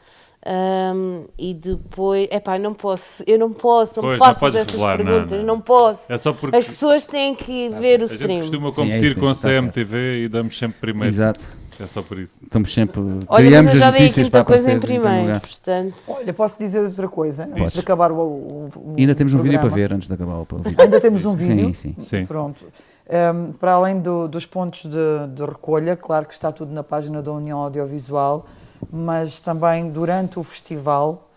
ahm, 0.46 1.26
e 1.38 1.54
depois, 1.54 2.28
epá, 2.32 2.58
não 2.58 2.74
posso, 2.74 3.22
eu 3.28 3.38
não 3.38 3.52
posso, 3.52 3.98
não 3.98 4.04
Pois, 4.04 4.20
não 4.20 4.26
faças 4.26 4.40
podes 4.40 4.56
essas 4.56 4.72
revelar, 4.72 4.98
não, 5.00 5.06
perguntas, 5.06 5.38
não, 5.40 5.46
não. 5.46 5.62
posso. 5.62 6.12
É 6.14 6.18
só 6.18 6.32
porque 6.32 6.56
As 6.56 6.68
pessoas 6.68 7.06
têm 7.06 7.36
que 7.36 7.70
ver 7.72 8.00
o 8.02 8.06
a 8.06 8.08
gente 8.08 8.14
stream. 8.14 8.38
costuma 8.38 8.72
Sim, 8.72 8.82
é 8.82 8.86
competir 8.86 9.12
isso 9.12 9.16
com 9.20 9.26
mesmo, 9.28 9.50
a. 9.50 9.52
CMTV 9.52 10.24
e 10.24 10.30
damos 10.30 10.58
sempre 10.58 10.80
primeiro. 10.80 11.08
Exato. 11.14 11.44
É 11.80 11.86
só 11.88 12.02
por 12.02 12.18
isso. 12.18 12.40
Estamos 12.44 12.74
sempre. 12.74 13.00
Olha, 13.28 13.46
criamos 13.46 13.66
mas 13.66 13.74
eu 13.76 13.80
já 13.80 13.92
dei 13.92 14.00
a 14.00 14.04
notícias 14.04 14.26
quinta 14.28 14.38
para 14.38 14.46
coisa 14.46 14.72
em 14.72 14.80
primeiro 14.80 15.40
portanto. 15.40 15.96
Olha, 16.08 16.34
posso 16.34 16.58
dizer 16.58 16.80
outra 16.80 17.08
coisa? 17.08 17.44
Antes 17.44 17.58
Podes. 17.58 17.74
de 17.74 17.80
acabar 17.80 18.12
o, 18.12 18.16
o- 18.16 18.70
o 18.76 18.96
ainda 18.98 19.14
temos 19.14 19.34
um 19.34 19.40
vídeo 19.40 19.60
para 19.60 19.70
ver 19.70 19.94
antes 19.94 20.08
de 20.08 20.14
acabar 20.14 20.36
o 20.38 20.42
o 20.52 20.58
vídeo. 20.64 20.82
Ainda 20.82 21.00
temos 21.00 21.24
um 21.26 21.36
vídeo? 21.36 21.74
Sim, 21.76 21.94
sim. 21.94 22.02
Sim. 22.02 22.26
Pronto. 22.26 22.66
Um, 23.10 23.52
para 23.54 23.74
além 23.74 24.00
do- 24.02 24.28
dos 24.28 24.46
pontos 24.46 24.82
de, 24.84 25.28
de 25.36 25.46
recolha, 25.46 25.96
claro 25.96 26.26
que 26.26 26.34
está 26.34 26.52
tudo 26.52 26.74
na 26.74 26.84
página 26.84 27.22
da 27.22 27.32
União 27.32 27.60
Audiovisual, 27.60 28.46
mas 28.92 29.40
também 29.40 29.90
durante 29.90 30.40
o 30.40 30.44
festival 30.44 31.30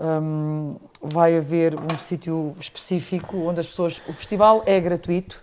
um, 0.00 0.76
vai 1.02 1.36
haver 1.36 1.74
um 1.74 1.98
sítio 1.98 2.54
específico 2.60 3.36
onde 3.38 3.60
as 3.60 3.66
pessoas. 3.66 4.00
O 4.08 4.12
festival 4.12 4.62
é 4.64 4.80
gratuito, 4.80 5.42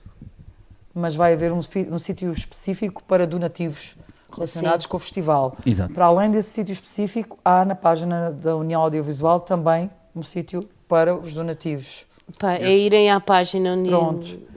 mas 0.94 1.14
vai 1.16 1.34
haver 1.34 1.52
um, 1.52 1.60
um 1.92 2.00
sítio 2.00 2.32
específico 2.32 3.04
para 3.04 3.28
donativos 3.28 3.96
relacionados 4.36 4.84
Sim. 4.84 4.90
com 4.90 4.98
o 4.98 5.00
festival. 5.00 5.58
Exato. 5.66 5.94
Para 5.94 6.06
além 6.06 6.32
desse 6.32 6.50
sítio 6.50 6.74
específico, 6.74 7.38
há 7.44 7.66
na 7.66 7.76
página 7.76 8.32
da 8.32 8.56
União 8.56 8.82
Audiovisual 8.82 9.40
também 9.40 9.90
um 10.16 10.22
sítio 10.22 10.68
para 10.88 11.16
os 11.16 11.34
donativos. 11.34 12.06
Pá, 12.40 12.56
é 12.56 12.76
irem 12.76 13.12
à 13.12 13.20
página 13.20 13.76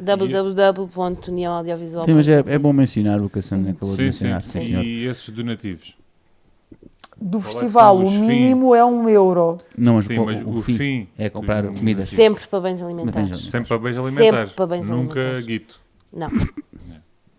www.uniãoaudiovisual. 0.01 2.03
Sim, 2.03 2.15
mas 2.15 2.29
é, 2.29 2.43
é 2.47 2.59
bom 2.59 2.73
mencionar 2.73 3.21
o 3.21 3.29
que 3.29 3.41
a 3.41 3.43
Sônia 3.43 3.73
acabou 3.73 3.95
de 3.95 3.97
Sim, 3.97 4.13
sim. 4.13 4.25
mencionar. 4.25 4.43
Sim, 4.43 4.61
senhor. 4.63 4.85
E 4.85 5.05
esses 5.05 5.29
donativos? 5.29 5.99
Do 7.21 7.41
Qual 7.41 7.41
é 7.41 7.53
festival, 7.53 8.07
são 8.07 8.17
o 8.17 8.21
mínimo 8.21 8.75
é 8.75 8.85
um 8.85 9.09
euro. 9.09 9.59
Não, 9.77 9.95
mas, 9.95 10.07
Sim, 10.07 10.19
o, 10.19 10.25
mas 10.25 10.41
o 10.41 10.51
o 10.51 10.63
fim, 10.63 10.77
fim 10.77 11.09
é 11.19 11.29
comprar 11.29 11.67
comida. 11.67 12.07
Sempre 12.07 12.47
para 12.47 12.61
bens 12.61 12.81
alimentares. 12.81 13.51
Sempre 13.51 13.69
para 13.69 13.79
bens 13.79 13.99
alimentares. 13.99 14.53
para 14.53 14.67
bens 14.67 14.89
Nunca 14.89 15.19
alimentares. 15.19 15.45
guito. 15.45 15.81
Não, 16.13 16.29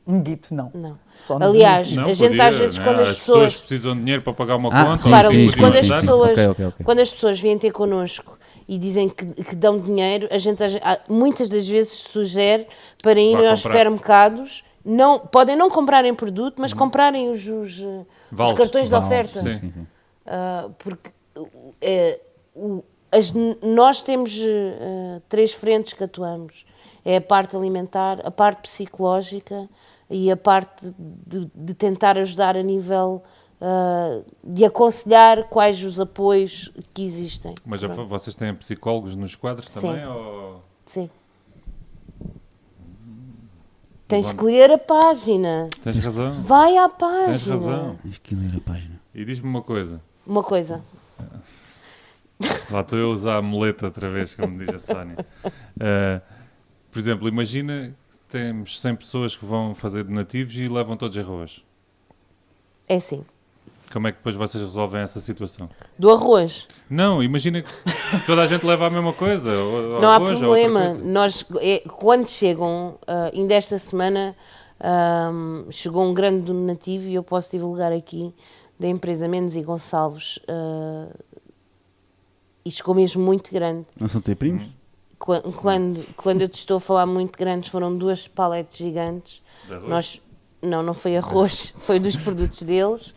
Um 0.10 0.22
guito, 0.24 0.52
não. 0.56 0.72
não. 0.74 0.98
Só 1.16 1.38
no 1.38 1.46
Aliás. 1.46 1.92
Não, 1.96 2.06
a 2.06 2.14
gente 2.14 2.30
podia, 2.30 2.48
às 2.48 2.56
vezes 2.56 2.78
né? 2.80 2.84
quando 2.84 3.00
as 3.02 3.10
as 3.10 3.20
pessoas 3.20 3.44
pessoas 3.54 3.58
precisam 3.58 3.96
de 3.96 4.02
dinheiro 4.02 4.22
para 4.24 4.34
pagar 4.34 4.56
uma 4.56 4.70
Ah, 4.74 4.86
conta. 4.86 4.98
sim, 4.98 5.10
Repara, 5.10 5.30
sim, 5.30 5.48
sim, 5.48 5.60
quando 5.60 5.74
sim, 5.76 5.80
as 5.94 6.00
pessoas- 6.00 6.32
Ok, 6.32 6.48
ok, 6.48 6.66
ok. 6.66 6.86
Quando 6.86 7.00
as 7.00 7.12
pessoas 7.14 7.40
vêm 7.40 7.60
ter 7.60 7.72
connosco 7.72 8.36
e 8.68 8.80
dizem 8.80 9.08
que, 9.08 9.26
que 9.44 9.56
dão 9.56 9.80
dinheiro, 9.80 10.28
a 10.32 10.38
gente 10.40 10.64
muitas 11.08 11.48
das 11.48 11.68
vezes 11.68 11.92
sugere 11.94 12.66
para 13.04 13.20
irem 13.20 13.48
aos 13.48 13.60
supermercados, 13.60 14.64
não, 14.84 15.20
podem 15.20 15.56
não 15.56 15.70
comprarem 15.70 16.16
produto, 16.16 16.56
mas 16.58 16.74
comprarem 16.74 17.30
os, 17.30 17.46
os, 17.48 17.80
eh, 17.80 18.06
os 18.44 18.54
cartões 18.54 18.86
de 18.86 18.92
Vales, 18.92 19.06
oferta. 19.06 19.40
sim. 19.42 19.56
Sim, 19.60 19.72
sim. 19.72 19.88
Uh, 20.26 20.70
porque 20.80 21.10
uh, 21.38 21.48
é, 21.82 22.20
o- 22.56 22.84
as- 23.12 23.34
nós 23.62 24.02
temos 24.02 24.36
uh, 24.38 25.22
três 25.30 25.52
frentes 25.54 25.94
que 25.94 26.04
atuamos. 26.04 26.66
É 27.10 27.18
a 27.18 27.22
parte 27.22 27.56
alimentar, 27.56 28.22
a 28.24 28.30
parte 28.30 28.70
psicológica 28.70 29.68
e 30.08 30.30
a 30.30 30.38
parte 30.38 30.94
de, 31.26 31.50
de 31.56 31.74
tentar 31.74 32.20
ajudar 32.20 32.56
a 32.56 32.62
nível 32.62 33.24
uh, 33.60 34.24
de 34.44 34.64
aconselhar 34.64 35.46
quais 35.46 35.84
os 35.84 36.00
apoios 36.00 36.72
que 36.94 37.02
existem. 37.04 37.56
Mas 37.66 37.84
Pronto. 37.84 38.06
vocês 38.06 38.36
têm 38.36 38.54
psicólogos 38.54 39.16
nos 39.16 39.36
quadros 39.36 39.70
Sim. 39.70 39.82
também? 39.82 40.06
Ou... 40.06 40.62
Sim. 40.86 41.10
Tens 44.08 44.30
Ivone. 44.30 44.38
que 44.38 44.46
ler 44.46 44.72
a 44.72 44.78
página. 44.78 45.68
Tens 45.82 45.98
razão. 45.98 46.44
Vai 46.44 46.78
à 46.78 46.88
página. 46.90 47.26
Tens 47.26 47.48
razão. 47.48 48.00
Tens 48.04 48.18
que 48.20 48.36
ler 48.36 48.56
a 48.56 48.62
página. 48.62 49.02
E 49.16 49.26
diz-me 49.26 49.50
uma 49.50 49.64
coisa. 49.64 50.00
Uma 50.28 50.44
coisa. 50.44 50.84
Lá 52.70 52.82
estou 52.82 53.00
eu 53.00 53.10
a 53.10 53.14
usar 53.14 53.38
a 53.38 53.42
muleta 53.42 53.88
outra 53.88 54.08
vez, 54.12 54.36
como 54.36 54.60
diz 54.60 54.70
a 54.70 54.78
Sónia. 54.78 55.26
Uh, 55.44 56.22
por 56.92 57.00
exemplo, 57.00 57.28
imagina 57.28 57.90
que 58.10 58.20
temos 58.28 58.80
100 58.80 58.96
pessoas 58.96 59.36
que 59.36 59.46
vão 59.46 59.74
fazer 59.74 60.04
donativos 60.04 60.56
e 60.56 60.68
levam 60.68 60.98
todos 60.98 61.18
arroz. 61.18 61.64
É 62.88 62.96
assim. 62.96 63.24
Como 63.92 64.08
é 64.08 64.12
que 64.12 64.18
depois 64.20 64.36
vocês 64.36 64.62
resolvem 64.64 65.02
essa 65.02 65.20
situação? 65.20 65.70
Do 65.98 66.12
arroz. 66.12 66.68
Não, 66.90 67.24
imagina 67.24 67.64
que 67.64 67.72
toda 68.26 68.44
a 68.44 68.48
gente 68.48 68.64
leva 68.66 68.86
a 68.86 68.90
mesma 68.90 69.14
coisa. 69.14 69.52
Ou, 69.52 69.96
ou 69.96 70.02
Não 70.02 70.10
há 70.10 70.16
arroz, 70.16 70.42
outra 70.42 70.48
problema. 70.48 70.94
Nós, 71.00 71.44
é, 71.60 71.80
quando 71.88 72.30
chegam, 72.30 73.00
ah, 73.08 73.32
ainda 73.34 73.56
esta 73.56 73.80
semana, 73.80 74.36
ahm, 74.80 75.66
chegou 75.72 76.04
um 76.04 76.14
grande 76.14 76.44
donativo 76.44 77.08
e 77.08 77.16
eu 77.16 77.24
posso 77.24 77.52
divulgar 77.52 77.92
aqui 77.92 78.34
da 78.80 78.88
empresa 78.88 79.28
Mendes 79.28 79.56
e 79.56 79.64
Gonçalves. 79.64 80.40
ah, 80.48 81.08
e 82.64 82.72
chegou 82.72 82.94
mesmo 82.94 83.24
muito 83.24 83.52
grande. 83.52 83.86
Não 84.00 84.08
são 84.08 84.22
teus 84.22 84.38
primos? 84.38 84.64
Qua- 85.20 85.42
Quando, 85.42 86.04
quando 86.16 86.42
eu 86.42 86.50
te 86.50 86.56
estou 86.60 86.78
a 86.78 86.80
falar 86.80 87.06
muito 87.06 87.38
grandes, 87.38 87.70
foram 87.70 87.96
duas 87.98 88.28
paletes 88.28 88.78
gigantes. 88.78 89.42
De 89.68 89.74
arroz? 89.74 89.90
Nós, 89.90 90.22
não, 90.62 90.82
não 90.82 90.94
foi 90.94 91.18
arroz, 91.18 91.74
foi 91.86 92.00
dos 92.00 92.16
produtos 92.16 92.62
deles, 92.64 93.14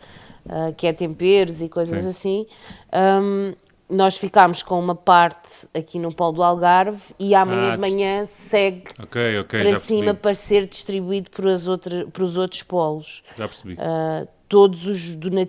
ah, 0.49 0.71
que 0.75 0.85
é 0.85 0.91
temperos 0.93 1.61
e 1.61 1.69
coisas 1.69 2.01
Sim. 2.03 2.09
assim. 2.09 2.47
Ahm, 2.91 3.53
nós 3.89 4.17
ficámos 4.17 4.63
com 4.63 4.79
uma 4.79 4.95
parte 4.95 5.67
aqui 5.73 5.99
no 5.99 6.13
Polo 6.13 6.33
do 6.33 6.43
Algarve 6.43 7.01
e 7.19 7.33
amanhã 7.35 7.71
Ah, 7.73 7.75
de 7.75 7.81
manhã 7.81 8.25
segue 8.25 8.85
Ok, 9.01 9.39
ok, 9.39 9.59
para 9.63 9.79
cima 9.79 9.99
percebi. 10.01 10.19
para 10.19 10.33
ser 10.35 10.67
distribuído 10.67 11.29
por, 11.29 11.47
as 11.47 11.67
outra, 11.67 12.05
por 12.07 12.23
os 12.23 12.37
outros 12.37 12.63
polos. 12.63 13.23
Já 13.37 13.47
percebi. 13.47 13.77
Ah, 13.79 14.25
todos 14.49 14.85
os 14.85 15.15
dona- 15.15 15.47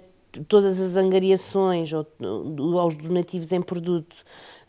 todas 0.48 0.80
as 0.80 0.96
angariações 0.96 1.92
ou, 1.92 2.06
ou 2.20 2.88
os 2.88 2.96
donativos 2.96 3.50
em 3.52 3.62
produto 3.62 4.16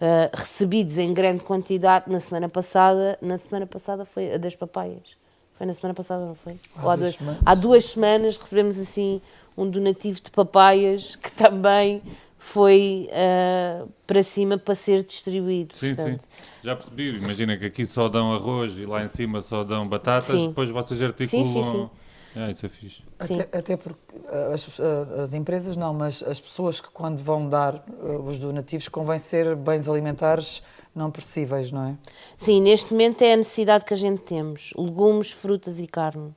ah, 0.02 0.30
recebidos 0.34 0.98
em 0.98 1.14
grande 1.14 1.44
quantidade 1.44 2.12
na 2.12 2.20
semana 2.20 2.50
passada, 2.50 3.18
na 3.22 3.38
semana 3.38 3.66
passada 3.66 4.06
foi 4.06 4.34
a 4.34 4.38
das 4.38 4.56
papaias. 4.56 5.16
Foi 5.58 5.66
na 5.66 5.74
semana 5.74 5.94
passada, 5.94 6.26
não 6.26 6.36
foi? 6.36 6.60
Há 6.76 6.84
Ou 6.84 6.90
há, 6.90 6.96
duas 6.96 7.14
duas, 7.14 7.16
semanas. 7.16 7.42
há 7.46 7.56
duas 7.56 7.86
semanas 7.86 8.38
recebemos 8.38 8.78
assim 8.78 9.22
um 9.58 9.70
donativo 9.70 10.20
de 10.22 10.30
papaias 10.32 11.16
que 11.16 11.32
também 11.32 12.02
foi 12.38 13.10
ah, 13.14 13.86
para 14.06 14.22
cima 14.22 14.58
para 14.58 14.76
ser 14.76 15.04
distribuído. 15.04 15.76
Sim, 15.76 15.96
portanto. 15.96 16.22
sim. 16.22 16.28
Já 16.62 16.76
percebi. 16.76 17.16
Imagina 17.18 17.58
que 17.58 17.66
aqui 17.66 17.86
só 17.86 18.08
dão 18.10 18.34
arroz 18.34 18.78
e 18.78 18.86
lá 18.86 19.04
em 19.04 19.08
cima 19.08 19.42
só 19.42 19.64
dão 19.64 19.88
batatas, 19.88 20.40
Sim. 20.40 20.50
depois 20.50 20.70
vocês 20.70 21.00
Sim, 21.00 21.06
articulam. 21.06 21.46
sim, 21.64 21.72
sim. 21.84 21.90
Ah, 22.36 22.50
isso 22.50 22.66
é 22.66 22.70
fixe. 22.70 23.02
Sim. 23.22 23.40
Até, 23.40 23.58
até 23.58 23.78
porque 23.78 24.16
uh, 24.16 24.54
as, 24.54 24.68
uh, 24.68 25.22
as 25.24 25.34
empresas 25.34 25.78
não, 25.78 25.94
mas 25.94 26.22
as 26.24 26.40
pessoas 26.40 26.82
que 26.82 26.90
quando 26.90 27.20
vão 27.20 27.48
dar 27.48 27.76
uh, 27.76 28.22
os 28.26 28.38
donativos 28.38 28.88
convém 28.90 29.20
ser 29.20 29.56
bens 29.56 29.88
alimentares 29.88 30.62
não 30.94 31.12
perecíveis, 31.12 31.72
não 31.72 31.90
é? 31.90 31.96
Sim, 32.38 32.62
neste 32.62 32.92
momento 32.92 33.22
é 33.22 33.34
a 33.34 33.38
necessidade 33.38 33.86
que 33.86 33.94
a 33.94 33.98
gente 33.98 34.24
temos: 34.24 34.74
legumes, 34.78 35.32
frutas 35.32 35.80
e 35.80 35.88
carne. 35.88 36.34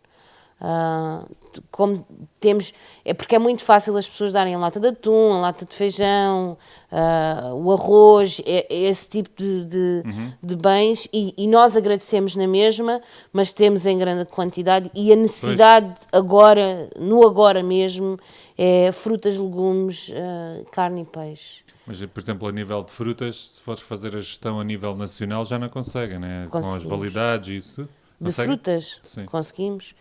Ah, 0.61 1.25
como 1.71 2.07
temos, 2.41 2.73
é 3.05 3.15
porque 3.15 3.35
é 3.35 3.39
muito 3.39 3.63
fácil 3.63 3.97
as 3.97 4.09
pessoas 4.09 4.33
darem 4.33 4.55
a 4.55 4.59
lata 4.59 4.81
de 4.81 4.89
atum, 4.89 5.33
a 5.33 5.39
lata 5.39 5.65
de 5.65 5.75
feijão, 5.75 6.59
ah, 6.91 7.53
o 7.55 7.73
arroz, 7.73 8.41
é, 8.45 8.67
é 8.73 8.89
esse 8.89 9.09
tipo 9.09 9.31
de, 9.37 9.65
de, 9.65 10.03
de 10.43 10.57
bens, 10.57 11.09
e, 11.13 11.33
e 11.37 11.47
nós 11.47 11.77
agradecemos 11.77 12.35
na 12.35 12.47
mesma, 12.47 13.01
mas 13.33 13.53
temos 13.53 13.87
em 13.87 13.99
grande 13.99 14.25
quantidade 14.25 14.91
e 14.95 15.13
a 15.13 15.17
necessidade 15.17 15.95
agora, 16.13 16.91
no 16.99 17.25
agora 17.25 17.63
mesmo, 17.63 18.19
é 18.57 18.91
frutas, 18.91 19.39
legumes, 19.39 20.13
ah, 20.15 20.65
carne 20.73 21.03
e 21.03 21.05
peixe. 21.05 21.63
Mas, 21.87 22.05
por 22.05 22.21
exemplo, 22.21 22.49
a 22.49 22.53
nível 22.53 22.83
de 22.83 22.93
frutas, 22.93 23.53
se 23.53 23.63
fores 23.63 23.81
fazer 23.81 24.15
a 24.15 24.19
gestão 24.19 24.61
a 24.61 24.65
nível 24.65 24.95
nacional, 24.95 25.45
já 25.45 25.59
não 25.59 25.71
conseguem, 25.71 26.19
né? 26.19 26.47
Com 26.51 26.75
as 26.75 26.83
validades 26.83 27.49
e 27.49 27.57
isso. 27.57 27.89
De 28.21 28.25
Conseguem? 28.27 28.57
frutas, 28.57 29.01
Sim. 29.05 29.27
conseguimos. 29.27 29.95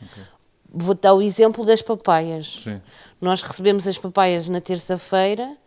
Vou 0.74 0.94
dar 0.94 1.14
o 1.14 1.22
exemplo 1.22 1.66
das 1.66 1.82
papaias. 1.82 2.62
Sim. 2.64 2.82
Nós 3.20 3.42
recebemos 3.42 3.88
as 3.88 3.98
papaias 3.98 4.48
na 4.50 4.62
terça-feira, 4.62 5.58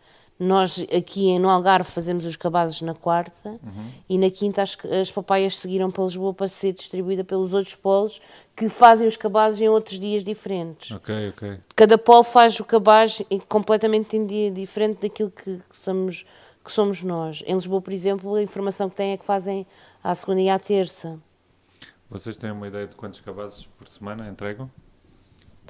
nós 0.40 0.82
aqui 0.97 1.39
no 1.39 1.51
Algarve 1.51 1.90
fazemos 1.90 2.24
os 2.24 2.35
cabazes 2.35 2.81
na 2.81 2.94
quarta 2.94 3.60
e 4.09 4.16
na 4.16 4.31
quinta 4.31 4.62
as, 4.62 4.74
as 4.98 5.10
papaias 5.10 5.59
seguiram 5.59 5.90
para 5.90 6.02
Lisboa 6.02 6.32
para 6.32 6.48
ser 6.48 6.72
distribuída 6.72 7.22
pelos 7.22 7.52
outros 7.52 7.74
polos 7.74 8.22
que 8.56 8.66
fazem 8.66 9.06
os 9.06 9.18
cabazes 9.18 9.60
em 9.60 9.68
outros 9.68 10.01
dias 10.01 10.24
diferentes. 10.24 10.93
Ok, 10.93 11.28
ok. 11.28 11.60
Cada 11.77 11.98
polo 11.98 12.24
faz 12.24 12.59
o 12.59 12.64
cabaz 12.64 13.22
completamente 13.51 14.16
em 14.16 14.24
dia 14.24 14.51
diferente 14.51 15.02
daquilo 15.02 15.31
que, 15.31 15.59
que 15.59 15.77
somos, 15.77 16.24
que 16.64 16.72
somos 16.72 17.02
nós. 17.02 17.44
Em 17.47 17.52
Lisboa, 17.52 17.82
por 17.82 17.93
exemplo, 17.93 18.35
a 18.35 18.43
informação 18.43 18.89
que 18.89 18.97
têm 18.97 19.12
é 19.12 19.18
que 19.18 19.27
fazem 19.27 19.66
à 20.02 20.14
segunda 20.14 20.40
e 20.40 20.48
à 20.48 20.59
terça. 20.59 21.18
Vocês 22.09 22.39
têm 22.39 22.51
uma 22.51 22.66
ideia 22.66 22.86
de 22.86 22.97
quantos 22.97 23.20
cabazes 23.20 23.66
por 23.66 23.86
semana 23.89 24.27
entregam? 24.27 24.70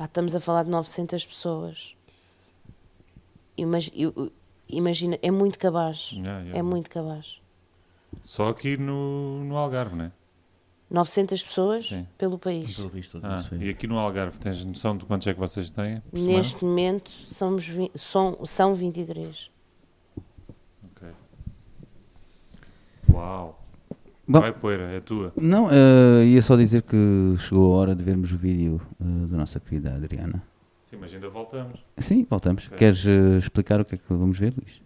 Pá, 0.01 0.07
estamos 0.07 0.35
a 0.35 0.41
falar 0.41 0.63
de 0.63 0.71
900 0.71 1.27
pessoas. 1.27 1.95
Imagina, 4.67 5.19
é 5.21 5.31
muito 5.31 5.59
cabaz. 5.59 6.13
Yeah, 6.15 6.41
yeah. 6.41 6.59
É 6.59 6.63
muito 6.63 6.89
cabaz. 6.89 7.39
Só 8.23 8.49
aqui 8.49 8.79
no, 8.79 9.45
no 9.45 9.59
Algarve, 9.59 9.95
não 9.95 10.07
é? 10.07 10.13
900 10.89 11.43
pessoas 11.43 11.87
Sim. 11.87 12.07
pelo 12.17 12.39
país. 12.39 12.77
Pelo 12.77 12.91
Ah, 13.23 13.37
isso 13.37 13.49
foi. 13.51 13.59
e 13.59 13.69
aqui 13.69 13.87
no 13.87 13.99
Algarve, 13.99 14.41
tens 14.41 14.65
noção 14.65 14.97
de 14.97 15.05
quantos 15.05 15.27
é 15.27 15.35
que 15.35 15.39
vocês 15.39 15.69
têm 15.69 16.01
por 16.01 16.17
semana? 16.17 16.39
Neste 16.39 16.65
momento 16.65 17.11
somos, 17.11 17.67
são, 17.95 18.39
são 18.47 18.75
23. 18.75 19.51
Ok. 20.97 21.09
Uau. 23.11 23.60
Bom. 24.31 24.41
Vai, 24.41 24.53
poeira, 24.53 24.85
é 24.93 25.01
tua. 25.01 25.33
Não, 25.37 25.69
eh, 25.73 26.25
ia 26.27 26.41
só 26.43 26.55
dizer 26.57 26.83
que 26.83 27.35
chegou 27.39 27.75
a 27.75 27.79
hora 27.79 27.95
de 27.97 28.05
vermos 28.05 28.31
o 28.33 28.37
vídeo 28.37 28.81
eh, 29.01 29.05
da 29.27 29.37
nossa 29.39 29.59
querida 29.59 29.93
Adriana. 29.95 30.41
Sim, 30.87 30.97
mas 31.01 31.13
ainda 31.13 31.29
voltamos. 31.29 31.85
Sim, 31.99 32.25
voltamos. 32.31 32.67
Ok. 32.69 32.79
Queres 32.79 33.05
eh, 33.07 33.39
explicar 33.39 33.81
o 33.81 33.85
que 33.85 33.97
é 33.97 33.99
que 33.99 34.05
vamos 34.09 34.39
ver, 34.39 34.55
Luís? 34.57 34.81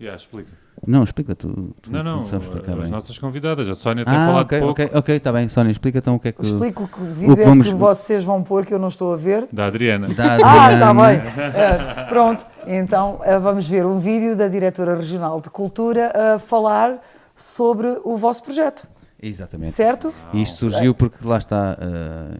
Já, 0.00 0.14
explica. 0.14 0.50
Não, 0.86 1.02
explica, 1.02 1.34
tu, 1.34 1.74
tu, 1.82 1.90
não, 1.90 2.04
não, 2.04 2.22
tu 2.22 2.28
sabes 2.28 2.46
explicar 2.46 2.72
as 2.74 2.82
bem. 2.84 2.90
nossas 2.92 3.18
convidadas. 3.18 3.68
A 3.68 3.74
Sónia 3.74 4.04
tem 4.04 4.14
Ah, 4.14 4.26
falado 4.26 4.44
ok, 4.44 4.58
pouco 4.60 4.72
ok, 4.82 4.90
ok, 4.94 5.16
está 5.16 5.32
bem. 5.32 5.48
Sónia, 5.48 5.72
explica 5.72 5.98
então 5.98 6.14
o 6.14 6.20
que 6.20 6.28
é 6.28 6.32
que... 6.32 6.40
Explico 6.42 6.86
que 6.88 7.00
vídeo 7.02 7.34
que 7.34 7.42
é 7.42 7.44
vamos- 7.44 7.66
que 7.68 7.74
vocês 7.74 8.22
vão 8.22 8.42
pôr 8.44 8.64
que 8.64 8.72
eu 8.72 8.78
não 8.78 8.86
estou 8.86 9.12
a 9.12 9.16
ver. 9.16 9.48
da 9.52 9.66
Adriana. 9.66 10.06
Da 10.08 10.34
Ah, 10.34 10.72
está 10.72 10.90
Adriana. 10.90 10.94
bem. 11.08 11.20
Eh, 11.54 12.04
pronto, 12.08 12.46
então 12.66 13.20
eh, 13.24 13.38
vamos 13.40 13.66
ver 13.66 13.84
um 13.86 13.98
vídeo 13.98 14.36
da 14.36 14.46
Diretora 14.46 14.94
Regional 14.96 15.40
de 15.40 15.50
Cultura 15.50 16.12
a 16.34 16.38
falar 16.38 17.00
sobre 17.38 18.00
o 18.04 18.16
vosso 18.16 18.42
projeto, 18.42 18.86
Exatamente. 19.22 19.72
certo? 19.72 20.12
E 20.32 20.42
isto 20.42 20.58
surgiu 20.58 20.94
porque 20.94 21.26
lá 21.26 21.38
está, 21.38 21.78
eh, 21.80 22.38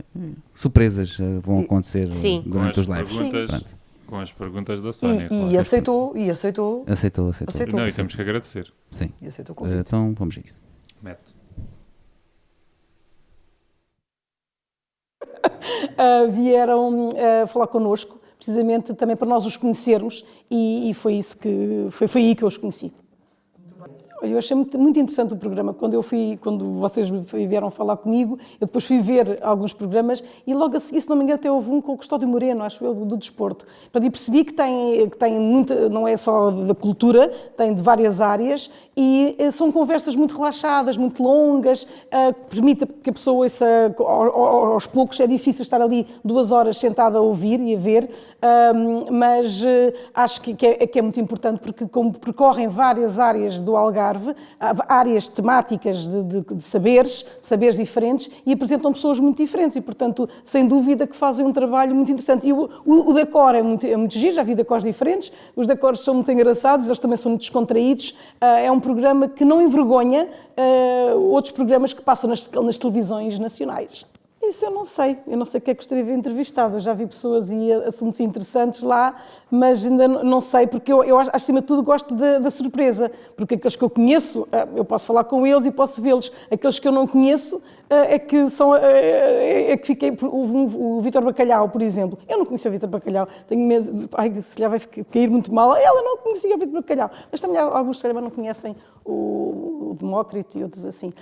surpresas 0.53 1.19
eh, 1.21 1.39
vão 1.41 1.61
acontecer 1.61 2.11
eh, 2.11 2.15
Sim. 2.21 2.43
Com 2.43 2.51
durante 2.51 2.81
as, 2.81 2.89
os 2.89 2.97
lives. 2.97 3.13
perguntas, 3.17 3.51
Pronto. 3.51 3.77
com 4.07 4.21
as 4.21 4.33
perguntas 4.33 4.81
da 4.81 4.93
Sónia. 4.93 5.25
e 5.25 5.29
claro. 5.29 5.59
aceitou, 5.59 6.17
e 6.17 6.31
aceitou, 6.31 6.85
Aceitou, 6.87 7.29
aceitou. 7.31 7.55
Aceitou. 7.55 7.81
Não, 7.81 7.89
e 7.89 7.93
temos 7.93 8.15
que 8.15 8.21
agradecer. 8.21 8.73
Sim. 8.91 9.13
e 9.23 9.29
aceitou 9.29 9.53
o 9.53 9.57
convite. 9.57 9.79
então 9.81 10.13
vamos 10.17 10.37
a 10.37 10.41
isso. 10.41 10.61
Mete. 11.01 11.35
ah, 15.97 16.27
vieram 16.31 17.11
ah, 17.17 17.47
falar 17.47 17.67
connosco, 17.69 18.21
precisamente 18.37 18.95
também 18.95 19.17
para 19.17 19.29
nós 19.29 19.47
os 19.47 19.57
conhecermos, 19.57 20.25
e, 20.51 20.91
e 20.91 20.95
foi 20.95 21.15
isso 21.15 21.37
que 21.39 21.87
foi, 21.91 22.09
foi 22.09 22.23
aí 22.23 22.35
que 22.35 22.43
eu 22.43 22.49
os 22.49 22.57
conheci. 22.57 22.93
Eu 24.23 24.39
achei 24.39 24.57
muito, 24.57 24.79
muito, 24.79 24.99
interessante 24.99 25.33
o 25.33 25.37
programa. 25.37 25.73
Quando 25.73 25.95
eu 25.95 26.03
fui, 26.03 26.39
quando 26.43 26.75
vocês 26.75 27.09
vieram 27.09 27.71
falar 27.71 27.97
comigo, 27.97 28.39
eu 28.61 28.67
depois 28.67 28.85
fui 28.85 29.01
ver 29.01 29.39
alguns 29.43 29.73
programas 29.73 30.23
e 30.47 30.55
logo 30.55 30.77
a 30.77 30.81
seguir, 30.81 31.01
se 31.01 31.09
não 31.09 31.17
me 31.17 31.23
engano, 31.23 31.39
até 31.39 31.51
houve 31.51 31.71
um 31.71 31.81
com 31.81 31.93
o 31.93 31.97
Custódio 31.97 32.27
Moreno, 32.27 32.65
acho 32.65 32.85
eu, 32.85 32.95
do, 32.95 33.05
do 33.05 33.17
desporto. 33.17 33.65
Portanto, 33.65 34.05
e 34.05 34.11
percebi 34.11 34.45
que 34.45 34.53
tem, 34.53 35.09
que 35.09 35.17
tem 35.17 35.39
muita, 35.39 35.89
não 35.89 36.07
é 36.07 36.17
só 36.17 36.51
da 36.51 36.75
cultura, 36.75 37.29
tem 37.57 37.73
de 37.73 37.83
várias 37.83 38.21
áreas 38.21 38.71
e 38.97 39.37
eh, 39.39 39.51
são 39.51 39.71
conversas 39.71 40.17
muito 40.17 40.35
relaxadas, 40.35 40.97
muito 40.97 41.23
longas, 41.23 41.85
uh, 41.85 42.35
permite 42.51 42.87
que 42.87 43.11
a 43.11 43.13
pessoa 43.13 43.45
ouça 43.45 43.95
aos 43.99 44.87
poucos. 44.87 45.21
É 45.21 45.27
difícil 45.27 45.63
estar 45.63 45.81
ali 45.81 46.07
duas 46.25 46.51
horas 46.51 46.77
sentada 46.77 47.19
a 47.19 47.21
ouvir 47.21 47.61
e 47.61 47.77
a 47.77 47.79
ver, 47.79 48.11
mas 49.11 49.63
uh, 49.63 49.67
acho 50.15 50.41
que, 50.41 50.55
que, 50.55 50.67
é, 50.67 50.87
que 50.87 50.99
é 50.99 51.03
muito 51.03 51.21
importante 51.21 51.61
porque, 51.61 51.87
como 51.87 52.13
percorrem 52.13 52.69
várias 52.69 53.19
áreas 53.19 53.61
do 53.61 53.77
Algarve, 53.77 54.08
Algarve, 54.09 54.35
áreas 54.89 55.29
temáticas 55.29 56.09
de, 56.09 56.25
de, 56.25 56.55
de, 56.55 56.63
saberes, 56.63 57.25
saberes 57.43 57.77
diferentes, 57.77 58.31
e 58.47 58.53
apresentam 58.53 58.93
pessoas 58.93 59.21
muito 59.21 59.37
diferentes, 59.37 59.77
e 59.77 59.81
portanto, 59.81 60.29
sem 60.45 60.67
dúvida 60.67 61.07
que 61.07 61.17
fazem 61.17 61.45
um 61.45 61.53
trabalho 61.53 61.95
muito 61.95 62.11
interessante. 62.11 62.47
E 62.47 62.53
o, 62.53 62.69
o, 62.85 63.11
o 63.11 63.15
decor 63.15 63.55
é 63.55 63.63
muito, 63.63 63.87
é 63.87 63.97
muito 63.97 64.17
giro, 64.17 64.35
já 64.35 64.43
vi 64.43 64.55
decors 64.55 64.83
diferentes, 64.83 65.31
os 65.55 65.67
decors 65.67 66.01
são 66.01 66.15
muito 66.15 66.31
engraçados, 66.33 66.87
eles 66.87 66.99
também 66.99 67.17
são 67.17 67.31
muito 67.31 67.43
descontraídos, 67.43 68.11
uh, 68.43 68.45
é 68.45 68.71
um 68.71 68.81
programa 68.81 69.29
que 69.29 69.45
não 69.45 69.61
envergonha 69.61 70.27
uh, 70.27 71.19
outros 71.31 71.53
programas 71.53 71.93
que 71.93 72.03
passam 72.03 72.29
nas, 72.29 72.49
nas 72.49 72.79
televisões 72.79 73.39
nacionais. 73.39 74.07
Isso 74.49 74.65
eu 74.65 74.71
não 74.71 74.85
sei, 74.85 75.19
eu 75.27 75.37
não 75.37 75.45
sei 75.45 75.59
o 75.59 75.61
que 75.61 75.71
é 75.71 75.75
que 75.75 75.81
gostaria 75.81 76.03
de 76.03 76.11
entrevistado. 76.11 76.77
Eu 76.77 76.81
já 76.81 76.95
vi 76.95 77.07
pessoas 77.07 77.51
e 77.51 77.71
assuntos 77.87 78.19
interessantes 78.19 78.83
lá, 78.83 79.15
mas 79.51 79.85
ainda 79.85 80.09
não 80.09 80.41
sei, 80.41 80.67
porque 80.67 80.91
eu, 80.91 81.05
eu 81.05 81.19
acima 81.33 81.61
de 81.61 81.67
tudo 81.67 81.83
gosto 81.83 82.15
da, 82.15 82.39
da, 82.39 82.51
surpresa, 82.51 83.11
porque 83.37 83.57
aqueles 83.57 83.77
que 83.77 83.85
eu 83.85 83.91
conheço, 83.91 84.49
ah, 84.51 84.67
eu 84.75 84.85
posso 84.85 85.07
falar 85.07 85.25
com 85.25 85.47
eles 85.47 85.67
e 85.67 85.71
posso 85.71 86.01
vê-los. 86.01 86.33
Aqueles 86.51 86.79
que 86.79 86.89
eu 86.89 86.93
não 86.93 87.07
conheço 87.07 87.61
ah, 87.91 88.07
é 88.07 88.19
que 88.19 88.49
são, 88.49 88.75
é, 88.75 89.73
é 89.73 89.77
que 89.77 89.87
fiquei, 89.87 90.11
o, 90.11 90.97
o 90.97 91.01
Vítor 91.03 91.23
Bacalhau, 91.23 91.69
por 91.69 91.83
exemplo. 91.83 92.19
Eu 92.27 92.39
não 92.39 92.47
conhecia 92.47 92.71
o 92.71 92.73
Vítor 92.73 92.89
Bacalhau, 92.89 93.29
tenho 93.47 93.67
medo, 93.67 94.09
ai, 94.15 94.33
se 94.35 94.59
lhe 94.59 94.67
vai 94.67 94.81
cair 94.81 95.29
muito 95.29 95.53
mal. 95.53 95.77
Ela 95.77 96.03
não 96.03 96.17
conhecia 96.17 96.57
o 96.57 96.59
Vítor 96.59 96.75
Bacalhau, 96.81 97.11
mas 97.31 97.39
também 97.39 97.59
alguns, 97.59 97.99
se 97.99 98.13
não 98.13 98.31
conhecem 98.31 98.75
o, 99.05 99.91
o 99.91 99.97
Demócrito 99.99 100.59
e 100.59 100.63
outros 100.63 100.87
assim. 100.87 101.13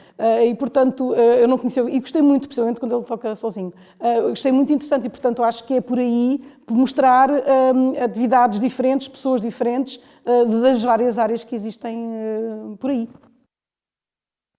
E, 0.44 0.54
portanto, 0.54 1.12
eu 1.14 1.48
não 1.48 1.58
conhecia, 1.58 1.82
e 1.88 1.98
gostei 1.98 2.22
muito, 2.22 2.46
principalmente 2.46 2.78
quando 2.78 2.94
ele 2.94 3.04
toca 3.16 3.34
sozinho. 3.34 3.72
Uh, 3.98 4.28
gostei 4.30 4.52
muito 4.52 4.72
interessante 4.72 5.06
e, 5.06 5.08
portanto, 5.08 5.42
acho 5.42 5.64
que 5.64 5.74
é 5.74 5.80
por 5.80 5.98
aí, 5.98 6.40
mostrar 6.70 7.30
uh, 7.30 8.04
atividades 8.04 8.60
diferentes, 8.60 9.08
pessoas 9.08 9.40
diferentes, 9.40 9.96
uh, 10.24 10.60
das 10.60 10.82
várias 10.82 11.18
áreas 11.18 11.42
que 11.42 11.54
existem 11.54 11.96
uh, 11.96 12.76
por 12.76 12.90
aí. 12.90 13.08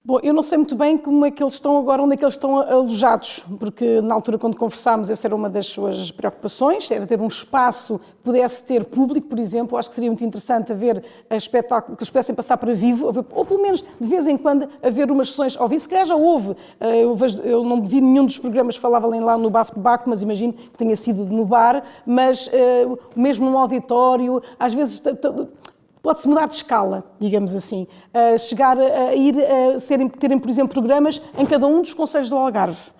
Bom, 0.08 0.20
eu 0.24 0.34
não 0.34 0.42
sei 0.42 0.58
muito 0.58 0.74
bem 0.74 0.98
como 0.98 1.26
é 1.26 1.32
que 1.32 1.44
eles 1.44 1.56
estão 1.56 1.78
agora, 1.78 2.02
onde 2.02 2.14
é 2.14 2.18
que 2.18 2.24
eles 2.24 2.36
estão 2.36 2.60
alojados, 2.60 3.44
porque 3.60 4.00
na 4.00 4.14
altura 4.14 4.38
quando 4.38 4.56
conversámos 4.56 5.10
essa 5.10 5.28
era 5.28 5.36
uma 5.36 5.50
das 5.50 5.66
suas 5.66 6.12
preocupações, 6.12 6.90
era 6.90 7.06
ter 7.06 7.20
um 7.20 7.28
espaço 7.28 8.00
que 8.00 8.24
pudesse 8.24 8.64
ter 8.64 8.86
público, 8.86 9.28
por 9.28 9.38
exemplo, 9.38 9.78
acho 9.78 9.90
que 9.90 9.96
seria 9.96 10.10
muito 10.10 10.24
interessante 10.24 10.72
haver 10.72 11.04
espetáculos 11.30 11.98
que 11.98 12.04
eles 12.04 12.10
pudessem 12.10 12.34
passar 12.34 12.56
para 12.56 12.74
vivo, 12.74 13.26
ou 13.34 13.44
pelo 13.44 13.62
menos 13.62 13.84
de 14.00 14.08
vez 14.08 14.26
em 14.28 14.38
quando 14.38 14.70
haver 14.82 15.12
umas 15.12 15.32
sessões 15.32 15.58
ao 15.58 15.68
vivo, 15.68 15.82
se 15.82 15.90
calhar 15.90 16.06
já 16.06 16.16
houve, 16.16 16.56
eh, 16.80 17.04
eu, 17.04 17.14
vejo, 17.14 17.42
eu 17.42 17.66
não 17.66 17.84
vi 17.84 18.00
nenhum 18.00 18.26
dos 18.26 18.40
programas 18.40 18.76
que 18.76 18.82
falava 18.82 19.08
lá 19.08 19.38
no 19.38 19.50
Bafo 19.50 19.74
de 19.74 19.82
Baco, 19.82 20.10
mas 20.10 20.22
imagino 20.22 20.54
que 20.54 20.78
tenha 20.78 20.96
sido 20.96 21.26
no 21.26 21.44
bar, 21.44 21.84
mas 22.06 22.48
uh, 22.48 22.98
mesmo 23.14 23.50
num 23.50 23.58
auditório, 23.58 24.42
às 24.58 24.74
vezes 24.74 25.02
pode-se 26.02 26.28
mudar 26.28 26.48
de 26.48 26.56
escala, 26.56 27.04
digamos 27.20 27.56
assim. 27.56 27.88
Chegar 28.40 28.78
a 28.78 29.16
ir 29.16 29.36
a 29.40 29.80
serem, 29.80 30.08
terem, 30.08 30.40
por 30.40 30.50
exemplo, 30.50 30.74
programas 30.74 31.22
em 31.38 31.46
cada 31.46 31.68
um 31.68 31.82
dos 31.82 31.94
conselhos 31.94 32.30
do 32.30 32.36
Algarve. 32.36 32.92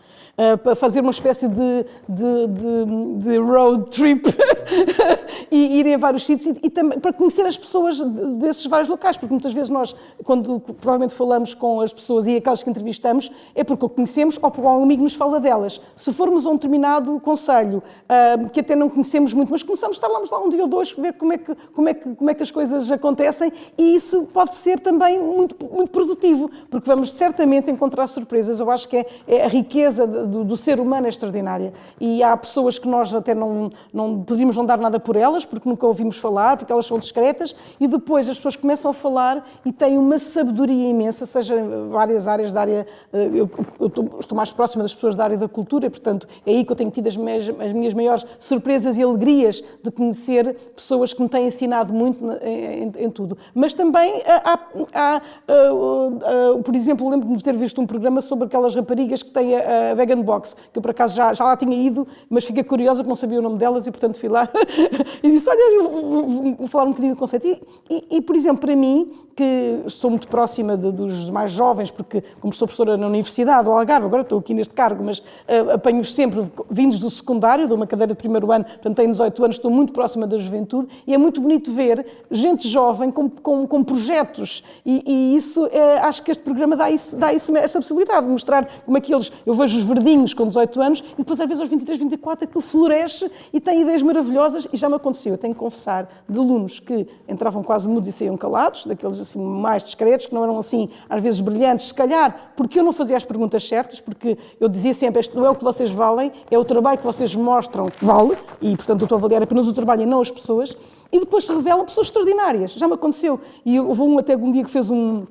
Para 0.64 0.76
fazer 0.76 1.02
uma 1.02 1.12
espécie 1.12 1.48
de, 1.48 1.86
de, 2.08 2.48
de, 2.48 3.24
de 3.24 3.38
road 3.40 3.90
trip 3.90 4.24
e 5.52 5.80
irem 5.80 5.96
a 5.96 5.98
vários 5.98 6.26
sítios 6.26 6.58
e, 6.58 6.68
e, 6.68 6.70
também 6.70 7.00
para 7.00 7.14
conhecer 7.14 7.46
as 7.46 7.58
pessoas 7.58 8.00
desses 8.02 8.66
vários 8.66 8.90
locais, 8.90 9.18
porque 9.18 9.34
muitas 9.34 9.54
vezes 9.54 9.70
nós, 9.70 9.96
quando 10.24 10.60
provavelmente 10.60 11.14
falamos 11.14 11.54
com 11.54 11.82
as 11.82 11.94
pessoas 11.94 12.28
e 12.28 12.38
aquelas 12.38 12.64
que 12.64 12.70
entrevistamos, 12.70 13.32
é 13.56 13.64
porque 13.64 13.86
o 13.86 13.90
conhecemos 13.90 14.40
ou 14.42 14.52
porque 14.52 14.68
um 14.68 14.84
amigo 14.84 15.04
nos 15.04 15.16
fala 15.16 15.40
delas. 15.40 15.82
Se 15.96 16.12
formos 16.14 16.46
a 16.46 16.50
um 16.50 16.54
determinado 16.54 17.20
conselho 17.20 17.82
uh, 17.82 18.50
que 18.50 18.60
até 18.60 18.76
não 18.76 18.90
conhecemos 18.90 19.34
muito, 19.34 19.50
mas 19.50 19.64
começamos 19.64 20.00
lá, 20.00 20.08
lá 20.08 20.40
um 20.40 20.50
dia 20.50 20.62
ou 20.62 20.68
dois, 20.68 20.92
ver 20.92 21.14
como 21.14 21.34
é 21.34 21.38
que, 21.38 21.56
como 21.74 21.90
é 21.90 21.94
que, 21.94 22.16
como 22.16 22.30
é 22.30 22.34
que 22.34 22.44
as 22.44 22.52
coisas 22.52 22.92
acontecem 22.92 23.52
e 23.78 23.96
isso 23.96 24.24
pode 24.34 24.56
ser 24.56 24.80
também 24.80 25.20
muito, 25.20 25.56
muito 25.66 25.90
produtivo, 25.90 26.50
porque 26.70 26.88
vamos 26.88 27.12
certamente 27.12 27.72
encontrar 27.72 28.08
surpresas. 28.08 28.60
Eu 28.60 28.70
acho 28.72 28.88
que 28.88 28.98
é, 28.98 29.06
é 29.28 29.46
a 29.46 29.48
riqueza 29.48 30.08
do, 30.08 30.44
do, 30.44 30.58
ser 30.58 30.80
humano 30.80 31.06
é 31.06 31.10
extraordinária. 31.10 31.74
E 32.00 32.24
há 32.24 32.36
pessoas 32.36 32.80
que 32.80 32.88
nós 32.88 33.14
até 33.14 33.34
não, 33.34 33.70
não 33.94 34.24
poderíamos 34.24 34.57
não 34.58 34.66
dar 34.66 34.78
nada 34.78 35.00
por 35.00 35.16
elas, 35.16 35.46
porque 35.46 35.68
nunca 35.70 35.86
ouvimos 35.86 36.18
falar, 36.18 36.58
porque 36.58 36.72
elas 36.72 36.86
são 36.86 37.00
discretas, 37.00 37.56
e 37.80 37.88
depois 37.88 38.28
as 38.30 38.38
pessoas 38.38 38.56
começam 38.56 38.92
a 38.92 38.94
falar 38.94 39.48
e 39.66 39.72
têm 39.72 39.98
uma 39.98 40.20
sabedoria 40.20 40.90
imensa, 40.90 41.26
seja 41.26 41.56
várias 41.90 42.28
áreas 42.28 42.52
da 42.52 42.62
área. 42.62 42.88
Eh, 43.14 43.30
eu, 43.34 43.50
eu 43.80 44.20
estou 44.20 44.36
mais 44.36 44.52
próxima 44.52 44.84
das 44.84 44.94
pessoas 44.94 45.16
da 45.16 45.24
área 45.24 45.38
da 45.38 45.48
cultura, 45.48 45.90
portanto, 45.90 46.28
é 46.46 46.52
aí 46.52 46.66
que 46.66 46.72
eu 46.72 46.76
tenho 46.76 46.90
tido 46.92 47.08
as 47.08 47.16
minhas, 47.16 47.50
as 47.50 47.74
minhas 47.74 47.94
maiores 47.94 48.26
surpresas 48.40 48.98
e 48.98 49.04
alegrias 49.04 49.64
de 49.84 49.92
conhecer 49.92 50.56
pessoas 50.76 51.14
que 51.14 51.22
me 51.22 51.30
têm 51.30 51.48
ensinado 51.48 51.94
muito 51.94 52.24
em, 52.42 52.84
em, 52.84 52.92
em 53.06 53.10
tudo. 53.10 53.38
Mas 53.54 53.74
também 53.74 54.22
eh, 54.26 54.42
há, 54.44 54.60
há, 54.94 55.22
eh, 55.48 56.62
por 56.64 56.76
exemplo, 56.76 57.08
lembro-me 57.10 57.38
de 57.38 57.44
ter 57.44 57.56
visto 57.56 57.80
um 57.80 57.86
programa 57.86 58.22
sobre 58.22 58.46
aquelas 58.46 58.76
raparigas 58.76 59.22
que 59.22 59.30
têm 59.30 59.56
a, 59.56 59.92
a 59.92 59.94
Vegan 59.94 60.22
Box, 60.22 60.56
que 60.72 60.78
eu 60.78 60.82
por 60.82 60.92
acaso 60.92 61.16
já, 61.16 61.34
já 61.34 61.44
lá 61.44 61.56
tinha 61.56 61.76
ido, 61.76 62.08
mas 62.30 62.46
fiquei 62.46 62.64
curiosa 62.64 63.02
porque 63.02 63.10
não 63.10 63.16
sabia 63.16 63.40
o 63.40 63.42
nome 63.42 63.58
delas 63.58 63.86
e 63.86 63.92
portanto 63.92 64.20
fui 64.20 64.30
lá 64.30 64.47
e 65.24 65.32
disse, 65.32 65.50
olha, 65.50 65.84
vou, 65.84 66.56
vou 66.56 66.68
falar 66.68 66.86
um 66.86 66.90
bocadinho 66.90 67.16
do 67.16 67.20
conceito. 67.20 67.48
E, 67.48 67.62
e, 67.90 68.18
e, 68.18 68.22
por 68.22 68.36
exemplo, 68.36 68.62
para 68.62 68.76
mim, 68.76 69.12
que 69.38 69.84
estou 69.86 70.10
muito 70.10 70.28
próxima 70.28 70.76
de, 70.76 70.92
dos 70.92 71.30
mais 71.30 71.52
jovens, 71.52 71.92
porque 71.92 72.24
como 72.42 72.52
sou 72.52 72.68
professora 72.68 72.98
na 72.98 73.06
Universidade 73.06 73.66
do 73.66 73.72
Algarve, 73.72 74.08
agora 74.08 74.24
estou 74.24 74.40
aqui 74.40 74.52
neste 74.52 74.74
cargo, 74.74 75.04
mas 75.04 75.20
uh, 75.20 75.74
apanho-os 75.76 76.16
sempre 76.16 76.52
vindos 76.72 76.98
do 76.98 77.08
secundário, 77.12 77.68
de 77.68 77.74
uma 77.74 77.86
cadeira 77.86 78.14
de 78.14 78.18
primeiro 78.18 78.52
ano, 78.52 78.66
portanto 78.66 78.96
tenho 78.96 79.12
18 79.12 79.44
anos, 79.44 79.56
estou 79.58 79.70
muito 79.70 79.94
próxima 79.94 80.26
da 80.26 80.40
juventude 80.40 80.88
e 81.06 81.14
é 81.14 81.20
muito 81.20 81.40
bonito 81.40 81.72
ver 81.72 82.04
gente 82.32 82.68
jovem 82.68 83.12
com, 83.12 83.30
com, 83.30 83.68
com 83.68 83.84
projetos 83.84 84.64
e, 84.84 85.04
e 85.06 85.38
isso, 85.38 85.68
é, 85.72 86.00
acho 86.00 86.24
que 86.24 86.32
este 86.32 86.44
programa 86.44 86.76
dá, 86.76 86.90
isso, 86.90 87.16
dá 87.16 87.32
isso, 87.32 87.56
essa 87.56 87.78
possibilidade 87.80 88.26
de 88.26 88.32
mostrar 88.32 88.68
como 88.84 88.98
aqueles, 88.98 89.32
eu 89.46 89.54
vejo 89.54 89.78
os 89.78 89.84
verdinhos 89.84 90.34
com 90.34 90.48
18 90.48 90.82
anos 90.82 91.04
e 91.14 91.18
depois 91.18 91.40
às 91.40 91.48
vezes 91.48 91.62
aos 91.62 91.70
23, 91.70 92.00
24 92.00 92.46
aquilo 92.46 92.62
floresce 92.62 93.30
e 93.54 93.60
tem 93.60 93.82
ideias 93.82 94.02
maravilhosas 94.02 94.27
e 94.72 94.78
já 94.78 94.90
me 94.90 94.96
aconteceu, 94.96 95.34
eu 95.34 95.38
tenho 95.38 95.54
que 95.54 95.60
confessar, 95.60 96.10
de 96.28 96.38
alunos 96.38 96.80
que 96.80 97.08
entravam 97.28 97.64
quase 97.64 97.88
mudos 97.88 98.08
e 98.10 98.12
saíam 98.12 98.38
calados, 98.38 98.86
daqueles 98.86 99.20
assim 99.20 99.40
mais 99.40 99.84
discretos, 99.84 100.26
que 100.26 100.34
não 100.34 100.44
eram 100.44 100.58
assim 100.58 100.90
às 101.10 101.22
vezes 101.22 101.40
brilhantes, 101.40 101.88
se 101.88 101.94
calhar 101.94 102.54
porque 102.56 102.80
eu 102.80 102.84
não 102.84 102.94
fazia 102.94 103.18
as 103.18 103.24
perguntas 103.24 103.68
certas, 103.68 104.00
porque 104.00 104.38
eu 104.60 104.68
dizia 104.68 104.94
sempre, 104.94 105.20
este 105.20 105.36
não 105.36 105.46
é 105.46 105.50
o 105.50 105.56
que 105.56 105.64
vocês 105.64 105.90
valem, 105.90 106.32
é 106.50 106.58
o 106.58 106.66
trabalho 106.66 106.98
que 106.98 107.06
vocês 107.06 107.36
mostram 107.36 107.88
que 107.88 108.04
vale, 108.04 108.38
e 108.62 108.76
portanto 108.76 109.02
eu 109.02 109.06
estou 109.06 109.16
a 109.16 109.20
avaliar 109.20 109.44
apenas 109.44 109.68
o 109.68 109.74
trabalho 109.74 110.02
e 110.02 110.06
não 110.06 110.22
as 110.22 110.32
pessoas, 110.32 110.76
e 111.12 111.20
depois 111.20 111.46
se 111.46 111.54
revelam 111.54 111.86
pessoas 111.86 112.08
extraordinárias, 112.08 112.74
já 112.74 112.88
me 112.88 112.94
aconteceu, 112.94 113.40
e 113.66 113.80
houve 113.80 114.02
um 114.02 114.18
até 114.18 114.36
um 114.36 114.52
dia 114.52 114.64
que 114.64 114.70
fez 114.70 114.90
um 114.90 115.26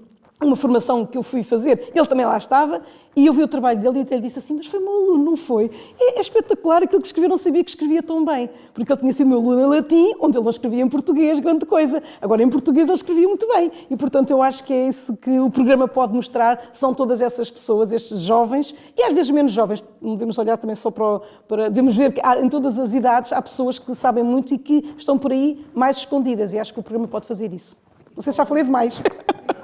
uma 0.44 0.56
formação 0.56 1.06
que 1.06 1.16
eu 1.16 1.22
fui 1.22 1.42
fazer, 1.42 1.90
ele 1.94 2.06
também 2.06 2.26
lá 2.26 2.36
estava, 2.36 2.82
e 3.14 3.24
eu 3.24 3.32
vi 3.32 3.42
o 3.42 3.48
trabalho 3.48 3.80
dele 3.80 4.00
e 4.00 4.02
até 4.02 4.16
lhe 4.16 4.22
disse 4.22 4.38
assim, 4.38 4.54
mas 4.54 4.66
foi 4.66 4.78
meu 4.78 4.92
aluno, 4.92 5.24
não 5.24 5.36
foi? 5.36 5.70
É, 5.98 6.18
é 6.18 6.20
espetacular, 6.20 6.82
aquilo 6.82 7.00
que 7.00 7.06
escreveu 7.06 7.30
não 7.30 7.38
sabia 7.38 7.64
que 7.64 7.70
escrevia 7.70 8.02
tão 8.02 8.22
bem, 8.22 8.50
porque 8.74 8.92
ele 8.92 9.00
tinha 9.00 9.12
sido 9.14 9.28
meu 9.28 9.38
aluno 9.38 9.62
em 9.62 9.66
latim, 9.66 10.12
onde 10.20 10.36
ele 10.36 10.44
não 10.44 10.50
escrevia 10.50 10.82
em 10.82 10.88
português, 10.88 11.40
grande 11.40 11.64
coisa. 11.64 12.02
Agora, 12.20 12.42
em 12.42 12.50
português 12.50 12.86
ele 12.86 12.96
escrevia 12.96 13.26
muito 13.26 13.48
bem, 13.48 13.72
e 13.88 13.96
portanto 13.96 14.30
eu 14.30 14.42
acho 14.42 14.62
que 14.62 14.74
é 14.74 14.88
isso 14.88 15.16
que 15.16 15.40
o 15.40 15.48
programa 15.48 15.88
pode 15.88 16.12
mostrar, 16.12 16.68
são 16.70 16.92
todas 16.92 17.22
essas 17.22 17.50
pessoas, 17.50 17.90
estes 17.90 18.20
jovens, 18.20 18.74
e 18.94 19.02
às 19.04 19.14
vezes 19.14 19.30
menos 19.30 19.52
jovens, 19.52 19.82
devemos 20.02 20.36
olhar 20.36 20.58
também 20.58 20.76
só 20.76 20.90
para, 20.90 21.20
para 21.48 21.68
devemos 21.70 21.96
ver 21.96 22.12
que 22.12 22.20
há, 22.22 22.38
em 22.38 22.48
todas 22.50 22.78
as 22.78 22.92
idades 22.92 23.32
há 23.32 23.40
pessoas 23.40 23.78
que 23.78 23.94
sabem 23.94 24.22
muito 24.22 24.52
e 24.52 24.58
que 24.58 24.94
estão 24.98 25.16
por 25.16 25.32
aí 25.32 25.64
mais 25.74 25.96
escondidas, 25.96 26.52
e 26.52 26.58
acho 26.58 26.74
que 26.74 26.80
o 26.80 26.82
programa 26.82 27.08
pode 27.08 27.26
fazer 27.26 27.54
isso. 27.54 27.74
Não 28.14 28.22
sei 28.22 28.32
se 28.32 28.36
já 28.36 28.44
falei 28.44 28.64
demais. 28.64 29.00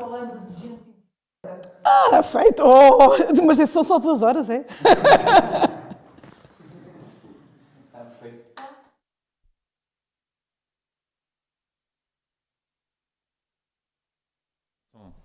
Ah, 1.84 2.18
aceito. 2.18 2.62
Oh, 2.64 3.42
mas 3.44 3.58
são 3.68 3.82
só 3.82 3.98
duas 3.98 4.22
horas, 4.22 4.48
é? 4.50 4.64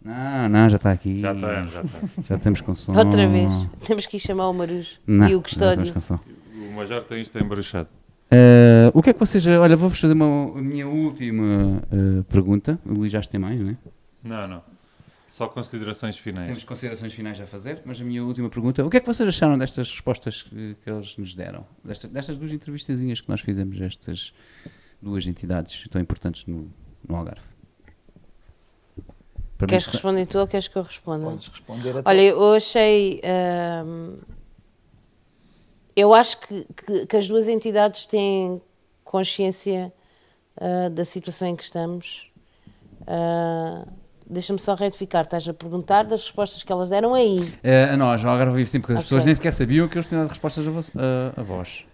Não, 0.07 0.47
não, 0.47 0.69
já 0.69 0.77
está 0.77 0.91
aqui. 0.91 1.19
Já 1.19 1.33
estamos, 1.33 1.71
já 1.73 1.81
estamos. 1.81 2.11
Já 2.27 2.37
temos 2.37 2.61
com 2.61 2.73
som. 2.73 2.97
Outra 2.97 3.27
vez. 3.27 3.51
Temos 3.85 4.05
que 4.05 4.15
ir 4.15 4.19
chamar 4.21 4.47
o 4.47 4.53
Marujo 4.53 4.99
não, 5.05 5.27
e 5.27 5.35
o 5.35 5.41
Custódio. 5.41 5.93
O 6.55 6.73
Major 6.73 7.03
tem 7.03 7.21
isto 7.21 7.37
embaraçado. 7.37 7.89
Uh, 8.31 8.89
o 8.93 9.03
que 9.03 9.09
é 9.09 9.13
que 9.13 9.19
vocês. 9.19 9.45
Olha, 9.45 9.75
vou-vos 9.75 9.99
fazer 9.99 10.13
uma 10.13 10.61
minha 10.61 10.87
última 10.87 11.81
uh, 11.91 12.23
pergunta. 12.23 12.79
O 12.85 12.93
Luís 12.93 13.11
já 13.11 13.21
tem 13.21 13.37
mais, 13.37 13.59
não 13.59 13.71
é? 13.71 13.77
Não, 14.23 14.47
não. 14.47 14.76
Só 15.37 15.47
considerações 15.47 16.17
finais. 16.17 16.47
Temos 16.47 16.63
considerações 16.63 17.13
finais 17.13 17.39
a 17.39 17.45
fazer, 17.45 17.83
mas 17.85 18.01
a 18.01 18.03
minha 18.03 18.23
última 18.25 18.49
pergunta: 18.49 18.83
o 18.83 18.89
que 18.89 18.97
é 18.97 18.99
que 18.99 19.05
vocês 19.05 19.29
acharam 19.29 19.55
destas 19.55 19.91
respostas 19.91 20.41
que, 20.41 20.75
que 20.83 20.89
eles 20.89 21.15
nos 21.15 21.35
deram? 21.35 21.63
Destas, 21.83 22.09
destas 22.09 22.37
duas 22.39 22.51
entrevistazinhas 22.51 23.21
que 23.21 23.29
nós 23.29 23.41
fizemos, 23.41 23.79
estas 23.79 24.33
duas 24.99 25.27
entidades 25.27 25.87
tão 25.91 26.01
importantes 26.01 26.47
no, 26.47 26.73
no 27.07 27.15
Algarve? 27.15 27.43
Para 29.59 29.67
Queres 29.67 29.85
mim, 29.85 29.91
responder 29.91 30.25
tu 30.25 30.39
ou 30.39 30.47
queres 30.47 30.67
que 30.67 30.75
eu 30.75 30.81
responda? 30.81 31.25
Podes 31.29 31.47
responder 31.49 31.97
a 31.97 32.01
Olha, 32.03 32.21
eu 32.21 32.53
achei. 32.53 33.21
hum, 33.85 34.17
eu 35.95 36.15
acho 36.15 36.39
que, 36.41 36.65
que- 36.75 37.05
que 37.05 37.15
as 37.15 37.27
duas 37.27 37.47
entidades 37.47 38.07
têm 38.07 38.59
consciência 39.03 39.93
ah, 40.59 40.89
da 40.89 41.05
situação 41.05 41.47
em 41.47 41.55
que 41.55 41.63
estamos. 41.63 42.31
Ah, 43.05 43.87
Deixa-me 44.29 44.59
só 44.59 44.75
retificar, 44.75 45.23
estás 45.23 45.47
a 45.47 45.53
perguntar 45.53 46.03
das 46.03 46.21
respostas 46.23 46.61
que 46.61 46.71
elas 46.71 46.89
deram 46.89 47.13
aí. 47.13 47.37
Eh, 47.63 47.85
a 47.91 47.95
nós, 47.95 48.23
ao 48.25 48.31
Algarve 48.31 48.57
Vivo, 48.57 48.69
sim, 48.69 48.81
porque 48.81 48.93
as 48.93 48.99
Ok. 48.99 49.05
pessoas 49.05 49.25
nem 49.25 49.33
sequer 49.33 49.53
sabiam 49.53 49.87
que 49.87 49.95
eles 49.97 50.07
tinham 50.07 50.21
dado 50.23 50.29
respostas 50.29 50.67
a, 50.67 50.71
vos- 50.71 50.91
a- 50.95 51.39
a 51.39 51.43
vós. 51.43 51.85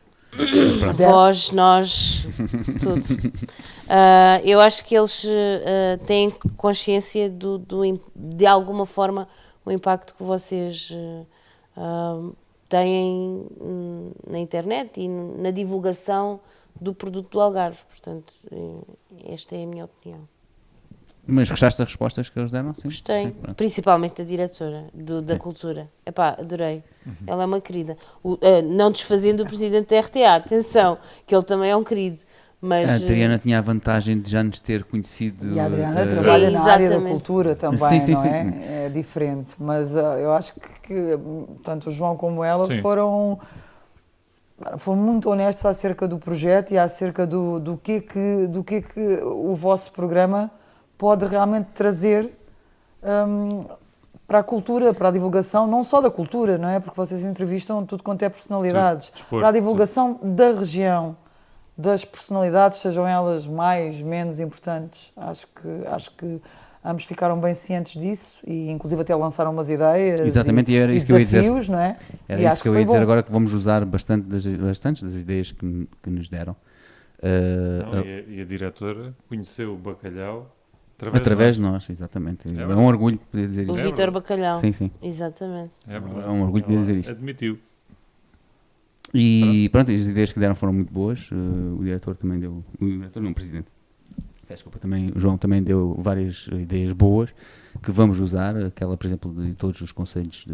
Vós, 0.95 1.51
nós, 1.51 2.26
tudo. 2.81 3.01
Ah, 3.88 4.41
eu 4.45 4.60
acho 4.60 4.84
que 4.84 4.95
eles 4.95 5.26
ah, 5.27 5.99
têm 6.07 6.31
consciência 6.57 7.30
do, 7.30 7.60
do 7.60 7.81
de 8.15 8.45
alguma 8.47 8.88
forma 8.88 9.27
o 9.64 9.72
impacto 9.72 10.15
que 10.15 10.23
vocês 10.23 10.91
ah, 11.77 12.19
têm 12.68 13.45
hum, 13.61 14.11
na 14.27 14.39
internet 14.39 14.99
e 14.99 15.07
na 15.07 15.51
divulgação 15.51 16.39
do 16.81 16.95
produto 16.95 17.30
do 17.30 17.39
Algarve. 17.39 17.77
Portanto, 17.88 18.34
eh, 18.51 19.34
esta 19.34 19.55
é 19.55 19.64
a 19.64 19.68
minha 19.68 19.85
opinião. 19.85 20.27
Mas 21.26 21.50
gostaste 21.50 21.78
das 21.80 21.88
respostas 21.88 22.30
que 22.30 22.38
eles 22.38 22.52
deram? 22.52 22.74
Sim? 22.74 22.82
Gostei, 22.84 23.28
Sim, 23.28 23.54
principalmente 23.56 24.22
da 24.22 24.28
diretora 24.28 24.86
do- 24.94 25.22
da 25.22 25.38
cultura. 25.38 25.90
Epá, 26.06 26.36
adorei. 26.38 26.84
Uhum. 27.06 27.14
Ela 27.26 27.44
é 27.44 27.45
uma 27.45 27.62
querida. 27.62 27.98
O- 28.22 28.38
ah, 28.41 28.62
não 28.62 28.91
desfazendo 28.91 29.44
o 29.44 29.45
presidente 29.45 29.90
da 29.90 29.98
RTA, 30.00 30.34
atenção, 30.36 30.98
que 31.26 31.34
ele 31.34 31.44
também 31.44 31.70
é 31.72 31.76
um 31.76 31.84
querido. 31.84 32.24
Mas, 32.60 32.90
A 32.90 32.94
eh, 32.94 32.95
Adriana 32.95 33.38
tinha 33.38 33.58
a 33.60 33.62
vantagem 33.62 34.20
de 34.20 34.30
já 34.32 34.44
nos 34.44 34.60
ter 34.60 34.84
conhecido. 34.84 35.54
E 35.54 35.60
a 35.60 35.66
Adriana 35.66 36.02
eh, 36.02 36.06
trabalha 36.08 36.48
Sim, 36.48 36.54
na 36.54 36.62
área 36.64 36.90
da 36.90 36.95
exatamente. 36.95 37.10
cultura 37.14 37.56
também, 37.56 37.80
Sim, 37.80 38.00
sim, 38.02 38.12
não 38.14 38.22
sim. 38.22 38.28
é? 38.28 38.86
É 38.86 38.90
diferente. 38.90 39.56
Mas 39.60 39.95
ah, 39.95 40.18
eu 40.20 40.34
acho 40.34 40.54
que, 40.56 40.70
que 40.82 41.20
tanto 41.64 41.90
o 41.90 41.91
João 41.91 42.18
como 42.18 42.44
ela 42.44 42.66
Sim. 42.66 42.82
foram, 42.82 43.40
foram 44.78 45.02
muito 45.02 45.30
honestos 45.30 45.66
acerca 45.66 46.06
do 46.08 46.18
projeto 46.18 46.72
e 46.72 46.78
acerca 46.78 47.26
do, 47.26 47.60
do, 47.60 47.78
que, 47.78 47.91
é 47.94 48.00
que, 48.02 48.48
do 48.48 48.64
que 48.64 48.76
é 48.76 48.82
que 48.82 49.00
o 49.24 49.56
vosso 49.56 49.91
programa 49.91 50.52
pode 51.04 51.26
realmente 51.26 51.68
trazer 51.74 52.32
hum, 53.04 53.66
para 54.26 54.40
a 54.40 54.44
cultura, 54.44 54.94
para 54.94 55.10
a 55.10 55.12
divulgação, 55.12 55.68
não 55.68 55.84
só 55.84 56.00
da 56.00 56.10
cultura, 56.10 56.58
não 56.58 56.70
é? 56.70 56.80
Porque 56.80 56.96
vocês 56.96 57.26
entrevistam 57.26 57.86
tudo 57.86 58.02
quanto 58.02 58.24
é 58.24 58.30
personalidades. 58.30 59.08
Sim, 59.08 59.12
desporto, 59.16 59.40
para 59.40 59.50
a 59.50 59.52
divulgação 59.52 60.18
da 60.24 60.54
região, 60.54 61.18
das 61.78 62.06
personalidades, 62.06 62.80
sejam 62.80 63.06
elas 63.06 63.46
mais, 63.46 64.00
menos 64.00 64.40
importantes. 64.40 65.12
Acho 65.18 65.46
que, 65.48 65.88
acho 65.88 66.12
que 66.16 66.42
ambos 66.86 67.04
ficaram 67.04 67.38
bem 67.38 67.54
cientes 67.54 68.02
disso 68.02 68.38
e 68.48 68.70
inclusive 68.72 69.02
até 69.02 69.14
lançaram 69.14 69.52
umas 69.52 69.68
ideias 69.68 70.22
Exatamente, 70.22 70.72
e 70.72 70.78
era 70.78 70.94
e 70.94 70.96
isso 70.96 71.06
que 71.06 71.12
eu 71.12 71.20
ia 71.20 71.26
dizer. 71.26 71.42
desafios, 71.42 71.68
não 71.68 71.80
é? 71.80 71.98
Era 72.30 72.42
E 72.42 72.46
isso 72.46 72.62
que 72.64 72.70
eu 72.70 72.80
ia 72.80 72.86
dizer 72.86 72.98
bom. 73.00 73.04
agora, 73.04 73.22
que 73.24 73.32
vamos 73.32 73.54
usar 73.54 73.84
bastante 73.84 74.26
das, 74.30 74.46
bastantes 74.46 75.04
das 75.04 75.16
ideias 75.16 75.52
que, 75.52 75.86
que 76.02 76.10
nos 76.10 76.30
deram. 76.30 76.56
Eh, 77.22 77.80
Não, 77.84 78.00
a- 78.00 78.06
e, 78.06 78.20
a, 78.20 78.34
e 78.38 78.42
a 78.42 78.46
diretora 78.46 79.14
conheceu 79.28 79.74
o 79.74 79.78
bacalhau 79.78 80.48
através, 80.95 81.22
através 81.22 81.56
de 81.56 81.61
nós, 81.61 81.90
exatamente. 81.90 82.48
É, 82.48 82.53
verdade. 82.53 82.80
um 82.80 82.86
orgulho 82.86 83.18
poder 83.18 83.48
dizer 83.48 83.70
o 83.70 83.76
isso. 83.76 84.02
É. 84.02 84.11
Bacalhau. 84.11 84.60
Sim, 84.60 84.72
sim. 84.72 84.91
Exatamente. 85.02 85.72
É. 85.88 85.95
É 85.95 85.99
um 85.99 86.44
orgulho 86.44 86.64
poder 86.64 86.76
Ela 86.76 86.86
dizer 86.86 86.98
isto. 86.99 87.11
Admitiu. 87.11 87.60
E 89.14 89.70
pronto, 89.70 89.91
as 89.91 90.07
ideias 90.07 90.34
que 90.34 90.40
deram 90.40 90.56
foram 90.56 90.74
muito 90.74 90.91
boas. 90.91 91.30
eh, 91.32 91.36
o 91.80 91.84
diretor 91.84 92.15
também 92.15 92.40
deu. 92.40 92.64
O 92.80 92.86
diretor, 92.86 93.22
não, 93.22 93.32
o 93.32 93.34
presidente. 93.34 93.68
Peço 94.48 94.56
Desculpa, 94.56 94.80
também, 94.80 95.11
o 95.15 95.20
João 95.20 95.38
também 95.38 95.64
deu 95.64 95.95
várias 95.99 96.48
ideias 96.48 96.91
boas 96.91 97.34
que 97.82 97.91
vamos 97.91 98.20
usar. 98.20 98.56
Aquela, 98.57 98.98
por 98.98 99.06
exemplo, 99.06 99.34
de 99.34 99.56
todos 99.56 99.80
os 99.82 99.91
conselhos, 99.91 100.45
de, 100.45 100.53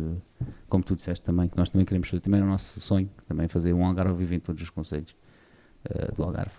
como 0.67 0.83
tu 0.83 0.95
disseste 0.95 1.25
também, 1.25 1.47
que 1.47 1.57
nós 1.57 1.69
também 1.69 1.85
queremos 1.85 2.07
fazer. 2.07 2.21
Também 2.21 2.39
é 2.39 2.43
o 2.43 2.47
nosso 2.47 2.79
sonho, 2.81 3.09
também 3.27 3.47
fazer 3.47 3.73
um 3.73 3.85
Algarve 3.85 4.13
vivo 4.13 4.35
em 4.35 4.39
todos 4.39 4.61
os 4.61 4.69
conselhos 4.69 5.15
eh, 5.85 6.11
do 6.15 6.23
Algarve. 6.23 6.55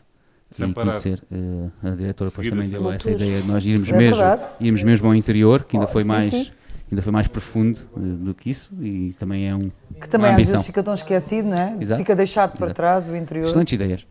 Sem 0.50 0.70
e 0.70 0.74
parar. 0.74 0.90
conhecer 0.90 1.22
eh, 1.30 1.68
a 1.82 1.90
diretora 1.90 2.30
Seguir 2.30 2.50
também 2.50 2.68
deu 2.68 2.90
essa 2.90 3.10
ideia 3.10 3.40
de 3.40 3.46
nós 3.48 3.64
irmos 3.66 3.88
É 3.92 3.96
mesmo, 3.96 4.16
verdade. 4.16 4.50
irmos 4.60 4.82
mesmo 4.82 5.08
ao 5.08 5.14
interior, 5.14 5.64
que 5.64 5.76
ainda 5.76 5.86
Oh, 5.88 5.92
foi 5.92 6.02
sim, 6.02 6.08
mais 6.08 6.30
sim. 6.30 6.50
ainda 6.90 7.02
foi 7.02 7.12
mais 7.12 7.28
profundo 7.28 7.78
eh, 7.96 8.00
do 8.00 8.34
que 8.34 8.50
isso 8.50 8.72
e 8.80 9.14
também 9.18 9.48
é 9.48 9.54
um 9.54 9.70
Que 10.00 10.08
também 10.08 10.30
uma 10.30 10.38
às 10.40 10.48
vezes 10.50 10.66
fica 10.66 10.82
tão 10.82 10.94
esquecido, 10.94 11.48
não 11.48 11.56
é? 11.58 11.76
Exato. 11.80 11.98
Fica 12.00 12.16
deixado 12.16 12.52
para 12.56 12.66
Exato. 12.66 12.74
trás 12.76 13.08
o 13.08 13.14
interior. 13.16 13.46
Excelentes 13.46 13.72
ideias. 13.74 14.06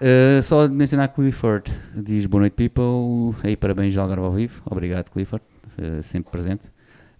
Uh, 0.00 0.42
só 0.42 0.66
de 0.66 0.74
mencionar 0.74 1.08
Clifford 1.14 1.72
diz 1.94 2.26
boa 2.26 2.40
noite, 2.40 2.54
people. 2.54 3.36
Aí, 3.44 3.56
parabéns 3.56 3.96
Algarve 3.96 4.24
ao 4.26 4.32
vivo. 4.32 4.60
Obrigado, 4.68 5.08
Clifford, 5.10 5.44
uh, 5.78 6.02
sempre 6.02 6.32
presente. 6.32 6.62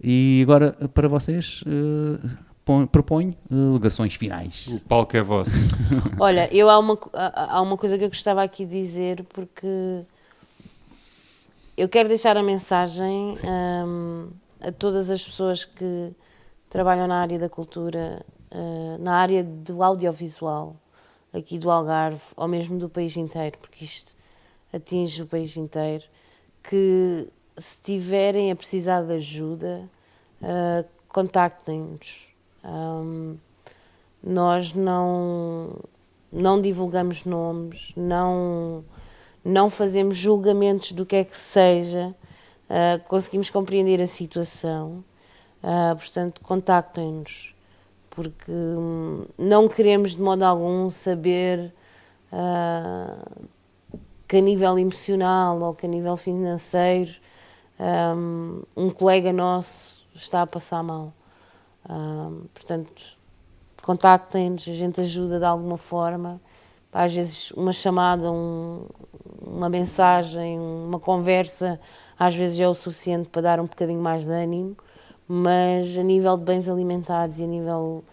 E 0.03 0.41
agora, 0.43 0.77
uh, 0.81 0.89
para 0.89 1.07
vocês, 1.07 1.63
uh, 2.69 2.87
proponho 2.87 3.35
uh, 3.51 3.71
alegações 3.71 4.15
finais. 4.15 4.67
O 4.67 4.81
palco 4.81 5.17
é 5.17 5.23
vosso. 5.23 5.53
Olha, 6.19 6.49
eu 6.55 6.69
há 6.69 6.79
uma, 6.79 6.99
há 7.13 7.61
uma 7.61 7.77
coisa 7.77 7.99
que 7.99 8.05
eu 8.05 8.09
gostava 8.09 8.43
aqui 8.43 8.65
de 8.65 8.81
dizer, 8.81 9.25
porque 9.33 10.05
eu 11.77 11.89
quero 11.89 12.09
deixar 12.09 12.37
a 12.37 12.43
mensagem 12.43 13.35
hum, 13.45 14.29
a 14.61 14.71
todas 14.71 15.11
as 15.11 15.25
pessoas 15.25 15.65
que 15.65 16.13
trabalham 16.71 17.07
na 17.07 17.21
área 17.21 17.39
da 17.39 17.49
cultura, 17.49 18.25
eh, 18.51 18.97
na 18.99 19.17
área 19.17 19.45
do 19.45 19.83
audiovisual, 19.83 20.77
aqui 21.33 21.59
do 21.59 21.71
Algarve, 21.71 22.23
ou 22.37 22.49
mesmo 22.49 22.79
do 22.79 22.89
país 22.89 23.17
inteiro, 23.17 23.59
porque 23.61 23.85
isto 23.85 24.15
atinge 24.73 25.23
o 25.23 25.27
país 25.27 25.57
inteiro, 25.57 26.05
que 26.63 27.29
se 27.57 27.81
tiverem 27.81 28.51
a 28.51 28.57
precisar 28.57 29.03
de 29.03 29.13
ajuda, 29.13 29.89
eh, 30.43 30.85
contactem-nos. 31.09 32.34
Hum, 32.65 33.37
nós 34.23 34.73
não, 34.73 35.77
não 36.33 36.61
divulgamos 36.61 37.25
nomes, 37.25 37.93
não, 37.95 38.85
não 39.45 39.69
fazemos 39.69 40.17
julgamentos 40.17 40.93
do 40.93 41.05
que 41.05 41.17
é 41.17 41.25
que 41.25 41.37
seja, 41.37 42.15
ah, 42.69 42.99
conseguimos 43.07 43.51
compreender 43.51 44.01
a 44.01 44.07
situação, 44.07 45.05
ah, 45.63 45.95
portanto, 45.97 46.41
contactem-nos, 46.41 47.55
porque 48.09 48.51
hum, 48.51 49.27
não 49.37 49.69
queremos 49.69 50.17
de 50.17 50.23
modo 50.23 50.43
algum 50.43 50.89
saber 50.89 51.73
ah, 52.33 53.19
que 54.27 54.39
a 54.39 54.41
nível 54.41 54.79
emocional 54.79 55.61
ou 55.61 55.75
que 55.75 55.85
a 55.87 55.89
nível 55.89 56.17
financeiro 56.17 57.13
hum, 58.17 58.63
um 58.75 58.89
colega 58.91 59.33
nosso 59.33 60.07
está 60.15 60.43
a 60.43 60.47
passar 60.47 60.83
mal. 60.83 61.13
Hum, 61.89 62.45
portanto, 62.55 63.19
contactem-nos, 63.83 64.69
a 64.69 64.73
gente 64.73 65.01
ajuda 65.01 65.39
de 65.39 65.45
alguma 65.45 65.77
forma. 65.77 66.41
Às 66.93 67.15
vezes 67.15 67.51
uma 67.53 67.73
chamada, 67.73 68.31
um- 68.31 68.87
uma 69.43 69.69
mensagem, 69.69 70.59
uma 70.59 70.99
conversa, 71.01 71.81
às 72.19 72.35
vezes 72.35 72.59
é 72.61 72.69
o 72.69 72.75
suficiente 72.75 73.29
para 73.29 73.43
dar 73.43 73.61
um 73.61 73.67
bocadinho 73.67 74.01
mais 74.01 74.25
de 74.25 74.31
ânimo, 74.33 74.77
mas 75.29 75.97
a 75.99 76.03
nível 76.03 76.37
de 76.37 76.45
bens 76.45 76.69
alimentares 76.69 77.39
e 77.39 77.45
a 77.45 77.47
nível 77.47 78.05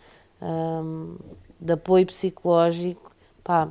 hum, 0.41 1.15
de 1.59 1.73
apoio 1.73 2.05
psicológico, 2.07 3.11
pá, 3.43 3.67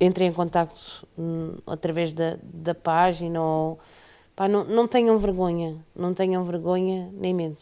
entrem 0.00 0.28
em 0.28 0.32
contacto 0.32 1.06
hum, 1.18 1.56
através 1.66 2.12
da, 2.12 2.38
da 2.42 2.74
página 2.74 3.40
ou 3.42 3.78
pá, 4.34 4.48
não, 4.48 4.64
não 4.64 4.88
tenham 4.88 5.18
vergonha, 5.18 5.76
não 5.94 6.14
tenham 6.14 6.42
vergonha 6.44 7.10
nem 7.14 7.34
medo. 7.34 7.56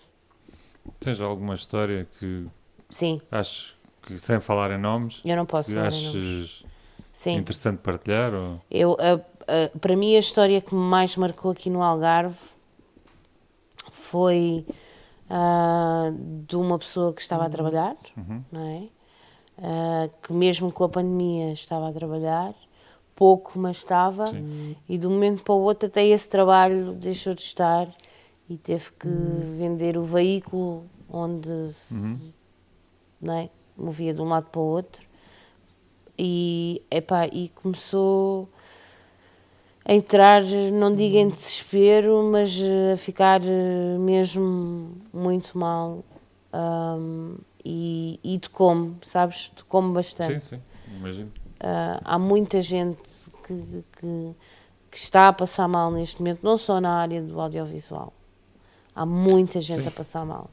Tens 1.00 1.20
alguma 1.20 1.54
história 1.54 2.06
que 2.18 2.46
Sim, 2.88 3.20
acho 3.30 3.74
que, 4.02 4.18
sem 4.18 4.38
falar 4.40 4.70
em 4.70 4.78
nomes, 4.78 5.20
eu 5.24 5.36
não 5.36 5.46
posso 5.46 5.68
que 5.70 5.74
falar 5.74 5.86
em 5.86 5.88
aches 5.88 6.14
nomes. 6.14 6.64
Sim. 7.12 7.34
interessante 7.36 7.78
partilhar? 7.78 8.32
Ou... 8.34 8.60
Eu, 8.70 8.96
a- 9.00 9.20
a- 9.74 9.78
para 9.78 9.96
mim, 9.96 10.14
a 10.16 10.18
história 10.18 10.60
que 10.60 10.74
mais 10.74 11.16
marcou 11.16 11.50
aqui 11.50 11.70
no 11.70 11.82
Algarve 11.82 12.36
foi 13.90 14.64
ah, 15.30 16.12
de 16.46 16.56
uma 16.56 16.78
pessoa 16.78 17.12
que 17.12 17.20
estava 17.20 17.46
a 17.46 17.48
trabalhar, 17.50 17.96
não 18.52 18.60
é? 18.60 18.82
Ah, 19.58 20.08
que 20.22 20.32
mesmo 20.32 20.70
com 20.72 20.84
a 20.84 20.88
pandemia 20.88 21.52
estava 21.52 21.88
a 21.88 21.92
trabalhar, 21.92 22.54
pouco, 23.14 23.58
mas 23.58 23.78
estava, 23.78 24.24
e 24.88 24.98
de 24.98 25.06
um 25.06 25.10
momento 25.10 25.42
para 25.44 25.54
o 25.54 25.60
outro 25.60 25.86
até 25.86 26.04
esse 26.06 26.28
trabalho 26.28 26.92
deixou 26.92 27.34
de 27.34 27.42
estar 27.42 27.88
e 28.48 28.56
teve 28.58 28.92
que 28.92 29.08
vender 29.58 29.96
o 29.96 30.04
veículo 30.04 30.84
onde 31.08 31.72
se 31.72 32.34
não 33.20 33.34
é? 33.34 33.48
movia 33.76 34.12
de 34.12 34.20
um 34.20 34.26
lado 34.26 34.46
para 34.50 34.60
o 34.60 34.64
outro 34.64 35.02
e, 36.18 36.82
epá, 36.90 37.26
e 37.26 37.48
começou 37.48 38.48
a 39.84 39.92
entrar, 39.92 40.42
não 40.72 40.94
digo 40.94 41.16
em 41.16 41.28
desespero, 41.28 42.22
mas 42.30 42.56
a 42.92 42.96
ficar 42.96 43.42
eh, 43.44 43.98
mesmo 43.98 44.96
muito 45.12 45.58
mal. 45.58 46.02
Um, 46.54 47.36
e, 47.64 48.20
e 48.22 48.38
tocou-me, 48.38 48.96
sabes? 49.02 49.48
Tocou-me 49.48 49.92
bastante. 49.92 50.44
Sim, 50.44 50.56
sim, 50.56 50.62
imagino. 50.96 51.32
Uh, 51.56 52.00
há 52.04 52.18
muita 52.18 52.60
gente 52.62 53.30
que, 53.46 53.84
que, 53.98 54.34
que, 54.90 54.96
está 54.96 55.28
a 55.28 55.32
passar 55.32 55.66
mal 55.66 55.90
neste 55.90 56.20
momento, 56.20 56.40
não 56.42 56.58
só 56.58 56.80
na 56.80 56.98
área 56.98 57.22
do 57.22 57.40
audiovisual. 57.40 58.12
Há 58.94 59.04
muita 59.04 59.60
gente 59.60 59.82
sim. 59.82 59.88
a 59.88 59.90
passar 59.90 60.24
mal. 60.24 60.50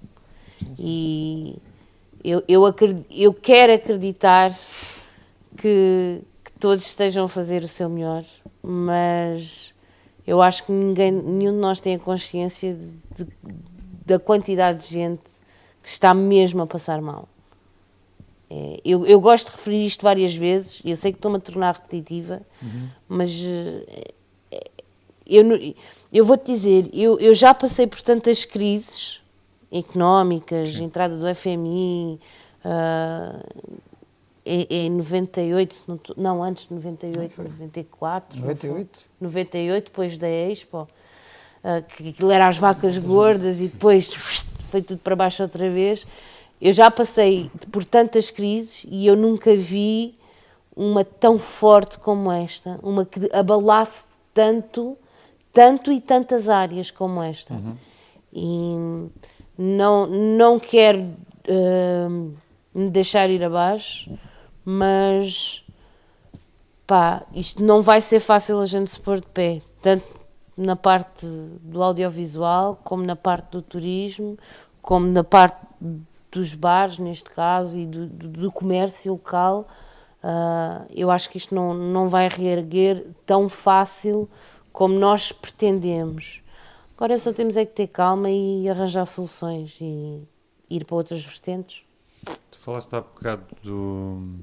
Sim. 0.60 0.76
E 0.80 1.56
eu, 2.24 2.44
eu, 2.48 2.66
acredito, 2.66 3.06
eu 3.12 3.34
quero 3.34 3.74
acreditar 3.74 4.56
que, 5.58 6.22
que 6.44 6.52
todos 6.60 6.86
estejam 6.86 7.26
a 7.26 7.28
fazer 7.28 7.64
o 7.64 7.68
seu 7.68 7.90
melhor, 7.90 8.24
mas 8.62 9.74
eu 10.26 10.42
acho 10.42 10.66
que 10.66 10.72
ninguém, 10.72 11.12
nenhum 11.12 11.54
de 11.54 11.60
nós 11.60 11.80
tem 11.80 11.96
a 11.96 12.00
consciência 12.00 12.76
de, 12.76 13.26
de, 13.26 13.32
da 14.06 14.20
quantidade 14.20 14.88
de 14.88 14.94
gente 14.94 15.24
que 15.82 15.90
está 15.90 16.14
mesmo 16.14 16.62
a 16.62 16.68
passar 16.68 17.02
mal. 17.02 17.28
É, 18.50 18.82
eu, 18.84 19.06
eu, 19.06 19.20
gosto 19.20 19.48
de 19.48 19.54
referir 19.54 19.86
isto 19.86 20.04
várias 20.04 20.36
vezes, 20.36 20.82
eu 20.84 20.96
sei 20.96 21.12
que 21.14 21.18
estou-me 21.18 21.38
a 21.38 21.40
tornar 21.40 21.74
repetitiva, 21.74 22.42
uhum. 22.62 22.90
mas 23.08 23.32
é, 23.44 24.14
eu, 25.26 25.46
eu 26.12 26.26
vou-te 26.26 26.52
dizer, 26.52 26.90
eu, 26.94 27.20
eu 27.20 27.34
já 27.34 27.54
passei 27.54 27.88
por 27.88 28.02
tantas 28.02 28.44
crises 28.44 29.22
económicas, 29.72 30.70
Sim. 30.70 30.84
entrada 30.84 31.16
do 31.16 31.34
FMI, 31.34 32.20
uh, 32.66 33.72
em, 34.46 34.68
em 34.70 34.90
98, 34.90 35.86
não, 35.88 36.00
não, 36.18 36.44
antes 36.44 36.68
de 36.68 36.74
98, 36.74 37.42
94. 37.42 38.40
98? 38.40 39.00
98, 39.22 39.86
depois 39.86 40.18
da 40.18 40.28
Expo, 40.28 40.82
uh, 41.64 41.84
que 41.96 42.10
aquilo 42.10 42.32
era 42.32 42.48
as 42.48 42.58
vacas 42.58 42.98
gordas 42.98 43.62
e 43.62 43.68
depois 43.68 44.10
foi 44.70 44.82
tudo 44.82 45.00
para 45.00 45.16
baixo 45.16 45.42
outra 45.44 45.70
vez. 45.70 46.06
Eu 46.60 46.74
já 46.74 46.92
passei 46.92 47.50
por 47.72 47.86
tantas 47.86 48.30
crises 48.30 48.86
e 48.90 49.08
eu 49.08 49.16
nunca 49.16 49.56
vi 49.56 50.16
uma 50.76 51.04
tão 51.04 51.40
forte 51.40 51.98
como 51.98 52.32
esta, 52.32 52.80
uma 52.84 53.06
que 53.06 53.30
abalasse 53.34 54.06
tanto, 54.34 54.98
tanto 55.54 55.92
e 55.92 56.00
tantas 56.00 56.50
áreas 56.50 56.92
como 56.92 57.22
esta. 57.22 57.54
Uhum. 57.54 57.76
E 58.34 59.10
não, 59.58 60.08
não 60.08 60.60
quero 60.60 61.02
uh, 61.02 62.34
me 62.74 62.90
deixar 62.90 63.30
ir 63.30 63.44
abaixo, 63.44 64.12
mas 64.64 65.64
pá, 66.88 67.24
isto 67.34 67.64
não 67.64 67.82
vai 67.82 68.02
ser 68.02 68.20
fácil 68.20 68.60
a 68.60 68.66
gente 68.66 68.92
se 68.92 69.00
pôr 69.00 69.20
de 69.20 69.28
pé, 69.28 69.62
tanto 69.82 70.06
na 70.58 70.76
parte 70.76 71.26
do 71.26 71.82
audiovisual, 71.82 72.80
como 72.84 73.04
na 73.04 73.16
parte 73.16 73.52
do 73.52 73.62
turismo, 73.62 74.38
como 74.82 75.08
na 75.08 75.24
parte 75.24 75.60
dos 76.32 76.54
bares, 76.54 76.98
neste 76.98 77.30
caso, 77.30 77.78
e 77.78 77.86
do, 77.86 78.08
do 78.08 78.52
comércio 78.52 79.12
local. 79.12 79.68
Uh, 80.24 80.86
eu 80.94 81.10
acho 81.10 81.30
que 81.30 81.38
isto 81.38 81.54
não, 81.54 81.74
não 81.74 82.08
vai 82.08 82.28
reerguer 82.30 83.08
tão 83.26 83.50
fácil 83.50 84.30
como 84.72 84.98
nós 84.98 85.32
pretendemos. 85.32 86.42
Agora 86.96 87.18
só 87.18 87.34
temos 87.34 87.58
é 87.58 87.66
que 87.66 87.74
ter 87.74 87.88
calma 87.88 88.30
e 88.30 88.70
arranjar 88.70 89.06
soluções 89.06 89.76
e 89.82 90.22
ir 90.70 90.86
para 90.86 90.96
outras 90.96 91.24
vertentes. 91.24 91.84
Tu 92.52 92.60
falaste 92.60 92.96
há 92.96 93.02
bocado 93.02 93.44
do, 93.64 94.36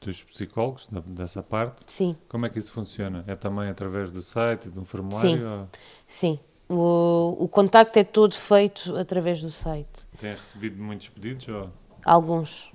dos 0.00 0.22
psicólogos, 0.22 0.88
dessa 1.06 1.42
parte. 1.42 1.82
Sim. 1.86 2.16
Como 2.28 2.46
é 2.46 2.48
que 2.48 2.58
isso 2.58 2.72
funciona? 2.72 3.24
É 3.26 3.34
também 3.34 3.68
através 3.68 4.10
do 4.10 4.22
site, 4.22 4.70
de 4.70 4.78
um 4.78 4.84
formulário? 4.84 5.30
Sim. 5.30 5.44
Ou... 5.44 5.68
Sim. 6.06 6.40
O, 6.68 7.36
o 7.44 7.48
contacto 7.48 7.98
é 7.98 8.04
todo 8.04 8.34
feito 8.34 8.96
através 8.96 9.42
do 9.42 9.50
site. 9.50 10.06
Tem 10.18 10.30
recebido 10.30 10.82
muitos 10.82 11.08
pedidos? 11.08 11.46
Ou... 11.48 11.70
Alguns. 12.04 12.70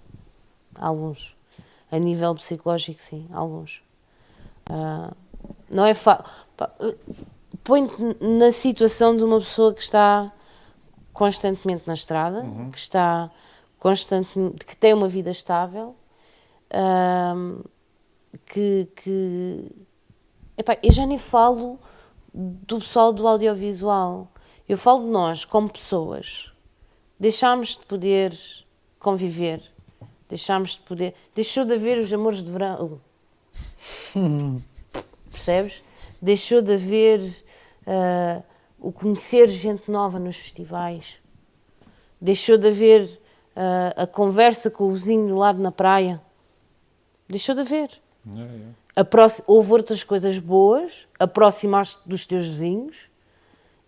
Alguns. 0.76 1.36
A 1.92 2.00
nível 2.00 2.34
psicológico, 2.36 3.02
sim, 3.02 3.28
alguns. 3.32 3.84
Uh, 4.70 5.16
não 5.70 5.86
é 5.86 5.94
fácil. 5.94 6.26
Põe-te 7.64 7.96
na 8.22 8.52
situação 8.52 9.16
de 9.16 9.24
uma 9.24 9.40
pessoa 9.40 9.74
que 9.74 9.82
está 9.82 10.32
constantemente 11.14 11.84
na 11.88 11.94
estrada, 11.94 12.42
uhum. 12.44 12.72
que 12.72 12.78
está 12.78 13.32
constantemente, 13.80 14.66
que 14.66 14.76
tem 14.76 14.94
uma 14.94 15.08
vida 15.08 15.32
estável, 15.32 15.96
que, 18.46 18.88
que 18.96 19.72
epá, 20.58 20.78
eu 20.82 20.92
já 20.92 21.06
nem 21.06 21.18
falo 21.18 21.80
do 22.34 22.80
pessoal 22.80 23.14
do 23.14 23.28
audiovisual. 23.28 24.28
Eu 24.68 24.78
falo 24.78 25.04
de 25.04 25.10
nós 25.10 25.46
como 25.46 25.70
pessoas. 25.70 26.52
Deixámos 27.20 27.78
de 27.78 27.86
poder 27.86 28.34
conviver. 29.00 29.62
Deixámos 30.28 30.72
de 30.72 30.80
poder. 30.80 31.14
Deixou 31.36 31.66
de 31.66 31.74
haver 31.74 32.00
os 32.00 32.12
amores 32.12 32.44
de 32.44 32.52
verão. 32.52 33.00
Percebes? 35.34 35.84
Deixou 36.22 36.62
de 36.62 36.76
haver 36.76 37.20
uh, 37.20 38.44
o 38.80 38.92
conhecer 38.92 39.50
gente 39.50 39.90
nova 39.90 40.20
nos 40.20 40.38
festivais. 40.38 41.18
Deixou 42.22 42.58
de 42.58 42.68
haver 42.68 43.04
uh, 43.56 44.04
a 44.04 44.08
conversa 44.08 44.70
com 44.70 44.86
o 44.86 44.92
vizinho 44.92 45.28
do 45.28 45.36
lado 45.36 45.60
na 45.60 45.72
praia. 45.72 46.22
Deixou 47.28 47.56
de 47.56 47.62
haver. 47.62 47.90
É, 48.96 49.02
é 49.02 49.06
houve 49.48 49.72
outras 49.72 50.04
coisas 50.04 50.38
boas, 50.38 51.08
aproximaste 51.20 52.08
dos 52.08 52.26
teus 52.26 52.48
vizinhos 52.48 52.96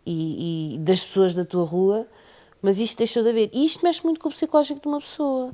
e, 0.05 0.75
e, 0.75 0.79
das 0.79 1.03
pessoas 1.03 1.35
da 1.35 1.45
tua 1.45 1.63
rua, 1.63 2.07
mas 2.61 2.79
isto 2.79 2.97
deixou 2.97 3.21
de 3.21 3.29
haver. 3.29 3.49
E 3.53 3.65
isto 3.65 3.85
mexe 3.85 4.03
muito 4.03 4.19
com 4.19 4.29
o 4.29 4.31
psicológico 4.31 4.81
de 4.81 4.87
uma 4.87 4.99
pessoa. 4.99 5.51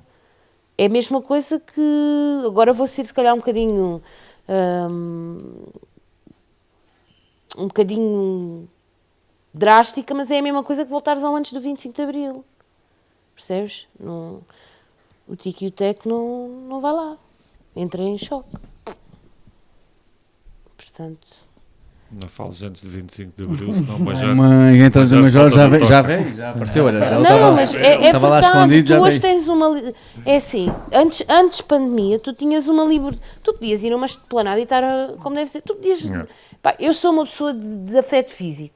É 0.77 0.85
a 0.85 0.89
mesma 0.89 1.22
coisa 1.22 1.59
que. 1.59 2.45
Agora 2.45 2.73
vou 2.73 2.88
ser, 2.88 3.05
se 3.05 3.13
calhar, 3.13 3.34
um 3.34 3.38
bocadinho. 3.38 4.01
Um, 4.47 5.38
bocadinho 7.68 8.69
drástica, 9.53 10.13
mas 10.13 10.31
é 10.31 10.39
a 10.39 10.41
mesma 10.41 10.63
coisa 10.63 10.84
que 10.84 10.89
voltares 10.89 11.23
ao 11.23 11.35
antes 11.35 11.53
do 11.53 11.59
25 11.59 11.95
de 11.95 12.01
Abril. 12.01 12.45
Percebes? 13.35 13.88
Não, 13.99 14.41
o 15.27 15.35
Tiki 15.35 15.65
e 15.65 15.68
o 15.68 15.72
Tec 15.72 16.05
não, 16.05 16.47
não 16.47 16.81
vai 16.81 16.93
lá. 16.93 17.18
Entra 17.76 18.01
em 18.01 18.18
choque 18.18 18.57
portanto. 21.01 21.27
Não 22.12 22.28
fales 22.28 22.62
antes 22.62 22.82
de 22.82 22.90
25 22.90 23.32
de 23.38 23.44
Abril, 23.44 23.74
senão 23.74 23.96
o 23.98 24.00
Major. 24.02 24.36
Mãe, 24.36 24.82
então 24.82 25.04
o 25.04 25.22
Major 25.22 25.50
já, 25.50 25.68
veio, 25.68 25.86
já 25.86 26.02
veio, 26.02 26.36
já 26.36 26.50
apareceu. 26.50 26.86
Olha, 26.86 26.98
ele 26.98 27.20
não, 27.20 27.56
mas 27.56 27.74
é, 27.74 27.96
é 27.96 28.06
estava 28.08 28.28
lá 28.28 28.40
escondido. 28.42 28.86
Tu 28.86 28.90
já 28.90 29.00
hoje 29.00 29.20
veio. 29.20 29.34
tens 29.34 29.48
uma. 29.48 29.94
É 30.26 30.36
assim, 30.36 30.70
antes, 30.92 31.24
antes 31.30 31.58
de 31.58 31.64
pandemia, 31.64 32.20
tu 32.20 32.34
tinhas 32.34 32.68
uma 32.68 32.84
liberdade. 32.84 33.22
Tu 33.42 33.54
podias 33.54 33.82
ir 33.82 33.94
a 33.94 33.96
uma 33.96 34.06
esplanada 34.06 34.60
e 34.60 34.64
estar 34.64 34.84
como 35.20 35.36
deve 35.36 35.50
ser. 35.50 35.62
Tu 35.62 35.74
podias. 35.74 36.02
Pá, 36.62 36.76
eu 36.80 36.94
sou 36.94 37.12
uma 37.12 37.26
pessoa 37.26 37.54
de, 37.54 37.78
de 37.78 37.98
afeto 37.98 38.32
físico. 38.32 38.76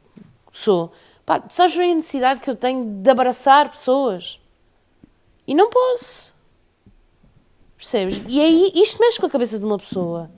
Sou. 0.52 0.94
Pá, 1.26 1.40
tu 1.40 1.54
sabes 1.54 1.76
bem 1.76 1.92
a 1.92 1.96
necessidade 1.96 2.40
que 2.40 2.50
eu 2.50 2.56
tenho 2.56 3.02
de 3.02 3.10
abraçar 3.10 3.70
pessoas. 3.70 4.40
E 5.46 5.54
não 5.54 5.70
posso. 5.70 6.34
Percebes? 7.78 8.22
E 8.28 8.40
aí 8.40 8.72
isto 8.76 9.00
mexe 9.00 9.20
com 9.20 9.26
a 9.26 9.30
cabeça 9.30 9.60
de 9.60 9.66
uma 9.66 9.78
pessoa. 9.78 10.32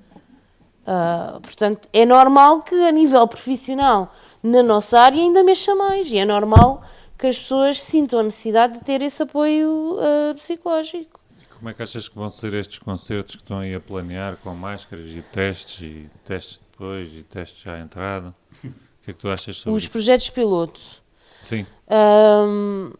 Uh, 0.87 1.41
portanto, 1.41 1.89
é 1.91 2.05
normal 2.05 2.61
que 2.61 2.73
a 2.73 2.91
nível 2.91 3.27
profissional, 3.27 4.13
na 4.41 4.63
nossa 4.63 4.97
área, 4.97 5.21
ainda 5.21 5.43
mexa 5.43 5.75
mais. 5.75 6.09
E 6.09 6.17
é 6.17 6.23
normal 6.23 6.81
que 7.17 7.27
as 7.27 7.37
pessoas 7.37 7.81
sintam 7.81 8.21
a 8.21 8.23
necessidade 8.23 8.75
de 8.75 8.85
ter 8.85 9.01
esse 9.01 9.21
apoio 9.21 9.97
uh, 9.97 10.33
psicológico. 10.35 11.19
E 11.41 11.45
como 11.55 11.67
é 11.67 11.73
que 11.73 11.83
achas 11.83 12.07
que 12.07 12.15
vão 12.15 12.29
ser 12.29 12.53
estes 12.53 12.79
concertos 12.79 13.35
que 13.35 13.41
estão 13.41 13.59
aí 13.59 13.75
a 13.75 13.81
planear 13.81 14.37
com 14.37 14.53
máscaras 14.55 15.11
e 15.11 15.21
testes, 15.21 15.81
e 15.81 16.09
testes 16.23 16.61
depois, 16.71 17.13
e 17.13 17.23
testes 17.23 17.63
já 17.63 17.73
à 17.73 17.79
entrada? 17.81 18.33
O 18.63 18.69
que 19.03 19.11
é 19.11 19.13
que 19.13 19.19
tu 19.19 19.29
achas 19.29 19.57
sobre 19.57 19.75
Os 19.75 19.83
isso? 19.83 19.91
projetos 19.91 20.29
pilotos. 20.29 21.01
Sim. 21.43 21.65
Um, 21.89 22.93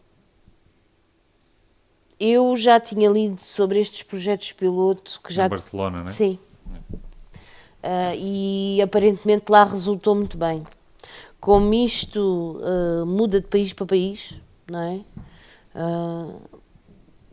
eu 2.20 2.54
já 2.56 2.78
tinha 2.80 3.08
lido 3.08 3.40
sobre 3.40 3.78
estes 3.78 4.02
projetos 4.02 4.52
pilotos 4.52 5.16
que 5.16 5.32
já. 5.32 5.46
Em 5.46 5.48
Barcelona, 5.48 5.98
não 5.98 6.06
é? 6.06 6.08
Sim. 6.08 6.38
É 6.74 7.07
uh, 7.82 8.14
e 8.16 8.80
aparentemente 8.82 9.46
lá 9.48 9.64
resultou 9.64 10.14
muito 10.14 10.36
bem. 10.36 10.66
Como 11.40 11.72
isto 11.72 12.60
uh, 12.60 13.06
muda 13.06 13.40
de 13.40 13.46
país 13.46 13.72
para 13.72 13.86
país, 13.86 14.38
não 14.70 14.80
é? 14.80 15.00
Uh, 15.74 16.40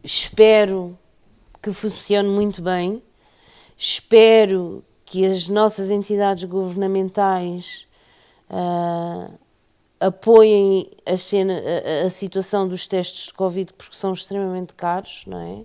espero 0.04 0.98
que 1.62 1.72
funcione 1.72 2.30
muito 2.30 2.62
bem, 2.62 3.02
espero 3.76 4.84
que 5.04 5.26
as 5.26 5.50
nossas 5.50 5.90
entidades 5.90 6.44
governamentais 6.44 7.88
apoiem 10.00 10.92
a, 11.06 11.18
cena, 11.18 11.60
a, 11.60 12.06
a, 12.06 12.10
situação 12.12 12.68
dos 12.68 12.88
testes 12.88 13.28
de 13.28 13.34
Covid 13.34 13.74
porque 13.74 13.96
são 13.96 14.14
extremamente 14.14 14.76
caros, 14.76 15.24
não 15.26 15.40
é? 15.40 15.64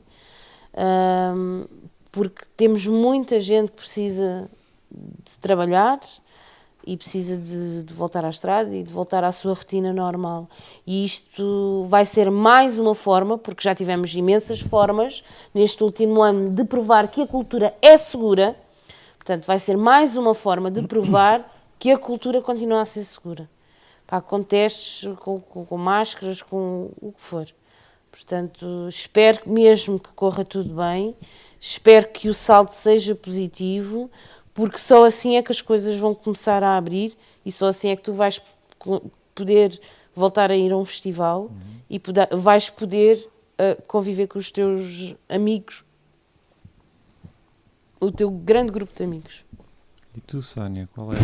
porque 2.10 2.44
temos 2.56 2.86
muita 2.86 3.38
gente 3.38 3.70
que 3.70 3.76
precisa 3.76 4.50
de 4.90 5.38
trabalhar, 5.38 6.00
e 6.86 6.96
precisa 6.96 7.36
de, 7.36 7.82
de 7.82 7.94
voltar 7.94 8.24
à 8.24 8.30
estrada 8.30 8.74
e 8.74 8.82
de 8.82 8.92
voltar 8.92 9.22
à 9.22 9.32
sua 9.32 9.54
rotina 9.54 9.92
normal. 9.92 10.48
E 10.86 11.04
isto 11.04 11.84
vai 11.88 12.06
ser 12.06 12.30
mais 12.30 12.78
uma 12.78 12.94
forma, 12.94 13.36
porque 13.36 13.62
já 13.62 13.74
tivemos 13.74 14.14
imensas 14.14 14.60
formas 14.60 15.22
neste 15.54 15.82
último 15.84 16.22
ano 16.22 16.50
de 16.50 16.64
provar 16.64 17.08
que 17.08 17.22
a 17.22 17.26
cultura 17.26 17.74
é 17.82 17.96
segura. 17.96 18.56
Portanto, 19.18 19.46
vai 19.46 19.58
ser 19.58 19.76
mais 19.76 20.16
uma 20.16 20.34
forma 20.34 20.70
de 20.70 20.82
provar 20.82 21.44
que 21.78 21.90
a 21.90 21.98
cultura 21.98 22.40
continua 22.40 22.80
a 22.80 22.84
ser 22.84 23.04
segura. 23.04 23.48
Pá, 24.06 24.20
com 24.20 24.42
testes, 24.42 25.08
com, 25.20 25.40
com, 25.40 25.64
com 25.64 25.78
máscaras, 25.78 26.42
com 26.42 26.90
o 27.00 27.12
que 27.12 27.20
for. 27.20 27.46
Portanto, 28.10 28.88
espero 28.88 29.42
mesmo 29.46 30.00
que 30.00 30.12
corra 30.12 30.44
tudo 30.44 30.74
bem, 30.74 31.14
espero 31.60 32.08
que 32.08 32.28
o 32.28 32.34
salto 32.34 32.72
seja 32.72 33.14
positivo, 33.14 34.10
porque 34.54 34.78
só 34.78 35.04
assim 35.04 35.36
é 35.36 35.42
que 35.42 35.52
as 35.52 35.60
coisas 35.60 35.96
vão 35.96 36.14
começar 36.14 36.62
a 36.62 36.76
abrir 36.76 37.16
e 37.44 37.52
só 37.52 37.68
assim 37.68 37.88
é 37.88 37.96
que 37.96 38.02
tu 38.02 38.12
vais 38.12 38.40
poder 39.34 39.80
voltar 40.14 40.50
a 40.50 40.56
ir 40.56 40.72
a 40.72 40.76
um 40.76 40.84
festival 40.84 41.50
e 41.88 41.98
poder- 41.98 42.28
vais 42.32 42.68
poder 42.68 43.16
uh, 43.58 43.80
conviver 43.86 44.26
com 44.26 44.38
os 44.38 44.50
teus 44.50 45.14
amigos, 45.28 45.84
o 48.00 48.10
teu 48.10 48.30
grande 48.30 48.72
grupo 48.72 48.92
de 48.94 49.04
amigos. 49.04 49.44
E 50.16 50.20
tu, 50.20 50.42
Sónia, 50.42 50.88
qual 50.92 51.12
é 51.12 51.16
a 51.16 51.20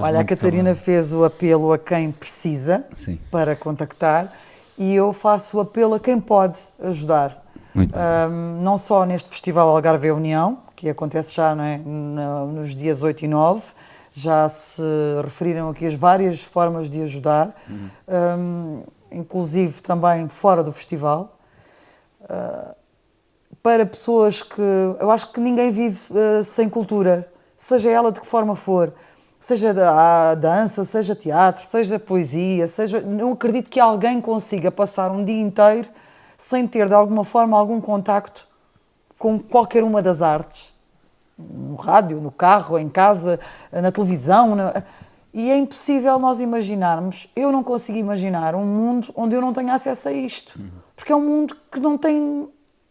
Olha, 0.02 0.20
a 0.20 0.24
Catarina 0.24 0.74
fez 0.74 1.12
o 1.12 1.24
apelo 1.24 1.72
a 1.72 1.78
quem 1.78 2.10
precisa 2.10 2.84
Sim. 2.94 3.18
para 3.30 3.54
contactar 3.54 4.32
e 4.76 4.94
eu 4.94 5.12
faço 5.12 5.58
o 5.58 5.60
apelo 5.60 5.94
a 5.94 6.00
quem 6.00 6.20
pode 6.20 6.58
ajudar. 6.80 7.44
Muito 7.74 7.92
bem. 7.92 8.00
Ahm, 8.00 8.62
não 8.62 8.76
só 8.76 9.04
neste 9.04 9.28
Festival 9.28 9.68
Algarve 9.68 10.10
União, 10.10 10.58
que 10.78 10.88
acontece 10.88 11.34
já 11.34 11.50
é, 11.66 11.78
no- 11.78 12.46
nos 12.46 12.76
dias 12.76 13.02
8 13.02 13.24
e 13.24 13.28
9, 13.28 13.62
já 14.14 14.48
se 14.48 14.80
referiram 15.24 15.68
aqui 15.70 15.84
as 15.86 15.94
várias 15.94 16.40
formas 16.40 16.88
de 16.88 17.02
ajudar, 17.02 17.54
ahm, 18.06 18.82
inclusive 19.10 19.82
também 19.82 20.28
fora 20.28 20.62
do 20.62 20.70
festival. 20.72 21.36
Ah, 22.28 22.74
para 23.62 23.84
pessoas 23.84 24.42
que. 24.42 24.60
Eu 25.00 25.10
acho 25.10 25.32
que 25.32 25.40
ninguém 25.40 25.70
vive 25.72 25.98
ah, 26.14 26.42
sem 26.44 26.68
cultura, 26.68 27.28
seja 27.56 27.90
ela 27.90 28.12
de 28.12 28.20
que 28.20 28.26
forma 28.26 28.54
for. 28.54 28.92
Seja 29.40 29.70
a 30.30 30.34
dança, 30.34 30.84
seja 30.84 31.14
teatro, 31.14 31.64
seja 31.64 31.98
poesia, 31.98 32.66
seja. 32.66 33.00
Não 33.00 33.32
acredito 33.32 33.68
que 33.70 33.78
alguém 33.80 34.20
consiga 34.20 34.70
passar 34.70 35.10
um 35.10 35.24
dia 35.24 35.40
inteiro 35.40 35.88
sem 36.36 36.66
ter 36.68 36.86
de 36.88 36.94
alguma 36.94 37.24
forma 37.24 37.56
algum 37.58 37.80
contacto 37.80 38.47
com 39.18 39.38
qualquer 39.38 39.82
uma 39.82 40.00
das 40.02 40.22
artes. 40.22 40.72
No 41.38 41.76
rádio, 41.76 42.20
no 42.20 42.30
carro, 42.30 42.78
em 42.78 42.88
casa, 42.88 43.38
na 43.72 43.92
televisão. 43.92 44.54
na- 44.56 44.82
E 45.32 45.50
é 45.50 45.56
impossível 45.56 46.18
nós 46.18 46.40
imaginarmos, 46.40 47.30
eu 47.36 47.52
não 47.52 47.62
consigo 47.62 47.98
imaginar 47.98 48.54
um 48.54 48.64
mundo 48.64 49.08
onde 49.14 49.36
eu 49.36 49.40
não 49.40 49.52
tenho 49.52 49.70
acesso 49.72 50.08
a 50.08 50.12
isto. 50.12 50.58
Porque 50.96 51.12
é 51.12 51.14
um 51.16 51.20
mundo 51.20 51.56
que 51.70 51.78
não 51.78 51.96
tem 51.98 52.48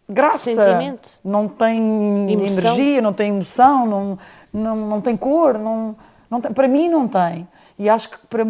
graça, 0.07 0.53
Sentimento. 0.53 1.19
não 1.23 1.47
tem 1.49 2.31
Emoção. 2.31 2.47
energia, 2.57 3.01
não 3.01 3.11
tem 3.11 3.29
emoção, 3.29 3.85
não, 3.85 4.19
não, 4.53 4.75
não 4.75 5.01
tem 5.01 5.17
cor, 5.17 5.57
não, 5.57 5.95
não 6.29 6.39
tem, 6.39 6.53
para 6.53 6.67
mim 6.67 6.87
não 6.87 7.07
tem. 7.07 7.45
E 7.77 7.89
acho 7.89 8.11
que 8.11 8.17
para 8.27 8.45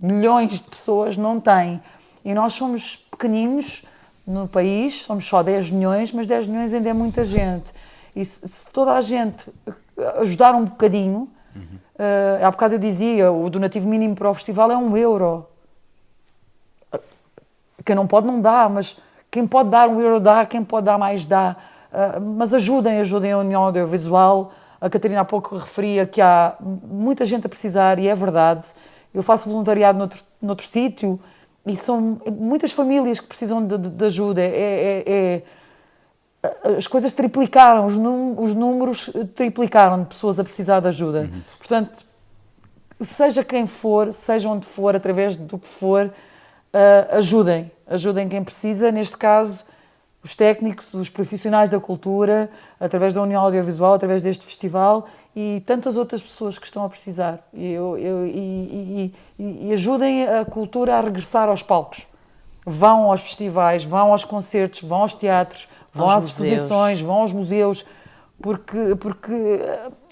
milhões 0.00 0.52
de 0.60 0.62
pessoas 0.62 1.16
não 1.16 1.38
tem. 1.38 1.80
E 2.24 2.34
nós 2.34 2.54
somos 2.54 2.96
pequeninos 3.10 3.84
no 4.26 4.48
país, 4.48 5.02
somos 5.02 5.26
só 5.26 5.42
10 5.42 5.70
milhões, 5.70 6.12
mas 6.12 6.26
10 6.26 6.46
milhões 6.46 6.72
ainda 6.72 6.88
é 6.88 6.92
muita 6.92 7.24
gente. 7.24 7.72
E 8.16 8.24
se, 8.24 8.46
se 8.48 8.70
toda 8.70 8.92
a 8.92 9.02
gente 9.02 9.44
ajudar 10.20 10.54
um 10.54 10.64
bocadinho, 10.64 11.28
eh, 11.98 12.40
há 12.42 12.50
bocado 12.50 12.74
eu 12.74 12.78
dizia, 12.78 13.30
o 13.30 13.48
donativo 13.48 13.88
mínimo 13.88 14.14
para 14.14 14.30
o 14.30 14.34
festival 14.34 14.70
é 14.70 14.76
um 14.76 14.96
euro. 14.96 15.46
Quem 17.84 17.94
não 17.94 18.06
pode, 18.06 18.26
não 18.26 18.40
dá, 18.40 18.68
mas 18.68 18.98
quem 19.30 19.46
pode 19.46 19.68
dar 19.68 19.88
um 19.88 20.00
euro 20.00 20.20
dá, 20.20 20.46
quem 20.46 20.64
pode 20.64 20.86
dar 20.86 20.98
mais 20.98 21.24
dá. 21.26 21.56
Ah, 21.92 22.18
mas 22.18 22.52
ajudem, 22.52 23.00
ajudem 23.00 23.32
a 23.32 23.38
União 23.38 23.62
Audiovisual. 23.62 24.52
A 24.80 24.90
Catarina 24.90 25.20
há 25.20 25.24
pouco 25.24 25.56
referia 25.56 26.06
que 26.06 26.20
há 26.20 26.56
muita 26.60 27.24
gente 27.24 27.46
a 27.46 27.48
precisar, 27.48 27.98
e 27.98 28.08
é 28.08 28.14
verdade. 28.14 28.68
Eu 29.12 29.22
faço 29.22 29.48
voluntariado 29.48 29.98
noutro, 29.98 30.20
noutro 30.42 30.66
sítio 30.66 31.20
e 31.66 31.76
são 31.76 32.18
muitas 32.30 32.72
famílias 32.72 33.20
que 33.20 33.26
precisam 33.26 33.64
de, 33.66 33.78
de- 33.78 33.90
de 33.90 34.04
ajuda. 34.04 34.40
É- 34.42 34.46
é- 34.46 35.04
é- 35.06 35.42
as 36.76 36.86
coisas 36.86 37.12
triplicaram, 37.12 37.86
os, 37.86 37.96
num- 37.96 38.34
os 38.38 38.54
números 38.54 39.10
triplicaram 39.34 40.02
de 40.02 40.08
pessoas 40.08 40.38
a 40.38 40.44
precisar 40.44 40.80
de 40.80 40.88
ajuda. 40.88 41.30
Portanto, 41.58 42.04
seja 43.00 43.42
quem 43.42 43.66
for, 43.66 44.12
seja 44.12 44.48
onde 44.48 44.66
for, 44.66 44.94
através 44.94 45.36
do 45.38 45.58
que 45.58 45.66
for, 45.68 46.12
ah, 46.72 47.16
ajudem. 47.16 47.70
Ajudem 47.86 48.28
quem 48.28 48.44
precisa, 48.44 48.90
neste 48.92 49.16
caso, 49.16 49.64
os 50.22 50.34
técnicos, 50.36 50.92
os 50.94 51.08
profissionais 51.08 51.68
da 51.70 51.80
cultura, 51.80 52.50
através 52.78 53.12
da 53.14 53.22
União 53.22 53.42
Audiovisual, 53.42 53.94
através 53.94 54.20
deste 54.22 54.44
festival 54.44 55.06
e 55.36 55.62
tantas 55.66 55.96
outras 55.96 56.22
pessoas 56.22 56.58
que 56.58 56.66
estão 56.66 56.84
a 56.84 56.88
precisar. 56.88 57.40
E, 57.52 57.72
eu- 57.72 57.98
eu- 57.98 58.26
e- 58.26 59.12
e- 59.38 59.68
e- 59.68 59.72
ajudem 59.72 60.26
a 60.28 60.44
cultura 60.44 60.96
a 60.96 61.00
regressar 61.00 61.48
aos 61.48 61.62
palcos. 61.62 62.06
Vão 62.64 63.10
aos 63.10 63.22
festivais, 63.22 63.84
vão 63.84 64.12
aos 64.12 64.24
concertos, 64.24 64.82
vão 64.82 65.02
aos 65.02 65.12
teatros, 65.14 65.68
vão 65.92 66.08
Aos 66.08 66.24
às 66.24 66.32
museus. 66.32 66.52
exposições, 66.52 67.00
vão 67.00 67.16
aos 67.16 67.32
museus, 67.32 67.84
porque, 68.40 68.94
porque 69.00 69.32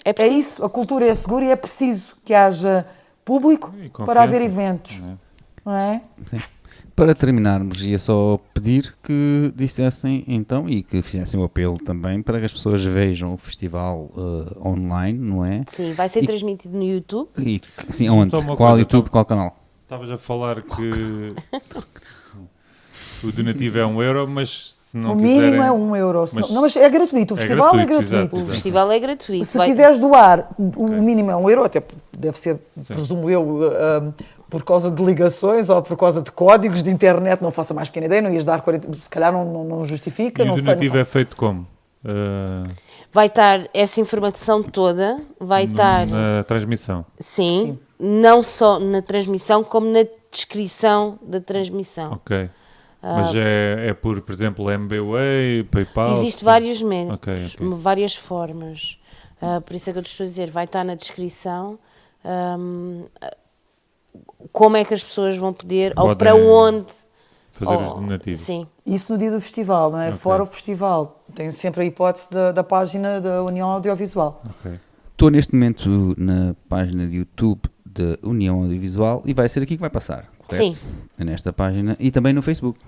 É 0.05 0.23
é, 0.23 0.27
isso, 0.27 0.63
a 0.65 0.69
cultura 0.69 1.07
é 1.07 1.15
segura 1.15 1.45
e 1.45 1.49
é 1.51 1.55
preciso 1.55 2.15
que 2.25 2.33
haja 2.33 2.85
público 3.23 3.73
para 4.05 4.23
haver 4.23 4.41
eventos. 4.41 4.99
não 4.99 5.09
é? 5.09 5.17
Não 5.65 5.73
é? 5.75 6.01
Sim. 6.25 6.41
Para 6.95 7.15
terminarmos, 7.15 7.83
ia 7.83 7.97
só 7.97 8.39
pedir 8.53 8.93
que 9.01 9.51
dissessem 9.55 10.23
então 10.27 10.69
e 10.69 10.83
que 10.83 11.01
fizessem 11.01 11.39
o 11.39 11.43
apelo 11.43 11.75
também 11.79 12.21
para 12.21 12.37
que 12.39 12.45
as 12.45 12.53
pessoas 12.53 12.85
vejam 12.85 13.33
o 13.33 13.37
festival 13.37 14.11
eh, 14.15 14.67
online, 14.67 15.17
não 15.17 15.43
é? 15.43 15.63
Sim, 15.75 15.93
vai 15.93 16.07
ser 16.07 16.23
E- 16.23 16.27
transmitido 16.27 16.77
no 16.77 16.83
YouTube. 16.83 17.29
E, 17.39 17.59
sim, 17.89 18.07
onde? 18.09 18.29
Qual 18.29 18.55
coisa, 18.55 18.79
YouTube, 18.79 19.01
então. 19.05 19.11
qual 19.11 19.25
canal? 19.25 19.57
Estavas 19.85 20.11
a 20.11 20.17
falar 20.17 20.61
que 20.61 21.33
o 23.23 23.31
donativo 23.31 23.77
é 23.79 23.85
um 23.85 24.01
euro, 24.01 24.27
mas 24.27 24.73
se 24.75 24.97
não 24.97 25.13
o 25.13 25.17
quiserem... 25.17 25.41
mínimo 25.51 25.63
é 25.63 25.71
um 25.71 25.95
euro. 25.95 26.29
Mas- 26.31 26.51
não, 26.51 26.61
mas 26.61 26.75
é 26.75 26.89
gratuito, 26.89 27.33
o 27.33 27.37
É 27.37 27.39
festival 27.41 27.69
é 27.69 27.85
gratuito, 27.85 27.87
gratuito. 28.09 28.15
exato, 28.15 28.35
O 28.35 28.39
exato. 28.39 28.53
festival 28.53 28.91
é 28.91 28.99
gratuito. 28.99 29.45
Se 29.45 29.57
vai- 29.57 29.67
quiseres 29.67 29.97
doar, 29.97 30.49
o 30.59 30.87
mínimo 31.01 31.31
é 31.31 31.35
um 31.35 31.49
euro, 31.49 31.63
até 31.63 31.81
deve 32.15 32.37
ser, 32.37 32.59
presumo 32.87 33.29
eu, 33.29 33.59
ah, 33.71 34.11
por 34.53 34.63
causa 34.63 34.91
de 34.91 35.03
ligações 35.03 35.67
ou 35.67 35.81
por 35.81 35.97
causa 35.97 36.21
de 36.21 36.31
códigos 36.31 36.83
de 36.83 36.89
internet, 36.91 37.41
não 37.41 37.49
faço 37.49 37.73
a 37.73 37.75
mais 37.75 37.89
pequena 37.89 38.05
ideia, 38.05 38.21
não 38.21 38.31
ias 38.31 38.45
dar 38.45 38.61
40, 38.61 38.93
se 38.93 39.09
calhar 39.09 39.33
não, 39.33 39.43
não, 39.43 39.63
não 39.63 39.83
justifica, 39.83 40.43
E 40.43 40.45
não 40.45 40.53
o 40.53 40.57
sei. 40.57 40.65
donativo 40.65 40.93
não 40.93 41.01
é 41.01 41.05
feito 41.05 41.35
como? 41.35 41.61
Uh, 42.05 42.69
Vai 43.11 43.25
estar 43.25 43.67
essa 43.73 43.99
informação 43.99 44.61
toda, 44.61 45.19
vai 45.39 45.63
estar, 45.63 46.05
na 46.05 46.43
transmissão. 46.43 47.03
sim, 47.19 47.79
não 47.99 48.43
só 48.43 48.77
na 48.79 49.01
transmissão, 49.01 49.63
como 49.63 49.87
na 49.87 50.05
descrição 50.31 51.17
da 51.23 51.41
transmissão. 51.41 52.11
Ok. 52.11 52.47
Ah, 53.01 53.13
Mas 53.17 53.33
é, 53.35 53.87
é 53.87 53.93
por, 53.95 54.21
por 54.21 54.35
exemplo, 54.35 54.69
MBWay, 54.69 55.63
PayPal? 55.63 56.17
Existe 56.17 56.39
se- 56.39 56.45
vários 56.45 56.79
métodos, 56.83 57.15
Ok, 57.15 57.33
ok. 57.55 57.69
várias 57.71 58.15
formas. 58.15 58.99
Ah, 59.41 59.59
por 59.61 59.75
isso 59.75 59.89
é 59.89 59.93
que 59.93 59.97
eu 59.99 60.03
te 60.03 60.11
estou 60.11 60.25
a 60.25 60.29
dizer, 60.29 60.51
vai 60.51 60.65
estar 60.65 60.83
na 60.83 60.93
descrição 60.93 61.79
ahm, 62.23 63.05
como 64.51 64.77
é 64.77 64.83
que 64.85 64.93
as 64.93 65.03
pessoas 65.03 65.35
vão 65.37 65.51
poder, 65.53 65.91
ou 65.95 66.03
Podem 66.09 66.17
para 66.17 66.35
onde. 66.35 66.91
fazer 67.51 67.73
ou- 67.73 67.81
os 67.81 67.93
donativos. 67.93 68.39
Sim. 68.41 68.67
Isso 68.85 69.11
no 69.13 69.17
dia 69.17 69.31
do 69.31 69.39
festival, 69.39 69.91
não 69.91 69.99
é? 69.99 70.07
Ok. 70.07 70.19
Fora 70.19 70.43
o 70.43 70.45
festival. 70.45 71.23
Tem 71.35 71.49
sempre 71.51 71.81
a 71.81 71.85
hipótese 71.85 72.29
da, 72.29 72.51
da 72.51 72.63
página 72.63 73.19
da 73.21 73.43
União 73.43 73.69
Audiovisual. 73.69 74.41
Ok. 74.59 74.79
Estou 75.11 75.29
neste 75.29 75.53
momento 75.53 76.13
na 76.17 76.55
página 76.67 77.07
de 77.07 77.17
YouTube 77.17 77.61
da 77.85 78.17
União 78.27 78.61
Audiovisual 78.63 79.21
e 79.25 79.33
vai 79.33 79.47
ser 79.47 79.61
aqui 79.63 79.75
que 79.75 79.81
vai 79.81 79.89
passar, 79.89 80.27
correto? 80.47 80.73
Sim. 80.73 80.87
É 81.17 81.23
nesta 81.23 81.53
página 81.53 81.95
e 81.99 82.11
também 82.11 82.33
no 82.33 82.41
Facebook. 82.41 82.79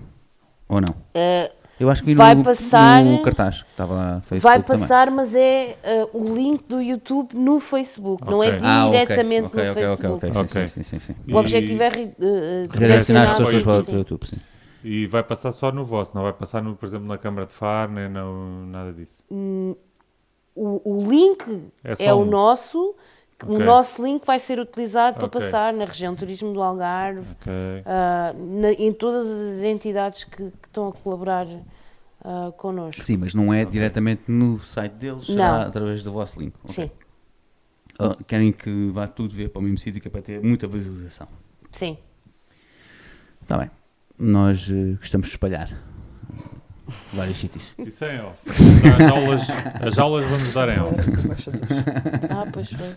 Ou 0.68 0.80
não? 0.80 0.94
Ah, 1.14 1.50
Eu 1.78 1.90
acho 1.90 2.02
que 2.02 2.06
vi 2.06 2.14
vai 2.14 2.34
no, 2.34 2.42
passar- 2.42 3.04
no 3.04 3.20
cartaz 3.20 3.62
que 3.62 3.70
estava 3.70 3.94
lá 3.94 4.14
no 4.16 4.20
Facebook 4.22 4.42
vai 4.42 4.62
também. 4.62 4.80
passar, 4.80 5.10
mas 5.10 5.34
é 5.34 5.76
ah, 5.84 6.08
o 6.14 6.34
link 6.34 6.64
do 6.66 6.80
YouTube 6.80 7.34
no 7.34 7.60
Facebook, 7.60 8.24
não 8.24 8.42
é. 8.42 8.58
Ah, 8.62 8.88
diretamente 8.90 9.46
ok, 9.46 9.64
no 9.64 9.70
ok, 9.70 9.70
ok, 9.70 9.74
Facebook. 9.84 10.26
ok, 10.26 10.40
Ok. 10.40 10.66
Sim, 10.68 10.82
sim, 10.82 10.98
sim, 10.98 10.98
sim. 10.98 11.14
O 11.30 11.36
objetivo 11.36 11.82
é 11.82 11.88
ah, 11.88 12.72
Redirecionar 12.72 13.30
as 13.30 13.38
pessoas 13.38 13.62
para 13.62 13.92
o. 13.94 13.98
YouTube, 13.98 14.26
sim. 14.26 14.40
E 14.82 15.06
vai 15.06 15.22
passar 15.22 15.52
só 15.52 15.72
no 15.72 15.84
vosso, 15.84 16.14
não 16.14 16.22
vai 16.22 16.32
passar, 16.32 16.62
no, 16.62 16.76
por 16.76 16.86
exemplo, 16.86 17.08
na 17.08 17.18
Câmara 17.18 17.46
de 17.46 17.52
Faro, 17.52 17.92
nem 17.92 18.08
no, 18.08 18.66
nada 18.66 18.92
disso. 18.92 19.22
O, 19.30 19.76
o 20.54 21.10
link 21.10 21.44
É 21.84 21.92
é, 21.92 21.94
só 21.96 22.16
o 22.16 22.22
um. 22.22 22.26
Nosso, 23.44 23.52
o 23.60 23.64
nosso 23.64 24.02
link 24.04 24.24
vai 24.24 24.38
ser 24.38 24.58
utilizado 24.58 25.18
para 25.18 25.28
passar 25.28 25.72
na 25.72 25.84
região 25.84 26.12
de 26.14 26.20
turismo 26.20 26.52
do 26.52 26.62
Algarve, 26.62 27.26
Ok. 27.40 27.52
ah, 27.84 28.32
na- 28.34 28.72
em 28.72 28.92
todas 28.92 29.26
as 29.28 29.62
entidades 29.62 30.24
que, 30.24 30.36
que 30.50 30.66
estão 30.68 30.88
a 30.88 30.92
colaborar 30.92 31.46
ah, 32.24 32.52
connosco. 32.56 33.02
Sim, 33.02 33.18
mas 33.18 33.34
não 33.34 33.52
é 33.52 33.64
diretamente 33.64 34.22
no 34.28 34.58
site 34.58 34.92
deles, 34.94 35.26
será 35.26 35.58
Não. 35.60 35.66
através 35.68 36.02
do 36.02 36.12
vosso 36.12 36.40
link. 36.40 36.54
Sim. 36.70 36.90
Oh, 37.98 38.14
querem 38.24 38.52
que 38.52 38.90
vá 38.90 39.06
tudo 39.08 39.32
ver 39.34 39.48
para 39.50 39.58
o 39.60 39.62
mesmo 39.62 39.78
sítio 39.78 40.00
que 40.00 40.08
é 40.08 40.10
para 40.10 40.20
ter 40.22 40.42
muita 40.42 40.66
visualização. 40.66 41.28
Sim. 41.72 41.96
Está 43.42 43.56
bem. 43.58 43.70
Nós 44.18 44.68
eh, 44.70 44.96
gostamos 44.98 45.28
de 45.28 45.34
espalhar 45.34 45.70
vários 47.12 47.38
sítios. 47.38 47.74
Isso 47.84 48.04
é 48.04 48.16
em 48.16 48.20
off. 48.20 48.38
As, 48.48 49.10
aulas, 49.10 49.42
as 49.82 49.98
aulas 49.98 50.24
vamos 50.26 50.52
dar 50.52 50.68
em 50.68 50.80
off. 50.80 50.94
Ah, 52.30 52.46
pois 52.52 52.70
foi. 52.70 52.94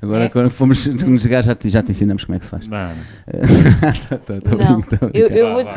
Agora, 0.00 0.30
quando 0.30 0.50
fomos 0.50 0.86
nos 0.86 1.24
ligar, 1.24 1.42
já 1.42 1.54
te, 1.54 1.68
já 1.70 1.82
te 1.82 1.90
ensinamos 1.92 2.24
como 2.24 2.36
é 2.36 2.38
que 2.38 2.44
se 2.44 2.50
faz. 2.50 2.66
Não, 2.66 2.88
não. 2.88 2.96
Bem. 4.28 5.12
eu- 5.14 5.28
eu 5.28 5.52
vou-. 5.54 5.72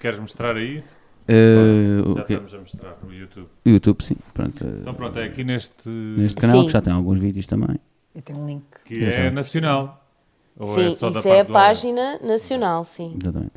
Queres 0.00 0.18
mostrar 0.18 0.56
aí 0.56 0.78
isso? 0.78 0.96
Eh, 1.28 2.00
Já 2.04 2.10
o 2.10 2.14
quê? 2.24 2.32
estamos 2.34 2.54
a 2.54 2.58
mostrar 2.58 2.96
no 3.02 3.12
YouTube. 3.12 3.48
O 3.64 3.68
YouTube, 3.68 4.04
sim. 4.04 4.16
Pronto, 4.32 4.64
eh, 4.64 4.78
Então 4.80 4.94
pronto, 4.94 5.18
é 5.18 5.24
aqui 5.24 5.42
neste, 5.42 5.88
neste 5.88 6.40
canal, 6.40 6.60
Sim. 6.60 6.66
que 6.66 6.72
já 6.72 6.80
tem 6.80 6.92
alguns 6.92 7.18
vídeos 7.18 7.46
também. 7.46 7.76
E 8.14 8.22
tem 8.22 8.36
um 8.36 8.46
link. 8.46 8.62
que 8.84 9.04
é 9.04 9.30
nacional. 9.30 10.02
Ou 10.58 10.74
sim, 10.78 10.86
é 10.88 10.92
só 10.92 11.10
isso 11.10 11.28
é 11.28 11.40
a 11.40 11.44
página 11.44 12.18
nacional, 12.22 12.84
sim. 12.84 13.16
Exatamente. 13.20 13.52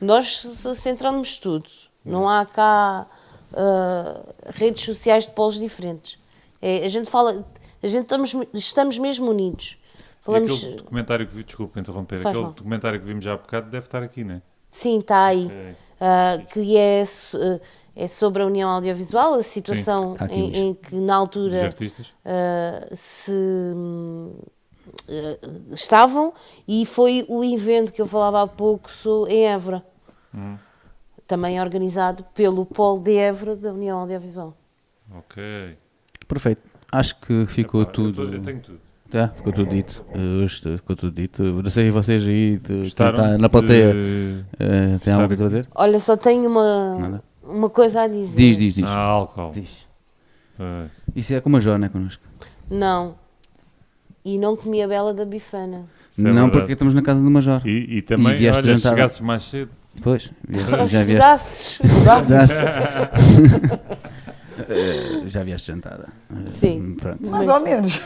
Nós 0.00 0.38
centramos 0.76 1.38
tudo. 1.38 1.68
Não 2.04 2.28
há 2.28 2.44
cá 2.46 3.06
ah, 3.54 4.20
redes 4.54 4.84
sociais 4.84 5.26
de 5.26 5.32
polos 5.32 5.58
diferentes. 5.58 6.18
É, 6.60 6.84
a 6.84 6.88
gente 6.88 7.08
fala, 7.10 7.44
a 7.82 7.86
gente 7.88 8.02
estamos, 8.04 8.32
estamos 8.54 8.98
mesmo 8.98 9.30
unidos. 9.30 9.78
E 9.98 10.24
Falamos, 10.26 10.50
aquele 10.58 10.76
documentário 10.76 11.26
que 11.26 11.34
vi, 11.34 11.44
desculpa 11.44 11.78
interromper, 11.78 12.16
Faz 12.16 12.26
aquele 12.26 12.42
mal. 12.44 12.52
documentário 12.52 12.98
que 13.00 13.06
vimos 13.06 13.24
já 13.24 13.34
há 13.34 13.36
bocado 13.36 13.70
deve 13.70 13.86
estar 13.86 14.02
aqui, 14.02 14.24
não 14.24 14.34
é? 14.36 14.42
sim, 14.70 14.98
está 14.98 15.26
aí. 15.26 15.46
Ok. 15.46 15.76
Ah, 16.00 16.38
que 16.52 16.76
é, 16.76 17.04
ah, 17.34 17.60
é 17.94 18.08
sobre 18.08 18.42
a 18.42 18.46
União 18.46 18.68
Audiovisual, 18.68 19.34
a 19.34 19.42
situação 19.42 20.14
aqui, 20.18 20.34
em, 20.34 20.56
em 20.56 20.74
que 20.74 20.94
na 20.94 21.14
altura 21.14 21.64
artistas. 21.64 22.12
ah, 22.24 22.86
se 22.94 23.32
ah, 25.08 25.48
estavam 25.72 26.32
e 26.66 26.84
foi 26.86 27.24
o 27.28 27.42
evento 27.44 27.92
que 27.92 28.00
eu 28.02 28.06
falava 28.06 28.42
há 28.42 28.46
pouco 28.46 28.88
em 29.28 29.46
Évora. 29.46 29.84
Hum. 30.34 30.56
Também 31.26 31.60
organizado 31.60 32.24
pelo 32.34 32.64
Polo 32.64 33.00
de 33.00 33.16
Évora 33.16 33.56
da 33.56 33.72
União 33.72 33.98
Audiovisual. 33.98 34.56
Ok. 35.16 35.76
Perfeito. 36.28 36.62
Acho 36.92 37.18
que 37.20 37.46
ficou 37.46 37.82
Epá, 37.82 37.90
eu 37.90 37.92
tudo. 37.94 38.26
tô- 38.28 38.32
Eu, 38.34 38.42
tenho 38.42 38.60
tudo. 38.60 38.80
Tá, 39.10 39.28
ficou 39.28 39.52
tudo 39.52 39.70
dito. 39.70 40.04
Hoje 40.42 40.60
ficou 40.76 40.96
tudo 40.96 41.12
dito. 41.14 41.42
Não 41.42 41.70
sei 41.70 41.90
vocês 41.90 42.26
aí, 42.26 42.58
de, 42.58 42.80
está 42.82 43.38
na 43.38 43.48
plateia, 43.48 43.92
de- 43.92 44.44
eh, 44.58 44.98
tem 45.02 45.12
alguma 45.12 45.28
coisa 45.28 45.44
a 45.44 45.48
dizer? 45.48 45.68
Olha, 45.74 46.00
só 46.00 46.16
tenho 46.16 46.48
uma, 46.48 46.98
Nada. 46.98 47.24
uma 47.42 47.70
coisa 47.70 48.02
a 48.02 48.08
dizer. 48.08 48.36
Diz, 48.36 48.56
diz, 48.56 48.74
diz. 48.74 48.84
Ah, 48.90 48.96
álcool. 48.98 49.52
Diz. 49.52 49.86
Pois. 50.56 51.02
Isso 51.14 51.34
é 51.34 51.40
como 51.40 51.56
a 51.56 51.60
não 51.78 51.86
é 51.86 51.88
connosco? 51.88 52.22
Não. 52.68 53.14
E 54.28 54.38
não 54.38 54.56
comi 54.56 54.82
a 54.82 54.88
bela 54.88 55.14
da 55.14 55.24
bifana. 55.24 55.84
Isso 56.10 56.20
é 56.20 56.24
não, 56.24 56.32
verdade. 56.32 56.50
porque 56.52 56.72
estamos 56.72 56.94
na 56.94 57.02
casa 57.02 57.22
do 57.22 57.30
Major. 57.30 57.60
E, 57.64 57.98
e 57.98 58.02
também, 58.02 58.32
E 58.40 58.48
olha, 58.48 58.60
jantar. 58.62 58.90
chegasses 58.90 59.20
mais 59.20 59.42
cedo. 59.44 59.70
Pois, 60.02 60.30
vieste- 60.48 60.86
já 60.88 61.02
vieste. 61.04 61.78
Eh, 64.68 65.22
já 65.28 65.44
vieste 65.44 65.68
jantada. 65.70 66.08
Eh, 66.30 66.48
Sim. 66.48 66.96
Pronto. 67.00 67.28
Mais 67.28 67.48
ou 67.48 67.60
menos. 67.60 68.00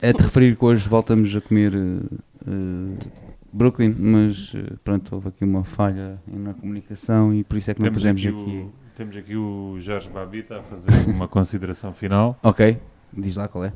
É 0.00 0.12
de 0.12 0.22
referir 0.22 0.56
que 0.56 0.64
hoje 0.64 0.88
voltamos 0.88 1.34
a 1.34 1.40
comer 1.40 1.72
eh, 1.74 3.06
Brooklyn, 3.52 3.94
mas 3.98 4.52
pronto, 4.84 5.14
houve 5.14 5.28
aqui 5.28 5.44
uma 5.44 5.64
falha 5.64 6.18
na 6.26 6.54
comunicação 6.54 7.32
e 7.34 7.42
por 7.42 7.56
isso 7.56 7.70
é 7.70 7.74
que 7.74 7.80
não 7.80 7.86
Temos 7.86 8.02
pusemos 8.02 8.20
aqui, 8.26 8.28
aqui. 8.34 8.56
O, 8.58 8.72
temos 8.94 9.16
aqui 9.16 9.36
o 9.36 9.76
Jorge 9.80 10.08
Babita 10.10 10.58
a 10.58 10.62
fazer 10.62 10.90
uma 11.08 11.26
consideração 11.26 11.92
final. 11.92 12.38
Ok, 12.42 12.76
diz 13.12 13.34
lá 13.36 13.48
qual 13.48 13.64
é. 13.64 13.72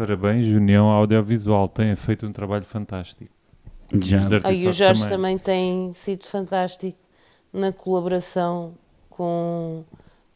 Parabéns, 0.00 0.46
União 0.46 0.86
Audiovisual. 0.86 1.68
Têm 1.68 1.94
feito 1.94 2.26
um 2.26 2.32
trabalho 2.32 2.64
fantástico. 2.64 3.30
Já. 4.02 4.26
Ah, 4.44 4.50
e 4.50 4.66
o 4.66 4.72
Jorge 4.72 5.06
também. 5.06 5.36
tem 5.36 5.92
sido 5.94 6.24
fantástico 6.24 6.96
na 7.52 7.70
colaboração 7.70 8.72
com, 9.10 9.84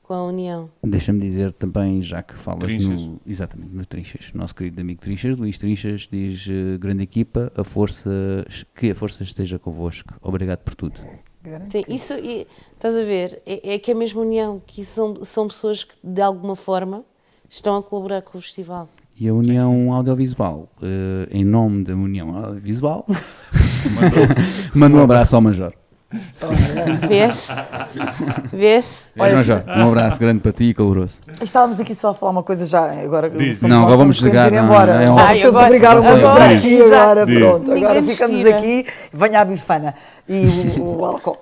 com 0.02 0.12
a 0.12 0.22
União. 0.26 0.68
Deixa-me 0.82 1.18
dizer 1.18 1.50
também, 1.54 2.02
já 2.02 2.22
que 2.22 2.34
falas 2.34 2.64
Trinchas. 2.64 3.06
no. 3.06 3.18
Exatamente, 3.26 3.72
no 3.72 3.86
Trinchas. 3.86 4.32
Nosso 4.34 4.54
querido 4.54 4.82
amigo 4.82 5.00
Trinchas, 5.00 5.34
Luís 5.38 5.56
Trinchas, 5.56 6.06
diz: 6.12 6.46
eh, 6.46 6.76
grande 6.76 7.04
equipa, 7.04 7.50
a 7.56 7.64
força, 7.64 8.44
que 8.74 8.90
a 8.90 8.94
força 8.94 9.22
esteja 9.22 9.58
convosco. 9.58 10.12
Obrigado 10.20 10.58
por 10.58 10.74
tudo. 10.74 11.00
Sim, 11.70 11.84
isso, 11.88 12.12
e, 12.12 12.46
estás 12.74 12.94
a 12.94 13.02
ver, 13.02 13.40
é, 13.46 13.76
é 13.76 13.78
que 13.78 13.92
é 13.92 13.94
mesmo 13.94 14.20
União, 14.20 14.60
que 14.66 14.82
isso 14.82 14.92
são, 14.92 15.24
são 15.24 15.48
pessoas 15.48 15.84
que 15.84 15.94
de 16.04 16.20
alguma 16.20 16.54
forma 16.54 17.02
estão 17.48 17.78
a 17.78 17.82
colaborar 17.82 18.20
com 18.20 18.36
o 18.36 18.42
festival. 18.42 18.90
E 19.16 19.28
a 19.28 19.34
União 19.34 19.92
Audiovisual, 19.92 20.68
eh, 20.82 21.28
em 21.30 21.44
nome 21.44 21.84
da 21.84 21.94
União 21.94 22.36
Audiovisual, 22.36 23.06
manda 24.74 24.96
um 24.98 25.02
abraço 25.02 25.36
ao 25.36 25.42
Major. 25.42 25.72
Vês? 27.08 27.48
Vês? 28.52 29.06
Vês, 29.16 29.34
Major? 29.34 29.62
Um 29.66 29.88
abraço 29.88 30.18
grande 30.20 30.40
para 30.40 30.52
ti 30.52 30.64
e 30.64 30.74
caloroso. 30.74 31.18
Estávamos 31.40 31.80
aqui 31.80 31.94
só 31.94 32.10
a 32.10 32.14
falar 32.14 32.32
uma 32.32 32.42
coisa 32.42 32.66
já. 32.66 32.90
Agora 32.90 33.28
Diz. 33.30 33.58
somos 33.58 33.74
Não, 33.74 33.82
agora 33.82 33.96
vamos 33.96 34.16
que 34.18 34.22
desligar, 34.24 34.52
ir 34.52 34.56
não, 34.56 34.64
embora. 34.64 34.92
é 35.02 35.10
um- 35.10 35.14
Vocês 35.14 35.28
Ai, 35.28 35.42
agora- 35.42 35.66
obrigaram 35.66 36.02
a 36.02 36.08
agora- 36.12 36.44
aqui 36.56 36.82
agora. 36.82 37.26
Diz. 37.26 37.38
Pronto. 37.38 37.64
Ninguém 37.68 37.84
Agora 37.84 38.00
nos 38.00 38.12
ficamos 38.12 38.36
tira. 38.36 38.56
aqui. 38.56 38.86
Venha 39.12 39.40
a 39.40 39.44
bifana. 39.44 39.94
E 40.28 40.46
o, 40.80 40.98
o 41.00 41.04
álcool. 41.04 41.36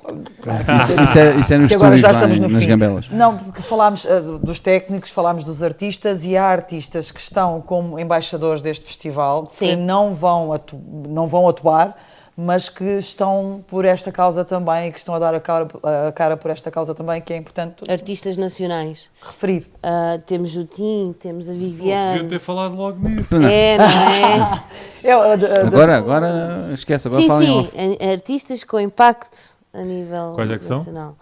Isso 1.05 1.19
é, 1.19 1.37
isso 1.39 1.55
é 1.55 1.59
nos 1.59 1.69
Que 1.69 1.75
agora 1.75 1.95
estúdios 1.97 2.01
já 2.17 2.21
lá 2.21 2.27
no 2.27 2.49
nas 2.49 2.63
fim. 2.63 2.69
gambelas. 2.69 3.09
Não, 3.11 3.37
porque 3.37 3.63
falámos 3.63 4.05
eh, 4.05 4.21
dos 4.43 4.59
técnicos, 4.59 5.11
falámos 5.11 5.45
dos 5.45 5.63
artistas 5.63 6.25
e 6.25 6.37
há 6.37 6.45
artistas 6.47 7.11
que 7.13 7.21
estão 7.21 7.61
como 7.61 7.99
embaixadores 7.99 8.61
deste 8.61 8.85
festival 8.87 9.45
que 9.45 9.55
Sim. 9.57 9.77
não 9.77 10.15
vão, 10.15 10.53
atu 10.53 10.77
não 11.09 11.29
vão 11.29 11.49
atuar, 11.49 11.97
mas 12.37 12.69
que 12.69 12.85
estão 12.99 13.63
por 13.69 13.85
esta 13.85 14.11
causa 14.11 14.45
também 14.45 14.89
e 14.89 14.93
que 14.93 14.99
estão 14.99 15.15
a 15.15 15.19
dar 15.19 15.35
a 15.35 15.41
cara, 15.41 15.69
a 16.09 16.13
cara 16.13 16.37
por 16.37 16.51
esta 16.51 16.71
causa 16.71 16.95
também, 16.95 17.21
que 17.21 17.33
é 17.33 17.37
importante 17.37 17.89
Artistas 17.91 18.37
nacionais. 18.39 19.11
referir. 19.21 19.67
Ah, 19.83 20.19
temos 20.27 20.57
o 20.57 20.65
Tim, 20.65 21.15
temos 21.21 21.47
a 21.49 21.53
Deviam 21.53 21.71
Viviane. 21.71 22.29
ter 22.29 22.39
falado 22.39 22.75
logo 22.75 23.07
nisso. 23.07 23.35
É, 23.37 23.77
não 23.79 23.85
é? 23.85 24.65
É, 25.05 25.13
a 25.13 25.37
de- 25.37 25.45
a 25.47 25.55
de- 25.55 25.61
Agora, 25.67 25.97
agora, 25.97 26.71
esquece, 26.73 27.07
agora 27.09 27.23
sim, 27.23 27.29
falem 27.29 27.49
sim, 27.49 27.59
off. 27.61 28.05
artistas 28.13 28.63
com 28.65 28.79
impacto 28.81 29.37
a 29.75 29.83
nível 29.83 30.33
Quais 30.35 30.51
é 30.51 30.59
que 30.59 30.65
são? 30.65 30.79
nacional. 30.79 31.17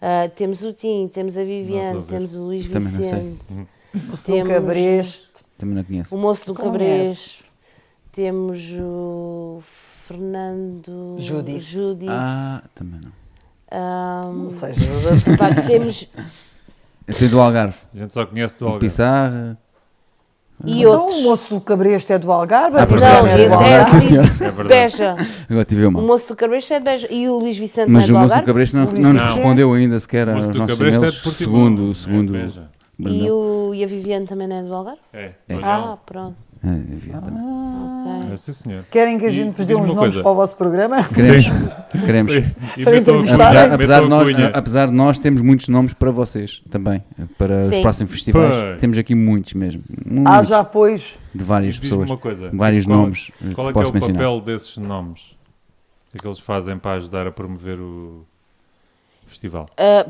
Ah, 0.00 0.28
temos 0.34 0.62
o 0.62 0.72
Tim, 0.72 1.08
temos 1.12 1.36
a 1.38 1.44
Viviane, 1.44 2.02
temos 2.04 2.34
o 2.34 2.42
Luís 2.44 2.68
Também 2.68 2.92
não 2.92 3.02
sei. 3.02 3.12
Vicente, 3.12 3.40
o 4.12 4.16
temos- 4.24 4.48
Cabreste. 4.52 5.28
Também 5.58 5.74
não 5.76 5.84
conheço. 5.84 6.14
o 6.14 6.18
moço 6.18 6.46
do. 6.46 6.54
Cabrês, 6.54 7.44
temos 8.12 8.58
o 8.80 9.62
Fernando 10.06 11.16
Judice. 11.18 11.64
Judice. 11.64 12.10
Ah, 12.10 12.62
também 12.74 13.00
não. 13.02 13.12
Ahm, 13.70 14.44
Ou 14.44 14.50
seja, 14.50 14.80
pá, 15.36 15.52
temos 15.62 16.08
Eu 17.06 17.14
tenho 17.14 17.30
do 17.30 17.40
Algarve. 17.40 17.76
A 17.94 17.98
gente 17.98 18.12
só 18.12 18.24
conhece 18.24 18.56
do 18.58 18.64
O 18.64 18.68
Algarve. 18.68 18.86
Pissarra. 18.86 19.58
e 20.64 20.80
então, 20.82 20.92
outros. 21.00 21.16
o 21.18 21.22
moço 21.24 21.50
do 21.50 21.60
Cabreste 21.60 22.12
é 22.12 22.18
do 22.18 22.30
Algarve. 22.32 22.78
Ah, 22.78 22.84
Viviane 22.84 23.16
é, 23.16 23.22
não, 23.22 23.28
é 23.28 23.42
é, 23.44 23.48
do 23.48 23.54
Algarve, 23.54 23.90
sim, 23.90 23.96
é, 23.96 24.00
senhor. 24.08 24.24
É 24.24 24.50
verdade. 24.50 24.68
Beja. 24.68 25.16
Agora 25.50 25.64
tive 25.64 25.82
eu 25.82 25.88
O 25.88 25.92
moço 25.92 26.28
do 26.28 26.36
Cabrês 26.36 26.70
é 26.70 26.78
de 26.78 26.84
Beja. 26.84 27.12
E 27.12 27.28
o 27.28 27.38
Luís 27.38 27.56
Vicente 27.58 27.90
Mas 27.90 28.08
o 28.08 28.12
não 28.12 28.20
é 28.20 28.22
do 28.22 28.28
moço 28.28 28.40
do? 28.40 28.46
Cabresto 28.46 28.76
não, 28.76 28.84
não 28.86 29.12
nos 29.12 29.22
respondeu 29.22 29.72
ainda 29.72 29.98
sequer 30.00 30.28
O 30.28 30.30
aos 30.30 30.46
moço 30.46 30.52
do 30.52 30.58
nossos 30.60 30.80
é 30.80 30.84
e-mails. 30.84 31.14
de 31.14 31.22
Portimão. 31.22 31.34
segundo, 31.66 31.90
É, 31.90 31.94
segundo 31.94 32.32
Beja. 32.32 32.68
E, 32.98 33.30
o, 33.30 33.72
e 33.74 33.84
a 33.84 33.86
Viviane 33.86 34.26
também 34.26 34.46
não 34.48 34.56
é 34.56 34.62
do 34.62 34.72
Algarve? 34.72 35.00
É, 35.12 35.32
É. 35.48 35.54
Ah, 35.62 35.98
pronto. 36.06 36.36
É, 36.64 36.68
havia 36.68 37.18
também. 37.20 37.42
ok. 37.42 38.32
É, 38.32 38.36
sim, 38.36 38.52
senhor. 38.52 38.84
Querem 38.90 39.18
que 39.18 39.24
a 39.26 39.28
E 39.28 39.30
gente 39.30 39.56
vos 39.56 39.66
dê 39.66 39.74
uns 39.74 39.80
nomes 39.88 39.96
coisa. 39.98 40.22
para 40.22 40.30
o 40.30 40.34
vosso 40.34 40.56
programa? 40.56 41.04
Queremos. 41.14 41.44
Sim. 41.44 42.00
Queremos. 42.04 42.32
Sim. 42.32 42.38
E 42.76 42.82
Para 42.84 42.92
metam- 42.92 43.14
entrevistar. 43.20 43.46
Apesar, 43.46 43.72
apesar, 43.74 44.00
de 44.00 44.06
a 44.06 44.08
nós, 44.08 44.28
apesar 44.54 44.86
de 44.86 44.92
nós, 44.92 45.18
temos 45.18 45.42
muitos 45.42 45.68
nomes 45.68 45.92
para 45.94 46.10
vocês 46.10 46.62
também. 46.70 47.04
Para 47.38 47.66
os 47.66 47.74
Sim. 47.74 47.82
próximos 47.82 48.12
festivais. 48.12 48.54
Pois. 48.54 48.80
Temos 48.80 48.98
aqui 48.98 49.14
muitos 49.14 49.52
mesmo. 49.54 49.82
Muitos, 50.04 50.32
Haja 50.32 50.58
apoios. 50.60 51.18
de 51.34 51.44
várias 51.44 51.74
Diz-me 51.74 51.88
pessoas. 51.90 52.10
uma 52.10 52.16
coisa. 52.18 52.50
Vários 52.52 52.86
Qual- 52.86 52.98
nomes. 52.98 53.30
eh, 53.44 53.54
Qual 53.54 53.68
é 53.68 53.72
que 53.72 53.78
é 53.78 53.82
o 53.82 53.92
mencionar. 53.92 54.16
papel 54.22 54.40
desses 54.40 54.76
nomes? 54.78 55.20
O 56.08 56.10
que 56.12 56.16
é 56.16 56.20
que 56.20 56.26
eles 56.26 56.38
fazem 56.40 56.78
para 56.78 56.92
ajudar 56.92 57.26
a 57.26 57.30
promover 57.30 57.78
o 57.78 58.24
festival? 59.24 59.68
Ah, 59.76 60.06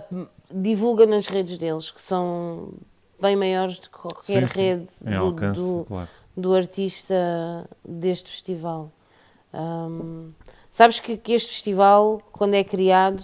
divulga 0.53 1.07
nas 1.07 1.27
redes 1.27 1.59
deles, 1.59 1.91
que 1.91 2.01
são 2.01 2.69
bem 3.21 3.35
maiores 3.35 3.79
do 3.79 3.91
que 3.91 3.99
qualquer 3.99 4.49
Sim, 4.49 4.55
sim. 4.55 4.61
rede 4.61 4.87
Em 5.05 5.11
do, 5.11 5.17
alcance, 5.17 5.61
do, 5.61 5.85
claro. 5.89 6.09
Do 6.37 6.55
artista 6.55 7.15
deste 7.85 8.31
festival. 8.31 8.91
Ahm, 9.53 10.33
sabes 10.71 11.01
que, 11.01 11.17
que 11.17 11.33
este 11.33 11.49
festival, 11.51 12.21
quando 12.33 12.55
é 12.55 12.63
criado, 12.63 13.23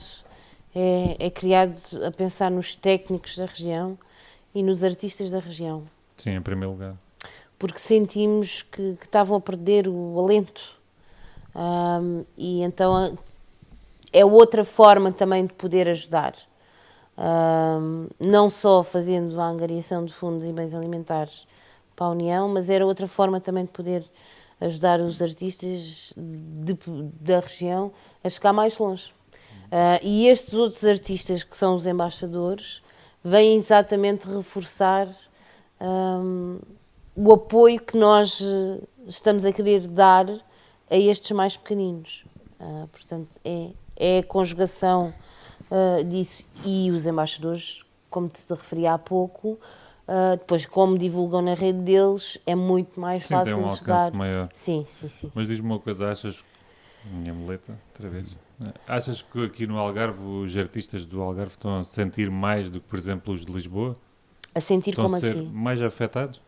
é, 0.75 1.17
é 1.19 1.31
criado 1.31 1.79
a 2.07 2.11
pensar 2.11 2.51
nos 2.51 2.75
técnicos 2.75 3.37
da 3.37 3.45
região 3.45 3.99
e 4.55 4.63
nos 4.63 4.83
artistas 4.83 5.31
da 5.31 5.39
região, 5.39 5.85
Sim, 6.17 6.31
em 6.37 6.43
primeiro 6.43 6.73
lugar. 6.73 6.97
porque 7.59 7.79
sentimos 7.79 8.63
que, 8.63 8.97
que 8.97 9.05
estavam 9.05 9.37
a 9.37 9.41
perder 9.41 9.87
o 9.89 10.19
alento. 10.19 10.63
Ahm, 11.55 12.25
e 12.37 12.63
então 12.63 13.17
é 14.11 14.25
outra 14.25 14.65
forma 14.65 15.13
também 15.13 15.45
de 15.47 15.53
poder 15.53 15.87
ajudar. 15.89 16.35
Ahm, 17.17 18.09
não 18.19 18.49
só 18.49 18.83
fazendo 18.83 19.39
a 19.39 19.47
angariação 19.47 20.03
de 20.05 20.15
fundos 20.15 20.45
e 20.47 20.53
bens 20.53 20.73
alimentares 20.73 21.47
para 22.03 22.07
a 22.07 22.11
União, 22.11 22.49
mas 22.49 22.69
era 22.69 22.85
outra 22.85 23.07
forma 23.07 23.41
também 23.41 23.65
de 23.65 23.71
poder 23.71 24.05
ajudar 24.61 25.01
os 25.01 25.23
artistas 25.23 26.13
de- 26.17 26.77
da 27.21 27.39
região 27.39 27.93
a 28.25 28.29
chegar 28.29 28.53
mais 28.53 28.77
longe. 28.77 29.13
Ah, 29.71 30.01
e 30.03 30.27
estes 30.27 30.53
outros 30.55 30.85
artistas 30.85 31.45
que 31.45 31.57
são 31.57 31.77
os 31.77 31.87
embaixadores 31.87 32.83
vêm 33.23 33.57
exatamente 33.57 34.27
reforçar 34.27 35.09
ahm, 35.81 36.59
o 37.15 37.33
apoio 37.33 37.81
que 37.81 37.97
nós 37.97 38.41
eh, 38.43 38.81
estamos 39.07 39.45
a 39.45 39.53
querer 39.53 39.87
dar 39.87 40.27
a 40.91 40.97
estes 40.97 41.31
mais 41.33 41.57
pequeninos. 41.57 42.25
Ah, 42.59 42.87
portanto, 42.91 43.29
é, 43.45 43.71
é 43.97 44.19
a 44.19 44.23
conjugação 44.23 45.15
ah, 45.71 46.03
disso. 46.03 46.45
E 46.65 46.91
os 46.91 47.07
embaixadores, 47.07 47.85
como 48.11 48.29
te 48.29 48.43
referi 48.51 48.87
há 48.87 48.99
pouco, 48.99 49.59
ah, 50.15 50.37
depois, 50.37 50.67
como 50.67 50.99
divulgam 50.99 51.41
na 51.41 51.55
rede 51.55 51.79
deles, 51.79 52.37
é 52.45 52.55
muito 52.55 53.01
mais 53.01 53.25
Sim, 53.25 53.33
fácil 53.35 53.55
tem 53.55 53.65
um 53.65 53.67
alcance 53.67 53.79
chegar. 53.79 54.13
maior. 54.13 54.47
Sim, 54.55 54.85
sim, 54.87 55.09
sim. 55.09 55.33
Mas 55.35 55.49
diz-me 55.49 55.67
uma 55.67 55.79
coisa, 55.79 56.11
achas. 56.11 56.45
Minha 57.11 57.33
muleta, 57.33 57.73
outra 57.89 58.11
vez. 58.11 58.37
Achas 58.87 59.23
que 59.23 59.43
aqui 59.43 59.67
no 59.67 59.79
Algarve 59.79 60.23
os 60.23 60.55
artistas 60.55 61.07
do 61.07 61.23
Algarve 61.23 61.53
estão 61.53 61.81
a 61.81 61.85
sentir 61.85 62.31
mais 62.31 62.69
do 62.69 62.79
que, 62.79 62.87
por 62.87 62.99
exemplo, 62.99 63.33
os 63.33 63.45
de 63.47 63.51
Lisboa? 63.51 63.97
A 64.55 64.61
sentir 64.61 64.91
estão 64.91 65.07
como 65.07 65.17
a 65.17 65.19
ser 65.21 65.31
assim? 65.31 65.47
mais 65.51 65.83
afetados? 65.83 66.43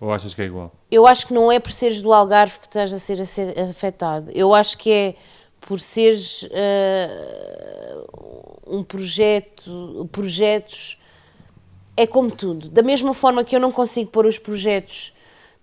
Ou 0.00 0.12
achas 0.12 0.32
que 0.32 0.40
é 0.40 0.44
igual? 0.44 0.72
Eu 0.88 1.04
acho 1.04 1.26
que 1.26 1.34
não 1.34 1.50
é 1.50 1.58
por 1.58 1.72
seres 1.72 2.00
do 2.00 2.12
Algarve 2.12 2.60
que 2.60 2.68
estás 2.68 2.92
a 2.92 2.98
ser, 3.00 3.20
a 3.20 3.26
ser 3.26 3.60
afetado. 3.60 4.30
Eu 4.32 4.54
acho 4.54 4.78
que 4.78 4.88
é 4.90 5.16
por 5.60 5.80
seres 5.80 6.48
ah, 6.52 8.04
um 8.68 8.84
projeto, 8.84 10.08
projetos 10.12 10.96
é 12.00 12.06
como 12.06 12.30
tudo. 12.30 12.68
Da 12.68 12.82
mesma 12.82 13.12
forma 13.12 13.42
que 13.44 13.54
eu 13.56 13.60
não 13.60 13.72
consigo 13.72 14.10
pôr 14.10 14.24
os 14.26 14.38
projetos 14.38 15.12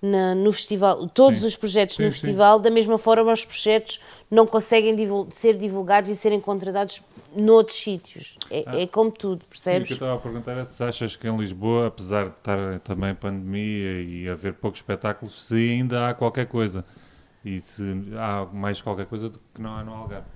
na- 0.02 0.36
no 0.36 0.52
festival, 0.52 1.08
todos 1.08 1.40
Sim. 1.40 1.48
os 1.48 1.56
projetos 1.56 1.96
Sim, 1.96 2.04
no 2.06 2.10
sim. 2.12 2.20
festival, 2.20 2.60
da 2.60 2.70
mesma 2.70 2.98
forma 2.98 3.32
os 3.32 3.44
projetos 3.46 4.00
não 4.30 4.46
conseguem 4.46 4.96
divul- 4.96 5.28
ser 5.32 5.58
divulgados 5.58 6.10
e 6.10 6.16
serem 6.16 6.40
contratados 6.40 7.02
noutros 7.36 7.78
sítios. 7.78 8.38
É, 8.52 8.64
Ah. 8.68 8.80
é 8.82 8.88
como 8.88 9.10
tudo, 9.12 9.40
Sim, 9.42 9.46
o 9.46 9.50
percebes? 9.50 9.88
que 9.88 9.94
eu 9.94 9.96
estava 9.96 10.16
a 10.16 10.20
perguntar 10.20 10.58
é 10.58 10.64
se 10.66 10.84
achas 10.84 11.16
que 11.16 11.28
em 11.28 11.36
Lisboa, 11.38 11.88
apesar 11.88 12.26
de 12.26 12.32
estar 12.38 12.80
também 12.82 13.16
pandemia 13.16 14.02
e 14.02 14.30
haver 14.30 14.54
poucos 14.56 14.80
espetáculos, 14.80 15.34
se 15.48 15.56
ainda 15.56 16.10
há 16.10 16.14
qualquer 16.14 16.46
coisa. 16.48 16.84
E 17.44 17.60
se 17.62 17.84
há 18.18 18.46
mais 18.54 18.82
qualquer 18.82 19.06
coisa 19.06 19.30
do 19.30 19.40
que 19.54 19.62
não 19.62 19.76
há 19.76 19.84
no 19.84 19.94
Algarve. 19.94 20.28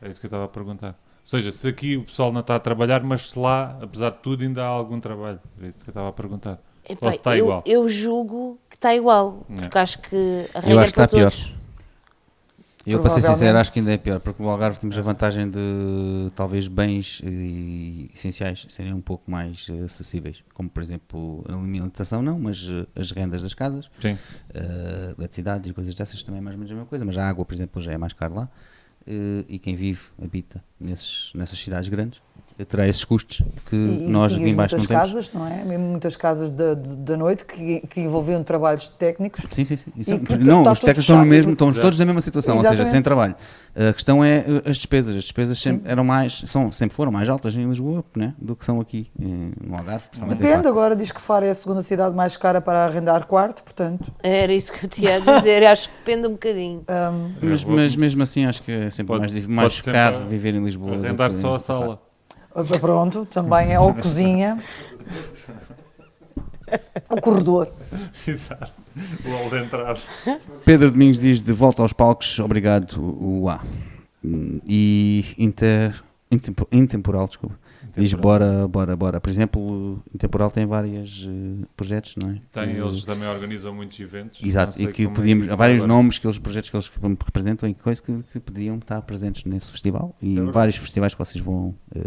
É 0.00 0.08
isso 0.08 0.18
que 0.20 0.26
eu 0.26 0.28
estava 0.28 0.44
a 0.44 0.48
perguntar. 0.48 0.96
Ou 1.22 1.26
seja, 1.28 1.50
se 1.50 1.68
aqui 1.68 1.96
o 1.96 2.02
pessoal 2.04 2.32
não 2.32 2.40
está 2.40 2.56
a 2.56 2.60
trabalhar, 2.60 3.02
mas 3.02 3.30
se 3.30 3.38
lá, 3.38 3.78
apesar 3.80 4.10
de 4.10 4.18
tudo, 4.18 4.42
ainda 4.42 4.62
há 4.64 4.66
algum 4.66 4.98
trabalho. 5.00 5.40
É 5.62 5.68
isso 5.68 5.78
que 5.84 5.90
eu 5.90 5.92
estava 5.92 6.08
a 6.08 6.12
perguntar. 6.12 6.58
Epá, 6.88 7.06
Ou 7.06 7.12
se 7.12 7.18
está 7.18 7.36
eu, 7.36 7.44
igual. 7.44 7.62
eu 7.64 7.88
julgo 7.88 8.58
que 8.68 8.74
está 8.76 8.94
igual, 8.94 9.46
É. 9.48 9.54
porque 9.62 9.78
acho 9.78 9.98
que 10.00 10.16
a 10.52 10.58
Eu 10.58 10.62
regra 10.62 10.82
acho 10.82 10.92
que 10.94 11.00
é 11.00 11.04
está 11.04 11.08
para 11.08 11.08
pior. 11.18 11.30
todos. 11.30 11.54
Eu, 12.84 12.98
para 12.98 13.10
ser 13.10 13.22
sincero, 13.22 13.56
acho 13.58 13.72
que 13.72 13.78
ainda 13.78 13.92
é 13.92 13.96
pior, 13.96 14.18
porque 14.18 14.42
no 14.42 14.48
Algarve 14.48 14.80
temos 14.80 14.98
a 14.98 15.02
vantagem 15.02 15.48
de 15.48 16.32
talvez 16.34 16.66
bens 16.66 17.22
eh, 17.24 18.10
essenciais 18.12 18.66
serem 18.68 18.92
um 18.92 19.00
pouco 19.00 19.30
mais 19.30 19.68
eh, 19.70 19.84
acessíveis, 19.84 20.42
como 20.52 20.68
por 20.68 20.82
exemplo 20.82 21.44
a 21.48 21.52
alimentação, 21.54 22.20
não, 22.20 22.40
mas 22.40 22.68
eh, 22.68 22.84
as 23.00 23.12
rendas 23.12 23.40
das 23.40 23.54
casas, 23.54 23.88
Sim. 24.00 24.18
eh, 24.52 25.14
eletricidade 25.16 25.70
e 25.70 25.72
coisas 25.72 25.94
dessas 25.94 26.20
também 26.24 26.40
é 26.40 26.42
mais 26.42 26.54
ou 26.54 26.58
menos 26.58 26.72
a 26.72 26.74
mesma 26.74 26.88
coisa, 26.88 27.04
mas 27.04 27.16
a 27.16 27.28
água, 27.28 27.44
por 27.44 27.54
exemplo, 27.54 27.80
já 27.80 27.92
é 27.92 27.96
mais 27.98 28.14
caro 28.14 28.34
lá. 28.34 28.48
Eh, 29.06 29.44
e 29.48 29.58
quem 29.58 29.74
vive, 29.74 30.02
habita 30.22 30.62
nesses, 30.78 31.32
nessas 31.34 31.58
cidades 31.58 31.88
grandes, 31.88 32.22
terá 32.64 32.86
esses 32.88 33.04
custos 33.04 33.42
que 33.68 33.76
E, 33.76 34.06
nós 34.08 34.32
aqui 34.32 34.40
tinhas 34.40 34.52
em 34.52 34.56
baixo 34.56 34.76
não 34.76 34.80
muitas 34.80 35.10
temos. 35.10 35.12
casas, 35.28 35.32
não 35.34 35.46
é? 35.46 35.64
Mesmo 35.64 35.84
muitas 35.86 36.16
casas 36.16 36.50
da, 36.50 36.74
da 36.74 37.16
noite 37.16 37.44
que, 37.44 37.80
que 37.88 38.00
envolviam 38.00 38.42
trabalhos 38.42 38.88
técnicos. 38.88 39.44
Sim, 39.50 39.64
sim, 39.64 39.76
sim. 39.76 39.92
Isso 39.96 40.18
que 40.18 40.36
não, 40.38 40.60
está 40.60 40.72
os 40.72 40.80
técnicos 40.80 41.04
estão 41.04 41.18
no 41.18 41.24
mesmo, 41.24 41.52
Exato. 41.52 41.80
todos 41.80 41.98
na 41.98 42.04
mesma 42.06 42.20
situação, 42.20 42.58
ou 42.58 42.64
seja, 42.64 42.84
sem 42.86 43.02
trabalho. 43.02 43.34
A 43.74 43.92
questão 43.92 44.22
é 44.22 44.44
uh, 44.46 44.68
as 44.68 44.76
despesas. 44.76 45.16
As 45.16 45.22
despesas 45.24 45.58
sempre 45.58 45.90
eram 45.90 46.04
mais, 46.04 46.42
são, 46.46 46.70
sempre 46.70 46.94
foram 46.94 47.10
mais 47.10 47.28
altas 47.28 47.56
em 47.56 47.66
Lisboa 47.66 48.04
né, 48.14 48.34
do 48.38 48.54
que 48.54 48.64
são 48.66 48.80
aqui 48.80 49.10
eh, 49.18 49.24
no 49.66 49.76
Algarve. 49.76 50.04
Depende, 50.28 50.68
agora 50.68 50.94
diz 50.94 51.10
que 51.10 51.20
Faro 51.20 51.46
é 51.46 51.50
a 51.50 51.54
segunda 51.54 51.80
cidade 51.82 52.14
mais 52.14 52.36
cara 52.36 52.60
para 52.60 52.84
arrendar 52.84 53.26
quarto, 53.26 53.62
portanto. 53.62 54.12
Era 54.22 54.52
isso 54.52 54.72
que 54.72 54.84
eu 54.84 54.90
tinha 54.90 55.16
a 55.16 55.18
dizer, 55.38 55.64
acho 55.64 55.88
que 55.88 55.94
depende 56.04 56.26
um 56.26 56.32
bocadinho. 56.32 56.84
hum, 57.12 57.32
Mas, 57.42 57.64
mas 57.64 57.96
mesmo 57.96 58.22
assim 58.22 58.44
acho 58.44 58.62
que 58.62 58.70
é 58.70 58.90
sempre 58.90 59.16
Pode- 59.18 59.32
mais, 59.32 59.46
mais 59.46 59.80
caro 59.80 60.26
viver 60.26 60.54
em 60.54 60.62
Lisboa. 60.62 60.96
Arrendar 60.96 61.30
só 61.32 61.54
a 61.54 61.58
sala. 61.58 62.02
Pronto, 62.80 63.26
também 63.26 63.72
é 63.72 63.80
ou 63.80 63.94
cozinha, 63.94 64.62
o 67.10 67.20
corredor. 67.20 67.72
Exato. 68.26 68.72
O 69.24 69.30
hall 69.30 69.50
de 69.50 69.58
entrada. 69.64 69.98
Pedro 70.64 70.90
Domingos 70.90 71.18
diz 71.18 71.40
de 71.42 71.52
volta 71.52 71.82
aos 71.82 71.92
palcos, 71.92 72.38
obrigado, 72.38 73.00
o 73.00 73.48
A. 73.48 73.62
E 74.66 75.24
inter, 75.38 76.02
intempo- 76.30 76.68
intemporal, 76.70 77.26
desculpa. 77.26 77.58
Diz 77.94 78.14
bora, 78.14 78.66
bora, 78.68 78.96
bora. 78.96 79.20
Por 79.20 79.28
exemplo, 79.28 80.02
Intemporal 80.14 80.50
tem 80.50 80.64
vários 80.64 81.28
eh, 81.28 81.66
projetos, 81.76 82.16
não 82.16 82.30
é? 82.30 82.40
Tem, 82.50 82.74
Que- 82.74 82.80
eles 82.80 83.04
também 83.04 83.28
organizam 83.28 83.74
muitos 83.74 84.00
eventos. 84.00 84.42
Exato, 84.42 84.72
e 84.76 84.84
sei 84.84 84.86
que 84.92 85.04
é 85.04 85.08
podíamos, 85.08 85.50
há 85.52 85.56
vários 85.56 85.82
agora. 85.82 85.98
nomes, 85.98 86.18
que 86.18 86.26
eles, 86.26 86.38
projetos 86.38 86.70
que 86.70 86.76
eles 86.76 86.90
representam 87.22 87.68
e 87.68 87.74
coisas 87.74 88.00
que, 88.00 88.22
que 88.32 88.40
poderiam 88.40 88.76
estar 88.78 89.02
presentes 89.02 89.44
nesse 89.44 89.70
festival 89.70 90.16
e 90.22 90.38
é 90.38 90.40
em 90.40 90.50
vários 90.50 90.76
festivais 90.76 91.12
que 91.12 91.18
vocês 91.18 91.44
vão 91.44 91.74
eh, 91.94 92.00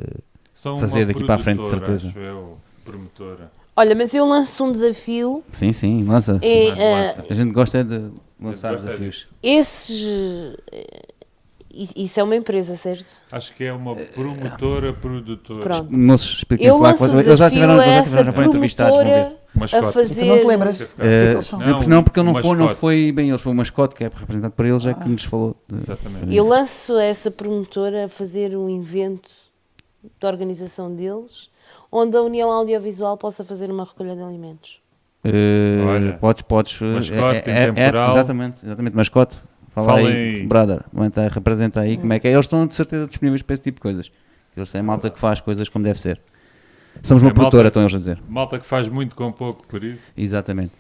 São 0.55 0.79
fazer 0.79 1.05
daqui 1.05 1.23
para 1.23 1.35
a 1.35 1.39
frente, 1.39 1.59
de 1.59 1.65
certeza. 1.67 2.07
Acho 2.07 2.17
eu, 2.19 2.57
promotora. 2.83 3.51
Olha, 3.75 3.93
mas 3.93 4.13
eu 4.13 4.25
lanço 4.25 4.63
um 4.63 4.71
desafio. 4.71 5.43
Sim, 5.51 5.73
sim, 5.73 6.05
lança. 6.05 6.39
É, 6.41 6.69
lança. 6.69 7.25
A 7.29 7.33
gente 7.33 7.51
gosta 7.51 7.79
é 7.79 7.83
de 7.83 8.09
lançar 8.41 8.71
gosta 8.71 8.87
desafios. 8.87 9.29
esses. 9.43 10.55
eh, 10.71 10.87
i- 11.69 12.05
Isso 12.05 12.17
é 12.21 12.23
uma 12.23 12.37
empresa, 12.37 12.75
certo? 12.77 13.05
Acho 13.29 13.53
que 13.53 13.65
é 13.65 13.73
uma 13.73 13.93
promotora, 13.97 14.93
produtora. 14.93 15.61
Pronto. 15.61 15.91
Moços, 15.93 16.37
expliquem 16.37 16.65
Eu 16.67 16.75
se 16.75 16.81
lá. 16.81 16.93
quando- 16.93 17.19
Eles 17.19 17.37
já 17.37 17.49
tiveram, 17.51 17.77
já 17.77 18.03
tiveram, 18.03 18.23
já 18.25 18.31
foram 18.31 18.47
entrevistados, 18.47 18.95
vão 18.95 19.05
ver. 19.05 19.11
promotora 19.11 19.45
a 19.55 19.59
Mascote. 19.59 19.93
fazer. 19.93 20.15
Tu 20.21 20.25
não 20.25 20.39
te 20.39 20.47
lembras? 20.47 20.87
É 20.99 21.41
são? 21.41 21.59
não, 21.59 21.81
não, 21.81 22.03
porque 22.03 22.19
ele 22.19 22.31
não 22.31 22.35
foi, 22.41 22.43
não 22.55 22.65
mascote. 22.65 22.79
foi 22.79 23.11
bem 23.11 23.29
eles, 23.29 23.41
foi 23.41 23.51
o 23.51 23.55
mascote 23.55 23.93
que 23.95 24.05
é 24.05 24.09
representado 24.13 24.53
por 24.53 24.65
eles, 24.65 24.85
é 24.85 24.93
que 24.93 25.09
nos 25.09 25.25
falou. 25.25 25.53
de- 25.67 25.75
Exatamente. 25.83 26.33
Eu 26.33 26.47
lanço 26.47 26.97
essa 26.97 27.29
promotora 27.29 28.05
a 28.05 28.07
fazer 28.09 28.55
um 28.57 28.69
evento 28.69 29.29
de 30.19 30.25
organização 30.27 30.93
deles, 30.95 31.49
onde 31.91 32.15
a 32.17 32.21
União 32.21 32.51
Audiovisual 32.51 33.17
possa 33.17 33.43
fazer 33.43 33.69
uma 33.71 33.83
recolha 33.85 34.15
de 34.15 34.21
alimentos. 34.21 34.79
Eh, 35.23 35.83
Olha, 35.87 36.13
podes, 36.13 36.43
podes. 36.43 36.81
eh, 36.81 36.85
mascote, 36.85 37.49
é, 37.49 37.53
é, 37.53 37.73
é, 37.75 38.07
exatamente, 38.09 38.65
exatamente, 38.65 38.95
mascote. 38.95 39.37
Fala 39.71 39.87
Fala 39.87 39.99
aí, 39.99 40.15
aí. 40.41 40.47
brother, 40.47 40.85
representa 41.31 41.81
aí 41.81 41.97
como 41.97 42.13
é 42.13 42.19
que 42.19 42.27
é. 42.27 42.31
Eles 42.31 42.45
estão 42.45 42.65
de 42.65 42.73
certeza 42.75 43.07
disponíveis 43.07 43.41
para 43.41 43.53
esse 43.55 43.63
tipo 43.63 43.75
de 43.75 43.81
coisas. 43.81 44.11
Eles 44.55 44.71
têm 44.71 44.81
malta 44.81 45.09
que 45.09 45.19
faz 45.19 45.41
coisas 45.41 45.67
como 45.67 45.83
deve 45.83 45.99
ser. 45.99 46.21
Somos 47.03 47.23
uma 47.23 47.29
É 47.31 47.33
malta- 47.33 47.41
produtora, 47.41 47.67
estão 47.67 47.81
eles 47.83 47.93
a 47.93 47.97
dizer. 47.97 48.19
Malta 48.29 48.57
que 48.57 48.65
faz 48.65 48.87
muito 48.87 49.15
com 49.17 49.29
pouco, 49.33 49.67
por 49.67 49.83
isso. 49.83 49.99
Exatamente. 50.15 50.71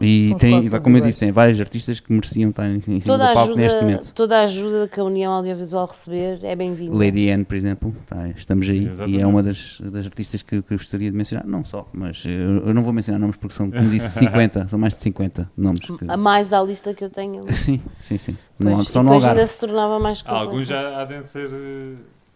E 0.00 0.30
São 0.30 0.38
tem, 0.38 0.70
como 0.80 0.96
eu 0.96 1.00
disse, 1.00 1.20
tem 1.20 1.30
vários 1.30 1.60
artistas 1.60 2.00
que 2.00 2.12
mereciam 2.12 2.50
estar 2.50 2.68
em, 2.68 2.80
cima 2.80 2.98
Toda 3.00 3.28
do 3.28 3.34
palco 3.34 3.54
neste 3.54 3.76
ajuda, 3.76 3.82
momento. 3.82 4.12
toda 4.12 4.38
a 4.38 4.42
ajuda 4.42 4.88
que 4.88 4.98
a 4.98 5.04
União 5.04 5.32
Audiovisual 5.32 5.86
receber 5.86 6.40
é 6.42 6.56
bem-vinda. 6.56 6.96
Lady 6.96 7.30
Anne, 7.30 7.44
por 7.44 7.54
exemplo, 7.56 7.94
tá, 8.06 8.28
estamos 8.30 8.68
aí 8.68 8.80
e 8.80 8.86
Exatamente. 8.86 9.20
é 9.20 9.26
uma 9.26 9.42
das, 9.42 9.80
das 9.80 10.06
artistas 10.06 10.42
que, 10.42 10.62
que 10.62 10.74
eu 10.74 10.78
gostaria 10.78 11.10
de 11.10 11.16
mencionar. 11.16 11.46
Não 11.46 11.64
só, 11.64 11.88
mas 11.92 12.24
eu, 12.26 12.66
eu 12.66 12.74
não 12.74 12.82
vou 12.82 12.92
mencionar 12.92 13.20
nomes 13.20 13.36
porque 13.36 13.54
são, 13.54 13.70
como 13.70 13.88
disse, 13.88 14.18
50, 14.18 14.66
são 14.68 14.78
mais 14.78 14.94
de 14.94 15.00
50 15.00 15.50
nomes. 15.56 15.80
Que... 15.80 16.06
A 16.08 16.16
mais 16.16 16.52
à 16.52 16.60
lista 16.60 16.92
que 16.92 17.04
eu 17.04 17.10
tenho. 17.10 17.40
Sim, 17.52 17.80
sim, 18.00 18.18
sim. 18.18 18.36
Pois, 18.58 18.72
Não, 18.72 18.82
e 18.82 18.84
só 18.84 19.02
no 19.02 19.12
ainda 19.12 19.46
se 19.46 19.60
tornava 19.60 20.00
mais 20.00 20.22
complexa. 20.22 20.44
Alguns 20.44 20.66
já 20.66 21.00
há 21.00 21.04
de 21.04 21.22
ser 21.22 21.50
eh, 21.52 21.94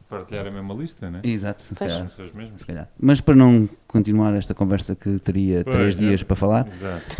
partilhar 0.08 0.46
a 0.46 0.50
mesma 0.50 0.74
lista, 0.74 1.10
né? 1.10 1.20
Exato, 1.22 1.62
se 1.62 1.74
calhar, 1.74 2.08
São 2.08 2.24
os 2.24 2.32
mesmos. 2.32 2.60
se 2.62 2.66
calhar. 2.66 2.88
Mas 2.98 3.20
para 3.20 3.34
não 3.34 3.68
continuar 3.86 4.34
esta 4.34 4.54
conversa 4.54 4.94
que 4.96 5.18
teria 5.18 5.62
Pois, 5.64 5.76
três 5.76 5.96
é. 5.96 5.98
dias 5.98 6.22
para 6.22 6.36
falar, 6.36 6.66
Exato. 6.68 7.16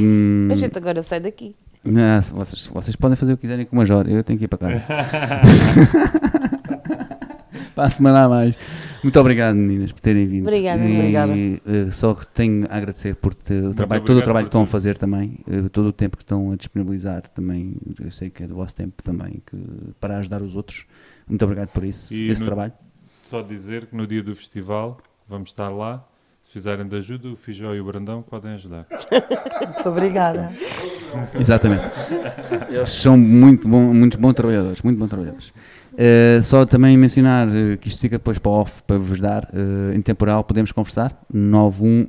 hum, 0.00 0.48
A 0.50 0.54
gente 0.54 0.76
agora 0.76 1.02
sai 1.02 1.20
daqui. 1.20 1.54
não, 1.84 2.20
vocês, 2.22 2.66
vocês 2.66 2.96
podem 2.96 3.16
fazer 3.16 3.32
o 3.32 3.36
que 3.36 3.42
quiserem 3.42 3.64
com 3.66 3.76
o 3.76 3.78
Major, 3.78 4.08
eu 4.08 4.22
tenho 4.24 4.38
que 4.38 4.44
ir 4.44 4.48
para 4.48 4.58
casa. 4.58 4.84
para 7.74 7.84
a 7.86 7.90
semana 7.90 8.24
a 8.24 8.28
mais. 8.28 8.56
Muito 9.02 9.18
obrigado, 9.18 9.54
meninas, 9.56 9.92
por 9.92 10.00
terem 10.00 10.26
vindo. 10.26 10.42
Obrigada, 10.46 10.82
E, 10.84 10.98
obrigada. 10.98 11.32
eh, 11.32 11.90
só 11.90 12.12
que 12.14 12.26
tenho 12.26 12.66
a 12.68 12.76
agradecer 12.76 13.14
por 13.16 13.32
ter, 13.32 13.64
o 13.64 13.72
trabalho, 13.72 14.02
todo 14.04 14.18
o 14.18 14.22
trabalho 14.22 14.44
que 14.44 14.48
estão 14.48 14.62
a 14.62 14.66
fazer 14.66 14.98
também, 14.98 15.38
eh, 15.50 15.68
todo 15.72 15.86
o 15.86 15.92
tempo 15.92 16.16
que 16.18 16.22
estão 16.22 16.52
a 16.52 16.56
disponibilizar 16.56 17.22
também. 17.28 17.76
Eu 17.98 18.10
sei 18.10 18.28
que 18.28 18.42
é 18.42 18.46
do 18.46 18.54
vosso 18.54 18.74
tempo 18.74 19.02
também, 19.02 19.42
que, 19.46 19.56
para 19.98 20.18
ajudar 20.18 20.42
os 20.42 20.54
outros. 20.54 20.84
Muito 21.30 21.44
obrigado 21.44 21.68
por 21.68 21.84
isso, 21.84 22.12
E 22.12 22.28
esse 22.28 22.40
no- 22.42 22.46
trabalho. 22.46 22.72
Só 23.24 23.40
dizer 23.42 23.86
que 23.86 23.96
no 23.96 24.06
dia 24.06 24.22
do 24.22 24.34
festival 24.34 24.98
vamos 25.28 25.50
estar 25.50 25.68
lá. 25.68 26.04
Se 26.42 26.50
precisarem 26.54 26.86
de 26.88 26.96
ajuda, 26.96 27.28
o 27.28 27.36
Fijó 27.36 27.72
e 27.74 27.80
o 27.80 27.84
Brandão 27.84 28.22
podem 28.22 28.50
ajudar. 28.54 28.84
Muito 29.72 29.88
obrigada. 29.88 30.52
Exatamente. 31.38 31.84
Eles 32.68 32.90
são 32.90 33.16
muito, 33.16 33.68
bom, 33.68 33.94
muito 33.94 34.18
bons 34.18 34.34
trabalhadores, 34.34 34.82
muito 34.82 34.98
bons 34.98 35.08
trabalhadores. 35.08 35.52
Uh, 36.00 36.42
só 36.42 36.64
também 36.64 36.96
mencionar 36.96 37.46
uh, 37.46 37.76
que 37.76 37.88
isto 37.88 38.00
fica 38.00 38.16
depois 38.16 38.38
para 38.38 38.50
off 38.50 38.82
para 38.84 38.96
vos 38.96 39.20
dar 39.20 39.44
uh, 39.52 39.92
em 39.94 40.00
temporal, 40.00 40.42
podemos 40.42 40.72
conversar 40.72 41.14
91 41.30 42.06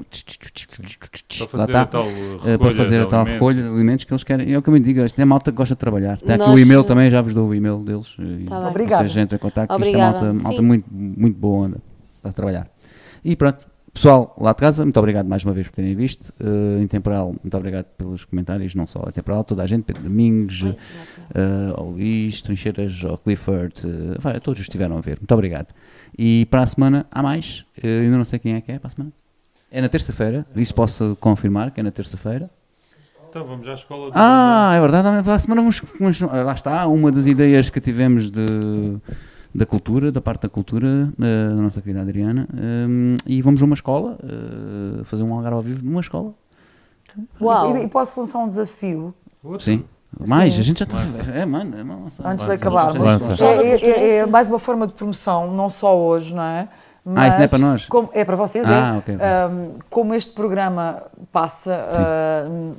Para 1.37 1.47
fazer 1.49 1.75
a 1.75 1.85
tal 1.85 2.03
recolha 2.05 2.57
para 2.57 2.71
fazer 2.73 3.01
a 3.01 3.05
tal 3.05 3.19
alimentos. 3.19 3.33
recolha 3.33 3.61
de 3.61 3.67
alimentos 3.67 4.05
que 4.05 4.13
eles 4.13 4.23
querem. 4.23 4.53
É 4.53 4.57
o 4.57 4.61
que 4.61 4.69
eu 4.69 4.73
me 4.73 4.79
digo, 4.79 5.01
isto 5.01 5.19
é 5.19 5.25
malta 5.25 5.51
que 5.51 5.57
gosta 5.57 5.75
de 5.75 5.79
trabalhar. 5.79 6.13
Está 6.13 6.35
aqui 6.35 6.43
Nós- 6.45 6.55
o 6.55 6.59
e-mail 6.59 6.85
também, 6.85 7.09
já 7.09 7.21
vos 7.21 7.33
dou 7.33 7.49
o 7.49 7.53
e-mail 7.53 7.79
deles. 7.79 8.15
e 8.17 8.45
Tá 8.45 8.59
bem. 8.61 8.69
Obrigada. 8.69 9.03
Vocês 9.03 9.17
entrem 9.17 9.37
em 9.37 9.41
contato, 9.41 9.81
isto 9.81 9.95
é 9.95 9.97
malta, 9.97 10.33
malta 10.33 10.61
Sim. 10.61 10.65
muito, 10.65 10.85
muito 10.89 11.37
boa 11.37 11.65
onda 11.67 11.77
para 12.21 12.31
trabalhar. 12.31 12.67
E 13.25 13.35
pronto, 13.35 13.67
pessoal 13.93 14.35
lá 14.39 14.51
de 14.51 14.57
casa, 14.57 14.83
muito 14.83 14.97
obrigado 14.97 15.27
mais 15.27 15.43
uma 15.43 15.53
vez 15.53 15.67
por 15.67 15.75
terem 15.75 15.95
visto. 15.95 16.33
Uh, 16.39 16.81
em 16.81 16.87
temporal, 16.87 17.35
muito 17.43 17.55
obrigado 17.57 17.85
pelos 17.97 18.25
comentários, 18.25 18.73
não 18.75 18.87
só 18.87 19.03
a 19.07 19.11
temporal, 19.11 19.43
toda 19.43 19.63
a 19.63 19.67
gente, 19.67 19.83
Pedro 19.83 20.03
Domingos, 20.03 20.61
uh, 20.61 20.75
ao 21.75 21.89
Luís, 21.91 22.41
Trincheiras, 22.41 23.03
ao 23.03 23.17
Clifford, 23.17 23.73
uh, 23.85 24.19
vai, 24.19 24.39
todos 24.39 24.59
os 24.59 24.65
que 24.65 24.71
estiveram 24.71 24.97
a 24.97 25.01
ver, 25.01 25.17
muito 25.19 25.31
obrigado. 25.33 25.67
E 26.17 26.45
para 26.49 26.61
a 26.61 26.67
semana 26.67 27.05
há 27.11 27.21
mais, 27.21 27.65
uh, 27.83 27.87
ainda 27.87 28.17
não 28.17 28.25
sei 28.25 28.39
quem 28.39 28.55
é 28.55 28.61
que 28.61 28.71
é 28.71 28.79
para 28.79 28.87
a 28.87 28.91
semana. 28.91 29.11
É 29.71 29.81
na 29.81 29.87
terça-feira, 29.89 30.45
isso 30.55 30.73
posso 30.73 31.17
confirmar 31.19 31.71
que 31.71 31.79
é 31.79 31.83
na 31.83 31.91
terça-feira. 31.91 32.49
Então 33.29 33.45
vamos 33.45 33.65
à 33.65 33.73
escola 33.73 34.07
do 34.07 34.11
Ah, 34.13 34.73
é 34.75 34.81
verdade, 34.81 35.23
para 35.23 35.35
a 35.35 35.39
semana 35.39 35.61
vamos, 35.61 35.81
vamos- 35.97 36.19
lá 36.19 36.53
está, 36.53 36.85
uma 36.87 37.09
das 37.09 37.25
ideias 37.25 37.69
que 37.69 37.79
tivemos 37.79 38.29
de, 38.29 38.45
da 39.53 39.65
cultura, 39.65 40.11
da 40.11 40.21
parte 40.21 40.43
da 40.43 40.49
cultura, 40.49 41.11
eh, 41.19 41.49
da 41.49 41.61
nossa 41.61 41.81
querida 41.81 42.01
Adriana, 42.01 42.47
hum, 42.53 43.17
e 43.27 43.41
vamos 43.41 43.61
a 43.61 43.65
uma 43.65 43.73
escola, 43.75 44.17
eh, 44.23 45.03
fazer 45.03 45.23
um 45.23 45.33
algar 45.33 45.51
ao 45.53 45.61
vivo 45.61 45.83
numa 45.83 45.99
escola. 46.01 46.33
Uau! 47.41 47.75
E, 47.77 47.83
e 47.83 47.87
posso 47.89 48.21
lançar 48.21 48.39
um 48.39 48.47
desafio? 48.47 49.13
Outro? 49.43 49.65
Sim. 49.65 49.83
Mais, 50.27 50.53
Sim. 50.53 50.59
a 50.59 50.63
gente 50.63 50.79
já 50.79 50.85
está. 50.85 50.99
É, 51.33 51.45
mano, 51.45 51.77
é 51.77 51.83
uma 51.83 51.95
lança- 51.95 52.27
Antes 52.27 52.45
de 52.45 52.51
acabarmos. 52.51 53.39
É, 53.39 53.45
é- 53.45 53.89
é- 53.89 54.15
é 54.17 54.25
mais 54.25 54.47
uma 54.47 54.59
forma 54.59 54.85
de 54.87 54.93
promoção, 54.93 55.51
não 55.53 55.69
só 55.69 55.97
hoje, 55.97 56.33
não 56.35 56.43
é? 56.43 56.67
Ah, 57.15 57.27
isso 57.27 57.37
não 57.37 57.43
é 57.43 57.47
para 57.47 57.57
nós? 57.59 57.85
como- 57.87 58.09
é 58.13 58.23
para 58.23 58.35
vocês, 58.35 58.69
Ah, 58.69 58.95
é. 58.95 58.97
ok, 58.99 59.15
ok. 59.15 59.25
Ahm, 59.27 59.79
como 59.89 60.13
este 60.13 60.33
programa 60.33 61.01
passa 61.31 61.87
ahm, 62.45 62.73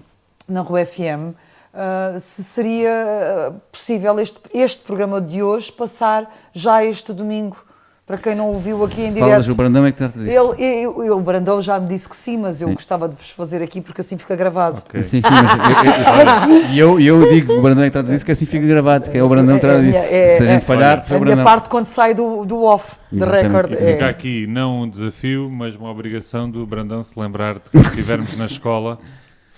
na 0.49 0.61
Rua 0.61 0.85
FM, 0.85 1.35
ah, 1.75 2.17
se 2.19 2.43
seria 2.45 2.91
ah, 2.91 3.53
possível 3.71 4.19
este, 4.21 4.39
este 4.55 4.83
programa 4.85 5.21
de 5.21 5.43
hoje 5.43 5.71
passar 5.73 6.31
já 6.53 6.85
este 6.85 7.13
domingo, 7.13 7.57
para 8.05 8.19
quem 8.19 8.35
não 8.35 8.49
ouviu 8.49 8.85
aqui 8.85 9.01
em 9.01 9.15
Falas, 9.15 9.45
direto. 9.45 9.53
o 9.53 9.55
Brandão 9.55 9.87
é 9.87 9.93
que 9.93 9.97
trata 9.97 10.19
disso. 10.19 10.37
Ele, 10.37 10.63
eu, 10.85 11.03
eu- 11.05 11.17
o 11.17 11.21
Brandão 11.21 11.63
já 11.63 11.79
me 11.79 11.87
disse 11.87 12.07
que 12.09 12.17
sim, 12.17 12.37
mas 12.37 12.61
eu 12.61 12.69
Sim. 12.69 12.75
gostava 12.75 13.09
de 13.09 13.15
vos 13.15 13.31
fazer 13.31 13.63
aqui 13.63 13.81
porque 13.81 14.01
assim 14.01 14.19
fica 14.19 14.35
gravado. 14.37 14.79
Ok. 14.85 15.03
Sim, 15.03 15.21
sim, 15.23 15.29
mas 15.31 15.53
eu- 16.51 16.57
eu- 16.57 16.65
e 16.75 16.79
eu, 16.79 17.01
e 17.01 17.07
eu, 17.07 17.29
digo 17.33 17.47
que 17.47 17.59
o 17.59 17.63
Brandão 17.63 17.85
é 17.85 17.87
que 17.87 17.93
trata 17.93 18.11
disso, 18.11 18.27
que 18.27 18.33
assim 18.33 18.45
fica 18.45 18.67
gravado, 18.67 19.09
que 19.09 19.17
é 19.17 19.23
o 19.23 19.29
Brandão 19.29 19.55
que 19.55 19.61
trata 19.61 19.77
É 19.77 19.79
a 19.79 19.83
minha- 19.83 19.93
disso. 19.93 20.13
é- 20.13 20.27
Se 20.37 20.43
a 20.43 20.47
é- 20.47 20.53
gente 20.55 20.65
falhar, 20.65 21.05
foi 21.07 21.17
a 21.17 21.21
o 21.21 21.23
minha 21.23 21.37
Brandão. 21.37 21.53
parte 21.55 21.69
quando 21.71 21.87
sai 21.87 22.13
do, 22.13 22.45
do 22.45 22.65
off, 22.65 22.97
de 23.11 23.25
recorde. 23.25 23.75
É- 23.77 23.93
fica 23.93 24.09
aqui 24.09 24.47
não 24.49 24.83
um 24.83 24.89
desafio, 24.91 25.49
mas 25.51 25.75
uma 25.77 25.89
obrigação 25.91 26.51
do 26.51 26.67
Brandão 26.67 27.03
se 27.05 27.19
lembrar 27.19 27.55
de 27.55 27.71
que 27.71 27.79
estivermos 27.79 28.37
na 28.37 28.45
escola 28.47 28.99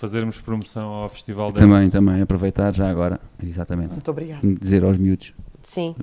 fazermos 0.05 0.39
promoção 0.39 0.87
ao 0.87 1.09
Festival 1.09 1.51
da 1.51 1.59
Também, 1.61 1.89
também, 1.89 2.21
aproveitar 2.21 2.71
já 2.73 2.87
agora, 2.89 3.19
exatamente. 3.41 3.91
Muito 3.93 4.11
obrigada. 4.11 4.41
Dizer 4.61 4.83
aos 4.83 4.97
miúdos 4.99 5.33
Sim. 5.63 5.95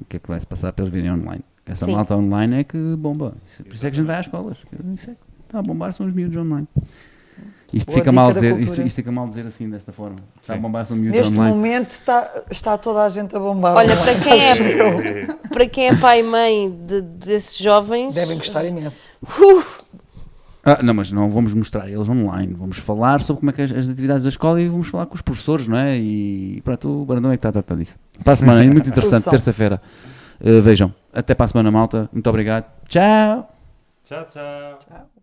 o 0.00 0.04
que 0.06 0.16
é 0.16 0.18
que 0.18 0.28
vai 0.28 0.40
se 0.40 0.46
passar 0.46 0.72
para 0.72 0.84
eles 0.84 0.94
virem 0.94 1.12
online. 1.12 1.42
Essa 1.66 1.84
Sim. 1.84 1.92
malta 1.92 2.16
online 2.16 2.60
é 2.60 2.64
que 2.64 2.78
bomba. 2.96 3.34
Por 3.62 3.74
isso 3.74 3.86
é 3.86 3.90
que 3.90 3.96
a 3.96 3.98
gente 3.98 4.06
vai 4.06 4.16
às 4.16 4.26
escolas. 4.26 4.56
Isso 4.96 5.10
é 5.10 5.14
que 5.14 5.20
está 5.46 5.58
a 5.58 5.62
bombar 5.62 5.92
são 5.92 6.06
os 6.06 6.12
miúdos 6.14 6.36
online. 6.38 6.66
Isto 7.72 7.88
Boa 7.88 7.98
fica, 7.98 8.12
mal 8.12 8.32
dizer, 8.32 8.58
isto, 8.60 8.80
isto 8.82 8.96
fica 8.96 9.10
mal 9.12 9.26
dizer 9.26 9.46
assim, 9.46 9.68
desta 9.68 9.92
forma. 9.92 10.16
Está 10.40 10.54
a 10.54 10.56
Sim. 10.56 10.62
bombar 10.62 10.86
são 10.86 10.96
miúdos 10.96 11.18
Neste 11.20 11.34
online. 11.34 11.54
momento 11.56 11.90
está, 11.90 12.30
está 12.50 12.78
toda 12.78 13.02
a 13.02 13.08
gente 13.10 13.34
a 13.36 13.38
bombar. 13.38 13.74
Olha, 13.76 13.96
para 13.96 14.14
quem 14.14 14.40
é, 14.40 15.26
para 15.52 15.66
quem 15.68 15.88
é 15.88 15.96
pai 15.96 16.20
e 16.20 16.22
mãe 16.22 16.70
de- 16.86 17.02
desses 17.02 17.58
jovens. 17.58 18.14
Devem 18.14 18.38
gostar 18.38 18.64
imenso. 18.64 19.08
Uh, 19.22 19.64
Ah, 20.64 20.82
não, 20.82 20.94
mas 20.94 21.12
não 21.12 21.28
vamos 21.28 21.52
mostrar 21.52 21.88
eles 21.88 22.08
online. 22.08 22.54
Vamos 22.54 22.78
falar 22.78 23.20
sobre 23.20 23.40
como 23.40 23.50
é 23.50 23.52
que 23.52 23.62
as, 23.62 23.72
as 23.72 23.88
atividades 23.88 24.22
da 24.22 24.30
escola 24.30 24.60
e 24.60 24.68
vamos 24.68 24.88
falar 24.88 25.06
com 25.06 25.14
os 25.14 25.20
professores, 25.20 25.68
não 25.68 25.76
é? 25.76 25.98
E 25.98 26.60
pronto, 26.62 27.02
o 27.02 27.04
Brandão 27.04 27.30
é 27.30 27.34
que 27.34 27.38
está 27.38 27.50
a 27.50 27.52
tratar 27.52 27.76
disso. 27.76 27.98
Para 28.22 28.32
a 28.32 28.36
semana, 28.36 28.64
é 28.64 28.70
muito 28.70 28.88
interessante, 28.88 29.28
terça-feira. 29.28 29.80
Uh, 30.40 30.62
vejam, 30.62 30.92
até 31.12 31.34
para 31.34 31.44
a 31.44 31.48
semana, 31.48 31.70
malta. 31.70 32.08
Muito 32.12 32.28
obrigado. 32.28 32.64
Tchau! 32.88 33.50
Tchau, 34.02 34.24
tchau. 34.26 34.78
Tchau. 34.88 35.13